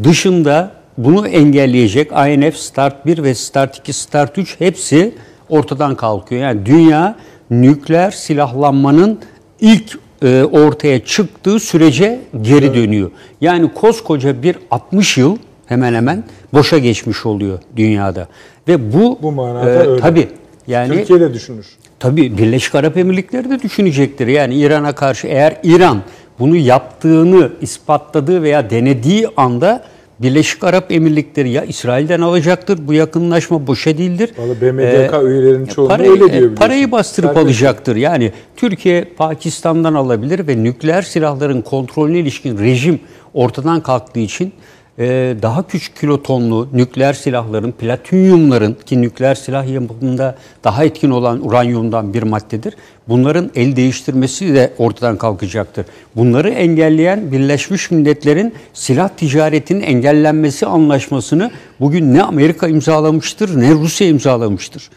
Dışında 0.02 0.70
bunu 0.98 1.28
engelleyecek 1.28 2.10
INF 2.12 2.56
Start 2.56 3.06
1 3.06 3.22
ve 3.22 3.34
Start 3.34 3.78
2, 3.78 3.92
Start 3.92 4.38
3 4.38 4.60
hepsi 4.60 5.14
ortadan 5.54 5.94
kalkıyor. 5.94 6.42
Yani 6.42 6.66
dünya 6.66 7.16
nükleer 7.50 8.10
silahlanmanın 8.10 9.18
ilk 9.60 9.98
e, 10.22 10.44
ortaya 10.44 11.04
çıktığı 11.04 11.60
sürece 11.60 12.20
geri 12.42 12.74
dönüyor. 12.74 13.10
Yani 13.40 13.74
koskoca 13.74 14.42
bir 14.42 14.56
60 14.70 15.18
yıl 15.18 15.36
hemen 15.66 15.94
hemen 15.94 16.24
boşa 16.52 16.78
geçmiş 16.78 17.26
oluyor 17.26 17.58
dünyada. 17.76 18.28
Ve 18.68 18.92
bu 18.92 19.18
Bu 19.22 19.32
manada 19.32 19.70
öyle. 19.70 20.00
tabii 20.00 20.28
yani 20.66 20.94
Türkiye 20.94 21.20
de 21.20 21.34
düşünür. 21.34 21.66
Tabii 21.98 22.38
Birleşik 22.38 22.74
Arap 22.74 22.96
Emirlikleri 22.96 23.50
de 23.50 23.62
düşünecektir. 23.62 24.26
Yani 24.26 24.54
İran'a 24.54 24.94
karşı 24.94 25.26
eğer 25.26 25.56
İran 25.62 26.02
bunu 26.38 26.56
yaptığını 26.56 27.50
ispatladığı 27.60 28.42
veya 28.42 28.70
denediği 28.70 29.28
anda 29.36 29.84
Birleşik 30.22 30.64
Arap 30.64 30.92
Emirlikleri 30.92 31.50
ya 31.50 31.64
İsrail'den 31.64 32.20
alacaktır. 32.20 32.78
Bu 32.86 32.92
yakınlaşma 32.92 33.66
boşa 33.66 33.98
değildir. 33.98 34.30
Vallahi 34.38 34.60
BMDK 34.60 35.22
üyelerinin 35.24 35.66
çoğunluğu 35.66 35.88
parayı, 35.88 36.10
öyle 36.10 36.20
diyor 36.20 36.30
e, 36.30 36.32
biliyorsun. 36.32 36.56
Parayı 36.56 36.92
bastırıp 36.92 37.28
Serbest. 37.28 37.46
alacaktır. 37.46 37.96
Yani 37.96 38.32
Türkiye 38.56 39.04
Pakistan'dan 39.04 39.94
alabilir 39.94 40.46
ve 40.46 40.62
nükleer 40.62 41.02
silahların 41.02 41.62
kontrolüne 41.62 42.18
ilişkin 42.18 42.58
rejim 42.58 43.00
ortadan 43.34 43.80
kalktığı 43.80 44.20
için 44.20 44.52
e, 44.98 45.36
daha 45.42 45.66
küçük 45.66 45.96
kilotonlu 45.96 46.68
nükleer 46.72 47.12
silahların, 47.12 47.72
platinyumların 47.72 48.76
ki 48.86 49.02
nükleer 49.02 49.34
silah 49.34 49.68
yapımında 49.68 50.34
daha 50.64 50.84
etkin 50.84 51.10
olan 51.10 51.46
uranyumdan 51.46 52.14
bir 52.14 52.22
maddedir. 52.22 52.74
Bunların 53.08 53.50
el 53.54 53.76
değiştirmesi 53.76 54.54
de 54.54 54.72
ortadan 54.78 55.16
kalkacaktır. 55.16 55.86
Bunları 56.16 56.50
engelleyen 56.50 57.32
Birleşmiş 57.32 57.90
Milletler'in 57.90 58.54
silah 58.72 59.08
ticaretinin 59.08 59.80
engellenmesi 59.80 60.66
anlaşmasını 60.66 61.50
bugün 61.80 62.14
ne 62.14 62.22
Amerika 62.22 62.68
imzalamıştır 62.68 63.60
ne 63.60 63.70
Rusya 63.70 64.06
imzalamıştır. 64.06 64.90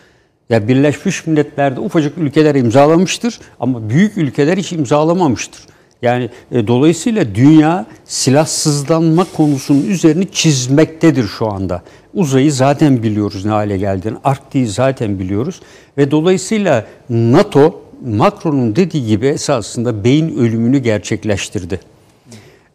Ya 0.49 0.67
Birleşmiş 0.67 1.27
Milletler'de 1.27 1.79
ufacık 1.79 2.17
ülkeler 2.17 2.55
imzalamıştır 2.55 3.39
ama 3.59 3.89
büyük 3.89 4.17
ülkeler 4.17 4.57
hiç 4.57 4.71
imzalamamıştır. 4.71 5.61
Yani 6.01 6.29
e, 6.51 6.67
dolayısıyla 6.67 7.35
dünya 7.35 7.85
silahsızlanma 8.05 9.27
konusunun 9.37 9.83
üzerini 9.83 10.31
çizmektedir 10.31 11.27
şu 11.27 11.47
anda. 11.47 11.81
Uzayı 12.13 12.51
zaten 12.51 13.03
biliyoruz 13.03 13.45
ne 13.45 13.51
hale 13.51 13.77
geldiğini, 13.77 14.17
Arktik'i 14.23 14.67
zaten 14.67 15.19
biliyoruz 15.19 15.61
ve 15.97 16.11
dolayısıyla 16.11 16.85
NATO 17.09 17.81
Macron'un 18.05 18.75
dediği 18.75 19.05
gibi 19.05 19.27
esasında 19.27 20.03
beyin 20.03 20.37
ölümünü 20.37 20.77
gerçekleştirdi. 20.77 21.79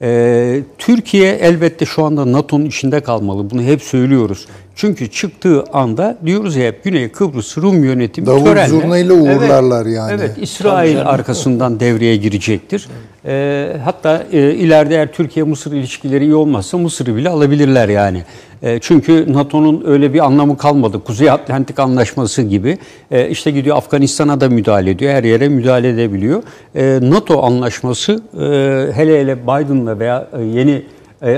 Ee, 0.02 0.60
Türkiye 0.78 1.32
elbette 1.32 1.84
şu 1.84 2.04
anda 2.04 2.32
NATO'nun 2.32 2.64
içinde 2.64 3.00
kalmalı. 3.00 3.50
Bunu 3.50 3.62
hep 3.62 3.82
söylüyoruz. 3.82 4.46
Çünkü 4.74 5.10
çıktığı 5.10 5.64
anda 5.72 6.18
diyoruz 6.26 6.56
ya 6.56 6.66
hep 6.66 6.84
Güney 6.84 7.08
Kıbrıs 7.08 7.58
Rum 7.58 7.84
yönetimi 7.84 8.26
Davul 8.26 8.46
törenle- 8.46 8.68
zurnayla 8.68 9.14
uğurlarlar 9.14 9.86
yani. 9.86 10.12
Evet, 10.18 10.30
İsrail 10.40 11.00
arkasından 11.00 11.80
devreye 11.80 12.16
girecektir. 12.16 12.88
Ee, 13.26 13.76
hatta 13.84 14.24
e, 14.32 14.38
ileride 14.54 14.94
eğer 14.94 15.12
Türkiye-Mısır 15.12 15.72
ilişkileri 15.72 16.24
iyi 16.24 16.34
olmazsa 16.34 16.78
Mısır'ı 16.78 17.16
bile 17.16 17.28
alabilirler 17.28 17.88
yani. 17.88 18.22
E, 18.62 18.78
çünkü 18.80 19.32
NATO'nun 19.32 19.82
öyle 19.86 20.14
bir 20.14 20.24
anlamı 20.24 20.56
kalmadı. 20.56 21.04
Kuzey 21.04 21.30
Atlantik 21.30 21.78
Anlaşması 21.78 22.42
gibi 22.42 22.78
e, 23.10 23.28
işte 23.28 23.50
gidiyor 23.50 23.76
Afganistan'a 23.76 24.40
da 24.40 24.48
müdahale 24.48 24.90
ediyor. 24.90 25.12
Her 25.12 25.24
yere 25.24 25.48
müdahale 25.48 25.88
edebiliyor. 25.88 26.42
E, 26.74 26.98
NATO 27.02 27.42
anlaşması 27.42 28.22
hele 28.94 29.20
hele 29.20 29.42
Biden'la 29.42 29.98
veya 29.98 30.28
yeni 30.54 30.82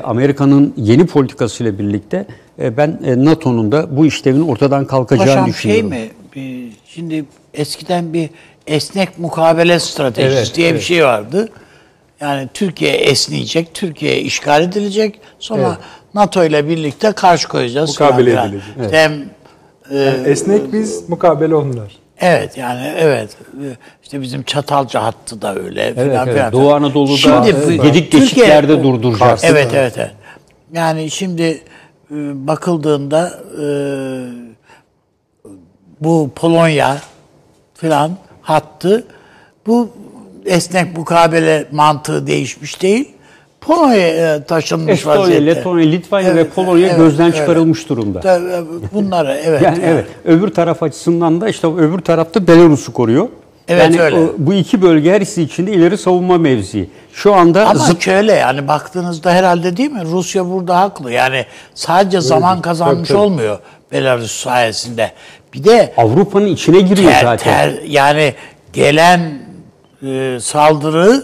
Amerika'nın 0.04 0.74
yeni 0.76 1.06
politikasıyla 1.06 1.78
birlikte 1.78 2.26
ben 2.58 2.98
NATO'nun 3.16 3.72
da 3.72 3.96
bu 3.96 4.06
işlevin 4.06 4.48
ortadan 4.48 4.86
kalkacağını 4.86 5.28
Paşam 5.28 5.44
şey 5.44 5.52
düşünüyorum. 5.54 5.88
mi? 5.90 6.10
Bir- 6.36 6.72
şimdi 6.86 7.24
eskiden 7.54 8.12
bir 8.12 8.30
esnek 8.66 9.18
mukabele 9.18 9.78
stratejisi 9.78 10.36
Evet, 10.38 10.52
diye 10.54 10.68
evet. 10.68 10.80
bir 10.80 10.84
şey 10.84 11.04
vardı. 11.04 11.48
Yani 12.20 12.48
Türkiye 12.54 12.92
esneyecek, 12.92 13.74
Türkiye 13.74 14.20
işgal 14.20 14.62
edilecek. 14.62 15.20
Sonra 15.38 15.78
NATO 16.14 16.44
ile 16.44 16.68
birlikte 16.68 17.12
karşı 17.12 17.48
koyacağız. 17.48 17.88
Mukabele 17.90 18.34
falan 18.34 18.48
edilecek. 18.48 18.92
Hem 18.92 19.12
e, 19.90 20.30
Esnek 20.30 20.72
biz, 20.72 21.08
mukabele 21.08 21.54
onlar. 21.54 21.96
Evet 22.20 22.56
yani 22.58 22.92
evet 22.96 23.36
işte 24.02 24.20
bizim 24.20 24.42
Çatalca 24.42 25.02
hattı 25.02 25.42
da 25.42 25.54
öyle 25.54 25.82
Evet, 25.82 25.94
filan 25.94 26.26
evet. 26.28 26.34
filan. 26.36 26.52
Doğu 26.52 26.74
Anadolu'da 26.74 27.16
Şimdi 27.16 27.48
e, 27.48 27.78
bu- 27.78 27.82
gedik 27.82 28.12
Türkiye- 28.12 28.20
geçiklerde 28.22 28.82
durduracağız. 28.82 29.44
Evet 29.44 29.68
evet 29.74 29.92
evet. 29.98 30.10
Yani 30.72 31.10
şimdi 31.10 31.42
e, 32.10 32.14
bakıldığında 32.46 33.40
e, 33.62 33.66
bu 36.00 36.30
Polonya 36.34 36.96
filan 37.74 38.10
hattı 38.42 39.04
bu 39.66 39.90
esnek 40.46 40.96
mukabele 40.98 41.66
mantığı 41.72 42.26
değişmiş 42.26 42.82
değil. 42.82 43.13
Polonya'ya 43.66 44.44
taşınmış 44.44 44.92
Estonya, 44.92 45.20
vaziyette. 45.20 45.46
Letonya, 45.46 45.86
Litvanya 45.86 46.34
ve 46.34 46.40
Evet, 46.40 46.54
Polonya 46.54 46.86
evet, 46.86 46.96
gözden 46.96 47.24
evet. 47.24 47.36
çıkarılmış 47.36 47.88
durumda. 47.88 48.20
Tabii, 48.20 48.44
Bunları 48.92 49.40
evet. 49.44 49.62
Yani 49.62 49.78
evet. 49.84 50.06
Öbür 50.24 50.48
taraf 50.48 50.82
açısından 50.82 51.40
da 51.40 51.48
işte 51.48 51.66
öbür 51.66 51.98
tarafta 51.98 52.46
Belarus'u 52.46 52.92
koruyor. 52.92 53.28
Evet, 53.68 53.82
yani 53.82 54.00
öyle. 54.00 54.16
o- 54.16 54.34
bu 54.38 54.54
iki 54.54 54.82
bölge 54.82 55.12
her 55.12 55.20
ikisi 55.20 55.42
içinde 55.42 55.72
ileri 55.72 55.98
savunma 55.98 56.38
mevzii. 56.38 56.90
Şu 57.12 57.34
anda 57.34 57.68
Ama 57.68 57.78
zıt 57.78 58.02
şöyle 58.02 58.32
yani 58.32 58.68
baktığınızda 58.68 59.32
herhalde 59.32 59.76
değil 59.76 59.90
mi? 59.90 60.02
Rusya 60.04 60.50
burada 60.50 60.80
haklı. 60.80 61.12
Yani 61.12 61.44
sadece 61.74 62.20
zaman 62.20 62.60
kazanmış 62.60 63.08
tabii. 63.08 63.18
olmuyor 63.18 63.58
Belarus 63.92 64.32
sayesinde. 64.32 65.12
Bir 65.54 65.64
de 65.64 65.92
Avrupa'nın 65.96 66.46
içine 66.46 66.80
giriyor 66.80 67.12
ter, 67.12 67.22
zaten. 67.22 67.52
ter- 67.54 67.82
yani 67.86 68.34
gelen 68.72 69.20
e, 70.06 70.38
saldırı 70.40 71.22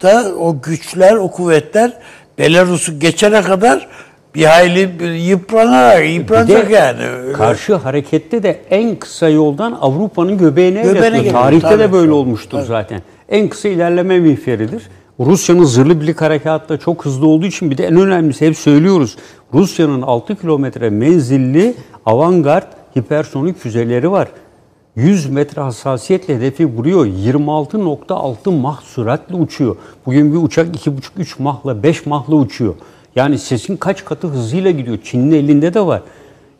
da 0.00 0.34
o 0.38 0.60
güçler, 0.62 1.16
o 1.16 1.30
kuvvetler 1.30 1.92
Belarus'u 2.38 3.00
geçene 3.00 3.42
kadar 3.42 3.88
bir 4.34 4.44
hayli 4.44 5.00
bir 5.00 5.10
yıpranarak, 5.10 6.10
yıpranacak 6.10 6.68
Bir 6.68 6.74
yani. 6.74 7.06
Öyle. 7.06 7.32
Karşı 7.32 7.74
harekette 7.74 8.42
de 8.42 8.60
en 8.70 8.96
kısa 8.96 9.28
yoldan 9.28 9.78
Avrupa'nın 9.80 10.38
göbeğine, 10.38 10.82
Göbeğine 10.82 11.16
geliyor, 11.16 11.32
Tarihte 11.32 11.68
tabii. 11.68 11.78
de 11.78 11.92
böyle 11.92 12.12
olmuştur 12.12 12.60
zaten. 12.60 13.02
En 13.28 13.48
kısa 13.48 13.68
ilerleme 13.68 14.20
mihveridir. 14.20 14.82
Rusya'nın 15.20 15.64
zırhlı 15.64 16.00
birlik 16.00 16.20
harekatı 16.20 16.68
da 16.68 16.78
çok 16.78 17.04
hızlı 17.04 17.26
olduğu 17.26 17.46
için 17.46 17.70
bir 17.70 17.78
de 17.78 17.86
en 17.86 17.96
önemlisi 17.96 18.46
hep 18.46 18.56
söylüyoruz. 18.56 19.16
Rusya'nın 19.54 20.02
6 20.02 20.36
kilometre 20.36 20.90
menzilli 20.90 21.74
avantgard 22.06 22.66
hipersonik 22.98 23.58
füzeleri 23.58 24.10
var. 24.10 24.28
100 25.00 25.26
metre 25.30 25.62
hassasiyetle 25.62 26.36
hedefi 26.36 26.66
vuruyor. 26.66 27.06
26.6 27.06 28.50
mah 28.60 28.80
süratle 28.82 29.34
uçuyor. 29.36 29.76
Bugün 30.06 30.32
bir 30.32 30.46
uçak 30.46 30.76
2,5-3 30.76 31.42
mahla 31.42 31.82
5 31.82 32.06
mahla 32.06 32.34
uçuyor. 32.34 32.74
Yani 33.16 33.38
sesin 33.38 33.76
kaç 33.76 34.04
katı 34.04 34.26
hızıyla 34.26 34.70
gidiyor. 34.70 34.98
Çin'in 35.04 35.32
elinde 35.32 35.74
de 35.74 35.86
var. 35.86 36.02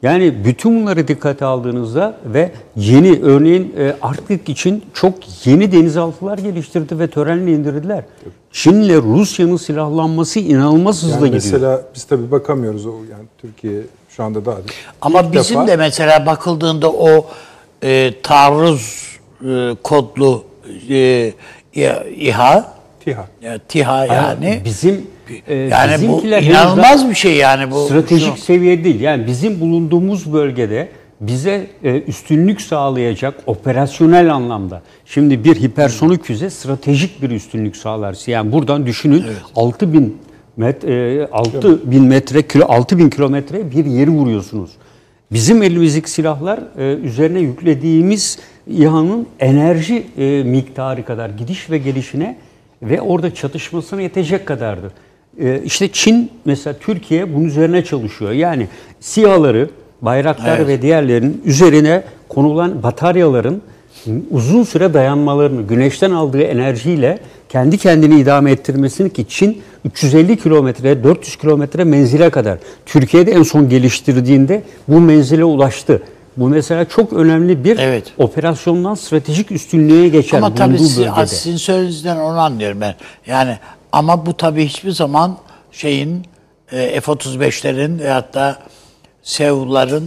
Yani 0.03 0.35
bütün 0.45 0.81
bunları 0.83 1.09
dikkate 1.09 1.45
aldığınızda 1.45 2.17
ve 2.25 2.53
yeni 2.77 3.21
örneğin 3.23 3.75
e, 3.79 3.97
Arktik 4.03 4.49
için 4.49 4.85
çok 4.95 5.15
yeni 5.47 5.73
denizaltılar 5.73 6.39
geliştirdi 6.39 6.99
ve 6.99 7.07
törenle 7.11 7.53
indirdiler. 7.53 8.05
Çin'le 8.53 9.03
Rusya'nın 9.03 9.57
silahlanması 9.57 10.41
inanılmaz 10.41 11.03
hızla 11.03 11.15
Yani 11.15 11.25
gidiyor. 11.25 11.43
mesela 11.43 11.83
biz 11.95 12.05
tabii 12.05 12.31
bakamıyoruz 12.31 12.87
o 12.87 12.91
yani 12.91 13.25
Türkiye 13.39 13.81
şu 14.09 14.25
anda 14.25 14.45
daha 14.45 14.57
Ama 15.01 15.33
bizim 15.33 15.57
defa- 15.57 15.67
de 15.69 15.77
mesela 15.77 16.27
bakıldığında 16.27 16.91
o 16.91 17.27
e, 17.83 18.13
taarruz 18.23 19.07
e, 19.45 19.77
kodlu 19.83 20.45
e, 20.91 21.33
İHA, 21.75 22.05
İHA 22.17 22.81
TİHA. 23.05 23.29
ya, 23.43 23.59
TİHA 23.59 24.07
yani 24.07 24.61
bizim 24.65 25.07
e, 25.49 25.55
yani 25.55 25.93
bu 25.93 26.03
bizimkiler 26.03 26.43
henüz 26.43 26.51
inanılmaz 26.51 27.11
bir 27.11 27.15
şey 27.15 27.37
yani 27.37 27.71
bu. 27.71 27.85
stratejik 27.85 28.39
seviye 28.39 28.85
değil. 28.85 29.01
Yani 29.01 29.27
bizim 29.27 29.61
bulunduğumuz 29.61 30.33
bölgede 30.33 30.89
bize 31.21 31.67
e, 31.85 32.01
üstünlük 32.03 32.61
sağlayacak 32.61 33.35
operasyonel 33.47 34.35
anlamda. 34.35 34.83
Şimdi 35.05 35.45
bir 35.45 35.57
hipersonik 35.63 36.25
füze 36.25 36.51
stratejik 36.51 37.23
bir 37.23 37.31
üstünlük 37.31 37.77
sağlar. 37.77 38.17
Yani 38.27 38.53
buradan 38.53 38.87
düşünün 38.87 39.25
6000 39.57 40.19
met, 40.57 40.85
e, 40.85 41.29
6000 41.33 42.03
metre 42.03 42.43
kilo 42.43 42.65
6000 42.69 43.11
kilometre 43.11 43.71
bir 43.71 43.85
yeri 43.85 44.11
vuruyorsunuz. 44.11 44.71
Bizim 45.33 45.63
elimizdeki 45.63 46.11
silahlar 46.11 46.61
e, 46.79 46.95
üzerine 46.95 47.41
yüklediğimiz 47.41 48.39
İHA'nın 48.67 49.27
enerji 49.41 50.07
e, 50.19 50.43
miktarı 50.45 51.05
kadar 51.05 51.31
gidiş 51.31 51.71
ve 51.71 51.79
gelişine 51.79 52.37
ve 52.83 53.01
orada 53.01 53.35
çatışmasına 53.35 54.01
yetecek 54.01 54.47
kadardır. 54.47 54.93
E, 55.41 55.63
işte 55.65 55.89
Çin 55.93 56.31
mesela 56.45 56.77
Türkiye 56.79 57.35
bunun 57.35 57.45
üzerine 57.45 57.85
çalışıyor. 57.85 58.33
Yani 58.33 58.67
SİHA'ları, 59.01 59.71
bayraklar 60.03 60.57
Evet. 60.57 60.69
ve 60.69 60.83
diğerlerinin 60.83 61.43
üzerine 61.45 62.03
konulan 62.29 62.83
bataryaların 62.83 63.63
uzun 64.31 64.63
süre 64.63 64.95
dayanmalarını, 64.95 65.63
güneşten 65.63 66.11
aldığı 66.11 66.43
enerjiyle 66.43 67.19
kendi 67.49 67.79
kendini 67.79 68.21
idame 68.21 68.51
ettirmesini 68.51 69.13
ki 69.13 69.27
Çin 69.29 69.63
350 69.85 70.39
kilometre, 70.39 71.05
400 71.05 71.37
kilometre 71.37 71.85
menzile 71.85 72.31
kadar 72.31 72.59
Türkiye'de 72.87 73.33
en 73.33 73.43
son 73.43 73.69
geliştirdiğinde 73.69 74.63
bu 74.89 75.01
menzile 75.01 75.45
ulaştı. 75.45 76.03
Bu 76.37 76.49
mesela 76.49 76.85
çok 76.85 77.13
önemli 77.13 77.65
bir 77.65 77.79
Evet. 77.79 78.05
operasyondan 78.19 78.95
stratejik 78.95 79.53
üstünlüğe 79.53 80.09
geçer 80.09 80.39
Ama 80.39 80.55
tabii 80.55 80.79
siz, 80.79 81.07
sizin 81.27 81.57
söylediğinizden 81.57 82.17
onu 82.17 82.39
anlıyorum 82.39 82.81
ben. 82.81 82.95
Yani 83.27 83.59
ama 83.93 84.27
bu 84.27 84.37
tabii 84.37 84.67
hiçbir 84.67 84.91
zaman 84.91 85.37
şeyin 85.73 86.23
e, 86.73 87.01
F-35'lerin 87.01 87.99
veyahut 87.99 88.35
da 88.35 88.59
SEV'ların 89.31 90.05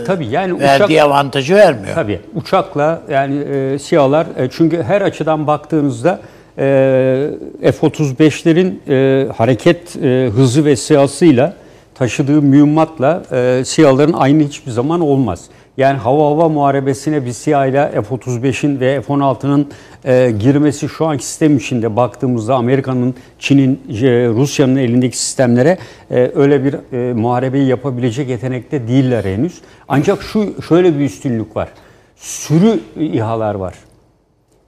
e, 0.00 0.04
Tabii 0.06 0.26
yani 0.26 0.60
verdiği 0.60 0.96
uçak- 0.96 1.02
avantajı 1.04 1.54
vermiyor. 1.54 1.94
Tabii 1.94 2.20
uçakla 2.34 3.02
yani 3.10 3.38
e, 3.38 3.78
SİHA'lar 3.78 4.26
e, 4.36 4.48
çünkü 4.52 4.82
her 4.82 5.00
açıdan 5.02 5.46
baktığınızda 5.46 6.20
e, 6.58 7.30
F-35'lerin 7.62 8.74
e, 8.88 9.28
hareket 9.32 9.96
e, 9.96 10.28
hızı 10.34 10.64
ve 10.64 10.76
siyasıyla 10.76 11.52
taşıdığı 11.94 12.42
mühimmatla 12.42 13.22
e, 13.32 13.62
SİHA'ların 13.64 14.12
aynı 14.12 14.42
hiçbir 14.42 14.70
zaman 14.70 15.00
olmaz. 15.00 15.44
Yani 15.76 15.98
hava 15.98 16.26
hava 16.26 16.48
muharebesine 16.48 17.24
bir 17.26 17.32
SİHA 17.32 17.66
ile 17.66 18.02
F-35'in 18.02 18.80
ve 18.80 19.00
F-16'nın 19.00 19.68
e, 20.04 20.30
girmesi 20.30 20.88
şu 20.88 21.06
anki 21.06 21.26
sistem 21.26 21.56
içinde 21.56 21.96
baktığımızda 21.96 22.54
Amerika'nın, 22.54 23.14
Çin'in, 23.38 23.80
e, 23.88 24.28
Rusya'nın 24.28 24.76
elindeki 24.76 25.18
sistemlere 25.18 25.78
e, 26.10 26.30
öyle 26.34 26.64
bir 26.64 26.74
e, 26.92 27.12
muharebeyi 27.12 27.66
yapabilecek 27.66 28.28
yetenekte 28.28 28.88
değiller 28.88 29.24
henüz. 29.24 29.60
Ancak 29.88 30.22
şu 30.22 30.62
şöyle 30.68 30.98
bir 30.98 31.04
üstünlük 31.04 31.56
var. 31.56 31.68
Sürü 32.16 32.80
İHA'lar 33.00 33.54
var. 33.54 33.74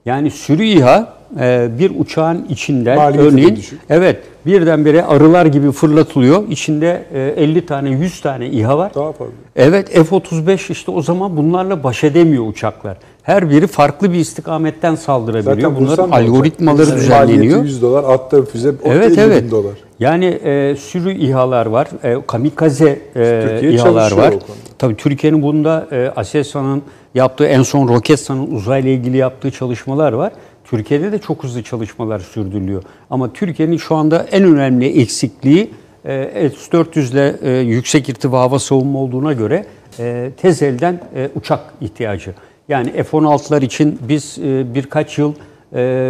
Yani 0.05 0.31
sürü 0.31 0.63
İHA 0.63 1.13
e, 1.39 1.69
bir 1.79 1.91
uçağın 1.99 2.45
içinden 2.49 2.97
Maliyeti 2.97 3.27
örneğin 3.27 3.59
evet 3.89 4.17
birdenbire 4.45 5.03
arılar 5.03 5.45
gibi 5.45 5.71
fırlatılıyor. 5.71 6.47
İçinde 6.49 7.05
e, 7.13 7.43
50 7.43 7.65
tane 7.65 7.89
100 7.89 8.21
tane 8.21 8.47
İHA 8.47 8.77
var. 8.77 8.91
Daha 8.95 9.11
fazla. 9.11 9.33
Evet 9.55 9.89
F-35 9.89 10.71
işte 10.71 10.91
o 10.91 11.01
zaman 11.01 11.37
bunlarla 11.37 11.83
baş 11.83 12.03
edemiyor 12.03 12.47
uçaklar. 12.47 12.97
Her 13.23 13.49
biri 13.49 13.67
farklı 13.67 14.13
bir 14.13 14.19
istikametten 14.19 14.95
saldırabiliyor. 14.95 15.71
Zaten 15.71 15.75
Bunların 15.75 16.09
ne 16.09 16.15
olacak? 16.15 16.29
algoritmaları 16.29 16.77
Maliyeti 16.77 17.01
düzenleniyor. 17.01 17.63
100 17.63 17.81
dolar, 17.81 18.03
attığı 18.03 18.45
füze 18.45 18.71
Evet 18.85 19.11
50 19.11 19.19
evet. 19.21 19.43
bin 19.43 19.51
dolar. 19.51 19.73
Yani 19.99 20.25
e, 20.25 20.75
sürü 20.75 21.13
İHA'lar 21.13 21.65
var, 21.65 21.87
e, 22.03 22.17
kamikaze 22.27 22.99
e, 23.15 23.41
Türkiye 23.49 23.71
İHA'lar 23.71 24.11
var. 24.11 24.33
Tabii 24.77 24.95
Türkiye'nin 24.95 25.41
bunda 25.41 25.87
e, 25.91 26.11
Aselsan'ın 26.15 26.81
yaptığı 27.15 27.45
en 27.45 27.63
son 27.63 27.87
Roketsan'ın 27.87 28.51
uzayla 28.51 28.89
ilgili 28.89 29.17
yaptığı 29.17 29.51
çalışmalar 29.51 30.13
var. 30.13 30.31
Türkiye'de 30.63 31.11
de 31.11 31.19
çok 31.19 31.43
hızlı 31.43 31.63
çalışmalar 31.63 32.19
sürdürülüyor. 32.19 32.83
Ama 33.09 33.33
Türkiye'nin 33.33 33.77
şu 33.77 33.95
anda 33.95 34.25
en 34.31 34.43
önemli 34.43 35.01
eksikliği 35.01 35.69
e, 36.05 36.49
S-400 36.49 37.11
ile 37.11 37.35
e, 37.41 37.59
yüksek 37.59 38.09
irtifa 38.09 38.39
hava 38.39 38.59
savunma 38.59 38.99
olduğuna 38.99 39.33
göre 39.33 39.65
e, 39.99 40.31
tez 40.37 40.61
elden 40.61 41.01
uçak 41.35 41.59
ihtiyacı. 41.81 42.33
Yani 42.67 42.91
F-16'lar 42.91 43.63
için 43.63 43.99
biz 44.01 44.37
birkaç 44.75 45.17
yıl 45.17 45.33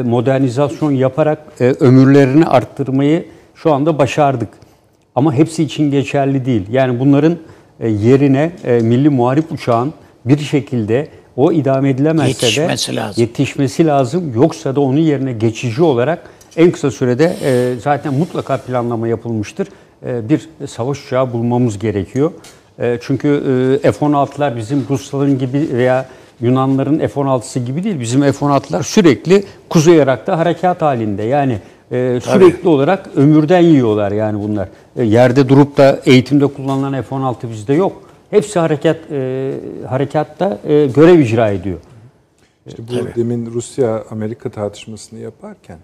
modernizasyon 0.03 0.91
yaparak 0.91 1.45
ömürlerini 1.59 2.45
arttırmayı 2.45 3.25
şu 3.55 3.73
anda 3.73 3.97
başardık. 3.97 4.49
Ama 5.15 5.33
hepsi 5.33 5.63
için 5.63 5.91
geçerli 5.91 6.45
değil. 6.45 6.65
Yani 6.71 6.99
bunların 6.99 7.37
yerine 7.83 8.51
milli 8.81 9.09
muharip 9.09 9.51
uçağın 9.51 9.93
bir 10.25 10.37
şekilde 10.37 11.07
o 11.37 11.51
idame 11.51 11.89
edilemezse 11.89 12.45
Yetişmesi 12.45 12.91
de 12.91 12.95
lazım. 12.95 13.23
yetişmesi 13.23 13.85
lazım. 13.85 14.33
Yoksa 14.35 14.75
da 14.75 14.81
onun 14.81 14.97
yerine 14.99 15.33
geçici 15.33 15.83
olarak 15.83 16.19
en 16.57 16.71
kısa 16.71 16.91
sürede 16.91 17.35
e, 17.43 17.75
zaten 17.83 18.13
mutlaka 18.13 18.57
planlama 18.57 19.07
yapılmıştır. 19.07 19.67
E, 20.05 20.29
bir 20.29 20.49
savaş 20.67 21.05
uçağı 21.05 21.33
bulmamız 21.33 21.79
gerekiyor. 21.79 22.31
E, 22.79 22.97
çünkü 23.01 23.27
e, 23.83 23.91
F-16'lar 23.91 24.57
bizim 24.57 24.85
Rusların 24.89 25.39
gibi 25.39 25.69
veya 25.73 26.05
Yunanların 26.41 26.99
F-16'sı 27.07 27.59
gibi 27.59 27.83
değil. 27.83 27.99
Bizim 27.99 28.21
F-16'lar 28.21 28.83
sürekli 28.83 29.43
Kuzey 29.69 29.97
Irak'ta 29.97 30.37
harekat 30.37 30.81
halinde. 30.81 31.23
Yani 31.23 31.57
e, 31.91 32.19
sürekli 32.23 32.69
olarak 32.69 33.09
ömürden 33.15 33.59
yiyorlar 33.59 34.11
yani 34.11 34.43
bunlar. 34.43 34.67
E, 34.97 35.03
yerde 35.03 35.49
durup 35.49 35.77
da 35.77 35.99
eğitimde 36.05 36.47
kullanılan 36.47 37.01
F-16 37.01 37.35
bizde 37.51 37.73
yok. 37.73 38.08
Hepsi 38.29 38.59
harekat 38.59 38.97
e, 39.11 39.53
harekatta 39.89 40.59
e, 40.63 40.87
görev 40.87 41.19
icra 41.19 41.49
ediyor. 41.49 41.79
İşte 42.67 42.83
bu 42.87 43.15
demin 43.15 43.45
Rusya 43.45 44.03
Amerika 44.09 44.49
tartışmasını 44.49 45.19
yaparken 45.19 45.79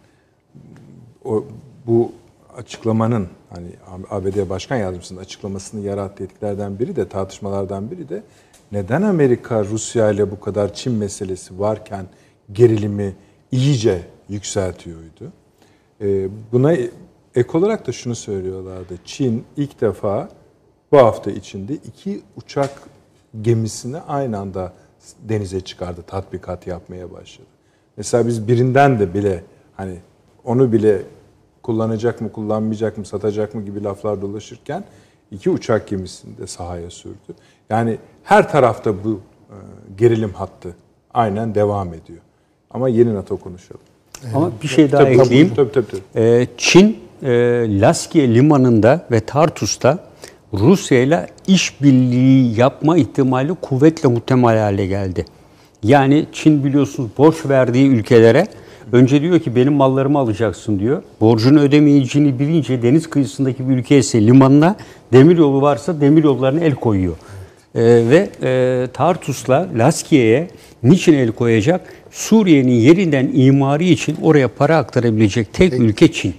o 1.25 1.45
bu 1.87 2.11
açıklamanın 2.57 3.27
hani 3.49 3.67
ABD 4.09 4.49
Başkan 4.49 4.75
Yardımcısının 4.75 5.19
açıklamasını 5.19 5.81
yarattığı 5.81 6.23
etkilerden 6.23 6.79
biri 6.79 6.95
de 6.95 7.09
tartışmalardan 7.09 7.91
biri 7.91 8.09
de 8.09 8.23
neden 8.71 9.01
Amerika 9.01 9.63
Rusya 9.63 10.11
ile 10.11 10.31
bu 10.31 10.39
kadar 10.39 10.73
Çin 10.73 10.93
meselesi 10.93 11.59
varken 11.59 12.05
gerilimi 12.53 13.15
iyice 13.51 14.01
yükseltiyordu? 14.29 15.33
Ee, 16.01 16.27
buna 16.51 16.73
ek 17.35 17.57
olarak 17.57 17.87
da 17.87 17.91
şunu 17.91 18.15
söylüyorlardı. 18.15 18.93
Çin 19.05 19.43
ilk 19.57 19.81
defa 19.81 20.29
bu 20.91 20.97
hafta 20.97 21.31
içinde 21.31 21.73
iki 21.73 22.21
uçak 22.37 22.71
gemisini 23.41 23.97
aynı 23.99 24.37
anda 24.39 24.73
denize 25.23 25.61
çıkardı, 25.61 26.01
tatbikat 26.07 26.67
yapmaya 26.67 27.11
başladı. 27.11 27.47
Mesela 27.97 28.27
biz 28.27 28.47
birinden 28.47 28.99
de 28.99 29.13
bile 29.13 29.43
hani 29.75 29.97
onu 30.43 30.71
bile 30.71 31.01
kullanacak 31.63 32.21
mı, 32.21 32.31
kullanmayacak 32.31 32.97
mı, 32.97 33.05
satacak 33.05 33.55
mı 33.55 33.65
gibi 33.65 33.83
laflar 33.83 34.21
dolaşırken 34.21 34.83
iki 35.31 35.49
uçak 35.49 35.87
gemisini 35.87 36.37
de 36.37 36.47
sahaya 36.47 36.89
sürdü. 36.89 37.35
Yani 37.69 37.97
her 38.23 38.51
tarafta 38.51 39.03
bu 39.03 39.19
e, 39.49 39.55
gerilim 39.97 40.33
hattı 40.33 40.75
aynen 41.13 41.55
devam 41.55 41.93
ediyor. 41.93 42.19
Ama 42.71 42.89
yeni 42.89 43.15
NATO 43.15 43.37
konuşalım. 43.37 43.81
Ama 44.33 44.51
bir 44.63 44.67
şey 44.67 44.91
daha 44.91 45.03
Tabii, 45.03 45.13
ekleyeyim. 45.21 45.53
tabii, 45.55 45.71
tabii, 45.71 45.85
tabii. 45.87 46.01
Ee, 46.15 46.47
Çin 46.57 46.99
e, 47.23 47.31
Laskiye 47.81 48.35
limanında 48.35 49.05
ve 49.11 49.19
Tartus'ta 49.19 49.99
Rusya 50.53 51.01
ile 51.01 51.27
işbirliği 51.47 52.59
yapma 52.59 52.97
ihtimali 52.97 53.53
kuvvetle 53.53 54.09
muhtemel 54.09 54.59
hale 54.59 54.85
geldi. 54.85 55.25
Yani 55.83 56.25
Çin 56.33 56.63
biliyorsunuz 56.63 57.09
borç 57.17 57.35
verdiği 57.45 57.87
ülkelere 57.87 58.47
önce 58.91 59.21
diyor 59.21 59.39
ki 59.39 59.55
benim 59.55 59.73
mallarımı 59.73 60.19
alacaksın 60.19 60.79
diyor. 60.79 61.03
Borcunu 61.21 61.59
ödemeyeceğini 61.59 62.39
bilince 62.39 62.81
deniz 62.81 63.09
kıyısındaki 63.09 63.69
bir 63.69 63.73
ülke 63.73 63.97
ise 63.97 64.27
limanına 64.27 64.75
demir 65.13 65.37
yolu 65.37 65.61
varsa 65.61 66.01
demir 66.01 66.23
yollarına 66.23 66.59
el 66.59 66.75
koyuyor. 66.75 67.15
Ee, 67.75 67.81
ve 67.83 68.29
e, 68.43 68.87
Tartus'la 68.93 69.69
Laskiye'ye 69.77 70.47
niçin 70.83 71.13
el 71.13 71.31
koyacak? 71.31 71.81
Suriye'nin 72.11 72.71
yerinden 72.71 73.31
imari 73.33 73.89
için 73.89 74.17
oraya 74.21 74.47
para 74.47 74.77
aktarabilecek 74.77 75.53
tek 75.53 75.73
ülke 75.73 76.11
Çin. 76.11 76.33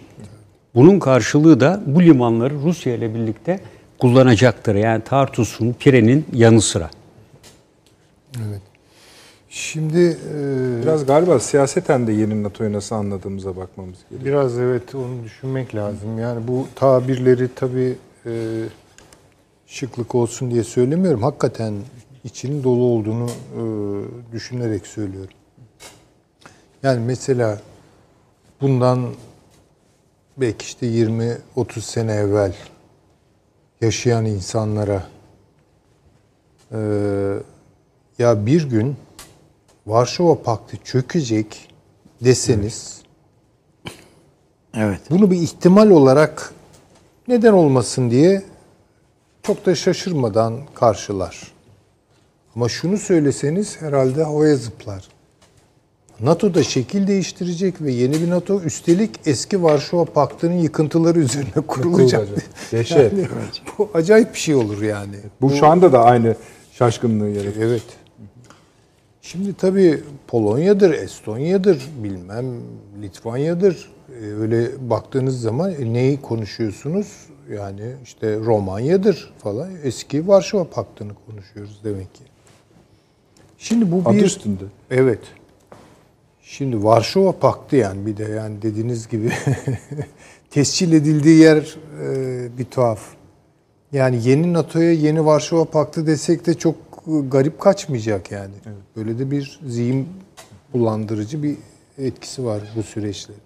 Bunun 0.75 0.99
karşılığı 0.99 1.61
da 1.61 1.83
bu 1.87 2.03
limanları 2.03 2.55
Rusya 2.55 2.95
ile 2.95 3.15
birlikte 3.15 3.61
kullanacaktır. 3.99 4.75
Yani 4.75 5.05
Tartus'un, 5.05 5.73
Pire'nin 5.73 6.27
yanı 6.33 6.61
sıra. 6.63 6.91
Şimdi 9.49 10.19
e, 10.35 10.83
Biraz 10.83 11.07
galiba 11.07 11.41
siyaseten 11.41 12.07
de 12.07 12.13
yeni 12.13 12.43
NATO'yu 12.43 12.73
nasıl 12.73 12.97
anladığımıza 12.97 13.57
bakmamız 13.57 13.97
gerekiyor. 14.11 14.25
biraz 14.25 14.59
evet 14.59 14.95
onu 14.95 15.25
düşünmek 15.25 15.75
lazım. 15.75 16.19
Yani 16.19 16.49
bu 16.49 16.67
tabirleri 16.75 17.49
tabii 17.55 17.97
e, 18.27 18.63
şıklık 19.67 20.15
olsun 20.15 20.51
diye 20.51 20.65
söylemiyorum. 20.65 21.23
Hakikaten 21.23 21.75
içinin 22.25 22.65
dolu 22.65 22.83
olduğunu 22.83 23.27
e, 23.31 23.63
düşünerek 24.33 24.87
söylüyorum. 24.87 25.35
Yani 26.83 27.01
mesela 27.07 27.61
bundan 28.61 29.09
belki 30.37 30.65
işte 30.65 30.87
20-30 30.87 31.81
sene 31.81 32.13
evvel 32.13 32.55
yaşayan 33.81 34.25
insanlara 34.25 35.07
e, 36.73 36.79
ya 38.19 38.47
bir 38.47 38.71
gün 38.71 38.97
Varşova 39.87 40.43
Paktı 40.43 40.77
çökecek 40.85 41.69
deseniz 42.21 43.03
Evet. 44.75 45.01
bunu 45.11 45.31
bir 45.31 45.37
ihtimal 45.37 45.91
olarak 45.91 46.53
neden 47.29 47.53
olmasın 47.53 48.11
diye 48.11 48.43
çok 49.43 49.67
da 49.67 49.75
şaşırmadan 49.75 50.61
karşılar. 50.75 51.53
Ama 52.57 52.69
şunu 52.69 52.99
söyleseniz 52.99 53.83
herhalde 53.83 54.25
havaya 54.25 54.57
zıplar. 54.57 55.09
NATO 56.21 56.55
da 56.55 56.63
şekil 56.63 57.07
değiştirecek 57.07 57.83
ve 57.83 57.93
yeni 57.93 58.13
bir 58.13 58.31
NATO 58.31 58.61
üstelik 58.61 59.11
eski 59.27 59.63
Varşova 59.63 60.05
Paktı'nın 60.05 60.59
yıkıntıları 60.59 61.19
üzerine 61.19 61.67
kurulacak. 61.67 62.29
Dehşet. 62.73 63.13
Yani 63.13 63.29
bu 63.79 63.91
acayip 63.95 64.35
bir 64.35 64.39
şey 64.39 64.55
olur 64.55 64.83
yani. 64.83 65.17
Bu 65.41 65.51
şu 65.51 65.67
anda 65.67 65.93
da 65.93 66.05
aynı 66.05 66.37
şaşkınlığı 66.73 67.29
yaratıyor. 67.29 67.71
Evet. 67.71 67.83
Şimdi 69.23 69.55
tabii 69.55 70.03
Polonya'dır, 70.27 70.91
Estonya'dır, 70.91 71.89
bilmem 72.03 72.47
Litvanya'dır. 73.03 73.91
Ee, 74.09 74.25
öyle 74.25 74.91
baktığınız 74.91 75.41
zaman 75.41 75.71
e, 75.71 75.93
neyi 75.93 76.21
konuşuyorsunuz? 76.21 77.07
Yani 77.55 77.83
işte 78.05 78.37
Romanya'dır 78.39 79.33
falan. 79.39 79.71
Eski 79.83 80.29
Varşova 80.29 80.65
Paktı'nı 80.65 81.13
konuşuyoruz 81.27 81.81
demek 81.85 82.15
ki. 82.15 82.23
Şimdi 83.59 83.93
bu 83.93 84.03
Adı 84.05 84.17
bir... 84.17 84.25
üstünde. 84.25 84.65
Evet. 84.91 85.21
Şimdi 86.49 86.85
Varşova 86.85 87.33
Paktı 87.33 87.77
yani 87.77 88.07
bir 88.07 88.17
de 88.17 88.25
yani 88.25 88.63
dediğiniz 88.63 89.09
gibi 89.09 89.33
tescil 90.51 90.93
edildiği 90.93 91.39
yer 91.39 91.77
e, 92.03 92.59
bir 92.59 92.65
tuhaf. 92.65 93.01
Yani 93.93 94.29
yeni 94.29 94.53
NATO'ya 94.53 94.93
yeni 94.93 95.27
Varşova 95.27 95.65
Paktı 95.65 96.07
desek 96.07 96.47
de 96.47 96.55
çok 96.55 96.75
e, 97.07 97.11
garip 97.29 97.61
kaçmayacak 97.61 98.31
yani. 98.31 98.55
Böyle 98.97 99.19
de 99.19 99.31
bir 99.31 99.61
zihin 99.67 100.09
bulandırıcı 100.73 101.43
bir 101.43 101.57
etkisi 101.99 102.45
var 102.45 102.63
bu 102.77 102.83
süreçlerin. 102.83 103.41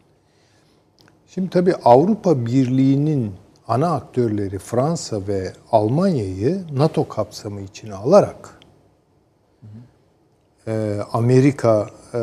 Şimdi 1.27 1.51
tabii 1.51 1.75
Avrupa 1.75 2.47
Birliği'nin 2.47 3.33
ana 3.69 3.95
aktörleri 3.95 4.59
Fransa 4.59 5.27
ve 5.29 5.53
Almanya'yı 5.73 6.63
NATO 6.73 7.09
kapsamı 7.09 7.61
içine 7.61 7.95
alarak 7.95 8.60
Amerika 11.13 11.91
e, 12.15 12.21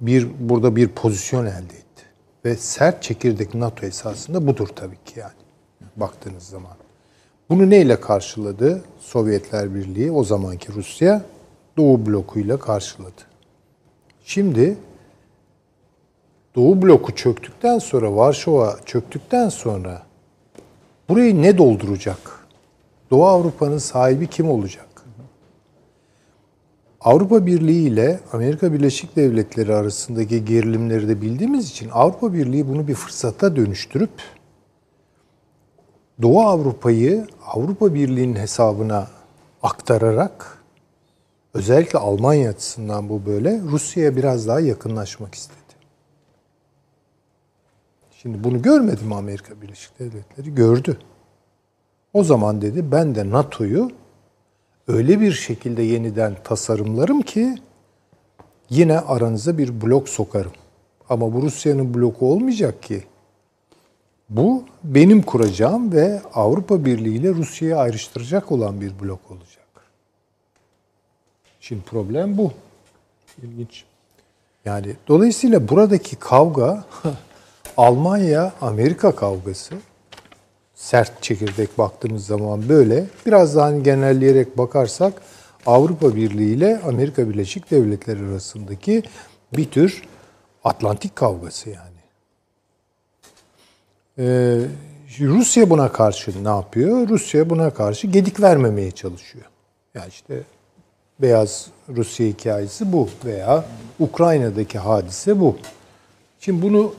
bir 0.00 0.28
burada 0.40 0.76
bir 0.76 0.88
pozisyon 0.88 1.46
elde 1.46 1.56
etti. 1.58 2.04
Ve 2.44 2.56
sert 2.56 3.02
çekirdek 3.02 3.54
NATO 3.54 3.86
esasında 3.86 4.46
budur 4.46 4.68
tabii 4.76 5.04
ki 5.06 5.20
yani 5.20 5.32
baktığınız 5.96 6.42
zaman. 6.42 6.76
Bunu 7.50 7.70
neyle 7.70 8.00
karşıladı? 8.00 8.84
Sovyetler 9.00 9.74
Birliği, 9.74 10.12
o 10.12 10.24
zamanki 10.24 10.72
Rusya, 10.72 11.22
Doğu 11.76 12.06
blokuyla 12.06 12.58
karşıladı. 12.58 13.22
Şimdi 14.24 14.78
Doğu 16.54 16.82
bloku 16.82 17.14
çöktükten 17.14 17.78
sonra, 17.78 18.16
Varşova 18.16 18.76
çöktükten 18.86 19.48
sonra 19.48 20.02
burayı 21.08 21.42
ne 21.42 21.58
dolduracak? 21.58 22.46
Doğu 23.10 23.24
Avrupa'nın 23.24 23.78
sahibi 23.78 24.26
kim 24.26 24.50
olacak? 24.50 24.89
Avrupa 27.00 27.46
Birliği 27.46 27.88
ile 27.88 28.20
Amerika 28.32 28.72
Birleşik 28.72 29.16
Devletleri 29.16 29.74
arasındaki 29.74 30.44
gerilimleri 30.44 31.08
de 31.08 31.22
bildiğimiz 31.22 31.70
için 31.70 31.88
Avrupa 31.92 32.32
Birliği 32.32 32.68
bunu 32.68 32.88
bir 32.88 32.94
fırsata 32.94 33.56
dönüştürüp 33.56 34.10
Doğu 36.22 36.40
Avrupa'yı 36.40 37.26
Avrupa 37.46 37.94
Birliği'nin 37.94 38.34
hesabına 38.36 39.08
aktararak 39.62 40.58
özellikle 41.54 41.98
Almanya 41.98 42.50
açısından 42.50 43.08
bu 43.08 43.26
böyle 43.26 43.60
Rusya'ya 43.60 44.16
biraz 44.16 44.48
daha 44.48 44.60
yakınlaşmak 44.60 45.34
istedi. 45.34 45.58
Şimdi 48.10 48.44
bunu 48.44 48.62
görmedi 48.62 49.04
mi 49.04 49.14
Amerika 49.14 49.62
Birleşik 49.62 49.98
Devletleri? 49.98 50.54
Gördü. 50.54 50.98
O 52.12 52.24
zaman 52.24 52.62
dedi 52.62 52.92
ben 52.92 53.14
de 53.14 53.30
NATO'yu 53.30 53.99
öyle 54.88 55.20
bir 55.20 55.32
şekilde 55.32 55.82
yeniden 55.82 56.36
tasarımlarım 56.44 57.22
ki 57.22 57.54
yine 58.70 58.98
aranıza 58.98 59.58
bir 59.58 59.80
blok 59.82 60.08
sokarım. 60.08 60.52
Ama 61.08 61.34
bu 61.34 61.42
Rusya'nın 61.42 61.94
bloku 61.94 62.32
olmayacak 62.32 62.82
ki. 62.82 63.04
Bu 64.28 64.64
benim 64.84 65.22
kuracağım 65.22 65.92
ve 65.92 66.22
Avrupa 66.34 66.84
Birliği 66.84 67.16
ile 67.16 67.28
Rusya'yı 67.28 67.76
ayrıştıracak 67.76 68.52
olan 68.52 68.80
bir 68.80 69.00
blok 69.00 69.30
olacak. 69.30 69.66
Şimdi 71.60 71.82
problem 71.82 72.38
bu. 72.38 72.52
İlginç. 73.42 73.84
Yani 74.64 74.96
dolayısıyla 75.08 75.68
buradaki 75.68 76.16
kavga 76.16 76.84
Almanya-Amerika 77.76 79.14
kavgası 79.16 79.74
sert 80.80 81.22
çekirdek 81.22 81.78
baktığımız 81.78 82.26
zaman 82.26 82.68
böyle. 82.68 83.06
Biraz 83.26 83.56
daha 83.56 83.66
hani 83.66 83.82
genelleyerek 83.82 84.58
bakarsak 84.58 85.22
Avrupa 85.66 86.16
Birliği 86.16 86.54
ile 86.54 86.80
Amerika 86.86 87.28
Birleşik 87.28 87.70
Devletleri 87.70 88.26
arasındaki 88.30 89.02
bir 89.56 89.70
tür 89.70 90.02
Atlantik 90.64 91.16
kavgası 91.16 91.70
yani. 91.70 92.00
Ee, 94.18 94.60
Rusya 95.20 95.70
buna 95.70 95.92
karşı 95.92 96.44
ne 96.44 96.48
yapıyor? 96.48 97.08
Rusya 97.08 97.50
buna 97.50 97.70
karşı 97.70 98.06
gedik 98.06 98.40
vermemeye 98.40 98.90
çalışıyor. 98.90 99.44
Yani 99.94 100.08
işte 100.08 100.42
Beyaz 101.22 101.66
Rusya 101.88 102.26
hikayesi 102.26 102.92
bu 102.92 103.08
veya 103.24 103.64
Ukrayna'daki 103.98 104.78
hadise 104.78 105.40
bu. 105.40 105.56
Şimdi 106.40 106.62
bunu 106.62 106.94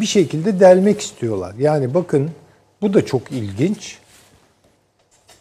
bir 0.00 0.06
şekilde 0.06 0.60
delmek 0.60 1.00
istiyorlar. 1.00 1.54
Yani 1.58 1.94
bakın 1.94 2.30
bu 2.82 2.94
da 2.94 3.06
çok 3.06 3.32
ilginç. 3.32 3.98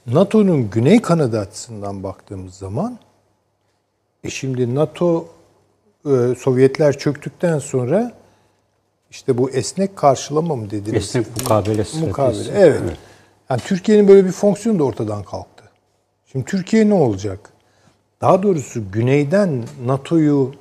NATO'nun 0.07 0.69
Güney 0.69 1.01
kanadı 1.01 1.39
açısından 1.39 2.03
baktığımız 2.03 2.53
zaman 2.53 2.97
e 4.23 4.29
şimdi 4.29 4.75
NATO 4.75 5.27
e, 6.05 6.35
Sovyetler 6.37 6.97
çöktükten 6.97 7.59
sonra 7.59 8.11
işte 9.11 9.37
bu 9.37 9.49
esnek 9.49 9.95
karşılama 9.95 10.55
mı 10.55 10.71
dediniz? 10.71 11.03
Esnek 11.03 11.27
mukabele 11.37 11.83
stratejisi. 11.83 12.05
Mukabele, 12.05 12.51
evet. 12.53 12.81
Yani 13.49 13.61
Türkiye'nin 13.61 14.07
böyle 14.07 14.25
bir 14.25 14.31
fonksiyonu 14.31 14.79
da 14.79 14.83
ortadan 14.83 15.23
kalktı. 15.23 15.63
Şimdi 16.31 16.45
Türkiye 16.45 16.89
ne 16.89 16.93
olacak? 16.93 17.53
Daha 18.21 18.43
doğrusu 18.43 18.91
güneyden 18.91 19.63
NATO'yu 19.85 20.51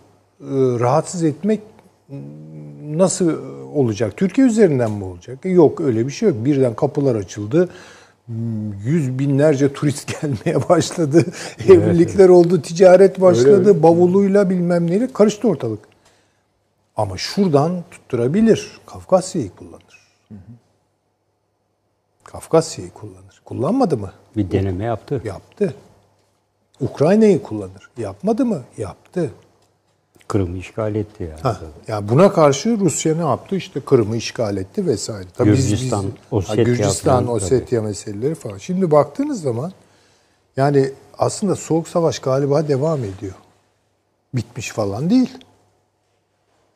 e, 0.40 0.44
rahatsız 0.81 1.24
etmek 1.24 1.61
nasıl 2.99 3.39
olacak? 3.75 4.17
Türkiye 4.17 4.47
üzerinden 4.47 4.91
mi 4.91 5.05
olacak? 5.05 5.39
E 5.45 5.49
yok 5.49 5.81
öyle 5.81 6.07
bir 6.07 6.12
şey 6.12 6.29
yok. 6.29 6.45
Birden 6.45 6.75
kapılar 6.75 7.15
açıldı. 7.15 7.69
Yüz 8.85 9.19
binlerce 9.19 9.73
turist 9.73 10.21
gelmeye 10.23 10.69
başladı. 10.69 11.25
Evlilikler 11.69 12.29
oldu, 12.29 12.62
ticaret 12.62 13.21
başladı. 13.21 13.69
Öyle. 13.69 13.83
Bavuluyla 13.83 14.51
bilmem 14.51 14.87
neyle 14.91 15.12
karıştı 15.12 15.49
ortalık. 15.49 15.81
Ama 16.97 17.17
şuradan 17.17 17.85
tutturabilir. 17.91 18.81
Kafkasya'yı 18.87 19.51
kullanır. 19.51 20.01
Kafkasya'yı 22.25 22.91
kullanır. 22.91 23.43
Kullanmadı 23.45 23.97
mı? 23.97 24.12
Bir 24.37 24.51
deneme 24.51 24.85
yaptı. 24.85 25.23
Yaptı. 25.25 25.75
Ukrayna'yı 26.81 27.43
kullanır. 27.43 27.91
Yapmadı 27.99 28.45
mı? 28.45 28.62
Yaptı. 28.79 29.31
Kırım'ı 30.31 30.59
işgal 30.59 30.94
etti 30.94 31.23
yani. 31.31 31.40
Ha, 31.43 31.61
yani 31.89 32.09
buna 32.09 32.32
karşı 32.32 32.78
Rusya 32.81 33.15
ne 33.15 33.20
yaptı? 33.20 33.57
İşte 33.57 33.81
Kırım'ı 33.81 34.16
işgal 34.16 34.57
etti 34.57 34.86
vesaire. 34.86 35.27
Tabii 35.36 35.51
Gürcistan, 35.51 36.07
Ossetya 36.31 36.57
Ha, 36.59 36.62
Gürcistan, 36.62 37.24
falan, 37.24 37.36
Ossetya 37.36 37.82
meseleleri 37.82 38.35
falan. 38.35 38.59
Şimdi 38.59 38.90
baktığınız 38.90 39.43
zaman 39.43 39.73
yani 40.57 40.90
aslında 41.19 41.57
Soğuk 41.57 41.89
Savaş 41.89 42.19
galiba 42.19 42.69
devam 42.69 42.98
ediyor. 42.98 43.35
Bitmiş 44.35 44.69
falan 44.70 45.11
değil. 45.11 45.39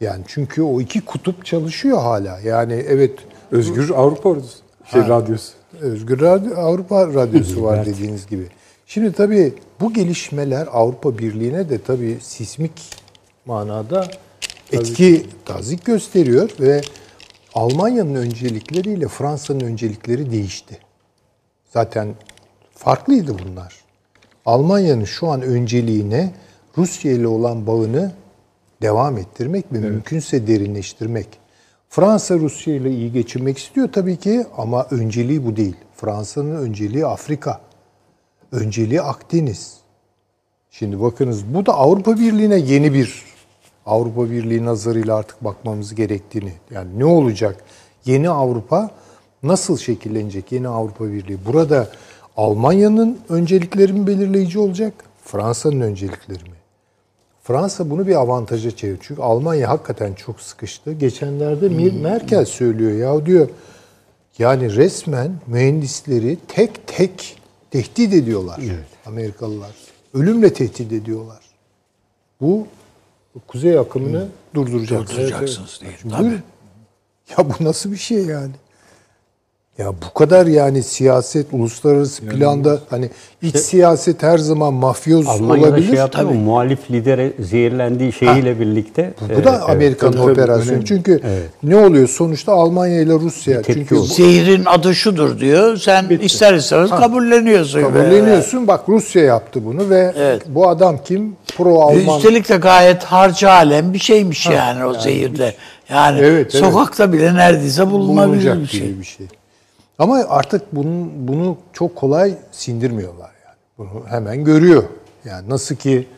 Yani 0.00 0.24
çünkü 0.26 0.62
o 0.62 0.80
iki 0.80 1.04
kutup 1.04 1.44
çalışıyor 1.44 1.98
hala. 1.98 2.40
Yani 2.40 2.72
evet 2.72 3.18
Özgür 3.50 3.90
Avrupa 3.90 4.28
Ordusu. 4.28 4.58
Şey 4.90 5.00
radyosu. 5.00 5.52
Özgür 5.80 6.20
Radyo, 6.20 6.56
Avrupa 6.56 7.06
Radyosu 7.06 7.62
var 7.62 7.86
dediğiniz 7.86 8.26
gibi. 8.26 8.48
Şimdi 8.86 9.12
tabii 9.12 9.54
bu 9.80 9.92
gelişmeler 9.92 10.68
Avrupa 10.72 11.18
Birliği'ne 11.18 11.68
de 11.68 11.82
tabii 11.82 12.18
sismik 12.22 13.03
manada 13.46 14.10
etki 14.72 15.26
tazik 15.44 15.84
gösteriyor 15.84 16.50
ve 16.60 16.80
Almanya'nın 17.54 18.14
öncelikleriyle 18.14 19.08
Fransa'nın 19.08 19.60
öncelikleri 19.60 20.30
değişti. 20.30 20.78
Zaten 21.72 22.14
farklıydı 22.74 23.36
bunlar. 23.38 23.84
Almanya'nın 24.46 25.04
şu 25.04 25.28
an 25.28 25.42
önceliğine 25.42 26.34
Rusya 26.78 27.12
ile 27.12 27.26
olan 27.26 27.66
bağını 27.66 28.12
devam 28.82 29.18
ettirmek 29.18 29.72
ve 29.72 29.78
mümkünse 29.78 30.46
derinleştirmek. 30.46 31.28
Fransa 31.88 32.34
Rusya 32.34 32.74
ile 32.74 32.90
iyi 32.90 33.12
geçirmek 33.12 33.58
istiyor 33.58 33.92
tabii 33.92 34.16
ki 34.16 34.46
ama 34.56 34.86
önceliği 34.90 35.46
bu 35.46 35.56
değil. 35.56 35.76
Fransa'nın 35.96 36.56
önceliği 36.56 37.06
Afrika. 37.06 37.60
Önceliği 38.52 39.02
Akdeniz. 39.02 39.76
Şimdi 40.70 41.00
bakınız 41.00 41.54
bu 41.54 41.66
da 41.66 41.74
Avrupa 41.74 42.16
Birliği'ne 42.16 42.58
yeni 42.58 42.94
bir 42.94 43.33
Avrupa 43.86 44.30
Birliği 44.30 44.64
nazarıyla 44.64 45.16
artık 45.16 45.44
bakmamız 45.44 45.94
gerektiğini. 45.94 46.52
Yani 46.70 46.98
ne 46.98 47.04
olacak? 47.04 47.56
Yeni 48.04 48.30
Avrupa 48.30 48.90
nasıl 49.42 49.76
şekillenecek? 49.78 50.52
Yeni 50.52 50.68
Avrupa 50.68 51.04
Birliği. 51.04 51.38
Burada 51.46 51.88
Almanya'nın 52.36 53.18
öncelikleri 53.28 53.92
mi 53.92 54.06
belirleyici 54.06 54.58
olacak? 54.58 54.94
Fransa'nın 55.24 55.80
öncelikleri 55.80 56.44
mi? 56.44 56.56
Fransa 57.42 57.90
bunu 57.90 58.06
bir 58.06 58.14
avantaja 58.14 58.70
çeviriyor. 58.70 59.02
Çünkü 59.02 59.22
Almanya 59.22 59.68
hakikaten 59.68 60.14
çok 60.14 60.40
sıkıştı. 60.40 60.92
Geçenlerde 60.92 61.66
Mir- 61.66 62.00
Merkel 62.02 62.44
söylüyor 62.44 62.92
ya 62.92 63.26
diyor 63.26 63.48
yani 64.38 64.76
resmen 64.76 65.32
mühendisleri 65.46 66.38
tek 66.48 66.86
tek 66.86 67.36
tehdit 67.70 68.14
ediyorlar 68.14 68.60
Amerikalılar. 69.06 69.70
Ölümle 70.14 70.52
tehdit 70.52 70.92
ediyorlar. 70.92 71.40
Bu 72.40 72.66
kuzey 73.40 73.78
akımını 73.78 74.28
durduracaksınız. 74.54 75.10
Durduracaksınız 75.10 75.78
diye. 75.80 75.92
Çünkü 76.02 76.16
Tabii. 76.16 76.42
Ya 77.30 77.50
bu 77.50 77.64
nasıl 77.64 77.92
bir 77.92 77.96
şey 77.96 78.24
yani? 78.24 78.52
Ya 79.78 79.86
bu 79.86 80.14
kadar 80.18 80.46
yani 80.46 80.82
siyaset, 80.82 81.46
uluslararası 81.52 82.22
planda 82.26 82.78
hani 82.90 83.10
iç 83.42 83.56
siyaset 83.56 84.22
her 84.22 84.38
zaman 84.38 84.74
mafyoz 84.74 85.26
Almanya'da 85.26 85.68
olabilir. 85.68 85.86
şey 85.86 85.96
yaptı 85.96 86.24
mı? 86.26 86.34
Muhalif 86.34 86.90
lidere 86.90 87.32
zehirlendiği 87.40 88.12
şeyiyle 88.12 88.60
birlikte. 88.60 89.14
Bu 89.36 89.40
e, 89.40 89.44
da 89.44 89.62
Amerika'nın 89.62 90.12
tabii, 90.12 90.22
tabii, 90.22 90.32
operasyonu. 90.32 90.70
önemli. 90.70 90.86
Çünkü 90.86 91.20
ne 91.62 91.76
oluyor? 91.76 92.08
Sonuçta 92.08 92.52
Almanya 92.52 93.00
ile 93.00 93.12
Rusya. 93.12 93.62
Çünkü 93.62 93.94
oldu. 93.94 94.04
Zehrin 94.04 94.64
adı 94.64 94.94
şudur 94.94 95.38
diyor. 95.40 95.76
Sen 95.76 96.08
ister 96.08 96.54
istemez 96.54 96.90
kabulleniyorsun. 96.90 97.82
kabulleniyorsun. 97.82 98.68
Bak 98.68 98.88
Rusya 98.88 99.22
yaptı 99.22 99.64
bunu 99.64 99.90
ve 99.90 100.12
Evet. 100.18 100.42
bu 100.48 100.68
adam 100.68 100.98
kim? 101.04 101.36
Pro 101.56 101.80
Alman. 101.80 102.16
Üstelik 102.18 102.48
de 102.48 102.56
gayet 102.56 103.04
harcı 103.04 103.50
alem 103.50 103.92
bir 103.92 103.98
şeymiş 103.98 104.46
yani 104.46 104.84
o 104.84 104.94
zehirde. 105.00 105.54
Yani 105.88 106.18
Evet, 106.18 106.50
evet. 106.54 106.64
sokakta 106.64 107.12
bile 107.12 107.34
neredeyse 107.34 107.90
bulunabilir 107.90 108.28
bulunacak 108.28 108.62
bir 108.62 108.78
şey. 108.78 109.00
bir 109.00 109.04
şey. 109.04 109.26
Ama 109.98 110.24
artık 110.28 110.74
bunu, 110.74 111.08
bunu 111.16 111.58
çok 111.72 111.96
kolay 111.96 112.34
sindirmiyorlar 112.52 113.30
yani. 113.46 113.56
Bunu 113.78 114.02
hemen 114.08 114.44
görüyor. 114.44 114.84
Yani 115.24 115.48
nasıl 115.48 115.74
ki 115.74 116.08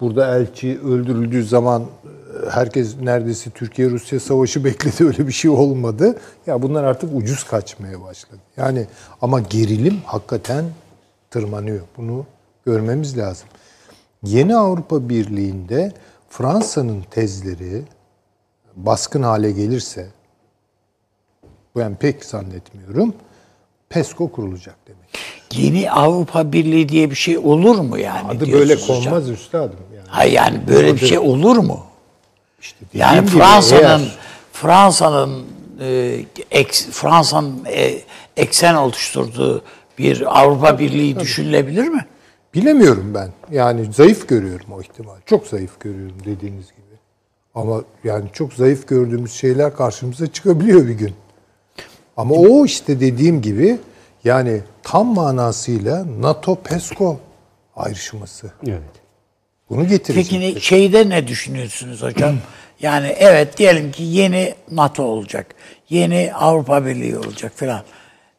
burada 0.00 0.36
elçi 0.36 0.80
öldürüldüğü 0.80 1.44
zaman 1.44 1.82
e, 1.82 2.50
herkes 2.50 2.96
neredeyse 3.00 3.50
Türkiye-Rusya 3.50 4.20
savaşı 4.20 4.64
bekledi 4.64 5.04
öyle 5.04 5.26
bir 5.26 5.32
şey 5.32 5.50
olmadı. 5.50 6.18
Ya 6.46 6.62
bunlar 6.62 6.84
artık 6.84 7.10
ucuz 7.14 7.44
kaçmaya 7.44 8.02
başladı. 8.02 8.40
Yani 8.56 8.86
ama 9.22 9.40
gerilim 9.40 9.96
hakikaten 10.04 10.64
tırmanıyor. 11.30 11.80
Bunu 11.96 12.26
görmemiz 12.66 13.18
lazım. 13.18 13.48
Yeni 14.22 14.56
Avrupa 14.56 15.08
Birliği'nde 15.08 15.92
Fransa'nın 16.28 17.02
tezleri 17.10 17.82
baskın 18.76 19.22
hale 19.22 19.50
gelirse 19.50 20.06
ben 21.76 21.94
pek 21.94 22.24
zannetmiyorum. 22.24 23.14
PESCO 23.88 24.32
kurulacak 24.32 24.76
demek. 24.86 25.18
Yeni 25.54 25.90
Avrupa 25.90 26.52
Birliği 26.52 26.88
diye 26.88 27.10
bir 27.10 27.14
şey 27.16 27.38
olur 27.38 27.78
mu 27.78 27.98
yani? 27.98 28.28
Adı 28.28 28.52
böyle 28.52 28.74
hocam? 28.74 29.02
konmaz 29.02 29.30
üstadım. 29.30 29.76
Yani. 29.96 30.06
Hayır 30.08 30.32
yani 30.32 30.60
böyle 30.68 30.94
bir 30.94 31.06
şey 31.06 31.18
olur 31.18 31.56
mu? 31.56 31.86
İşte 32.60 32.84
Yani 32.94 33.26
Fransa'nın 33.26 34.08
Fransa'nın 34.52 35.44
e, 35.80 36.64
Fransa'nın 36.90 37.64
e, 37.64 37.98
eksen 38.36 38.74
oluşturduğu 38.74 39.62
bir 39.98 40.40
Avrupa 40.40 40.78
Birliği 40.78 41.20
düşünülebilir 41.20 41.88
mi? 41.88 42.06
bilemiyorum 42.54 43.14
ben. 43.14 43.30
Yani 43.52 43.92
zayıf 43.92 44.28
görüyorum 44.28 44.66
o 44.72 44.80
ihtimal. 44.80 45.16
Çok 45.26 45.46
zayıf 45.46 45.80
görüyorum 45.80 46.16
dediğiniz 46.24 46.66
gibi. 46.66 46.84
Ama 47.54 47.82
yani 48.04 48.24
çok 48.32 48.52
zayıf 48.52 48.88
gördüğümüz 48.88 49.32
şeyler 49.32 49.76
karşımıza 49.76 50.26
çıkabiliyor 50.26 50.88
bir 50.88 50.94
gün. 50.94 51.14
Ama 52.16 52.34
o 52.34 52.64
işte 52.64 53.00
dediğim 53.00 53.42
gibi 53.42 53.78
yani 54.24 54.60
tam 54.82 55.06
manasıyla 55.14 56.04
NATO 56.20 56.54
PESCO 56.54 57.20
ayrışması. 57.76 58.50
Evet. 58.66 58.80
Bunu 59.70 59.88
getirecek. 59.88 60.40
Peki 60.40 60.60
şeyde 60.66 61.08
ne 61.08 61.28
düşünüyorsunuz 61.28 62.02
hocam? 62.02 62.34
yani 62.80 63.06
evet 63.18 63.58
diyelim 63.58 63.92
ki 63.92 64.02
yeni 64.02 64.54
NATO 64.70 65.02
olacak. 65.02 65.46
Yeni 65.90 66.30
Avrupa 66.34 66.86
Birliği 66.86 67.18
olacak 67.18 67.52
filan. 67.56 67.80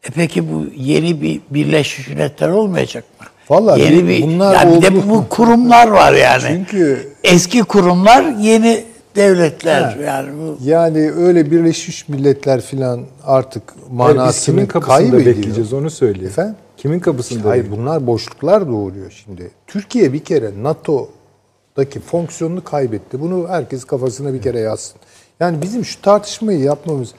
E 0.03 0.07
peki 0.15 0.53
bu 0.53 0.65
yeni 0.75 1.21
bir 1.21 1.41
Birleşmiş 1.49 2.07
Milletler 2.07 2.49
olmayacak 2.49 3.03
mı? 3.19 3.27
Vallahi 3.49 3.81
yeni 3.81 4.07
bir- 4.07 4.21
bunlar 4.23 4.53
yani 4.53 4.77
bir 4.77 4.81
de 4.81 4.87
oldu. 4.97 5.03
bu 5.09 5.29
kurumlar 5.29 5.87
var 5.87 6.13
yani. 6.13 6.43
Çünkü- 6.47 7.13
eski 7.23 7.63
kurumlar 7.63 8.23
yeni 8.39 8.83
devletler 9.15 9.95
yani 9.95 10.29
bu 10.39 10.57
Yani 10.63 11.11
öyle 11.11 11.51
Birleşmiş 11.51 12.09
Milletler 12.09 12.61
filan 12.61 13.01
artık 13.23 13.63
Hayır, 13.69 13.81
biz 13.89 14.17
manasını 14.17 14.55
kimin 14.55 14.65
kapısında 14.65 14.97
kaybediyor. 14.97 15.35
bekleyeceğiz 15.35 15.73
onu 15.73 15.89
söyleyeyim. 15.89 16.27
Efendim? 16.27 16.55
Kimin 16.77 16.99
kapısında? 16.99 17.49
Hayır 17.49 17.71
bunlar 17.71 18.07
boşluklar 18.07 18.67
doğuruyor 18.67 19.11
şimdi. 19.25 19.51
Türkiye 19.67 20.13
bir 20.13 20.23
kere 20.23 20.51
NATO'daki 20.63 21.99
fonksiyonunu 21.99 22.63
kaybetti. 22.63 23.21
Bunu 23.21 23.47
herkes 23.49 23.83
kafasına 23.83 24.33
bir 24.33 24.41
kere 24.41 24.59
yazsın. 24.59 24.97
Yani 25.39 25.61
bizim 25.61 25.85
şu 25.85 26.01
tartışmayı 26.01 26.59
yapmamız 26.59 27.13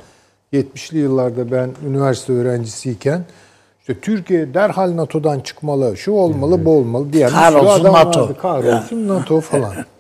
70'li 0.53 0.99
yıllarda 0.99 1.51
ben 1.51 1.71
üniversite 1.89 2.33
öğrencisiyken 2.33 3.25
işte 3.81 4.01
Türkiye 4.01 4.55
derhal 4.55 4.97
NATO'dan 4.97 5.41
çıkmalı, 5.41 5.97
şu 5.97 6.13
olmalı, 6.13 6.65
bu 6.65 6.71
olmalı 6.71 7.13
diyen 7.13 7.31
bir 7.31 7.35
sürü 7.37 7.69
adam 7.69 7.93
NATO. 7.93 8.21
vardı. 8.21 8.37
Kahrolsun 8.43 9.09
NATO 9.09 9.41
falan. 9.41 9.75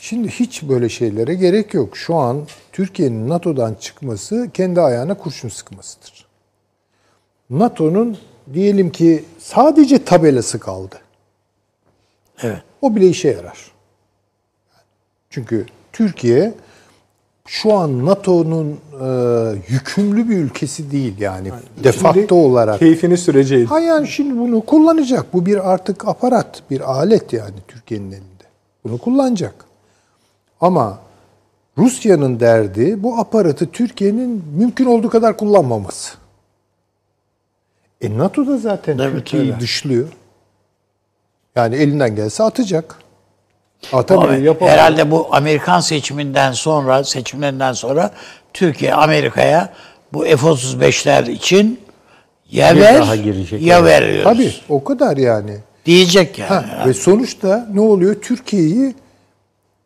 Şimdi 0.00 0.28
hiç 0.28 0.62
böyle 0.62 0.88
şeylere 0.88 1.34
gerek 1.34 1.74
yok. 1.74 1.96
Şu 1.96 2.14
an 2.14 2.46
Türkiye'nin 2.72 3.28
NATO'dan 3.28 3.74
çıkması 3.74 4.50
kendi 4.54 4.80
ayağına 4.80 5.14
kurşun 5.14 5.48
sıkmasıdır. 5.48 6.26
NATO'nun 7.50 8.18
diyelim 8.54 8.90
ki 8.90 9.24
sadece 9.38 10.04
tabelası 10.04 10.58
kaldı. 10.58 10.96
evet. 12.42 12.62
O 12.82 12.96
bile 12.96 13.08
işe 13.08 13.28
yarar. 13.28 13.70
Çünkü 15.30 15.66
Türkiye 15.92 16.54
şu 17.46 17.72
an 17.72 18.06
NATO'nun 18.06 18.80
e, 19.00 19.06
yükümlü 19.68 20.28
bir 20.28 20.36
ülkesi 20.36 20.90
değil 20.90 21.18
yani 21.18 21.50
de 21.84 21.92
facto 21.92 22.34
olarak. 22.34 22.78
Keyfini 22.78 23.16
süreceği. 23.18 23.66
Ha 23.66 23.80
yani 23.80 24.08
şimdi 24.08 24.38
bunu 24.38 24.60
kullanacak. 24.60 25.32
Bu 25.32 25.46
bir 25.46 25.70
artık 25.72 26.08
aparat, 26.08 26.62
bir 26.70 26.92
alet 26.92 27.32
yani 27.32 27.56
Türkiye'nin 27.68 28.10
elinde. 28.12 28.44
Bunu 28.84 28.98
kullanacak. 28.98 29.69
Ama 30.60 30.98
Rusya'nın 31.78 32.40
derdi 32.40 33.02
bu 33.02 33.18
aparatı 33.18 33.70
Türkiye'nin 33.70 34.44
mümkün 34.56 34.84
olduğu 34.86 35.08
kadar 35.10 35.36
kullanmaması. 35.36 36.14
E 38.00 38.18
NATO 38.18 38.46
da 38.46 38.56
zaten 38.58 38.98
Evet, 38.98 39.12
Türkiye'yi 39.14 39.50
öyle. 39.50 39.60
dışlıyor. 39.60 40.08
Yani 41.56 41.74
elinden 41.76 42.16
gelse 42.16 42.42
atacak. 42.42 42.96
Atamıyor, 43.92 44.32
yapamıyor. 44.42 44.76
herhalde 44.78 45.10
bu 45.10 45.28
Amerikan 45.34 45.80
seçiminden 45.80 46.52
sonra, 46.52 47.04
seçimlerinden 47.04 47.72
sonra 47.72 48.10
Türkiye 48.54 48.94
Amerika'ya 48.94 49.72
bu 50.12 50.24
F-35'ler 50.24 51.30
için 51.30 51.80
Ya 52.50 52.76
Bir 52.76 52.80
ver 52.80 52.98
daha 53.00 53.16
girecek. 53.16 53.62
ya 53.62 53.78
Evet. 53.78 53.88
veriyoruz. 54.02 54.24
Tabii 54.24 54.52
o 54.68 54.84
kadar 54.84 55.16
yani. 55.16 55.56
Diyecek 55.86 56.38
yani. 56.38 56.48
Ha, 56.48 56.84
ve 56.86 56.94
sonuçta 56.94 57.68
ne 57.72 57.80
oluyor? 57.80 58.14
Türkiye'yi 58.22 58.94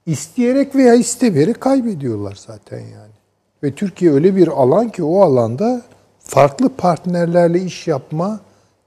isteyerek 0.07 0.75
veya 0.75 0.95
istemeyerek 0.95 1.61
kaybediyorlar 1.61 2.39
zaten 2.47 2.79
yani. 2.79 3.15
Ve 3.63 3.75
Türkiye 3.75 4.13
öyle 4.13 4.37
bir 4.37 4.49
alan 4.49 4.89
ki 4.89 5.03
o 5.03 5.21
alanda 5.21 5.83
farklı 6.19 6.69
partnerlerle 6.69 7.61
iş 7.61 7.87
yapma 7.87 8.41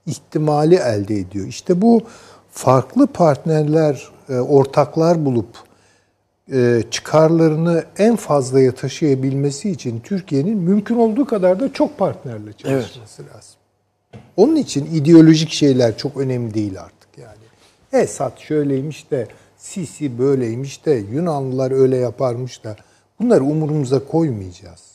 ihtimali 0.06 0.74
elde 0.74 1.16
ediyor. 1.16 1.46
İşte 1.46 1.82
bu 1.82 2.02
farklı 2.50 3.06
partnerler, 3.06 4.08
e, 4.28 4.34
ortaklar 4.34 5.24
bulup 5.24 5.48
e, 6.52 6.82
çıkarlarını 6.90 7.84
en 7.98 8.16
fazlaya 8.16 8.74
taşıyabilmesi 8.74 9.70
için 9.70 10.00
Türkiye'nin 10.00 10.58
mümkün 10.58 10.96
olduğu 10.96 11.24
kadar 11.24 11.60
da 11.60 11.72
çok 11.72 11.98
partnerle 11.98 12.52
çalışması 12.52 13.22
lazım. 13.22 13.58
Onun 14.36 14.56
için 14.56 14.86
ideolojik 14.94 15.50
şeyler 15.50 15.98
çok 15.98 16.16
önemli 16.16 16.54
değil 16.54 16.80
artık 16.80 17.18
yani. 17.18 18.02
Esad 18.02 18.38
şöyleymiş 18.38 19.10
de 19.10 19.28
Sisi 19.58 20.18
böyleymiş 20.18 20.86
de 20.86 20.92
Yunanlılar 21.12 21.70
öyle 21.70 21.96
yaparmış 21.96 22.64
da 22.64 22.76
bunları 23.20 23.44
umurumuza 23.44 24.06
koymayacağız. 24.06 24.88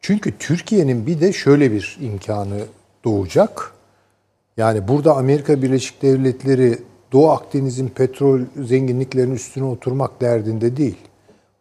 Çünkü 0.00 0.38
Türkiye'nin 0.38 1.06
bir 1.06 1.20
de 1.20 1.32
şöyle 1.32 1.72
bir 1.72 1.98
imkanı 2.00 2.60
doğacak. 3.04 3.72
Yani 4.56 4.88
burada 4.88 5.16
Amerika 5.16 5.62
Birleşik 5.62 6.02
Devletleri 6.02 6.78
Doğu 7.12 7.30
Akdeniz'in 7.30 7.88
petrol 7.88 8.40
zenginliklerinin 8.62 9.34
üstüne 9.34 9.64
oturmak 9.64 10.20
derdinde 10.20 10.76
değil. 10.76 10.98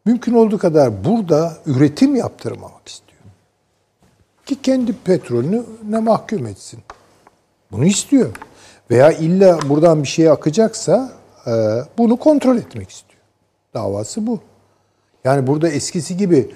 Mümkün 0.06 0.34
olduğu 0.34 0.58
kadar 0.58 1.06
burada 1.06 1.58
üretim 1.66 2.16
yaptırmamak 2.16 2.88
istiyor. 2.88 3.22
Ki 4.46 4.62
kendi 4.62 4.94
petrolünü 4.94 5.64
ne 5.90 6.00
mahkum 6.00 6.48
etsin. 6.48 6.80
Bunu 7.72 7.86
istiyor. 7.86 8.30
Veya 8.92 9.12
illa 9.12 9.60
buradan 9.70 10.04
bir 10.04 10.08
şey 10.08 10.30
akacaksa 10.30 11.23
bunu 11.98 12.18
kontrol 12.18 12.58
etmek 12.58 12.90
istiyor. 12.90 13.22
Davası 13.74 14.28
bu. 14.28 14.40
Yani 15.24 15.48
burada 15.48 15.70
eskisi 15.70 16.18
gibi 16.18 16.52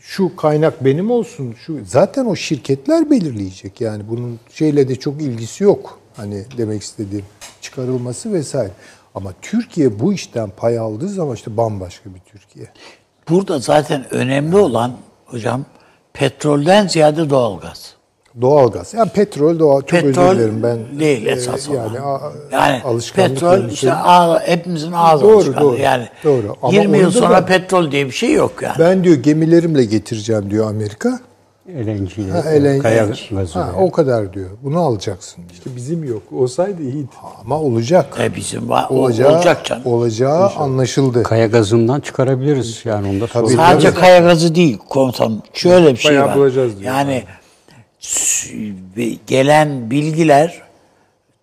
şu 0.00 0.36
kaynak 0.36 0.84
benim 0.84 1.10
olsun. 1.10 1.54
Şu 1.66 1.78
zaten 1.84 2.26
o 2.26 2.36
şirketler 2.36 3.10
belirleyecek. 3.10 3.80
Yani 3.80 4.02
bunun 4.08 4.40
şeyle 4.50 4.88
de 4.88 4.96
çok 4.96 5.22
ilgisi 5.22 5.64
yok. 5.64 5.98
Hani 6.16 6.44
demek 6.56 6.82
istediğim 6.82 7.24
çıkarılması 7.60 8.32
vesaire. 8.32 8.72
Ama 9.14 9.32
Türkiye 9.42 10.00
bu 10.00 10.12
işten 10.12 10.50
pay 10.56 10.78
aldığı 10.78 11.08
zaman 11.08 11.34
işte 11.34 11.56
bambaşka 11.56 12.10
bir 12.14 12.20
Türkiye. 12.20 12.66
Burada 13.28 13.58
zaten 13.58 14.14
önemli 14.14 14.56
olan 14.56 14.92
hocam 15.26 15.64
petrolden 16.12 16.88
ziyade 16.88 17.30
doğalgaz. 17.30 17.94
Doğalgaz. 18.40 18.94
Yani 18.94 19.10
petrol 19.10 19.58
doğal. 19.58 19.80
Çok 19.80 19.90
Petrol 20.00 20.22
özür 20.24 20.38
dilerim 20.38 20.62
ben. 20.62 20.78
değil 21.00 21.26
e, 21.26 21.30
esas 21.30 21.68
olan. 21.68 21.76
yani, 21.76 22.00
a- 22.00 22.32
Yani 22.52 22.82
alışkanlık 22.84 23.30
petrol 23.30 23.68
işte 23.68 23.86
benim. 23.86 23.98
ağ, 24.04 24.40
hepimizin 24.40 24.92
ağız 24.92 25.22
Doğru, 25.22 25.36
alışkanlığı. 25.36 25.60
doğru. 25.60 25.76
Yani 25.80 26.08
Doğru. 26.24 26.56
Ama 26.62 26.72
20 26.74 26.98
yıl 26.98 27.10
sonra 27.10 27.34
ben- 27.34 27.46
petrol 27.46 27.90
diye 27.90 28.06
bir 28.06 28.10
şey 28.10 28.32
yok 28.32 28.52
yani. 28.62 28.76
Ben 28.78 29.04
diyor 29.04 29.16
gemilerimle 29.16 29.84
getireceğim 29.84 30.50
diyor 30.50 30.70
Amerika. 30.70 31.20
LNG, 31.68 32.30
Ha, 32.32 32.42
LNG. 32.50 32.82
kaya 32.82 33.06
gazı. 33.30 33.58
Ha, 33.58 33.70
o 33.80 33.90
kadar 33.90 34.32
diyor. 34.32 34.48
Bunu 34.62 34.78
alacaksın 34.80 35.36
diyor. 35.36 35.50
İşte 35.52 35.70
bizim 35.76 36.04
yok. 36.04 36.22
Olsaydı 36.32 36.82
iyiydi. 36.82 37.08
Ama 37.44 37.60
olacak. 37.60 38.06
E 38.22 38.34
bizim 38.36 38.68
var, 38.68 38.86
Olacağı, 38.90 39.34
olacak 39.36 39.64
canım. 39.64 39.82
olacağı 39.86 40.48
anlaşıldı. 40.56 41.22
Kaya 41.22 41.46
gazından 41.46 42.00
çıkarabiliriz 42.00 42.80
yani 42.84 43.08
onda. 43.08 43.26
Tabii. 43.26 43.48
Sadece 43.48 43.94
kaya 43.94 44.18
gazı 44.18 44.54
değil 44.54 44.78
komutanım. 44.88 45.42
Şöyle 45.52 45.92
bir 45.92 45.96
şey 45.96 46.10
Bayağı 46.10 46.26
var. 46.28 46.36
bulacağız 46.36 46.80
diyor. 46.80 46.92
Yani 46.94 47.22
s- 47.22 47.26
gelen 49.26 49.90
bilgiler 49.90 50.62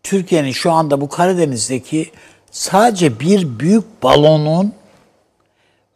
Türkiye'nin 0.03 0.51
şu 0.51 0.71
anda 0.71 1.01
bu 1.01 1.09
Karadeniz'deki 1.09 2.11
sadece 2.51 3.19
bir 3.19 3.59
büyük 3.59 4.03
balonun 4.03 4.73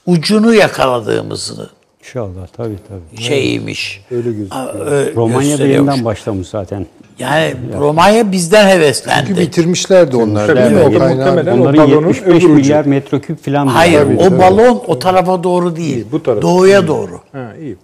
ucunu 0.06 0.54
yakaladığımızı 0.54 1.70
İnşallah 2.00 2.48
tabii 2.58 2.78
tabii. 2.88 3.22
şeyiymiş. 3.22 4.02
Öyle 4.12 4.32
gözüküyor. 4.32 5.16
Romanya 5.16 5.60
birinden 5.60 6.06
başlamış 6.06 6.48
zaten. 6.48 6.86
Yani 7.20 7.56
Romanya 7.78 8.32
bizden 8.32 8.68
heveslendi. 8.70 9.28
Çünkü 9.28 9.42
bitirmişlerdi 9.42 10.16
onlar. 10.18 10.48
Tabii, 10.48 10.60
değil 10.60 10.72
mi? 10.72 10.84
tabii. 10.84 10.98
O 10.98 11.10
Muhtemelen 11.10 11.58
o 11.58 11.62
Onların 11.62 11.78
balonun 11.78 12.08
75 12.08 12.26
öbür 12.28 12.36
ucu. 12.36 12.50
milyar 12.50 12.86
metreküp 12.86 13.46
falan. 13.46 13.68
Hayır, 13.68 14.02
o 14.18 14.40
balon 14.40 14.84
o 14.88 15.00
tarafa 15.00 15.44
doğru 15.44 15.76
değil. 15.76 16.06
bu 16.12 16.24
tarafa. 16.24 16.42
Doğuya 16.42 16.88
doğru. 16.88 17.22
Ha 17.32 17.54
iyi. 17.62 17.78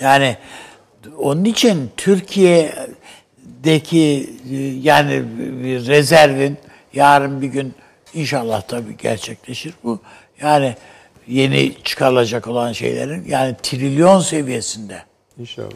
Yani 0.00 0.36
onun 1.18 1.44
için 1.44 1.90
Türkiye'deki 1.96 2.80
e, 4.52 4.56
yani 4.82 5.22
bir 5.64 5.86
rezervin 5.86 6.56
yarın 6.94 7.42
bir 7.42 7.46
gün 7.46 7.74
inşallah 8.14 8.62
tabii 8.62 8.96
gerçekleşir 8.96 9.74
bu. 9.84 9.98
Yani 10.42 10.74
yeni 11.28 11.74
çıkarılacak 11.84 12.46
olan 12.46 12.72
şeylerin 12.72 13.24
yani 13.28 13.56
trilyon 13.62 14.20
seviyesinde. 14.20 15.02
İnşallah. 15.38 15.70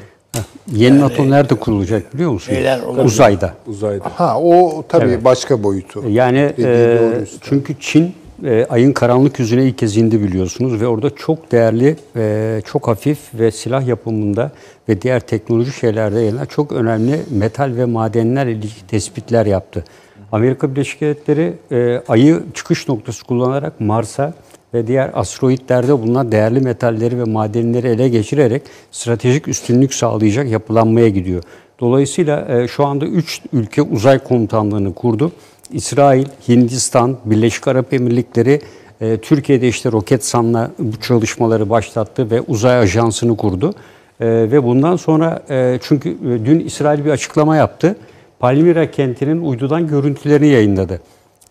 Yeni 0.72 1.00
NATO 1.00 1.30
nerede 1.30 1.54
kurulacak 1.54 2.14
biliyor 2.14 2.30
musun? 2.30 2.52
Şeyler 2.52 2.80
olabilir. 2.80 3.04
Uzayda. 3.04 3.54
Uzayda. 3.66 4.12
Ha 4.16 4.40
o 4.40 4.84
tabii 4.88 5.24
başka 5.24 5.62
boyutu. 5.62 6.08
Yani 6.08 6.52
e, 6.58 6.98
çünkü 7.40 7.80
Çin 7.80 8.14
e, 8.44 8.66
ayın 8.70 8.92
karanlık 8.92 9.38
yüzüne 9.38 9.64
ilk 9.64 9.78
kez 9.78 9.96
indi 9.96 10.22
biliyorsunuz 10.22 10.80
ve 10.80 10.86
orada 10.86 11.10
çok 11.10 11.52
değerli, 11.52 11.96
e, 12.16 12.60
çok 12.66 12.88
hafif 12.88 13.18
ve 13.34 13.50
silah 13.50 13.86
yapımında 13.86 14.52
ve 14.88 15.02
diğer 15.02 15.20
teknoloji 15.20 15.72
şeylerde 15.72 16.20
yayınlanan 16.20 16.46
çok 16.46 16.72
önemli 16.72 17.20
metal 17.30 17.72
ve 17.76 17.84
madenler 17.84 18.46
ilgili 18.46 18.86
tespitler 18.88 19.46
yaptı. 19.46 19.84
Amerika 20.32 20.70
Birleşik 20.70 21.00
Devletleri 21.00 21.52
e, 21.72 22.02
ayı 22.08 22.42
çıkış 22.54 22.88
noktası 22.88 23.24
kullanarak 23.24 23.80
Mars'a 23.80 24.34
ve 24.74 24.86
diğer 24.86 25.10
asteroitlerde 25.14 25.92
bulunan 25.92 26.32
değerli 26.32 26.60
metalleri 26.60 27.18
ve 27.18 27.24
madenleri 27.24 27.88
ele 27.88 28.08
geçirerek 28.08 28.62
stratejik 28.90 29.48
üstünlük 29.48 29.94
sağlayacak 29.94 30.48
yapılanmaya 30.48 31.08
gidiyor. 31.08 31.42
Dolayısıyla 31.80 32.48
e, 32.48 32.68
şu 32.68 32.86
anda 32.86 33.06
3 33.06 33.42
ülke 33.52 33.82
uzay 33.82 34.18
komutanlığını 34.18 34.94
kurdu. 34.94 35.32
İsrail, 35.72 36.26
Hindistan, 36.48 37.16
Birleşik 37.24 37.68
Arap 37.68 37.92
Emirlikleri, 37.92 38.60
e, 39.00 39.16
Türkiye'de 39.16 39.68
işte 39.68 39.92
Roketsan'la 39.92 40.70
bu 40.78 41.00
çalışmaları 41.00 41.70
başlattı 41.70 42.30
ve 42.30 42.40
uzay 42.40 42.78
ajansını 42.78 43.36
kurdu. 43.36 43.74
E, 44.20 44.26
ve 44.26 44.64
bundan 44.64 44.96
sonra 44.96 45.42
e, 45.50 45.78
çünkü 45.82 46.10
e, 46.10 46.46
dün 46.46 46.60
İsrail 46.60 47.04
bir 47.04 47.10
açıklama 47.10 47.56
yaptı. 47.56 47.96
Palmyra 48.38 48.90
kentinin 48.90 49.40
uydudan 49.40 49.86
görüntülerini 49.86 50.48
yayınladı. 50.48 51.00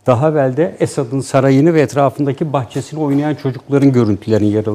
Daha 0.07 0.30
evvel 0.30 0.57
de 0.57 0.76
Esad'ın 0.80 1.22
sarayını 1.22 1.73
ve 1.73 1.81
etrafındaki 1.81 2.53
bahçesini 2.53 2.99
oynayan 2.99 3.35
çocukların 3.35 3.91
görüntülerini 3.91 4.48
yer 4.48 4.65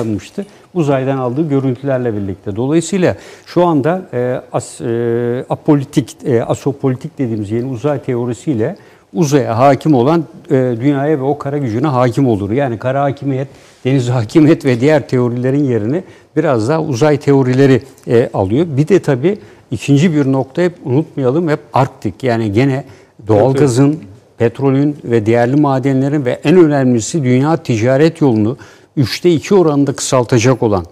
almıştı. 0.00 0.46
Uzaydan 0.74 1.18
aldığı 1.18 1.48
görüntülerle 1.48 2.14
birlikte. 2.14 2.56
Dolayısıyla 2.56 3.16
şu 3.46 3.66
anda 3.66 4.02
e, 4.12 4.40
as, 4.52 4.80
e, 4.80 5.44
apolitik, 5.50 6.16
e, 6.24 6.42
asopolitik 6.44 7.18
dediğimiz 7.18 7.50
yeni 7.50 7.64
uzay 7.64 8.02
teorisiyle 8.02 8.76
uzaya 9.14 9.58
hakim 9.58 9.94
olan 9.94 10.24
e, 10.50 10.54
dünyaya 10.54 11.18
ve 11.18 11.22
o 11.22 11.38
kara 11.38 11.58
gücüne 11.58 11.86
hakim 11.86 12.28
olur. 12.28 12.50
Yani 12.50 12.78
kara 12.78 13.02
hakimiyet, 13.02 13.48
deniz 13.84 14.08
hakimiyet 14.08 14.64
ve 14.64 14.80
diğer 14.80 15.08
teorilerin 15.08 15.64
yerini 15.64 16.02
biraz 16.36 16.68
daha 16.68 16.82
uzay 16.82 17.18
teorileri 17.18 17.82
e, 18.06 18.30
alıyor. 18.34 18.66
Bir 18.76 18.88
de 18.88 18.98
tabii 18.98 19.38
ikinci 19.70 20.14
bir 20.14 20.32
nokta 20.32 20.62
hep 20.62 20.74
unutmayalım 20.84 21.48
hep 21.48 21.60
Arktik. 21.72 22.22
Yani 22.22 22.52
gene 22.52 22.84
doğalgazın, 23.28 24.00
petrolün 24.38 24.96
ve 25.04 25.26
değerli 25.26 25.56
madenlerin 25.56 26.24
ve 26.24 26.40
en 26.44 26.56
önemlisi 26.56 27.24
dünya 27.24 27.56
ticaret 27.56 28.20
yolunu 28.20 28.56
üçte 28.96 29.30
iki 29.30 29.54
oranında 29.54 29.92
kısaltacak 29.92 30.62
olan 30.62 30.84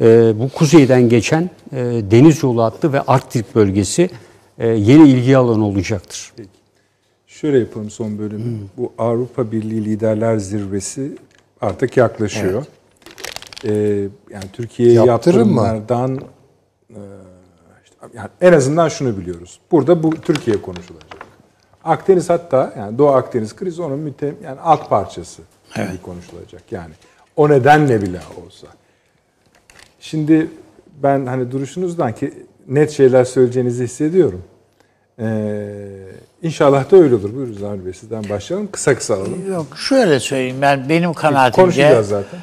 e, 0.00 0.32
bu 0.38 0.48
kuzeyden 0.48 1.08
geçen 1.08 1.50
e, 1.72 1.76
deniz 2.10 2.42
yolu 2.42 2.62
hattı 2.62 2.92
ve 2.92 3.00
Arktik 3.00 3.54
bölgesi 3.54 4.10
e, 4.58 4.68
yeni 4.68 5.08
ilgi 5.08 5.36
alanı 5.36 5.66
olacaktır. 5.66 6.32
Şöyle 7.26 7.58
yapalım 7.58 7.90
son 7.90 8.18
bölümü. 8.18 8.58
Bu 8.76 8.92
Avrupa 8.98 9.52
Birliği 9.52 9.84
Liderler 9.84 10.36
Zirvesi 10.36 11.12
artık 11.60 11.96
yaklaşıyor. 11.96 12.64
Ee, 13.64 13.70
yani 14.30 14.44
Türkiye'ye 14.52 15.00
mı? 15.00 15.06
yaptırımlardan 15.06 16.20
e, 16.90 17.00
işte, 17.84 17.96
yani 18.14 18.28
en 18.40 18.52
azından 18.52 18.88
şunu 18.88 19.18
biliyoruz. 19.18 19.60
Burada 19.70 20.02
bu 20.02 20.10
Türkiye 20.10 20.62
konuşulacak. 20.62 21.26
Akdeniz 21.84 22.30
hatta 22.30 22.74
yani 22.78 22.98
Doğu 22.98 23.08
Akdeniz 23.08 23.56
krizi 23.56 23.82
onun 23.82 23.98
müte, 23.98 24.34
yani 24.44 24.60
alt 24.60 24.90
parçası 24.90 25.42
gibi 25.76 26.02
konuşulacak. 26.02 26.62
Yani 26.70 26.92
o 27.36 27.48
nedenle 27.48 28.02
bile 28.02 28.20
olsa. 28.46 28.66
Şimdi 30.00 30.50
ben 31.02 31.26
hani 31.26 31.50
duruşunuzdan 31.52 32.14
ki 32.14 32.34
net 32.68 32.90
şeyler 32.90 33.24
söyleyeceğinizi 33.24 33.84
hissediyorum. 33.84 34.42
Ee, 35.18 35.66
inşallah 36.42 36.90
da 36.90 36.96
öyle 36.96 37.14
olur. 37.14 37.34
Buyurun 37.34 37.52
Zahir 37.52 37.86
Bey 37.86 37.92
sizden 37.92 38.28
başlayalım. 38.28 38.68
Kısa 38.72 38.94
kısa 38.94 39.14
alalım. 39.14 39.52
Yok 39.52 39.66
şöyle 39.78 40.20
söyleyeyim 40.20 40.56
ben 40.60 40.88
benim 40.88 41.12
kanaatimce 41.14 41.62
Konuşacağız 41.62 42.08
zaten. 42.08 42.40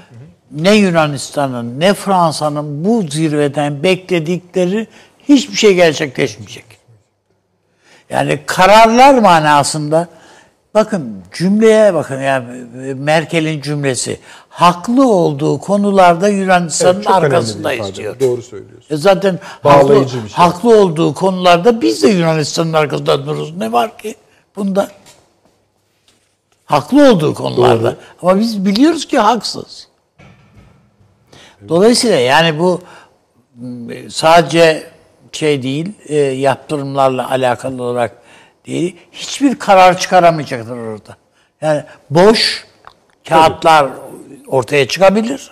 ne 0.51 0.75
Yunanistan'ın 0.75 1.79
ne 1.79 1.93
Fransa'nın 1.93 2.85
bu 2.85 3.01
zirveden 3.01 3.83
bekledikleri 3.83 4.87
hiçbir 5.29 5.55
şey 5.55 5.73
gerçekleşmeyecek. 5.75 6.65
Yani 8.09 8.39
kararlar 8.45 9.19
manasında 9.19 10.07
bakın 10.73 11.15
cümleye 11.33 11.93
bakın 11.93 12.21
yani 12.21 12.45
Merkel'in 12.93 13.61
cümlesi 13.61 14.19
haklı 14.51 15.07
olduğu 15.07 15.59
konularda 15.59 16.27
Yunanistan'ın 16.29 16.95
Evet, 16.95 17.07
arkasındayız 17.07 17.95
diyor. 17.95 18.19
Doğru 18.19 18.41
söylüyorsun. 18.41 18.95
E 18.95 18.97
zaten 18.97 19.39
Bağlayıcı 19.63 19.93
haklı, 20.15 20.23
bir 20.25 20.29
şey. 20.29 20.37
haklı 20.37 20.79
olduğu 20.79 21.13
konularda 21.13 21.81
biz 21.81 22.03
de 22.03 22.07
Yunanistan'ın 22.07 22.73
arkasında 22.73 23.25
dururuz. 23.25 23.57
Ne 23.57 23.71
var 23.71 23.97
ki 23.97 24.15
bunda? 24.55 24.87
Haklı 26.65 27.11
olduğu 27.11 27.33
konularda. 27.33 27.95
Ama 28.21 28.39
biz 28.39 28.65
biliyoruz 28.65 29.07
ki 29.07 29.19
haksız. 29.19 29.87
Dolayısıyla 31.69 32.17
yani 32.19 32.59
bu 32.59 32.81
m, 33.55 34.09
sadece 34.09 34.83
şey 35.31 35.63
değil, 35.63 35.93
e, 36.05 36.15
yaptırımlarla 36.15 37.31
alakalı 37.31 37.83
olarak 37.83 38.21
değil, 38.67 38.95
hiçbir 39.11 39.59
karar 39.59 39.97
çıkaramayacaktır 39.97 40.77
orada. 40.77 41.15
Yani 41.61 41.83
boş 42.09 42.65
kağıtlar 43.29 43.87
ortaya 44.51 44.87
çıkabilir. 44.87 45.51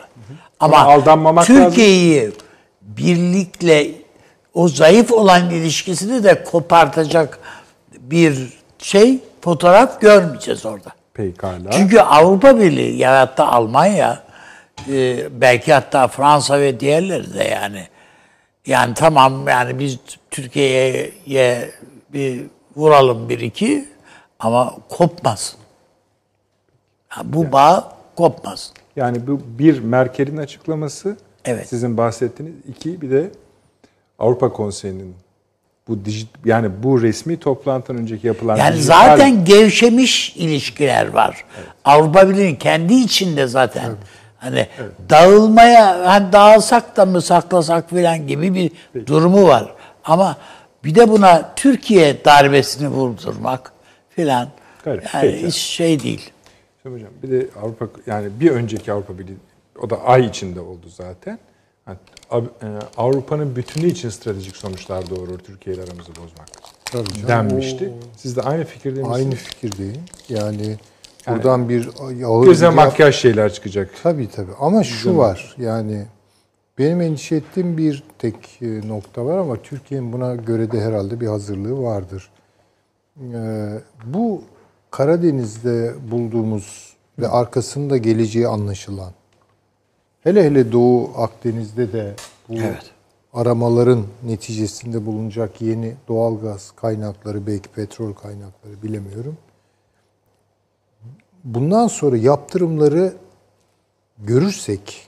Ama 0.60 0.78
Ama 0.78 0.94
aldanmamak 0.94 1.46
Türkiye'yi 1.46 2.32
birlikle 2.82 3.92
o 4.54 4.68
zayıf 4.68 5.12
olan 5.12 5.50
ilişkisini 5.50 6.24
de 6.24 6.44
kopartacak 6.44 7.40
bir 7.94 8.60
şey 8.80 9.20
fotoğraf 9.42 10.02
görmeyeceğiz 10.02 10.66
orada. 10.66 10.90
Pekala. 11.14 11.72
Çünkü 11.72 12.00
Avrupa 12.00 12.58
Birliği 12.58 12.98
ya 12.98 13.20
hatta 13.20 13.48
Almanya 13.48 14.24
e, 14.90 15.28
belki 15.42 15.74
hatta 15.74 16.08
Fransa 16.08 16.60
ve 16.60 16.80
diğerleri 16.80 17.34
de 17.34 17.44
yani 17.44 17.88
yani 18.66 18.94
tamam 18.94 19.48
yani 19.48 19.80
biz 19.80 20.00
Türkiye'ye 20.32 21.72
bir 22.14 22.46
vuralım 22.76 23.30
bir 23.30 23.40
iki 23.40 23.86
ama 24.40 24.74
kopmasın. 24.90 25.60
Bu 27.24 27.52
bağ 27.52 27.94
kopmasın. 28.16 28.79
Yani 28.96 29.28
bu 29.28 29.42
bir 29.60 29.80
Merkel'in 29.80 30.38
açıklaması. 30.38 31.18
Evet. 31.46 31.70
Sizin 31.70 31.98
bahsettiğiniz. 31.98 32.56
iki 32.68 33.02
bir 33.02 33.12
de 33.12 33.32
Avrupa 34.20 34.54
Konseyi'nin 34.54 35.16
bu 35.88 36.06
dijit 36.06 36.30
yani 36.46 36.84
bu 36.84 37.02
resmi 37.02 37.38
toplantıdan 37.40 38.02
önceki 38.02 38.28
yapılan 38.28 38.56
Yani 38.58 38.76
dijital- 38.76 38.84
zaten 38.84 39.46
gevşemiş 39.46 40.36
ilişkiler 40.36 41.08
var. 41.08 41.46
Avrupa 41.86 42.30
Birliği'nin 42.30 42.56
kendi 42.56 42.94
içinde 42.94 43.48
zaten 43.48 43.92
hani 44.38 44.68
dağılmaya 45.10 46.06
hani 46.06 46.32
dağılsak 46.32 46.98
da 46.98 47.06
mı 47.06 47.22
saklasak 47.22 47.90
filan 47.90 48.28
gibi 48.28 48.54
bir 48.54 48.72
durumu 49.08 49.48
var. 49.48 49.74
Ama 50.04 50.38
bir 50.84 50.96
de 50.96 51.10
buna 51.10 51.52
Türkiye 51.56 52.26
darbesini 52.26 52.88
vurdurmak 52.88 53.72
filan 54.10 54.48
yani 54.86 55.02
Peki. 55.22 55.48
hiç 55.48 55.56
şey 55.56 56.04
değil. 56.04 56.30
Şimdi 56.84 56.96
hocam 56.96 57.10
bir 57.24 57.32
de 57.32 57.48
Avrupa 57.62 57.88
yani 58.08 58.30
bir 58.40 58.52
önceki 58.52 58.92
Avrupa 58.92 59.20
Birliği 59.20 59.38
o 59.82 59.90
da 59.90 60.02
ay 60.04 60.26
içinde 60.26 60.60
oldu 60.60 60.90
zaten. 60.90 61.40
Yani 61.88 61.98
e, 62.32 62.68
Avrupa'nın 62.98 63.56
bütünü 63.56 63.88
için 63.88 64.10
stratejik 64.10 64.56
sonuçlar 64.56 65.10
doğurur 65.10 65.40
Türkiye 65.40 65.76
ile 65.76 65.84
aramızı 65.84 66.10
bozmak. 66.10 66.48
Tabii 66.86 67.14
canım. 67.14 67.28
denmişti. 67.28 67.94
Siz 68.18 68.36
de 68.36 68.42
aynı 68.42 68.66
fikirde 68.66 69.00
misiniz? 69.00 69.18
Aynı 69.18 69.36
fikirdeyim. 69.36 70.02
Yani 70.30 70.78
buradan 71.28 71.70
bir 71.70 71.90
ağır 72.26 72.46
Göze 72.46 72.70
bir- 72.70 72.74
makyaj 72.74 73.16
şeyler 73.16 73.54
çıkacak. 73.54 73.90
Tabii 74.04 74.30
tabii. 74.30 74.52
Ama 74.60 74.84
şu 74.84 75.18
var 75.18 75.56
yani 75.58 76.06
benim 76.78 77.02
endişe 77.02 77.36
ettiğim 77.36 77.78
bir 77.78 78.04
tek 78.20 78.36
e, 78.62 78.88
nokta 78.88 79.26
var 79.26 79.38
ama 79.38 79.56
Türkiye'nin 79.56 80.14
buna 80.14 80.36
göre 80.36 80.72
de 80.72 80.82
herhalde 80.82 81.20
bir 81.22 81.28
hazırlığı 81.28 81.82
vardır. 81.84 82.30
Ee, 83.34 83.70
bu 84.06 84.42
Karadeniz'de 84.92 85.94
bulduğumuz 86.12 86.94
ve 87.20 87.28
arkasında 87.28 87.98
geleceği 87.98 88.48
anlaşılan 88.48 89.12
hele 90.22 90.44
hele 90.44 90.72
Doğu 90.72 91.12
Akdeniz'de 91.18 91.94
de 91.94 92.16
bu 92.50 92.54
Evet. 92.54 92.92
aramaların 93.34 94.04
neticesinde 94.24 95.06
bulunacak 95.06 95.62
yeni 95.62 95.96
doğal 96.08 96.40
gaz 96.40 96.72
kaynakları 96.72 97.48
belki 97.48 97.70
petrol 97.70 98.14
kaynakları 98.14 98.84
bilemiyorum. 98.84 99.38
Bundan 101.44 101.88
sonra 101.88 102.18
yaptırımları 102.18 103.14
görürsek 104.18 105.08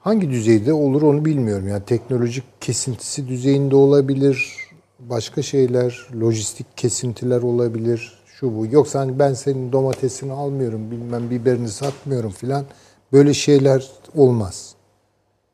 hangi 0.00 0.30
düzeyde 0.30 0.72
olur 0.72 1.02
onu 1.02 1.24
bilmiyorum. 1.24 1.68
Yani 1.68 1.84
teknolojik 1.84 2.44
kesintisi 2.60 3.28
düzeyinde 3.28 3.76
olabilir, 3.76 4.67
başka 5.10 5.42
şeyler, 5.42 6.06
lojistik 6.20 6.76
kesintiler 6.76 7.42
olabilir, 7.42 8.18
şu 8.26 8.56
bu. 8.56 8.66
Yoksa 8.66 9.00
hani 9.00 9.18
ben 9.18 9.34
senin 9.34 9.72
domatesini 9.72 10.32
almıyorum, 10.32 10.90
bilmem 10.90 11.30
biberini 11.30 11.68
satmıyorum 11.68 12.30
filan. 12.30 12.64
Böyle 13.12 13.34
şeyler 13.34 13.90
olmaz. 14.14 14.74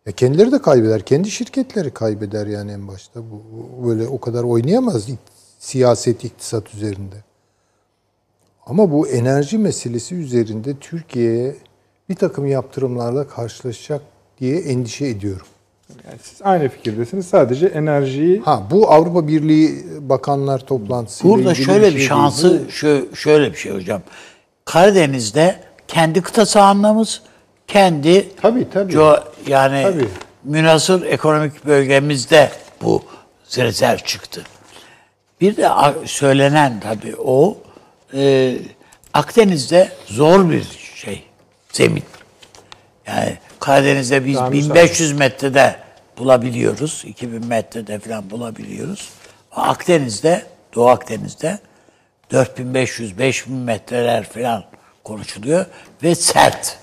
Ya 0.06 0.12
kendileri 0.12 0.52
de 0.52 0.62
kaybeder, 0.62 1.02
kendi 1.02 1.30
şirketleri 1.30 1.90
kaybeder 1.90 2.46
yani 2.46 2.72
en 2.72 2.88
başta. 2.88 3.20
Bu 3.20 3.88
böyle 3.88 4.08
o 4.08 4.20
kadar 4.20 4.42
oynayamaz 4.42 5.08
siyaset, 5.58 6.24
iktisat 6.24 6.74
üzerinde. 6.74 7.16
Ama 8.66 8.90
bu 8.90 9.08
enerji 9.08 9.58
meselesi 9.58 10.14
üzerinde 10.14 10.76
Türkiye'ye 10.78 11.56
bir 12.08 12.14
takım 12.14 12.46
yaptırımlarla 12.46 13.28
karşılaşacak 13.28 14.02
diye 14.40 14.58
endişe 14.58 15.06
ediyorum. 15.06 15.46
Yani 15.90 16.18
siz 16.22 16.42
aynı 16.42 16.68
fikirdesiniz. 16.68 17.26
Sadece 17.26 17.66
enerjiyi 17.66 18.40
Ha 18.40 18.62
bu 18.70 18.90
Avrupa 18.90 19.28
Birliği 19.28 19.84
Bakanlar 20.00 20.58
toplantısı 20.58 21.24
Burada 21.24 21.54
şöyle 21.54 21.94
bir 21.94 22.00
şansı 22.00 22.62
şu 22.70 23.08
şöyle 23.16 23.52
bir 23.52 23.56
şey 23.58 23.72
hocam. 23.72 24.02
Karadeniz'de 24.64 25.60
kendi 25.88 26.22
kıta 26.22 26.46
sahanlığımız, 26.46 27.22
kendi 27.68 28.36
Tabii, 28.36 28.70
tabii. 28.70 28.92
co- 28.92 29.22
yani 29.46 29.82
Tabii. 29.82 30.08
münasır 30.44 31.02
ekonomik 31.06 31.66
bölgemizde 31.66 32.50
bu 32.82 33.02
rezerv 33.58 33.98
çıktı. 33.98 34.42
Bir 35.40 35.56
de 35.56 35.68
söylenen 36.04 36.80
tabii 36.80 37.16
o 37.24 37.56
e, 38.14 38.56
Akdeniz'de 39.14 39.88
zor 40.06 40.50
bir 40.50 40.64
şey 40.94 41.22
zemin. 41.72 42.02
Yani 43.06 43.38
Karadeniz'de 43.64 44.26
biz 44.26 44.36
Daha 44.36 44.52
1500 44.52 45.12
metrede 45.12 45.76
bulabiliyoruz. 46.18 47.02
2000 47.06 47.46
metrede 47.46 47.98
falan 47.98 48.30
bulabiliyoruz. 48.30 49.08
Akdeniz'de, 49.52 50.42
Doğu 50.74 50.88
Akdeniz'de 50.88 51.58
4500-5000 52.32 53.50
metreler 53.50 54.24
falan 54.24 54.64
konuşuluyor 55.04 55.66
ve 56.02 56.14
sert 56.14 56.78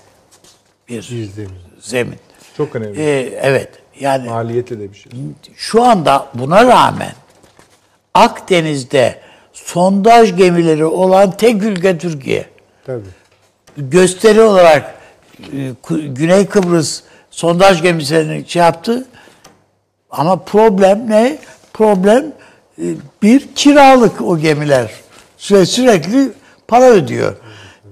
bir 0.88 1.02
zemin. 1.02 1.50
zemin. 1.80 2.18
çok 2.56 2.76
önemli. 2.76 3.00
Ee, 3.00 3.38
evet. 3.42 3.68
Yani 4.00 4.28
Maliyetli 4.28 4.80
de 4.80 4.92
bir 4.92 4.98
şey. 4.98 5.12
şu 5.56 5.82
anda 5.82 6.28
buna 6.34 6.66
rağmen 6.66 7.12
Akdeniz'de 8.14 9.20
sondaj 9.52 10.36
gemileri 10.36 10.84
olan 10.84 11.36
tek 11.36 11.62
ülke 11.62 11.98
Türkiye. 11.98 12.44
Tabii. 12.86 13.02
Gösteri 13.76 14.40
olarak 14.40 15.01
Güney 15.90 16.46
Kıbrıs 16.46 17.02
sondaj 17.30 17.82
gemisini 17.82 18.44
şey 18.48 18.62
yaptı. 18.62 19.06
Ama 20.10 20.36
problem 20.36 21.10
ne? 21.10 21.38
Problem 21.72 22.32
e, 22.78 22.84
bir 23.22 23.48
kiralık 23.54 24.22
o 24.22 24.38
gemiler. 24.38 24.90
Süre 25.36 25.66
sürekli 25.66 26.32
para 26.68 26.90
ödüyor. 26.90 27.36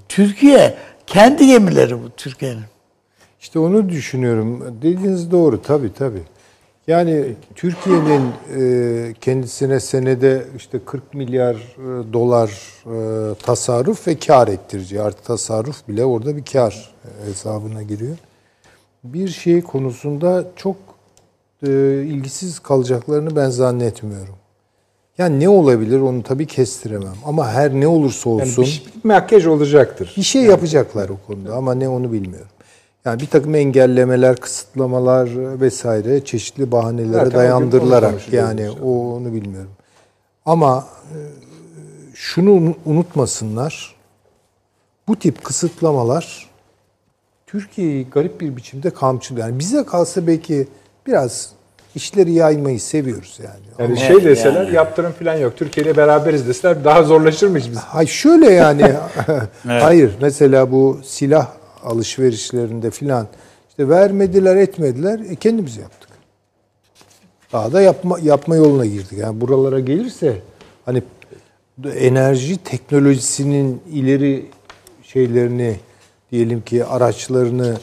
Türkiye 0.08 0.74
kendi 1.06 1.46
gemileri 1.46 2.02
bu 2.02 2.10
Türkiye'nin. 2.16 2.64
İşte 3.40 3.58
onu 3.58 3.88
düşünüyorum. 3.88 4.78
Dediğiniz 4.82 5.30
doğru 5.30 5.62
tabii 5.62 5.92
tabii. 5.94 6.22
Yani 6.90 7.24
Türkiye'nin 7.54 8.22
e, 8.56 9.14
kendisine 9.20 9.80
senede 9.80 10.44
işte 10.56 10.78
40 10.84 11.14
milyar 11.14 11.54
e, 11.54 12.12
dolar 12.12 12.50
e, 12.86 13.34
tasarruf 13.34 14.08
ve 14.08 14.18
kar 14.18 14.48
ettireceği. 14.48 15.02
Artık 15.02 15.24
tasarruf 15.24 15.88
bile 15.88 16.04
orada 16.04 16.36
bir 16.36 16.44
kar 16.44 16.94
e, 17.04 17.30
hesabına 17.30 17.82
giriyor. 17.82 18.16
Bir 19.04 19.28
şey 19.28 19.62
konusunda 19.62 20.44
çok 20.56 20.76
e, 21.66 21.68
ilgisiz 22.06 22.58
kalacaklarını 22.58 23.36
ben 23.36 23.50
zannetmiyorum. 23.50 24.34
Yani 25.18 25.40
ne 25.40 25.48
olabilir 25.48 26.00
onu 26.00 26.22
tabii 26.22 26.46
kestiremem. 26.46 27.14
Ama 27.26 27.48
her 27.48 27.72
ne 27.74 27.86
olursa 27.86 28.30
Yani 28.30 28.42
olsun... 28.42 28.64
bir, 28.64 28.68
şey- 28.70 28.86
bir 29.04 29.08
makyaj 29.08 29.46
olacaktır. 29.46 30.14
Bir 30.16 30.22
şey 30.22 30.42
yapacaklar 30.42 31.08
o 31.08 31.16
konuda 31.26 31.54
ama 31.54 31.74
ne 31.74 31.88
onu 31.88 32.12
bilmiyorum. 32.12 32.48
Yani 33.04 33.20
bir 33.20 33.26
takım 33.26 33.54
engellemeler, 33.54 34.36
kısıtlamalar 34.36 35.28
vesaire 35.60 36.24
çeşitli 36.24 36.72
bahanelere 36.72 37.24
Zaten 37.24 37.32
dayandırılarak 37.32 38.32
yani 38.32 38.70
o 38.70 39.14
onu 39.14 39.32
bilmiyorum. 39.32 39.70
Ama 40.46 40.86
e, 41.10 41.18
şunu 42.14 42.50
unu- 42.50 42.74
unutmasınlar. 42.86 43.94
Bu 45.08 45.16
tip 45.18 45.44
kısıtlamalar 45.44 46.50
Türkiye'yi 47.46 48.06
garip 48.10 48.40
bir 48.40 48.56
biçimde 48.56 48.90
kamçılıyor. 48.90 49.46
Yani 49.46 49.58
bize 49.58 49.84
kalsa 49.84 50.26
belki 50.26 50.68
biraz 51.06 51.50
işleri 51.94 52.32
yaymayı 52.32 52.80
seviyoruz 52.80 53.38
yani. 53.42 53.60
Yani 53.78 53.98
Ama- 53.98 54.08
şey 54.08 54.24
deseler 54.24 54.64
yani. 54.64 54.74
yaptırım 54.74 55.12
falan 55.12 55.34
yok. 55.36 55.56
Türkiye 55.56 55.86
ile 55.86 55.96
beraberiz 55.96 56.48
deseler 56.48 56.84
daha 56.84 57.02
zorlaşır 57.02 57.48
mı 57.48 57.54
biz? 57.56 57.76
Hay 57.76 58.06
şöyle 58.06 58.50
yani 58.52 58.94
hayır 59.66 60.12
mesela 60.20 60.72
bu 60.72 61.00
silah 61.04 61.59
alışverişlerinde 61.84 62.90
filan 62.90 63.26
işte 63.68 63.88
vermediler 63.88 64.56
etmediler 64.56 65.18
e, 65.18 65.34
kendimiz 65.36 65.76
yaptık. 65.76 66.10
Daha 67.52 67.72
da 67.72 67.80
yapma 67.80 68.18
yapma 68.22 68.56
yoluna 68.56 68.86
girdik. 68.86 69.18
Yani 69.18 69.40
buralara 69.40 69.80
gelirse 69.80 70.42
hani 70.84 71.02
enerji 71.94 72.56
teknolojisinin 72.56 73.80
ileri 73.92 74.46
şeylerini 75.02 75.76
diyelim 76.32 76.62
ki 76.62 76.84
araçlarını 76.84 77.76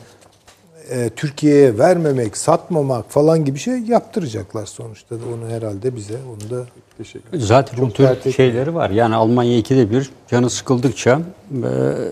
e, 0.90 1.10
Türkiye'ye 1.10 1.78
vermemek, 1.78 2.38
satmamak 2.38 3.12
falan 3.12 3.46
gibi 3.46 3.60
şey 3.60 3.80
yaptıracaklar 3.80 4.66
sonuçta 4.66 5.16
da 5.16 5.24
onu 5.36 5.50
herhalde 5.50 5.96
bize 5.96 6.18
onu 6.34 6.50
da 6.50 6.66
Teşekkür 6.98 7.40
Zaten 7.40 7.80
bu 7.82 7.94
Çok 7.94 8.24
tür 8.24 8.32
şeyleri 8.32 8.76
var. 8.76 8.90
Yani 8.90 9.16
Almanya 9.16 9.58
ikide 9.58 9.92
bir 9.92 10.10
canı 10.28 10.50
sıkıldıkça 10.50 11.22
e, 11.52 11.70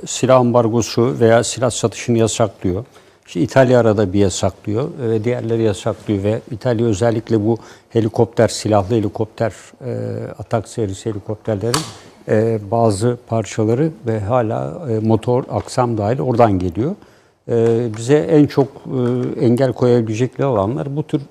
silah 0.08 0.40
ambargosu 0.40 1.16
veya 1.20 1.44
silah 1.44 1.70
satışını 1.70 2.18
yasaklıyor. 2.18 2.86
İşte 3.28 3.42
İtalya 3.42 3.80
arada 3.80 4.14
bir 4.14 4.20
yasaklıyor 4.20 4.90
ve 5.00 5.24
diğerleri 5.24 5.64
yasaklıyor 5.64 6.24
ve 6.24 6.42
İtalya 6.52 6.86
özellikle 6.86 7.46
bu 7.46 7.58
helikopter, 7.90 8.48
silahlı 8.48 8.96
helikopter, 8.96 9.54
e, 9.86 9.98
atak 10.40 10.68
serisi 10.68 11.10
helikopterlerin 11.10 11.82
e, 12.28 12.60
bazı 12.72 13.18
parçaları 13.28 13.92
ve 14.08 14.20
hala 14.20 14.88
e, 14.90 15.00
motor, 15.00 15.44
aksam 15.52 15.98
dahil 15.98 16.20
oradan 16.20 16.60
geliyor. 16.60 16.96
E, 17.50 17.88
bize 17.98 18.18
en 18.18 18.46
çok 18.46 18.68
e, 18.68 19.46
engel 19.46 19.74
koyabilecekleri 19.74 20.48
olanlar 20.48 20.96
bu 20.96 21.04
tür 21.04 21.22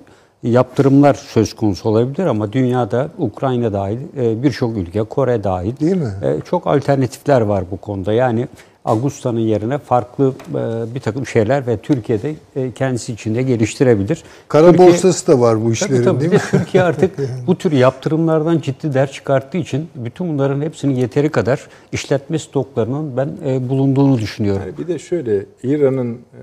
yaptırımlar 0.43 1.13
söz 1.13 1.53
konusu 1.53 1.89
olabilir 1.89 2.25
ama 2.25 2.53
dünyada 2.53 3.09
Ukrayna 3.17 3.73
dahil 3.73 3.97
e, 4.17 4.43
birçok 4.43 4.77
ülke, 4.77 5.03
Kore 5.03 5.43
dahil 5.43 5.77
Değil 5.79 5.95
mi? 5.97 6.13
e, 6.23 6.41
çok 6.41 6.67
alternatifler 6.67 7.41
var 7.41 7.63
bu 7.71 7.77
konuda. 7.77 8.13
Yani 8.13 8.47
Agusta'nın 8.85 9.39
yerine 9.39 9.77
farklı 9.77 10.33
e, 10.49 10.95
bir 10.95 10.99
takım 10.99 11.27
şeyler 11.27 11.67
ve 11.67 11.77
Türkiye'de 11.77 12.35
e, 12.55 12.71
kendisi 12.71 13.13
içinde 13.13 13.41
geliştirebilir. 13.43 14.23
kara 14.47 14.67
Türkiye- 14.71 14.87
borsası 14.87 15.27
da 15.27 15.39
var 15.39 15.55
bu 15.57 15.63
Tabii 15.63 15.73
işlerin 15.73 16.03
tabii. 16.03 16.19
değil 16.19 16.31
Bir 16.31 16.35
mi? 16.37 16.41
de 16.41 16.57
Türkiye 16.57 16.83
artık 16.83 17.11
bu 17.47 17.57
tür 17.57 17.71
yaptırımlardan 17.71 18.59
ciddi 18.59 18.93
ders 18.93 19.11
çıkarttığı 19.11 19.57
için 19.57 19.87
bütün 19.95 20.27
bunların 20.33 20.61
hepsinin 20.61 20.95
yeteri 20.95 21.29
kadar 21.29 21.67
işletme 21.91 22.39
stoklarının 22.39 23.17
ben 23.17 23.29
e, 23.45 23.69
bulunduğunu 23.69 24.17
düşünüyorum. 24.17 24.61
Yani 24.65 24.77
bir 24.77 24.87
de 24.87 24.99
şöyle 24.99 25.45
İran'ın 25.63 26.13
e, 26.13 26.41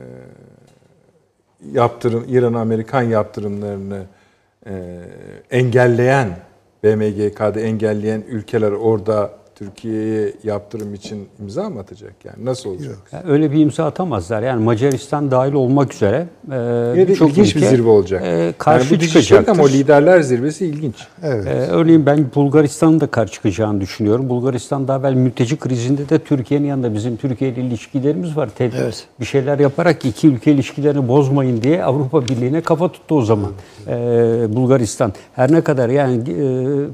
yaptırım 1.72 2.24
İran 2.28 2.54
Amerikan 2.54 3.02
yaptırımlarını 3.02 4.02
e, 4.66 4.72
engelleyen 5.50 6.28
BMGK'da 6.84 7.60
engelleyen 7.60 8.22
ülkeler 8.28 8.72
orada 8.72 9.30
Türkiye'ye 9.62 10.32
yaptırım 10.44 10.94
için 10.94 11.28
imza 11.40 11.70
mı 11.70 11.80
atacak 11.80 12.12
yani 12.24 12.44
nasıl 12.44 12.70
olacak? 12.70 12.96
Yani 13.12 13.24
öyle 13.28 13.52
bir 13.52 13.60
imza 13.60 13.84
atamazlar. 13.84 14.42
Yani 14.42 14.64
Macaristan 14.64 15.30
dahil 15.30 15.52
olmak 15.52 15.94
üzere 15.94 16.26
e, 16.46 17.08
birçok 17.08 17.30
ilginç 17.30 17.56
bir 17.56 17.60
zirve 17.60 17.88
olacak. 17.88 18.22
e, 18.24 18.54
karşı 18.58 18.94
yani 18.94 19.02
çıkacaktır. 19.02 19.52
ama 19.52 19.62
o 19.62 19.68
liderler 19.68 20.20
zirvesi 20.20 20.66
ilginç. 20.66 20.94
Evet. 21.22 21.46
Ee, 21.46 21.50
örneğin 21.50 22.06
ben 22.06 22.26
Bulgaristan'ın 22.34 23.00
da 23.00 23.06
karşı 23.06 23.32
çıkacağını 23.32 23.80
düşünüyorum. 23.80 24.28
Bulgaristan 24.28 24.88
daha 24.88 24.98
evvel 24.98 25.14
mülteci 25.14 25.56
krizinde 25.56 26.08
de 26.08 26.18
Türkiye'nin 26.18 26.66
yanında 26.66 26.94
bizim 26.94 27.16
Türkiye 27.16 27.50
ile 27.50 27.60
ilişkilerimiz 27.60 28.36
var. 28.36 28.48
Ted- 28.58 28.72
Evet. 28.82 29.06
Bir 29.20 29.24
şeyler 29.24 29.58
yaparak 29.58 30.04
iki 30.04 30.28
ülke 30.28 30.52
ilişkilerini 30.52 31.08
bozmayın 31.08 31.62
diye 31.62 31.84
Avrupa 31.84 32.28
Birliği'ne 32.28 32.60
kafa 32.60 32.92
tuttu 32.92 33.18
o 33.18 33.22
zaman 33.22 33.50
ee, 33.88 33.92
Bulgaristan. 34.48 35.12
Her 35.34 35.52
ne 35.52 35.60
kadar 35.60 35.88
yani 35.88 36.16
e, 36.30 36.46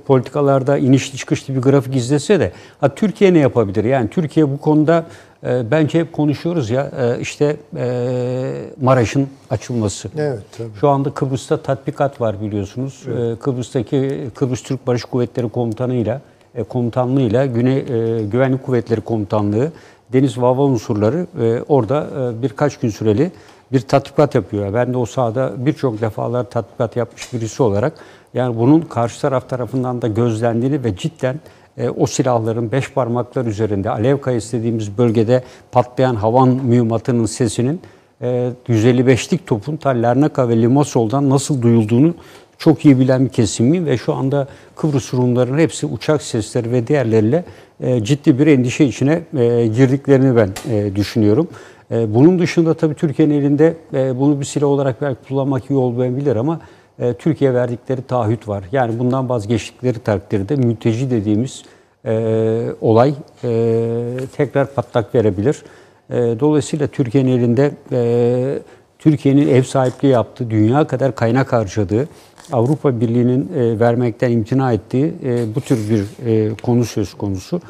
politikalarda 0.06 0.78
inişli 0.78 1.18
çıkışlı 1.18 1.54
bir 1.54 1.60
grafik 1.60 1.96
izlese 1.96 2.40
de 2.40 2.52
ha, 2.80 2.94
Türkiye 2.94 3.34
ne 3.34 3.38
yapabilir? 3.38 3.84
Yani 3.84 4.10
Türkiye 4.10 4.50
bu 4.50 4.58
konuda 4.58 5.06
e, 5.46 5.70
bence 5.70 6.00
hep 6.00 6.12
konuşuyoruz 6.12 6.70
ya 6.70 6.90
e, 6.98 7.20
işte 7.20 7.56
e, 7.76 8.54
Maraş'ın 8.80 9.28
açılması. 9.50 10.08
Evet, 10.16 10.42
tabii. 10.58 10.68
Şu 10.80 10.88
anda 10.88 11.10
Kıbrıs'ta 11.10 11.56
tatbikat 11.56 12.20
var 12.20 12.40
biliyorsunuz. 12.40 13.04
Ee, 13.06 13.36
Kıbrıs'taki 13.36 14.28
Kıbrıs 14.34 14.62
Türk 14.62 14.86
Barış 14.86 15.04
Kuvvetleri 15.04 15.48
Komutanı'yla 15.48 16.20
e, 16.54 16.62
komutanlığıyla 16.62 17.46
Güney 17.46 17.78
e, 17.78 18.24
Güvenlik 18.24 18.62
Kuvvetleri 18.62 19.00
Komutanlığı 19.00 19.72
deniz 20.12 20.38
ve 20.38 20.40
hava 20.40 20.62
unsurları 20.62 21.26
e, 21.40 21.62
orada 21.68 22.06
e, 22.18 22.42
birkaç 22.42 22.76
gün 22.76 22.88
süreli 22.88 23.32
bir 23.72 23.80
tatbikat 23.80 24.34
yapıyor. 24.34 24.74
Ben 24.74 24.92
de 24.92 24.96
o 24.96 25.06
sahada 25.06 25.52
birçok 25.56 26.00
defalar 26.00 26.50
tatbikat 26.50 26.96
yapmış 26.96 27.32
birisi 27.32 27.62
olarak 27.62 27.92
yani 28.34 28.58
bunun 28.58 28.80
karşı 28.80 29.20
taraf 29.20 29.48
tarafından 29.48 30.02
da 30.02 30.08
gözlendiğini 30.08 30.84
ve 30.84 30.96
cidden 30.96 31.40
e, 31.78 31.90
o 31.90 32.06
silahların 32.06 32.72
beş 32.72 32.92
parmaklar 32.92 33.46
üzerinde 33.46 33.90
Alevka 33.90 34.32
istediğimiz 34.32 34.98
bölgede 34.98 35.42
patlayan 35.72 36.14
havan 36.14 36.48
mühimmatının 36.48 37.26
sesinin 37.26 37.80
e, 38.22 38.50
155'lik 38.68 39.46
topun 39.46 39.76
ta 39.76 39.90
Larnaca 39.90 40.48
ve 40.48 40.62
Limassol'dan 40.62 41.30
nasıl 41.30 41.62
duyulduğunu 41.62 42.14
çok 42.58 42.84
iyi 42.84 42.98
bilen 42.98 43.24
bir 43.24 43.30
kesimiyim 43.30 43.86
ve 43.86 43.96
şu 43.98 44.14
anda 44.14 44.48
Kıbrıs 44.76 45.14
Rumlarının 45.14 45.58
hepsi 45.58 45.86
uçak 45.86 46.22
sesleri 46.22 46.72
ve 46.72 46.86
diğerleriyle 46.86 47.44
e, 47.80 48.04
ciddi 48.04 48.38
bir 48.38 48.46
endişe 48.46 48.84
içine 48.84 49.22
e, 49.38 49.66
girdiklerini 49.66 50.36
ben 50.36 50.50
e, 50.70 50.96
düşünüyorum. 50.96 51.48
E, 51.90 52.14
bunun 52.14 52.38
dışında 52.38 52.74
tabii 52.74 52.94
Türkiye'nin 52.94 53.34
elinde 53.40 53.76
e, 53.94 54.18
bunu 54.18 54.40
bir 54.40 54.44
silah 54.44 54.66
olarak 54.66 55.02
belki 55.02 55.28
kullanmak 55.28 55.70
iyi 55.70 55.76
olmayabilir 55.76 56.36
ama 56.36 56.60
e, 56.98 57.14
Türkiye 57.14 57.54
verdikleri 57.54 58.02
taahhüt 58.02 58.48
var. 58.48 58.64
Yani 58.72 58.98
bundan 58.98 59.28
vazgeçtikleri 59.28 59.98
takdirde 59.98 60.56
mülteci 60.56 61.10
dediğimiz 61.10 61.62
e, 62.04 62.66
olay 62.80 63.14
e, 63.44 64.16
tekrar 64.36 64.74
patlak 64.74 65.14
verebilir. 65.14 65.62
E, 66.10 66.14
dolayısıyla 66.16 66.86
Türkiye'nin 66.86 67.38
elinde 67.38 67.72
e, 67.92 68.58
Türkiye'nin 68.98 69.48
ev 69.48 69.62
sahipliği 69.62 70.08
yaptığı, 70.08 70.50
dünya 70.50 70.86
kadar 70.86 71.14
kaynak 71.14 71.52
harcadığı, 71.52 72.08
Avrupa 72.52 73.00
Birliği'nin 73.00 73.52
e, 73.56 73.80
vermekten 73.80 74.30
imtina 74.30 74.72
ettiği 74.72 75.14
e, 75.24 75.54
bu 75.54 75.60
tür 75.60 75.90
bir 75.90 76.26
e, 76.26 76.54
konu 76.62 76.84
söz 76.84 77.14
konusu. 77.14 77.60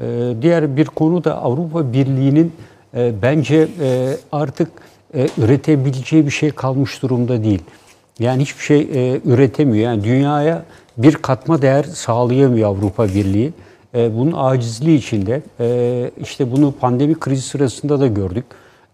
E, 0.00 0.34
diğer 0.42 0.76
bir 0.76 0.84
konu 0.84 1.24
da 1.24 1.42
Avrupa 1.42 1.92
Birliği'nin 1.92 2.52
e, 2.94 3.12
bence 3.22 3.68
e, 3.80 4.16
artık 4.32 4.68
e, 5.14 5.28
üretebileceği 5.38 6.26
bir 6.26 6.30
şey 6.30 6.50
kalmış 6.50 7.02
durumda 7.02 7.44
değil. 7.44 7.62
Yani 8.18 8.42
hiçbir 8.42 8.62
şey 8.62 8.80
e, 8.80 9.20
üretemiyor. 9.24 9.84
Yani 9.84 10.04
dünyaya 10.04 10.62
bir 10.96 11.14
katma 11.14 11.62
değer 11.62 11.82
sağlayamıyor 11.82 12.68
Avrupa 12.68 13.08
Birliği. 13.08 13.52
E, 13.94 14.16
bunun 14.18 14.32
acizliği 14.36 14.98
içinde 14.98 15.42
e, 15.60 16.10
işte 16.20 16.52
bunu 16.52 16.72
pandemi 16.72 17.14
krizi 17.14 17.42
sırasında 17.42 18.00
da 18.00 18.06
gördük. 18.06 18.44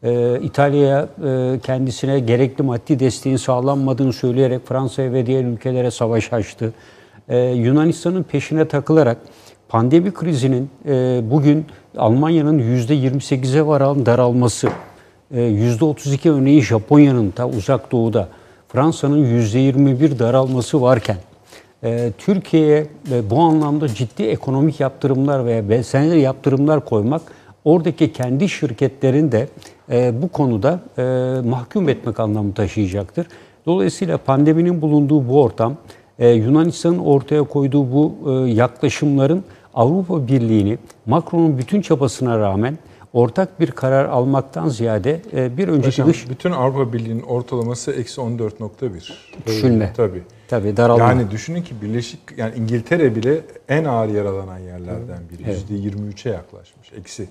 E, 0.03 0.41
İtalya'ya 0.41 1.09
e, 1.27 1.61
kendisine 1.63 2.21
gerekli 2.21 2.65
maddi 2.65 3.01
desteğin 3.01 3.37
sağlanmadığını 3.37 4.13
söyleyerek 4.13 4.67
Fransa'ya 4.67 5.13
ve 5.13 5.27
diğer 5.27 5.45
ülkelere 5.45 5.91
savaş 5.91 6.33
açtı. 6.33 6.73
E, 7.29 7.39
Yunanistan'ın 7.39 8.23
peşine 8.23 8.69
takılarak 8.69 9.19
pandemi 9.69 10.15
krizinin 10.15 10.71
e, 10.87 11.21
bugün 11.31 11.67
Almanya'nın 11.97 12.59
%28'e 12.59 13.67
varan 13.67 14.07
daralması, 14.07 14.69
e, 15.35 15.41
%32 15.41 16.31
örneği 16.31 16.63
Japonya'nın 16.63 17.31
ta 17.31 17.49
uzak 17.49 17.93
doğuda, 17.93 18.29
Fransa'nın 18.73 19.25
%21 19.25 20.19
daralması 20.19 20.83
varken 20.83 21.17
e, 21.85 22.13
Türkiye'ye 22.19 22.87
e, 23.13 23.31
bu 23.31 23.41
anlamda 23.41 23.89
ciddi 23.89 24.23
ekonomik 24.23 24.81
yaptırımlar 24.81 25.45
veya 25.47 25.69
benzeri 25.69 26.21
yaptırımlar 26.21 26.85
koymak 26.85 27.23
oradaki 27.65 28.13
kendi 28.13 28.49
şirketlerin 28.49 29.33
de 29.33 29.49
e, 29.91 30.23
bu 30.23 30.29
konuda 30.29 30.81
mahkum 31.45 31.89
etmek 31.89 32.21
anlamı 32.21 32.55
taşıyacaktır. 32.55 33.27
Dolayısıyla 33.67 34.19
pandeminin 34.19 34.83
bulunduğu 34.83 35.29
bu 35.29 35.43
ortam, 35.43 35.77
Yunanistan'ın 36.19 36.99
ortaya 36.99 37.43
koyduğu 37.43 37.93
bu 37.93 38.15
yaklaşımların 38.47 39.45
Avrupa 39.75 40.29
Birliği'ni 40.29 40.79
Macron'un 41.07 41.59
bütün 41.59 41.83
çabasına 41.83 42.39
rağmen 42.39 42.79
ortak 43.13 43.61
bir 43.61 43.71
karar 43.71 44.05
almaktan 44.05 44.69
ziyade 44.69 45.21
e, 45.33 45.57
bir 45.57 45.69
önceki 45.69 45.87
Paşam, 45.87 46.09
dış 46.09 46.31
bütün 46.31 46.51
Avrupa 46.51 46.93
Birliği'nin 46.93 47.23
ortalaması 47.23 47.93
eksi 47.93 48.21
14.1. 48.21 49.13
Küçülme. 49.47 49.93
Tabii. 49.97 50.23
tabii 50.49 50.77
daralma. 50.77 51.05
Yani 51.05 51.31
düşünün 51.31 51.63
ki 51.63 51.75
Birleşik 51.83 52.21
yani 52.37 52.55
İngiltere 52.57 53.17
bile 53.17 53.41
en 53.69 53.85
ağır 53.85 54.09
yaralanan 54.09 54.59
yerlerden 54.59 55.23
biri. 55.31 55.43
%23'e 55.43 56.33
yaklaşmış. 56.33 56.93
Eksi. 56.93 57.29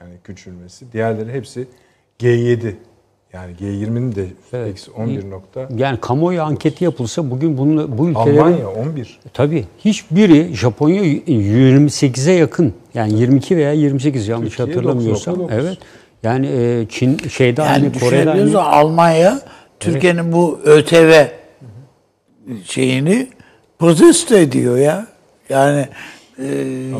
Yani 0.00 0.14
küçülmesi. 0.24 0.92
Diğerleri 0.92 1.32
hepsi 1.32 1.68
G7. 2.20 2.74
Yani 3.32 3.52
G20'nin 3.60 4.14
de 4.14 4.24
Evet. 4.52 4.68
eksi 4.70 4.90
11 4.90 5.30
nokta. 5.30 5.68
yani 5.76 6.00
kamuoyu 6.00 6.42
anketi 6.42 6.84
yapılsa 6.84 7.30
bugün 7.30 7.58
bunu, 7.58 7.98
bu 7.98 8.08
ülkelerin 8.08 8.38
Almanya 8.38 8.68
11. 8.70 9.18
Tabii. 9.34 9.64
Hiçbiri 9.84 10.54
Japonya 10.54 11.02
28'e 11.04 12.32
yakın. 12.32 12.74
Yani 12.94 13.20
22 13.20 13.56
veya 13.56 13.72
28 13.72 14.28
yanlış 14.28 14.56
Türkiye 14.56 14.76
hatırlamıyorsam. 14.76 15.34
9.9. 15.34 15.48
Evet. 15.54 15.78
Yani 16.22 16.46
e, 16.46 16.86
Çin 16.88 17.18
şeyde 17.28 17.60
Yani 17.62 17.70
aynı 17.70 17.92
Kore'de 17.92 18.00
düşünebiliyorsunuz 18.04 18.54
aynı. 18.54 18.66
Almanya 18.68 19.40
Türkiye'nin 19.80 20.32
bu 20.32 20.60
ÖTV 20.64 21.24
şeyini 22.64 23.26
protesto 23.78 24.36
ediyor 24.36 24.76
ya. 24.78 25.06
Yani 25.48 25.86
e, 26.38 26.44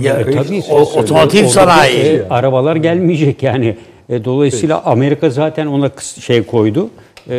ya, 0.00 0.14
E, 0.20 0.30
tabii 0.30 0.62
o, 0.70 0.80
otomotiv 0.80 1.46
sanayi. 1.46 1.98
e, 1.98 2.28
arabalar 2.30 2.76
gelmeyecek 2.76 3.42
yani. 3.42 3.76
E, 4.10 4.24
dolayısıyla 4.24 4.84
Amerika 4.84 5.30
zaten 5.30 5.66
ona 5.66 5.90
şey 6.20 6.42
koydu. 6.42 6.90
E, 7.28 7.36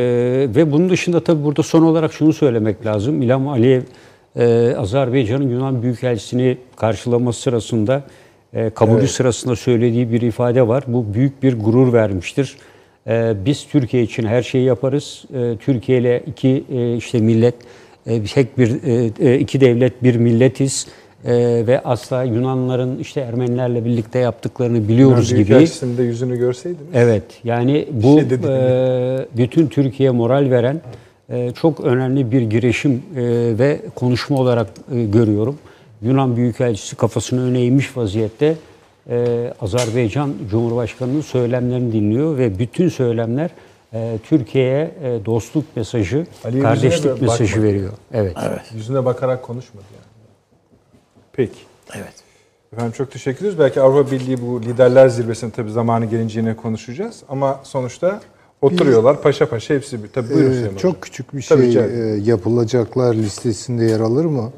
ve 0.56 0.72
bunun 0.72 0.90
dışında 0.90 1.24
tabii 1.24 1.44
burada 1.44 1.64
son 1.64 1.82
olarak 1.82 2.14
şunu 2.14 2.34
söylemek 2.34 2.86
lazım. 2.86 3.22
İlham 3.22 3.48
Aliyev 3.48 3.82
e, 4.36 4.76
Azerbaycan'ın 4.78 5.50
Yunan 5.50 5.84
Büyükelçisini 5.84 6.58
karşılaması 6.76 7.42
sırasında 7.42 8.04
e, 8.54 8.70
kabulü 8.70 9.08
sırasında 9.08 9.56
söylediği 9.56 10.12
bir 10.12 10.22
ifade 10.22 10.68
var. 10.68 10.84
Bu 10.88 11.14
büyük 11.14 11.44
bir 11.44 11.60
gurur 11.60 11.94
vermiştir. 11.94 12.58
E, 13.08 13.34
biz 13.46 13.68
Türkiye 13.68 14.04
için 14.04 14.26
her 14.26 14.42
şeyi 14.42 14.66
yaparız. 14.66 15.24
E, 15.34 15.58
Türkiye 15.58 16.00
ile 16.00 16.24
iki 16.28 16.64
e, 16.74 16.96
işte 16.96 17.20
millet 17.20 17.56
e, 18.06 18.24
tek 18.24 18.58
bir 18.58 18.84
e, 18.84 19.12
e, 19.30 19.40
iki 19.40 19.62
devlet 19.62 20.04
bir 20.04 20.16
milletiz. 20.16 20.88
E, 21.26 21.64
ve 21.68 21.82
asla 21.84 22.24
Yunanların 22.24 23.00
işte 23.00 23.22
Ermenilerle 23.22 23.86
birlikte 23.86 24.20
yaptıklarını 24.20 24.88
biliyoruz 24.88 25.30
gibi. 25.30 25.38
Büyükelçisinin 25.38 25.98
de 25.98 26.04
yüzünü 26.04 26.38
görseydiniz. 26.38 26.88
Evet 26.94 27.24
yani 27.44 27.88
bu 27.92 28.20
şey 28.20 28.38
e, 28.44 29.28
bütün 29.38 29.68
Türkiye 29.68 30.12
moral 30.12 30.52
veren 30.52 30.82
e, 31.30 31.52
çok 31.52 31.80
önemli 31.80 32.32
bir 32.32 32.42
girişim 32.42 32.92
e, 32.92 33.24
ve 33.60 33.80
konuşma 33.96 34.38
olarak 34.38 34.68
e, 34.96 35.04
görüyorum. 35.04 35.58
Yunan 36.02 36.36
Büyükelçisi 36.36 36.96
kafasını 36.96 37.44
öne 37.44 37.62
eğmiş 37.62 37.98
vaziyette 37.98 38.56
e, 39.10 39.54
Azerbaycan 39.62 40.34
Cumhurbaşkanı'nın 40.50 41.22
söylemlerini 41.22 41.94
dinliyor 41.94 42.38
ve 42.38 42.60
bütün 42.60 42.90
söylemler 42.90 43.50
e, 43.94 44.18
Türkiye'ye 44.24 44.92
e, 45.04 45.26
dostluk 45.26 45.66
mesajı, 45.76 46.26
Ali'ye 46.46 46.64
kardeşlik 46.64 47.22
mesajı 47.22 47.54
bakmadı. 47.54 47.68
veriyor. 47.68 47.92
Evet. 48.14 48.36
Yüzüne 48.76 49.06
bakarak 49.06 49.44
konuşmadı 49.44 49.86
yani. 49.94 50.01
Peki. 51.42 51.60
Evet. 51.96 52.14
Efendim 52.74 52.92
çok 52.92 53.12
teşekkür 53.12 53.40
ederiz. 53.46 53.60
Belki 53.60 53.82
Avrupa 53.82 54.12
Birliği 54.12 54.42
bu 54.42 54.62
liderler 54.62 55.10
zirvesini 55.10 55.52
tabii 55.52 55.72
zamanı 55.72 56.06
gelince 56.06 56.40
yine 56.40 56.56
konuşacağız. 56.56 57.24
Ama 57.30 57.60
sonuçta 57.64 58.22
oturuyorlar 58.62 59.22
paşa 59.22 59.50
paşa 59.50 59.74
hepsi 59.74 60.04
bir. 60.04 60.10
Tabii 60.10 60.34
buyurun 60.34 60.52
Süleyman 60.54 60.78
çok 60.78 60.90
Hocam. 60.92 61.02
küçük 61.02 61.36
bir 61.36 61.46
Tabii, 61.50 61.72
şey 61.74 61.84
e, 61.84 62.18
yapılacaklar 62.24 63.16
listesinde 63.16 63.86
yer 63.86 64.00
alır 64.00 64.26
mı? 64.26 64.52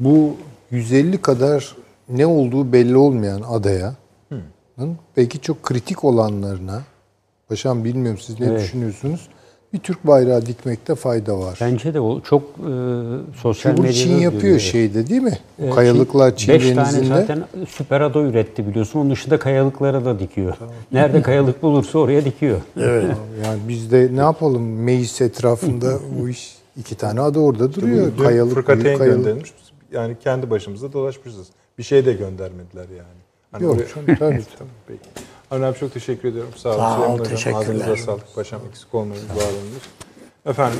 Bu 0.00 0.36
150 0.70 1.18
kadar 1.18 1.76
ne 2.08 2.26
olduğu 2.26 2.72
belli 2.72 2.96
olmayan 2.96 3.42
adaya 3.42 3.94
belki 5.16 5.40
çok 5.40 5.62
kritik 5.62 6.04
olanlarına 6.04 6.82
Paşam 7.48 7.84
bilmiyorum 7.84 8.20
siz 8.22 8.40
ne 8.40 8.46
Evet. 8.46 8.60
düşünüyorsunuz? 8.60 9.28
Bir 9.76 9.80
Türk 9.80 10.06
bayrağı 10.06 10.46
dikmekte 10.46 10.94
fayda 10.94 11.38
var. 11.38 11.58
Bence 11.60 11.94
de 11.94 12.00
o 12.00 12.20
çok 12.20 12.42
e, 12.42 12.70
sosyal 13.42 13.72
medyada 13.72 13.92
Çin 13.92 14.16
yapıyor 14.18 14.52
evet. 14.52 14.60
şeyde 14.60 15.06
değil 15.06 15.22
mi? 15.22 15.38
O 15.66 15.70
kayalıklar 15.70 16.36
Çin, 16.36 16.54
Beş 16.54 16.62
tane 16.62 16.76
denizinde. 16.76 17.06
zaten 17.08 17.44
süper 17.68 18.00
ada 18.00 18.20
üretti 18.20 18.66
biliyorsun. 18.66 19.00
Onun 19.00 19.10
dışında 19.10 19.38
kayalıklara 19.38 20.04
da 20.04 20.18
dikiyor. 20.18 20.56
Nerede 20.92 21.22
kayalık 21.22 21.62
bulursa 21.62 21.98
oraya 21.98 22.24
dikiyor. 22.24 22.60
Yani 23.44 23.58
biz 23.68 23.92
de 23.92 24.08
ne 24.12 24.20
yapalım 24.20 24.82
Meis 24.82 25.20
etrafında 25.20 25.98
bu 26.20 26.28
iş 26.28 26.56
iki 26.76 26.94
tane 26.94 27.20
ada 27.20 27.40
orada 27.40 27.74
duruyor. 27.74 28.12
Dün 28.18 28.24
kayalık, 28.24 28.54
Fırkateyn 28.54 28.98
kayalık. 28.98 29.24
göndermiş. 29.24 29.52
Yani 29.92 30.16
kendi 30.24 30.50
başımıza 30.50 30.92
dolaşmışız. 30.92 31.46
Bir 31.78 31.82
şey 31.82 32.06
de 32.06 32.12
göndermediler 32.12 32.86
yani. 32.96 33.20
Hani 33.52 33.64
Yok 33.64 33.74
oraya- 33.76 33.86
tabii. 34.04 34.16
Tamam, 34.58 34.72
Peki. 34.88 35.00
Avni 35.50 35.64
abi 35.64 35.78
çok 35.78 35.92
teşekkür 35.92 36.28
ediyorum. 36.28 36.52
Sağ 36.56 36.68
olun. 36.68 36.78
Sağ 36.78 36.90
ol, 36.90 36.94
Süleyman 36.96 37.18
Hocam, 37.18 37.28
teşekkürler. 37.36 37.60
Ağzınıza 37.60 37.96
sağlık. 37.96 38.34
Paşam 38.34 38.60
eksik 38.70 38.94
olmayın. 38.94 39.28
Var 39.28 39.42
olunuz. 39.42 39.82
Efendim 40.46 40.78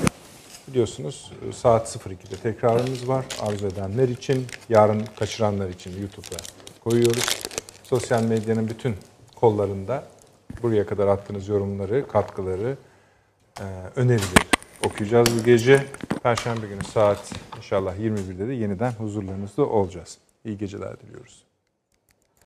biliyorsunuz 0.69 1.33
saat 1.55 1.97
02'de 1.97 2.37
tekrarımız 2.37 3.09
var. 3.09 3.25
Arzu 3.41 3.67
edenler 3.67 4.09
için, 4.09 4.47
yarın 4.69 5.05
kaçıranlar 5.19 5.69
için 5.69 6.01
YouTube'da 6.01 6.37
koyuyoruz. 6.85 7.27
Sosyal 7.83 8.23
medyanın 8.23 8.69
bütün 8.69 8.97
kollarında 9.35 10.05
buraya 10.63 10.87
kadar 10.87 11.09
attığınız 11.09 11.49
yorumları, 11.49 12.09
katkıları, 12.09 12.77
e, 13.61 13.65
önerileri 13.97 14.47
okuyacağız 14.87 15.29
bu 15.41 15.45
gece. 15.45 15.87
Perşembe 16.23 16.67
günü 16.67 16.85
saat 16.85 17.33
inşallah 17.57 17.97
21'de 17.99 18.49
de 18.49 18.53
yeniden 18.53 18.93
huzurlarınızda 18.93 19.67
olacağız. 19.67 20.19
İyi 20.45 20.59
geceler 20.59 21.01
diliyoruz. 21.01 21.46